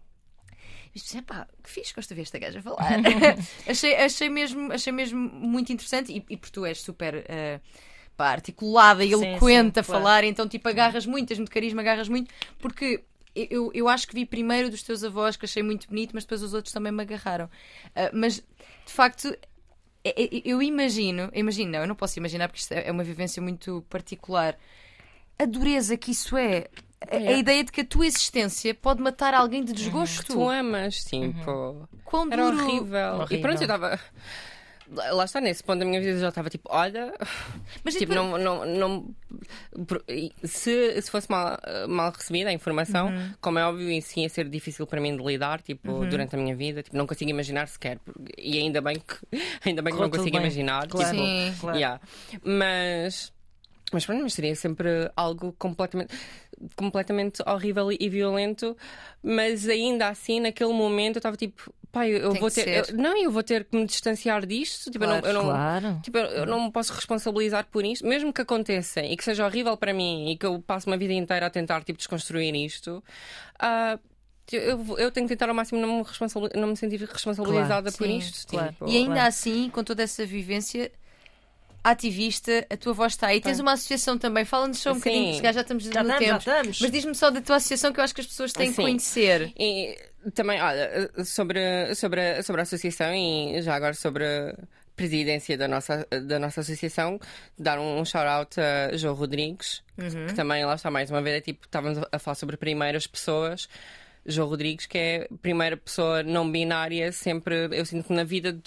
E 0.93 0.99
pensei, 0.99 1.21
pá, 1.21 1.47
que 1.63 1.69
fixe, 1.69 1.93
gosto 1.93 2.09
de 2.09 2.15
ver 2.15 2.23
esta 2.23 2.37
gaja 2.37 2.61
falar. 2.61 2.99
achei, 3.69 3.95
achei, 3.95 4.29
mesmo, 4.29 4.73
achei 4.73 4.91
mesmo 4.91 5.17
muito 5.17 5.71
interessante 5.71 6.11
e, 6.11 6.25
e 6.29 6.35
porque 6.35 6.51
tu 6.51 6.65
és 6.65 6.81
super. 6.81 7.15
Uh, 7.15 7.61
articulada 8.25 9.03
e 9.03 9.11
eloquente 9.11 9.75
sim, 9.75 9.79
a 9.79 9.83
claro. 9.83 9.85
falar, 9.85 10.23
então 10.23 10.47
tipo 10.47 10.67
agarras 10.67 11.05
muito, 11.05 11.27
tens 11.27 11.37
muito 11.37 11.51
carisma, 11.51 11.81
agarras 11.81 12.09
muito, 12.09 12.33
porque 12.59 13.03
eu, 13.35 13.71
eu 13.73 13.87
acho 13.87 14.07
que 14.07 14.15
vi 14.15 14.25
primeiro 14.25 14.69
dos 14.69 14.81
teus 14.81 15.03
avós, 15.03 15.35
que 15.35 15.45
achei 15.45 15.61
muito 15.61 15.87
bonito, 15.87 16.11
mas 16.13 16.23
depois 16.23 16.41
os 16.41 16.53
outros 16.53 16.73
também 16.73 16.91
me 16.91 17.03
agarraram. 17.03 17.45
Uh, 17.45 18.09
mas 18.13 18.37
de 18.37 18.93
facto, 18.93 19.27
é, 20.03 20.23
é, 20.23 20.41
eu 20.45 20.61
imagino, 20.61 21.29
imagino, 21.33 21.71
não, 21.73 21.79
eu 21.79 21.87
não 21.87 21.95
posso 21.95 22.17
imaginar 22.17 22.47
porque 22.47 22.61
isto 22.61 22.71
é 22.71 22.91
uma 22.91 23.03
vivência 23.03 23.41
muito 23.41 23.85
particular. 23.89 24.57
A 25.37 25.45
dureza 25.45 25.97
que 25.97 26.11
isso 26.11 26.35
é. 26.35 26.67
A, 26.99 27.15
é. 27.15 27.27
a 27.27 27.37
ideia 27.37 27.63
de 27.63 27.71
que 27.71 27.81
a 27.81 27.85
tua 27.85 28.07
existência 28.07 28.73
pode 28.73 29.01
matar 29.01 29.33
alguém 29.33 29.63
de 29.63 29.71
desgosto. 29.71 30.23
Que 30.23 30.33
tu 30.33 30.49
amas, 30.49 31.03
sim, 31.03 31.27
uhum. 31.27 31.43
pô. 31.43 31.87
Quão 32.03 32.27
Era 32.31 32.43
duro. 32.43 32.63
horrível. 32.63 33.13
horrível. 33.15 33.37
E 33.37 33.41
pronto, 33.41 33.57
eu 33.57 33.65
estava 33.65 33.99
lá 34.91 35.25
está, 35.25 35.41
nesse 35.41 35.63
ponto 35.63 35.79
da 35.79 35.85
minha 35.85 35.99
vida 35.99 36.19
já 36.19 36.29
estava 36.29 36.49
tipo, 36.49 36.69
olha, 36.71 37.13
mas 37.83 37.95
tipo, 37.95 38.13
depois... 38.13 38.43
não, 38.43 38.65
não, 38.65 38.65
não 38.65 39.15
se, 40.43 41.01
se 41.01 41.11
fosse 41.11 41.29
mal, 41.29 41.57
mal 41.87 42.11
recebida 42.11 42.49
a 42.49 42.53
informação, 42.53 43.07
uhum. 43.07 43.33
como 43.41 43.59
é 43.59 43.65
óbvio, 43.65 43.89
isso 43.89 44.19
ia 44.19 44.29
ser 44.29 44.49
difícil 44.49 44.87
para 44.87 45.01
mim 45.01 45.15
de 45.15 45.23
lidar, 45.23 45.61
tipo, 45.61 45.91
uhum. 45.91 46.09
durante 46.09 46.35
a 46.35 46.39
minha 46.39 46.55
vida, 46.55 46.81
tipo, 46.83 46.95
não 46.95 47.05
consigo 47.07 47.29
imaginar 47.29 47.67
sequer, 47.67 47.99
e 48.37 48.57
ainda 48.57 48.81
bem 48.81 48.95
que 48.95 49.37
ainda 49.65 49.81
bem 49.81 49.93
que 49.93 49.99
não 49.99 50.09
consigo 50.09 50.31
bem. 50.31 50.41
imaginar, 50.41 50.87
claro. 50.87 51.11
tipo, 51.11 51.23
Sim, 51.23 51.53
claro. 51.59 51.77
Yeah. 51.77 52.01
mas 52.43 53.33
mas 53.91 54.05
pronto, 54.05 54.21
mas 54.21 54.33
seria 54.33 54.53
sempre 54.53 55.09
algo 55.15 55.53
completamente, 55.57 56.13
completamente 56.75 57.41
horrível 57.47 57.89
e 57.91 58.09
violento, 58.09 58.75
mas 59.23 59.67
ainda 59.67 60.09
assim, 60.09 60.41
naquele 60.41 60.73
momento, 60.73 61.15
eu 61.15 61.19
estava 61.19 61.37
tipo, 61.37 61.73
pai, 61.97 62.11
eu, 62.11 62.33
vou 62.33 62.51
ter. 62.51 62.67
Eu, 62.67 62.97
não, 62.97 63.17
eu 63.17 63.31
vou 63.31 63.43
ter 63.43 63.65
que 63.65 63.75
me 63.75 63.85
distanciar 63.85 64.45
disto. 64.45 64.91
Tipo, 64.91 65.05
claro, 65.05 65.25
eu 65.25 65.33
não, 65.33 65.41
eu 65.41 65.45
não, 65.45 65.51
claro. 65.51 65.99
tipo, 66.03 66.17
eu, 66.17 66.45
não 66.45 66.65
me 66.65 66.71
posso 66.71 66.93
responsabilizar 66.93 67.65
por 67.71 67.85
isto, 67.85 68.05
mesmo 68.05 68.31
que 68.31 68.41
aconteça 68.41 69.01
e 69.01 69.17
que 69.17 69.23
seja 69.23 69.45
horrível 69.45 69.75
para 69.75 69.93
mim 69.93 70.31
e 70.31 70.37
que 70.37 70.45
eu 70.45 70.61
passe 70.61 70.87
uma 70.87 70.97
vida 70.97 71.13
inteira 71.13 71.47
a 71.47 71.49
tentar 71.49 71.83
tipo, 71.83 71.97
desconstruir 71.97 72.55
isto. 72.55 73.03
Uh, 73.61 73.99
eu, 74.51 74.97
eu, 74.97 75.11
tenho 75.11 75.27
que 75.27 75.35
tentar 75.35 75.49
ao 75.49 75.55
máximo 75.55 75.81
não 75.81 75.97
me, 75.97 76.49
não 76.55 76.67
me 76.69 76.77
sentir 76.77 77.01
responsabilizada 77.01 77.91
claro, 77.91 77.97
por 77.97 78.07
sim, 78.07 78.17
isto. 78.17 78.47
Claro. 78.47 78.71
Tipo, 78.71 78.87
e 78.87 78.97
ainda 78.97 79.25
assim, 79.25 79.69
com 79.69 79.83
toda 79.83 80.03
essa 80.03 80.25
vivência, 80.25 80.89
ativista, 81.83 82.65
a 82.69 82.77
tua 82.77 82.93
voz 82.93 83.13
está 83.13 83.27
aí. 83.27 83.41
Tens 83.41 83.59
uma 83.59 83.73
associação 83.73 84.17
também. 84.17 84.45
Fala-nos 84.45 84.79
só 84.79 84.91
um 84.91 84.93
Sim. 84.95 84.99
bocadinho, 84.99 85.33
se 85.35 85.41
já 85.41 85.61
estamos 85.61 85.83
já 85.83 86.03
no 86.03 86.09
estamos, 86.09 86.19
tempo. 86.19 86.43
Já 86.43 86.55
estamos. 86.57 86.79
Mas 86.81 86.91
diz-me 86.91 87.15
só 87.15 87.29
da 87.29 87.41
tua 87.41 87.55
associação 87.57 87.91
que 87.91 87.99
eu 87.99 88.03
acho 88.03 88.15
que 88.15 88.21
as 88.21 88.27
pessoas 88.27 88.53
têm 88.53 88.71
que 88.71 88.81
conhecer. 88.81 89.53
E 89.57 89.97
também, 90.33 90.61
olha, 90.61 91.11
sobre, 91.23 91.93
sobre, 91.95 92.41
sobre 92.43 92.61
a 92.61 92.63
associação 92.63 93.13
e 93.13 93.61
já 93.61 93.75
agora 93.75 93.93
sobre 93.93 94.25
a 94.25 94.55
presidência 94.95 95.57
da 95.57 95.67
nossa, 95.67 96.07
da 96.25 96.39
nossa 96.39 96.61
associação, 96.61 97.19
dar 97.57 97.79
um 97.79 98.03
shout-out 98.03 98.59
a 98.59 98.97
João 98.97 99.13
Rodrigues, 99.13 99.83
uhum. 99.97 100.27
que 100.27 100.33
também 100.33 100.65
lá 100.65 100.73
está 100.73 100.89
mais 100.89 101.11
uma 101.11 101.21
vez, 101.21 101.37
é 101.37 101.41
tipo, 101.41 101.65
estávamos 101.65 101.99
a 102.11 102.19
falar 102.19 102.35
sobre 102.35 102.57
primeiras 102.57 103.05
pessoas. 103.05 103.69
João 104.29 104.49
Rodrigues, 104.49 104.85
que 104.85 104.97
é 104.97 105.27
a 105.31 105.37
primeira 105.37 105.77
pessoa 105.77 106.21
não 106.21 106.51
binária, 106.51 107.11
sempre, 107.13 107.69
eu 107.71 107.85
sinto 107.85 108.07
que 108.07 108.13
na 108.13 108.25
vida 108.25 108.51
de 108.51 108.61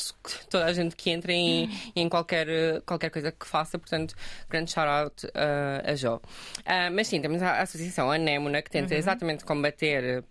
toda 0.48 0.64
a 0.64 0.72
gente 0.72 0.96
que 0.96 1.10
entra 1.10 1.32
e, 1.32 1.68
em 1.94 2.08
qualquer, 2.08 2.80
qualquer 2.86 3.10
coisa 3.10 3.30
que 3.30 3.46
faça, 3.46 3.78
portanto, 3.78 4.14
grande 4.48 4.70
shout-out 4.70 5.26
uh, 5.26 5.90
a 5.90 5.94
Jo. 5.94 6.14
Uh, 6.14 6.90
mas 6.94 7.08
sim, 7.08 7.20
temos 7.20 7.42
a 7.42 7.60
Associação 7.60 8.10
Anémona, 8.10 8.62
que 8.62 8.70
tenta 8.70 8.94
uhum. 8.94 8.98
exatamente 8.98 9.44
combater 9.44 10.24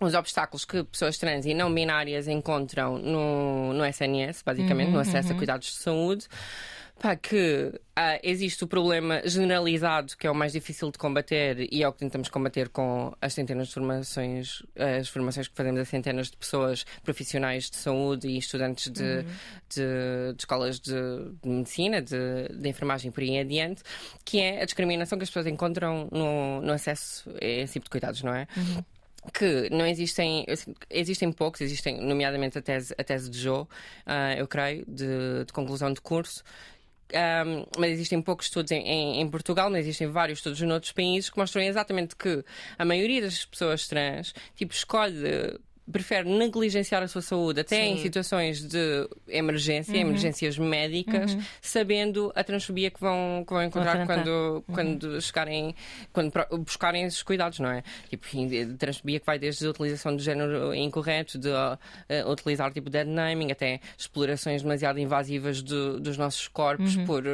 os 0.00 0.14
obstáculos 0.14 0.64
que 0.64 0.84
pessoas 0.84 1.18
trans 1.18 1.46
e 1.46 1.54
não 1.54 1.72
binárias 1.72 2.28
encontram 2.28 2.98
no, 2.98 3.72
no 3.72 3.84
SNS, 3.84 4.42
basicamente, 4.42 4.88
uhum, 4.88 4.94
no 4.94 5.00
acesso 5.00 5.28
uhum. 5.28 5.34
a 5.34 5.38
cuidados 5.38 5.68
de 5.68 5.76
saúde. 5.76 6.26
Pá, 6.98 7.14
que 7.14 7.78
ah, 7.94 8.18
existe 8.22 8.64
o 8.64 8.66
problema 8.66 9.20
generalizado 9.26 10.16
que 10.16 10.26
é 10.26 10.30
o 10.30 10.34
mais 10.34 10.52
difícil 10.52 10.90
de 10.90 10.96
combater 10.96 11.68
e 11.70 11.82
é 11.82 11.88
o 11.88 11.92
que 11.92 11.98
tentamos 11.98 12.30
combater 12.30 12.70
com 12.70 13.14
as 13.20 13.34
centenas 13.34 13.68
de 13.68 13.74
formações, 13.74 14.62
as 14.74 15.06
formações 15.06 15.46
que 15.46 15.54
fazemos 15.54 15.78
a 15.78 15.84
centenas 15.84 16.30
de 16.30 16.38
pessoas 16.38 16.86
profissionais 17.04 17.68
de 17.68 17.76
saúde 17.76 18.28
e 18.28 18.38
estudantes 18.38 18.90
de, 18.90 19.02
uhum. 19.02 19.24
de, 19.68 20.32
de, 20.32 20.36
escolas 20.38 20.80
de, 20.80 20.94
de 21.42 21.48
medicina, 21.48 22.00
de, 22.00 22.48
de, 22.48 22.66
enfermagem 22.66 23.10
por 23.10 23.22
aí 23.22 23.40
adiante, 23.40 23.82
que 24.24 24.40
é 24.40 24.62
a 24.62 24.64
discriminação 24.64 25.18
que 25.18 25.24
as 25.24 25.28
pessoas 25.28 25.46
encontram 25.46 26.08
no, 26.10 26.62
no 26.62 26.72
acesso 26.72 27.28
a 27.28 27.44
esse 27.44 27.74
tipo 27.74 27.84
de 27.84 27.90
cuidados, 27.90 28.22
não 28.22 28.34
é? 28.34 28.48
Uhum 28.56 28.82
que 29.32 29.68
não 29.70 29.86
existem, 29.86 30.46
existem 30.90 31.32
poucos, 31.32 31.60
existem 31.60 32.00
nomeadamente 32.00 32.58
a 32.58 32.62
tese, 32.62 32.94
a 32.96 33.04
tese 33.04 33.30
de 33.30 33.38
Joe, 33.38 33.62
uh, 33.62 33.68
eu 34.36 34.46
creio, 34.46 34.84
de, 34.86 35.44
de 35.46 35.52
conclusão 35.52 35.92
de 35.92 36.00
curso, 36.00 36.42
um, 37.14 37.64
mas 37.78 37.92
existem 37.92 38.20
poucos 38.20 38.46
estudos 38.46 38.72
em, 38.72 38.80
em, 38.80 39.20
em, 39.20 39.28
Portugal, 39.30 39.70
mas 39.70 39.80
existem 39.80 40.08
vários 40.08 40.40
estudos 40.40 40.60
noutros 40.62 40.90
países 40.92 41.30
que 41.30 41.38
mostram 41.38 41.62
exatamente 41.62 42.16
que 42.16 42.44
a 42.76 42.84
maioria 42.84 43.22
das 43.22 43.44
pessoas 43.44 43.86
trans 43.86 44.34
tipo, 44.56 44.74
escolhe 44.74 45.58
prefere 45.90 46.28
negligenciar 46.28 47.02
a 47.02 47.08
sua 47.08 47.22
saúde, 47.22 47.60
até 47.60 47.76
Sim. 47.76 47.92
em 47.92 48.02
situações 48.02 48.62
de 48.62 49.08
emergência, 49.28 49.94
uhum. 49.94 50.00
emergências 50.00 50.58
médicas, 50.58 51.34
uhum. 51.34 51.42
sabendo 51.60 52.32
a 52.34 52.42
transfobia 52.42 52.90
que 52.90 53.00
vão, 53.00 53.44
que 53.46 53.52
vão 53.52 53.62
encontrar 53.62 54.04
quando, 54.04 54.28
uhum. 54.28 54.74
quando 54.74 55.20
chegarem, 55.20 55.74
quando 56.12 56.32
buscarem 56.64 57.04
esses 57.04 57.22
cuidados, 57.22 57.60
não 57.60 57.70
é? 57.70 57.82
Tipo, 58.10 58.26
transfobia 58.78 59.20
que 59.20 59.26
vai 59.26 59.38
desde 59.38 59.66
a 59.66 59.70
utilização 59.70 60.16
de 60.16 60.24
género 60.24 60.74
incorreto, 60.74 61.38
de 61.38 61.48
uh, 61.48 62.30
utilizar 62.30 62.72
tipo 62.72 62.90
dead 62.90 63.06
naming, 63.06 63.52
até 63.52 63.80
explorações 63.96 64.62
demasiado 64.62 64.98
invasivas 64.98 65.62
de, 65.62 66.00
dos 66.00 66.18
nossos 66.18 66.48
corpos 66.48 66.96
uhum. 66.96 67.06
por, 67.06 67.24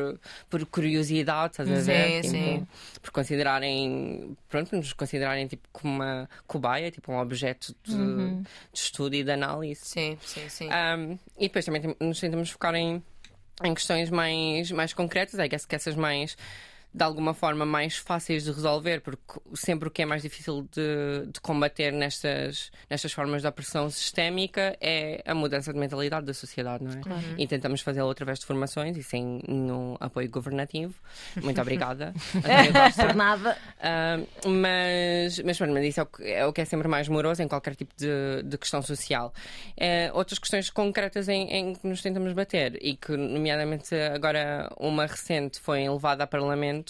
por 0.50 0.66
curiosidade, 0.66 1.52
estás 1.52 1.70
a 1.70 1.74
ver? 1.80 2.22
Sim, 2.24 2.30
tipo, 2.30 2.30
sim. 2.30 2.66
Por 3.00 3.10
considerarem, 3.10 4.36
pronto, 4.48 4.76
nos 4.76 4.92
considerarem 4.92 5.46
tipo 5.46 5.66
como 5.72 5.94
uma 5.94 6.28
cobaia, 6.46 6.90
tipo 6.90 7.10
um 7.12 7.18
objeto 7.18 7.74
de, 7.82 8.41
uhum. 8.42 8.70
de 8.72 8.78
estudo 8.78 9.14
e 9.14 9.24
de 9.24 9.30
análise. 9.30 9.80
Sim, 9.84 10.18
sim, 10.22 10.48
sim. 10.48 10.68
Um, 10.68 11.18
e 11.38 11.48
depois 11.48 11.64
também 11.64 11.96
nos 12.00 12.20
tentamos 12.20 12.50
focar 12.50 12.74
em, 12.74 13.02
em 13.62 13.74
questões 13.74 14.10
mais, 14.10 14.70
mais 14.70 14.92
concretas, 14.92 15.38
é 15.38 15.48
que 15.48 15.74
essas 15.74 15.94
mais 15.94 16.36
de 16.94 17.02
alguma 17.02 17.32
forma 17.32 17.64
mais 17.64 17.96
fáceis 17.96 18.44
de 18.44 18.52
resolver, 18.52 19.00
porque 19.00 19.40
sempre 19.54 19.88
o 19.88 19.90
que 19.90 20.02
é 20.02 20.04
mais 20.04 20.20
difícil 20.20 20.68
de, 20.70 21.26
de, 21.32 21.40
combater 21.40 21.90
nestas, 21.90 22.70
nestas 22.90 23.12
formas 23.12 23.40
de 23.40 23.48
opressão 23.48 23.88
sistémica 23.88 24.76
é 24.78 25.22
a 25.24 25.34
mudança 25.34 25.72
de 25.72 25.78
mentalidade 25.78 26.26
da 26.26 26.34
sociedade, 26.34 26.84
não 26.84 26.92
é? 26.92 26.96
Uhum. 26.96 27.34
E 27.38 27.46
tentamos 27.46 27.80
fazê-lo 27.80 28.10
através 28.10 28.40
de 28.40 28.46
formações 28.46 28.96
e 28.98 29.02
sem 29.02 29.40
nenhum 29.48 29.96
apoio 30.00 30.30
governativo. 30.30 30.94
Muito 31.42 31.60
obrigada. 31.62 32.12
Por 32.96 33.14
nada. 33.14 33.56
Uh, 33.78 34.50
mas, 34.50 35.38
mas, 35.38 35.60
mas 35.60 35.84
isso 35.86 36.00
é 36.00 36.02
o, 36.02 36.06
que, 36.06 36.22
é 36.24 36.46
o, 36.46 36.52
que, 36.52 36.60
é 36.60 36.64
sempre 36.66 36.88
mais 36.88 37.08
moroso 37.08 37.42
em 37.42 37.48
qualquer 37.48 37.74
tipo 37.74 37.94
de, 37.96 38.42
de 38.44 38.58
questão 38.58 38.82
social. 38.82 39.32
Uh, 39.78 40.14
outras 40.14 40.38
questões 40.38 40.68
concretas 40.68 41.26
em, 41.28 41.50
em 41.50 41.74
que 41.74 41.86
nos 41.86 42.02
tentamos 42.02 42.34
bater 42.34 42.78
e 42.82 42.96
que, 42.96 43.16
nomeadamente, 43.16 43.94
agora 43.94 44.70
uma 44.78 45.06
recente 45.06 45.58
foi 45.58 45.88
levada 45.88 46.24
a 46.24 46.26
Parlamento 46.26 46.81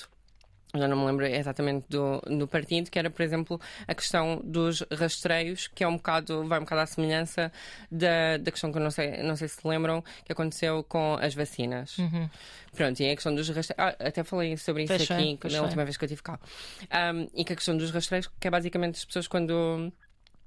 já 0.75 0.89
não 0.89 0.97
me 0.97 1.07
lembro 1.07 1.27
exatamente 1.27 1.85
do, 1.89 2.21
do 2.39 2.49
partido, 2.49 2.91
que 2.91 2.99
era, 2.99 3.11
por 3.11 3.23
exemplo, 3.23 3.61
a 3.87 3.95
questão 3.95 4.41
dos 4.43 4.83
rastreios, 4.91 5.69
que 5.69 5.85
é 5.85 5.89
um 5.89 5.97
bocado, 5.97 6.47
vai 6.49 6.59
um 6.59 6.63
bocado 6.63 6.81
à 6.81 6.87
semelhança 6.87 7.53
da, 7.91 8.39
da 8.39 8.51
questão 8.51 8.73
que 8.73 8.79
eu 8.79 8.83
não 8.83 8.91
sei, 8.91 9.23
não 9.23 9.37
sei 9.37 9.49
se 9.49 9.67
lembram, 9.67 10.03
que 10.25 10.33
aconteceu 10.33 10.83
com 10.85 11.17
as 11.21 11.35
vacinas. 11.35 11.99
Uhum. 11.99 12.29
Pronto, 12.75 13.01
e 13.01 13.11
a 13.11 13.15
questão 13.15 13.35
dos 13.35 13.49
rastreios. 13.51 13.77
Ah, 13.77 14.07
até 14.07 14.25
falei 14.25 14.57
sobre 14.57 14.85
isso 14.85 14.95
fechei, 14.95 15.35
aqui 15.35 15.53
na 15.53 15.63
última 15.63 15.85
vez 15.85 15.99
que 15.99 16.05
eu 16.05 16.07
estive 16.07 16.23
cá. 16.23 16.41
Um, 17.15 17.29
e 17.35 17.45
que 17.45 17.53
a 17.53 17.57
questão 17.57 17.77
dos 17.77 17.91
rastreios, 17.91 18.31
que 18.41 18.49
é 18.49 18.51
basicamente 18.51 18.97
as 18.97 19.05
pessoas 19.05 19.29
quando 19.29 19.93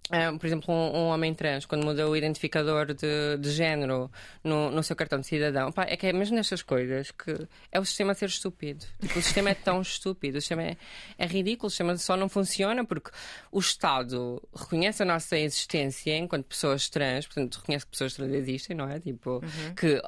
Uh, 0.05 0.37
por 0.37 0.45
exemplo, 0.45 0.71
um, 0.71 0.97
um, 0.97 1.07
homem 1.07 1.33
trans, 1.33 1.65
quando 1.65 1.83
muda 1.83 2.07
o 2.07 2.15
identificador 2.15 2.93
de, 2.93 3.37
de 3.39 3.51
género 3.51 4.11
no, 4.43 4.69
no 4.69 4.83
seu 4.83 4.95
cartão 4.95 5.19
de 5.19 5.25
cidadão, 5.25 5.71
pá, 5.71 5.83
é 5.89 5.97
que 5.97 6.05
é 6.05 6.13
mesmo 6.13 6.35
nestas 6.35 6.61
coisas 6.61 7.09
que 7.09 7.47
é 7.71 7.79
o 7.79 7.85
sistema 7.85 8.11
a 8.11 8.15
ser 8.15 8.27
estúpido. 8.27 8.85
Tipo, 8.99 9.17
o 9.17 9.21
sistema 9.23 9.49
é 9.49 9.55
tão 9.55 9.81
estúpido, 9.81 10.37
o 10.37 10.41
sistema 10.41 10.61
é, 10.61 10.77
é, 11.17 11.25
ridículo, 11.25 11.67
o 11.67 11.69
sistema 11.71 11.97
só 11.97 12.15
não 12.15 12.29
funciona 12.29 12.85
porque 12.85 13.09
o 13.51 13.59
Estado 13.59 14.39
reconhece 14.55 15.01
a 15.01 15.05
nossa 15.07 15.39
existência 15.39 16.15
enquanto 16.15 16.45
pessoas 16.45 16.87
trans, 16.87 17.25
portanto, 17.25 17.55
reconhece 17.55 17.85
que 17.85 17.91
pessoas 17.91 18.13
trans 18.13 18.31
existem, 18.31 18.77
não 18.77 18.87
é? 18.87 18.99
Tipo, 18.99 19.41
uhum. 19.43 19.75
que 19.75 19.99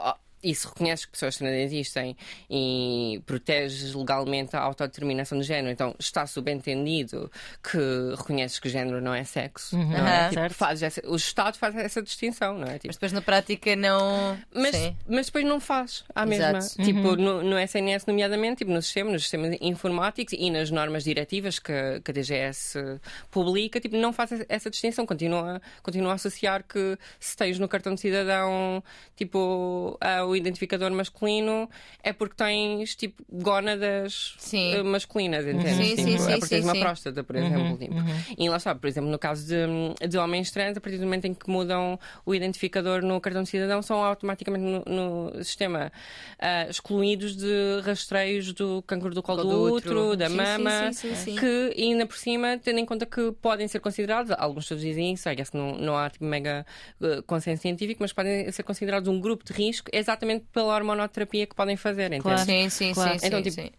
e 0.44 0.54
se 0.54 0.68
reconheces 0.68 1.06
que 1.06 1.12
pessoas 1.12 1.38
trans 1.38 1.54
existem 1.54 2.16
e 2.50 3.22
proteges 3.26 3.94
legalmente 3.94 4.56
a 4.56 4.60
autodeterminação 4.60 5.40
de 5.40 5.46
género, 5.46 5.72
então 5.72 5.96
está 6.00 6.28
subentendido 6.28 7.32
que 7.64 7.78
reconheces 8.16 8.60
que 8.60 8.70
género 8.70 9.02
não 9.02 9.14
é 9.14 9.24
sexo. 9.24 9.76
Uhum. 9.76 9.90
Não 9.90 10.08
é? 10.08 10.30
Tipo, 10.30 10.54
faz 10.54 10.84
essa, 10.84 11.02
o 11.08 11.16
Estado 11.16 11.58
faz 11.58 11.76
essa 11.76 12.02
distinção, 12.02 12.58
não 12.58 12.68
é? 12.68 12.74
Tipo, 12.74 12.88
mas 12.88 12.96
depois 12.96 13.12
na 13.12 13.22
prática 13.22 13.76
não. 13.76 14.38
Mas, 14.54 14.94
mas 15.08 15.26
depois 15.26 15.46
não 15.46 15.60
faz 15.60 16.04
à 16.14 16.26
mesma. 16.26 16.60
Exato. 16.60 16.84
Tipo, 16.84 17.10
uhum. 17.10 17.16
no, 17.16 17.44
no 17.44 17.60
SNS, 17.60 18.06
nomeadamente, 18.06 18.60
tipo, 18.60 18.72
no 18.72 18.82
sistema, 18.82 19.12
nos 19.12 19.24
sistemas 19.24 19.58
informáticos 19.60 20.34
e 20.38 20.50
nas 20.52 20.70
normas 20.70 21.04
diretivas 21.04 21.60
que, 21.60 21.74
que 22.04 22.12
a 22.12 22.14
DGS 22.14 23.00
publica, 23.32 23.80
tipo, 23.80 23.98
não 23.98 24.14
faz 24.14 24.32
essa 24.48 24.70
distinção. 24.70 25.06
Continua, 25.06 25.62
continua 25.82 26.12
a 26.12 26.16
associar 26.16 26.64
que 26.64 26.98
se 27.20 27.36
tens 27.36 27.58
no 27.58 27.68
cartão 27.68 27.96
de 27.96 28.02
cidadão, 28.02 28.84
tipo, 29.16 29.98
o 30.28 30.36
identificador 30.36 30.92
masculino 30.92 31.70
é 32.04 32.12
porque 32.14 32.36
tens 32.36 32.96
tipo 32.96 33.24
gónadas 33.30 34.36
sim. 34.38 34.74
Eh, 34.74 34.84
masculinas, 34.84 35.46
entende? 35.46 35.76
Sim, 35.76 35.96
tipo, 35.96 36.02
sim, 36.02 36.18
sim, 36.18 36.32
é 36.32 36.38
porque 36.38 36.56
tens 36.56 36.64
uma 36.66 36.76
próstata, 36.76 37.24
por 37.24 37.36
uhum, 37.36 37.46
exemplo. 37.46 37.78
Tipo. 37.78 37.94
Uhum. 37.96 38.36
E 38.38 38.50
lá 38.50 38.58
está, 38.58 38.76
por 38.76 38.88
exemplo, 38.88 39.10
no 39.10 39.20
caso 39.20 39.48
de, 39.48 40.08
de 40.08 40.18
homens 40.18 40.52
trans, 40.52 40.78
a 40.78 40.82
partir 40.82 40.98
do 40.98 41.06
momento 41.06 41.26
em 41.26 41.34
que 41.34 41.50
mudam 41.50 42.00
o 42.26 42.36
identificador 42.36 43.02
no 43.02 43.20
cartão 43.22 43.44
de 43.44 43.50
cidadão, 43.50 43.82
são 43.82 44.04
automaticamente 44.04 44.64
no, 44.64 44.84
no 44.86 45.44
sistema 45.44 45.92
uh, 46.40 46.70
excluídos 46.70 47.36
de 47.36 47.82
rastreios 47.84 48.54
do 48.54 48.82
cancro 48.84 49.14
do 49.14 49.24
colo 49.24 49.44
do, 49.44 49.50
do 49.50 49.74
útero, 49.74 50.16
da 50.16 50.30
mama, 50.30 50.92
que 51.40 51.74
ainda 51.78 52.06
por 52.06 52.18
cima, 52.18 52.60
tendo 52.62 52.80
em 52.80 52.86
conta 52.86 53.06
que 53.06 53.32
podem 53.42 53.68
ser 53.68 53.80
considerados, 53.80 54.32
alguns 54.38 54.66
estudos 54.66 54.84
dizem 54.84 55.14
isso, 55.14 55.28
não, 55.54 55.78
não 55.78 55.98
há 55.98 56.10
tipo, 56.10 56.26
mega 56.26 56.66
uh, 57.00 57.24
consenso 57.24 57.62
científico, 57.62 58.02
mas 58.02 58.14
podem 58.14 58.52
ser 58.52 58.64
considerados 58.64 59.08
um 59.08 59.20
grupo 59.20 59.44
de 59.46 59.54
risco 59.54 59.90
exatamente 59.94 60.17
exatamente 60.18 60.46
pela 60.52 60.76
hormonoterapia 60.76 61.46
que 61.46 61.56
podem 61.56 61.78
fazer. 61.78 62.20
Claro. 62.22 62.40
Sim, 62.40 62.70
sim, 62.70 62.94
claro. 62.94 63.20
sim. 63.20 63.28
Então, 63.28 63.44
sim, 63.44 63.50
tipo, 63.50 63.62
sim. 63.62 63.72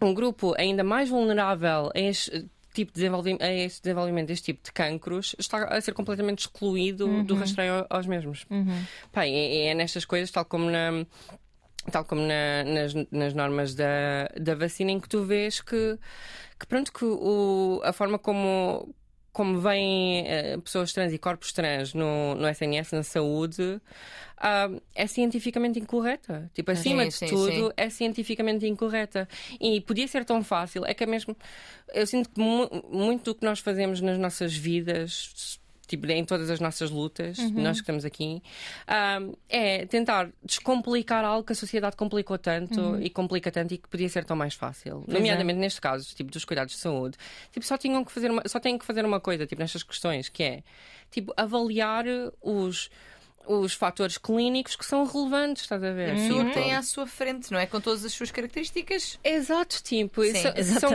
um 0.00 0.14
grupo 0.14 0.54
ainda 0.58 0.84
mais 0.84 1.08
vulnerável 1.08 1.90
a 1.94 1.98
este 1.98 2.48
tipo 2.72 2.92
de 2.92 3.00
desenvolvimento, 3.00 3.42
a 3.42 3.52
este 3.52 3.82
desenvolvimento 3.82 4.28
deste 4.28 4.52
tipo 4.52 4.62
de 4.62 4.72
cancros 4.72 5.34
está 5.38 5.64
a 5.64 5.80
ser 5.80 5.94
completamente 5.94 6.40
excluído 6.40 7.06
uhum. 7.06 7.24
do 7.24 7.34
rastreio 7.34 7.86
aos 7.88 8.06
mesmos. 8.06 8.44
Uhum. 8.50 8.84
Pá, 9.10 9.24
é, 9.24 9.68
é 9.68 9.74
nestas 9.74 10.04
coisas, 10.04 10.30
tal 10.30 10.44
como 10.44 10.70
na 10.70 11.06
tal 11.90 12.04
como 12.04 12.20
na, 12.20 12.64
nas, 12.64 12.94
nas, 13.12 13.32
normas 13.32 13.74
da, 13.74 14.28
da 14.40 14.56
vacina, 14.56 14.90
em 14.90 14.98
que 14.98 15.08
tu 15.08 15.22
vês 15.22 15.60
que, 15.60 15.96
que 16.58 16.66
pronto, 16.66 16.92
que 16.92 17.04
o, 17.04 17.80
a 17.84 17.92
forma 17.92 18.18
como, 18.18 18.92
como 19.36 19.60
vêm 19.60 20.24
uh, 20.24 20.60
pessoas 20.62 20.94
trans 20.94 21.12
e 21.12 21.18
corpos 21.18 21.52
trans 21.52 21.92
no, 21.92 22.34
no 22.34 22.48
SNS, 22.48 22.92
na 22.92 23.02
saúde, 23.02 23.62
uh, 23.62 24.82
é 24.94 25.06
cientificamente 25.06 25.78
incorreta. 25.78 26.50
Tipo, 26.54 26.70
acima 26.70 27.02
sim, 27.02 27.08
de 27.08 27.14
sim, 27.14 27.26
tudo, 27.26 27.66
sim. 27.66 27.72
é 27.76 27.90
cientificamente 27.90 28.66
incorreta. 28.66 29.28
E 29.60 29.78
podia 29.82 30.08
ser 30.08 30.24
tão 30.24 30.42
fácil, 30.42 30.86
é 30.86 30.94
que 30.94 31.04
é 31.04 31.06
mesmo. 31.06 31.36
Eu 31.92 32.06
sinto 32.06 32.30
que 32.30 32.40
mu 32.40 32.66
muito 32.90 33.24
do 33.24 33.34
que 33.34 33.44
nós 33.44 33.58
fazemos 33.58 34.00
nas 34.00 34.16
nossas 34.16 34.56
vidas 34.56 35.60
tipo, 35.86 36.06
em 36.06 36.24
todas 36.24 36.50
as 36.50 36.60
nossas 36.60 36.90
lutas, 36.90 37.38
uhum. 37.38 37.62
nós 37.62 37.76
que 37.76 37.82
estamos 37.82 38.04
aqui, 38.04 38.42
um, 39.20 39.34
é 39.48 39.86
tentar 39.86 40.30
descomplicar 40.42 41.24
algo 41.24 41.44
que 41.44 41.52
a 41.52 41.56
sociedade 41.56 41.96
complicou 41.96 42.36
tanto 42.38 42.80
uhum. 42.80 43.00
e 43.00 43.08
complica 43.08 43.50
tanto 43.50 43.74
e 43.74 43.78
que 43.78 43.88
podia 43.88 44.08
ser 44.08 44.24
tão 44.24 44.36
mais 44.36 44.54
fácil. 44.54 45.02
Pois. 45.04 45.16
Nomeadamente 45.16 45.58
é. 45.58 45.60
neste 45.60 45.80
caso, 45.80 46.14
tipo, 46.14 46.30
dos 46.30 46.44
cuidados 46.44 46.74
de 46.74 46.80
saúde. 46.80 47.16
Tipo, 47.52 47.64
só 47.64 47.78
tinham 47.78 48.04
que 48.04 48.12
fazer 48.12 48.30
uma, 48.30 48.42
só 48.46 48.58
têm 48.58 48.76
que 48.76 48.84
fazer 48.84 49.04
uma 49.04 49.20
coisa, 49.20 49.46
tipo, 49.46 49.60
nestas 49.60 49.82
questões, 49.82 50.28
que 50.28 50.42
é, 50.42 50.62
tipo, 51.10 51.32
avaliar 51.36 52.04
os 52.42 52.90
os 53.46 53.74
fatores 53.74 54.18
clínicos 54.18 54.76
que 54.76 54.84
são 54.84 55.04
relevantes, 55.04 55.62
estás 55.62 55.82
a 55.82 55.90
ver? 55.90 56.14
Uhum. 56.14 56.28
Tudo 56.28 56.52
tem 56.52 56.74
à 56.74 56.82
sua 56.82 57.06
frente, 57.06 57.50
não 57.52 57.58
é? 57.58 57.66
Com 57.66 57.80
todas 57.80 58.04
as 58.04 58.12
suas 58.12 58.30
características. 58.30 59.18
Exato, 59.22 59.82
tipo, 59.82 60.22
Sim, 60.24 60.32
são, 60.78 60.90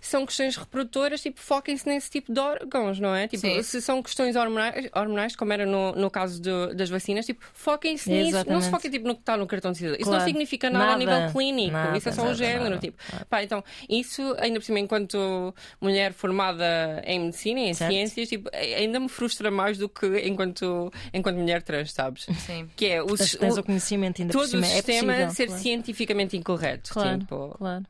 são, 0.00 0.26
questões 0.26 0.56
reprodutoras, 0.56 1.20
tipo, 1.20 1.40
foquem-se 1.40 1.86
nesse 1.86 2.10
tipo 2.10 2.32
de 2.32 2.40
órgãos, 2.40 2.98
não 2.98 3.14
é? 3.14 3.28
Tipo, 3.28 3.40
Sim. 3.40 3.62
se 3.62 3.80
são 3.80 4.02
questões 4.02 4.36
hormonais, 4.36 4.88
hormonais 4.94 5.36
como 5.36 5.52
era 5.52 5.66
no, 5.66 5.92
no 5.92 6.10
caso 6.10 6.40
de, 6.40 6.74
das 6.74 6.88
vacinas, 6.88 7.26
tipo, 7.26 7.44
foquem-se 7.52 8.10
nisso. 8.10 8.44
Não 8.48 8.60
se 8.60 8.70
foquem 8.70 8.90
tipo, 8.90 9.06
no 9.06 9.14
que 9.14 9.20
está 9.20 9.36
no 9.36 9.46
cartão 9.46 9.72
de 9.72 9.78
cidadão. 9.78 9.96
Isso 9.96 10.04
claro. 10.04 10.20
não 10.20 10.26
significa 10.26 10.70
nada, 10.70 10.86
nada, 10.86 10.94
a 10.94 10.98
nível 10.98 11.32
clínico, 11.32 11.72
nada, 11.72 11.98
isso 11.98 12.08
é 12.08 12.12
só 12.12 12.26
o 12.26 12.34
género. 12.34 12.78
Tipo. 12.78 12.96
Pá, 13.28 13.42
então, 13.42 13.62
isso, 13.88 14.34
ainda 14.38 14.58
por 14.58 14.64
cima, 14.64 14.80
enquanto 14.80 15.54
mulher 15.80 16.12
formada 16.12 17.02
em 17.04 17.20
medicina 17.20 17.60
e 17.60 17.68
em 17.70 17.74
certo. 17.74 17.92
ciências, 17.92 18.28
tipo, 18.28 18.48
ainda 18.52 18.98
me 18.98 19.08
frustra 19.08 19.50
mais 19.50 19.78
do 19.78 19.88
que 19.88 20.06
enquanto, 20.20 20.92
enquanto 21.12 21.36
mulher 21.36 21.62
trans 21.62 21.89
sabes? 21.92 22.26
Sim. 22.46 22.68
Que 22.76 22.86
é 22.86 23.02
o, 23.02 23.06
tens 23.16 23.58
o, 23.58 23.62
conhecimento 23.62 24.22
ainda 24.22 24.32
todo 24.32 24.42
por 24.42 24.48
cima. 24.48 24.66
o 24.66 24.70
sistema 24.70 25.14
é 25.14 25.26
possível, 25.26 25.34
ser 25.34 25.46
claro. 25.46 25.62
cientificamente 25.62 26.36
incorreto. 26.36 26.92
Claro, 26.92 27.18
tipo... 27.18 27.54
claro. 27.58 27.84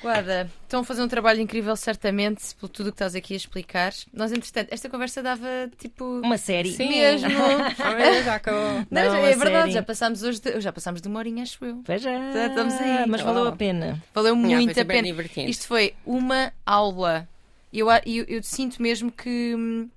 Guarda, 0.00 0.48
estão 0.62 0.80
a 0.80 0.84
fazer 0.84 1.02
um 1.02 1.08
trabalho 1.08 1.40
incrível, 1.40 1.74
certamente, 1.74 2.54
por 2.54 2.68
tudo 2.68 2.88
o 2.88 2.92
que 2.92 2.94
estás 2.94 3.16
aqui 3.16 3.34
a 3.34 3.36
explicar. 3.36 3.92
Nós, 4.12 4.30
entretanto, 4.30 4.68
esta 4.70 4.88
conversa 4.88 5.22
dava 5.22 5.68
tipo. 5.76 6.20
Uma 6.22 6.38
série. 6.38 6.70
Sim. 6.72 6.88
Mesmo. 6.88 7.28
já 8.24 8.36
acabou. 8.36 8.86
Não, 8.90 9.04
Não 9.04 9.16
é 9.16 9.34
verdade, 9.34 9.62
série. 9.62 9.72
já 9.72 9.82
passámos 9.82 10.22
hoje 10.22 10.40
de, 10.40 10.60
já 10.60 10.72
passámos 10.72 11.00
de 11.00 11.08
uma 11.08 11.18
horinha, 11.18 11.42
acho 11.42 11.64
eu. 11.64 11.82
Veja. 11.84 12.10
Já 12.32 12.46
estamos 12.46 12.74
aí. 12.74 13.06
Mas 13.08 13.22
valeu 13.22 13.48
a 13.48 13.52
pena. 13.52 14.00
Valeu 14.14 14.36
muito 14.36 14.80
a 14.80 14.84
pena. 14.84 15.08
Isto 15.48 15.66
foi 15.66 15.94
uma 16.06 16.52
aula. 16.64 17.28
Eu, 17.72 17.88
eu, 18.06 18.24
eu 18.28 18.42
sinto 18.42 18.80
mesmo 18.80 19.12
que 19.12 19.54
hum, 19.54 19.90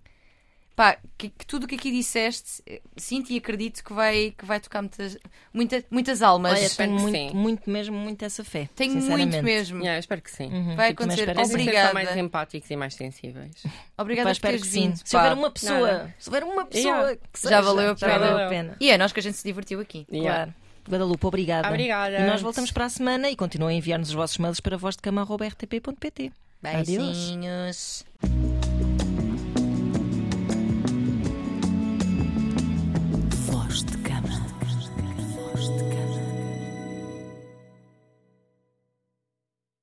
pá, 0.82 0.98
que, 1.16 1.30
que 1.30 1.46
tudo 1.46 1.66
o 1.66 1.68
que 1.68 1.76
aqui 1.76 1.92
disseste, 1.92 2.64
eh, 2.66 2.82
sinto 2.98 3.32
e 3.32 3.38
acredito 3.38 3.84
que 3.84 3.94
vai, 3.94 4.34
que 4.36 4.44
vai 4.44 4.60
tocar 4.60 4.82
muitas, 4.82 5.16
muita, 5.54 5.86
muitas 5.92 6.24
almas. 6.24 6.54
Olha, 6.54 6.70
tenho 6.72 6.94
muito, 6.94 7.36
muito, 7.36 7.70
mesmo, 7.70 7.96
muito 7.96 8.26
essa 8.26 8.44
fé. 8.44 8.68
Tenho 8.76 8.96
muito 8.96 9.44
mesmo. 9.44 9.80
Yeah, 9.82 10.00
espero 10.00 10.24
que 10.24 10.32
sim. 10.32 10.52
Uhum. 10.52 10.76
Vai 10.76 10.90
acontecer. 10.90 11.30
Obrigada. 11.38 11.94
Mais 11.94 12.18
empáticos 12.18 12.72
e 12.72 12.76
mais 12.76 12.96
sensíveis. 12.96 13.64
Obrigada 13.96 14.30
Pá, 14.30 14.34
por 14.34 14.42
teres 14.42 14.66
vindo. 14.66 15.00
Se 15.06 15.16
houver 15.16 15.34
uma 15.34 15.52
pessoa, 15.52 16.14
se 16.18 16.30
houver 16.30 16.44
uma 16.44 16.66
pessoa 16.66 16.96
yeah. 16.96 17.18
que 17.32 17.40
seja, 17.40 17.56
já 17.56 17.62
valeu 17.62 17.92
a 17.92 17.96
pena. 17.96 18.12
Já 18.12 18.18
valeu 18.18 18.46
a 18.46 18.50
pena. 18.50 18.78
E 18.80 18.90
é 18.90 18.98
nós 18.98 19.14
que 19.14 19.20
a 19.20 19.24
gente 19.24 19.38
se 19.38 19.44
divertiu 19.44 19.80
aqui. 19.80 20.08
Yeah. 20.12 20.46
Claro. 20.46 20.54
Guadalupe, 20.90 21.28
obrigada. 21.28 21.68
Obrigada. 21.68 22.18
E 22.18 22.26
nós 22.26 22.42
voltamos 22.42 22.72
para 22.72 22.86
a 22.86 22.90
semana 22.90 23.30
e 23.30 23.36
continuem 23.36 23.76
a 23.76 23.78
enviar-nos 23.78 24.10
os 24.10 24.16
vossos 24.16 24.40
mails 24.40 24.60
para 24.60 24.78
vozdecama.rtp.pt. 24.78 26.32
Beijinhos. 26.64 28.04
Adeus. 28.24 28.51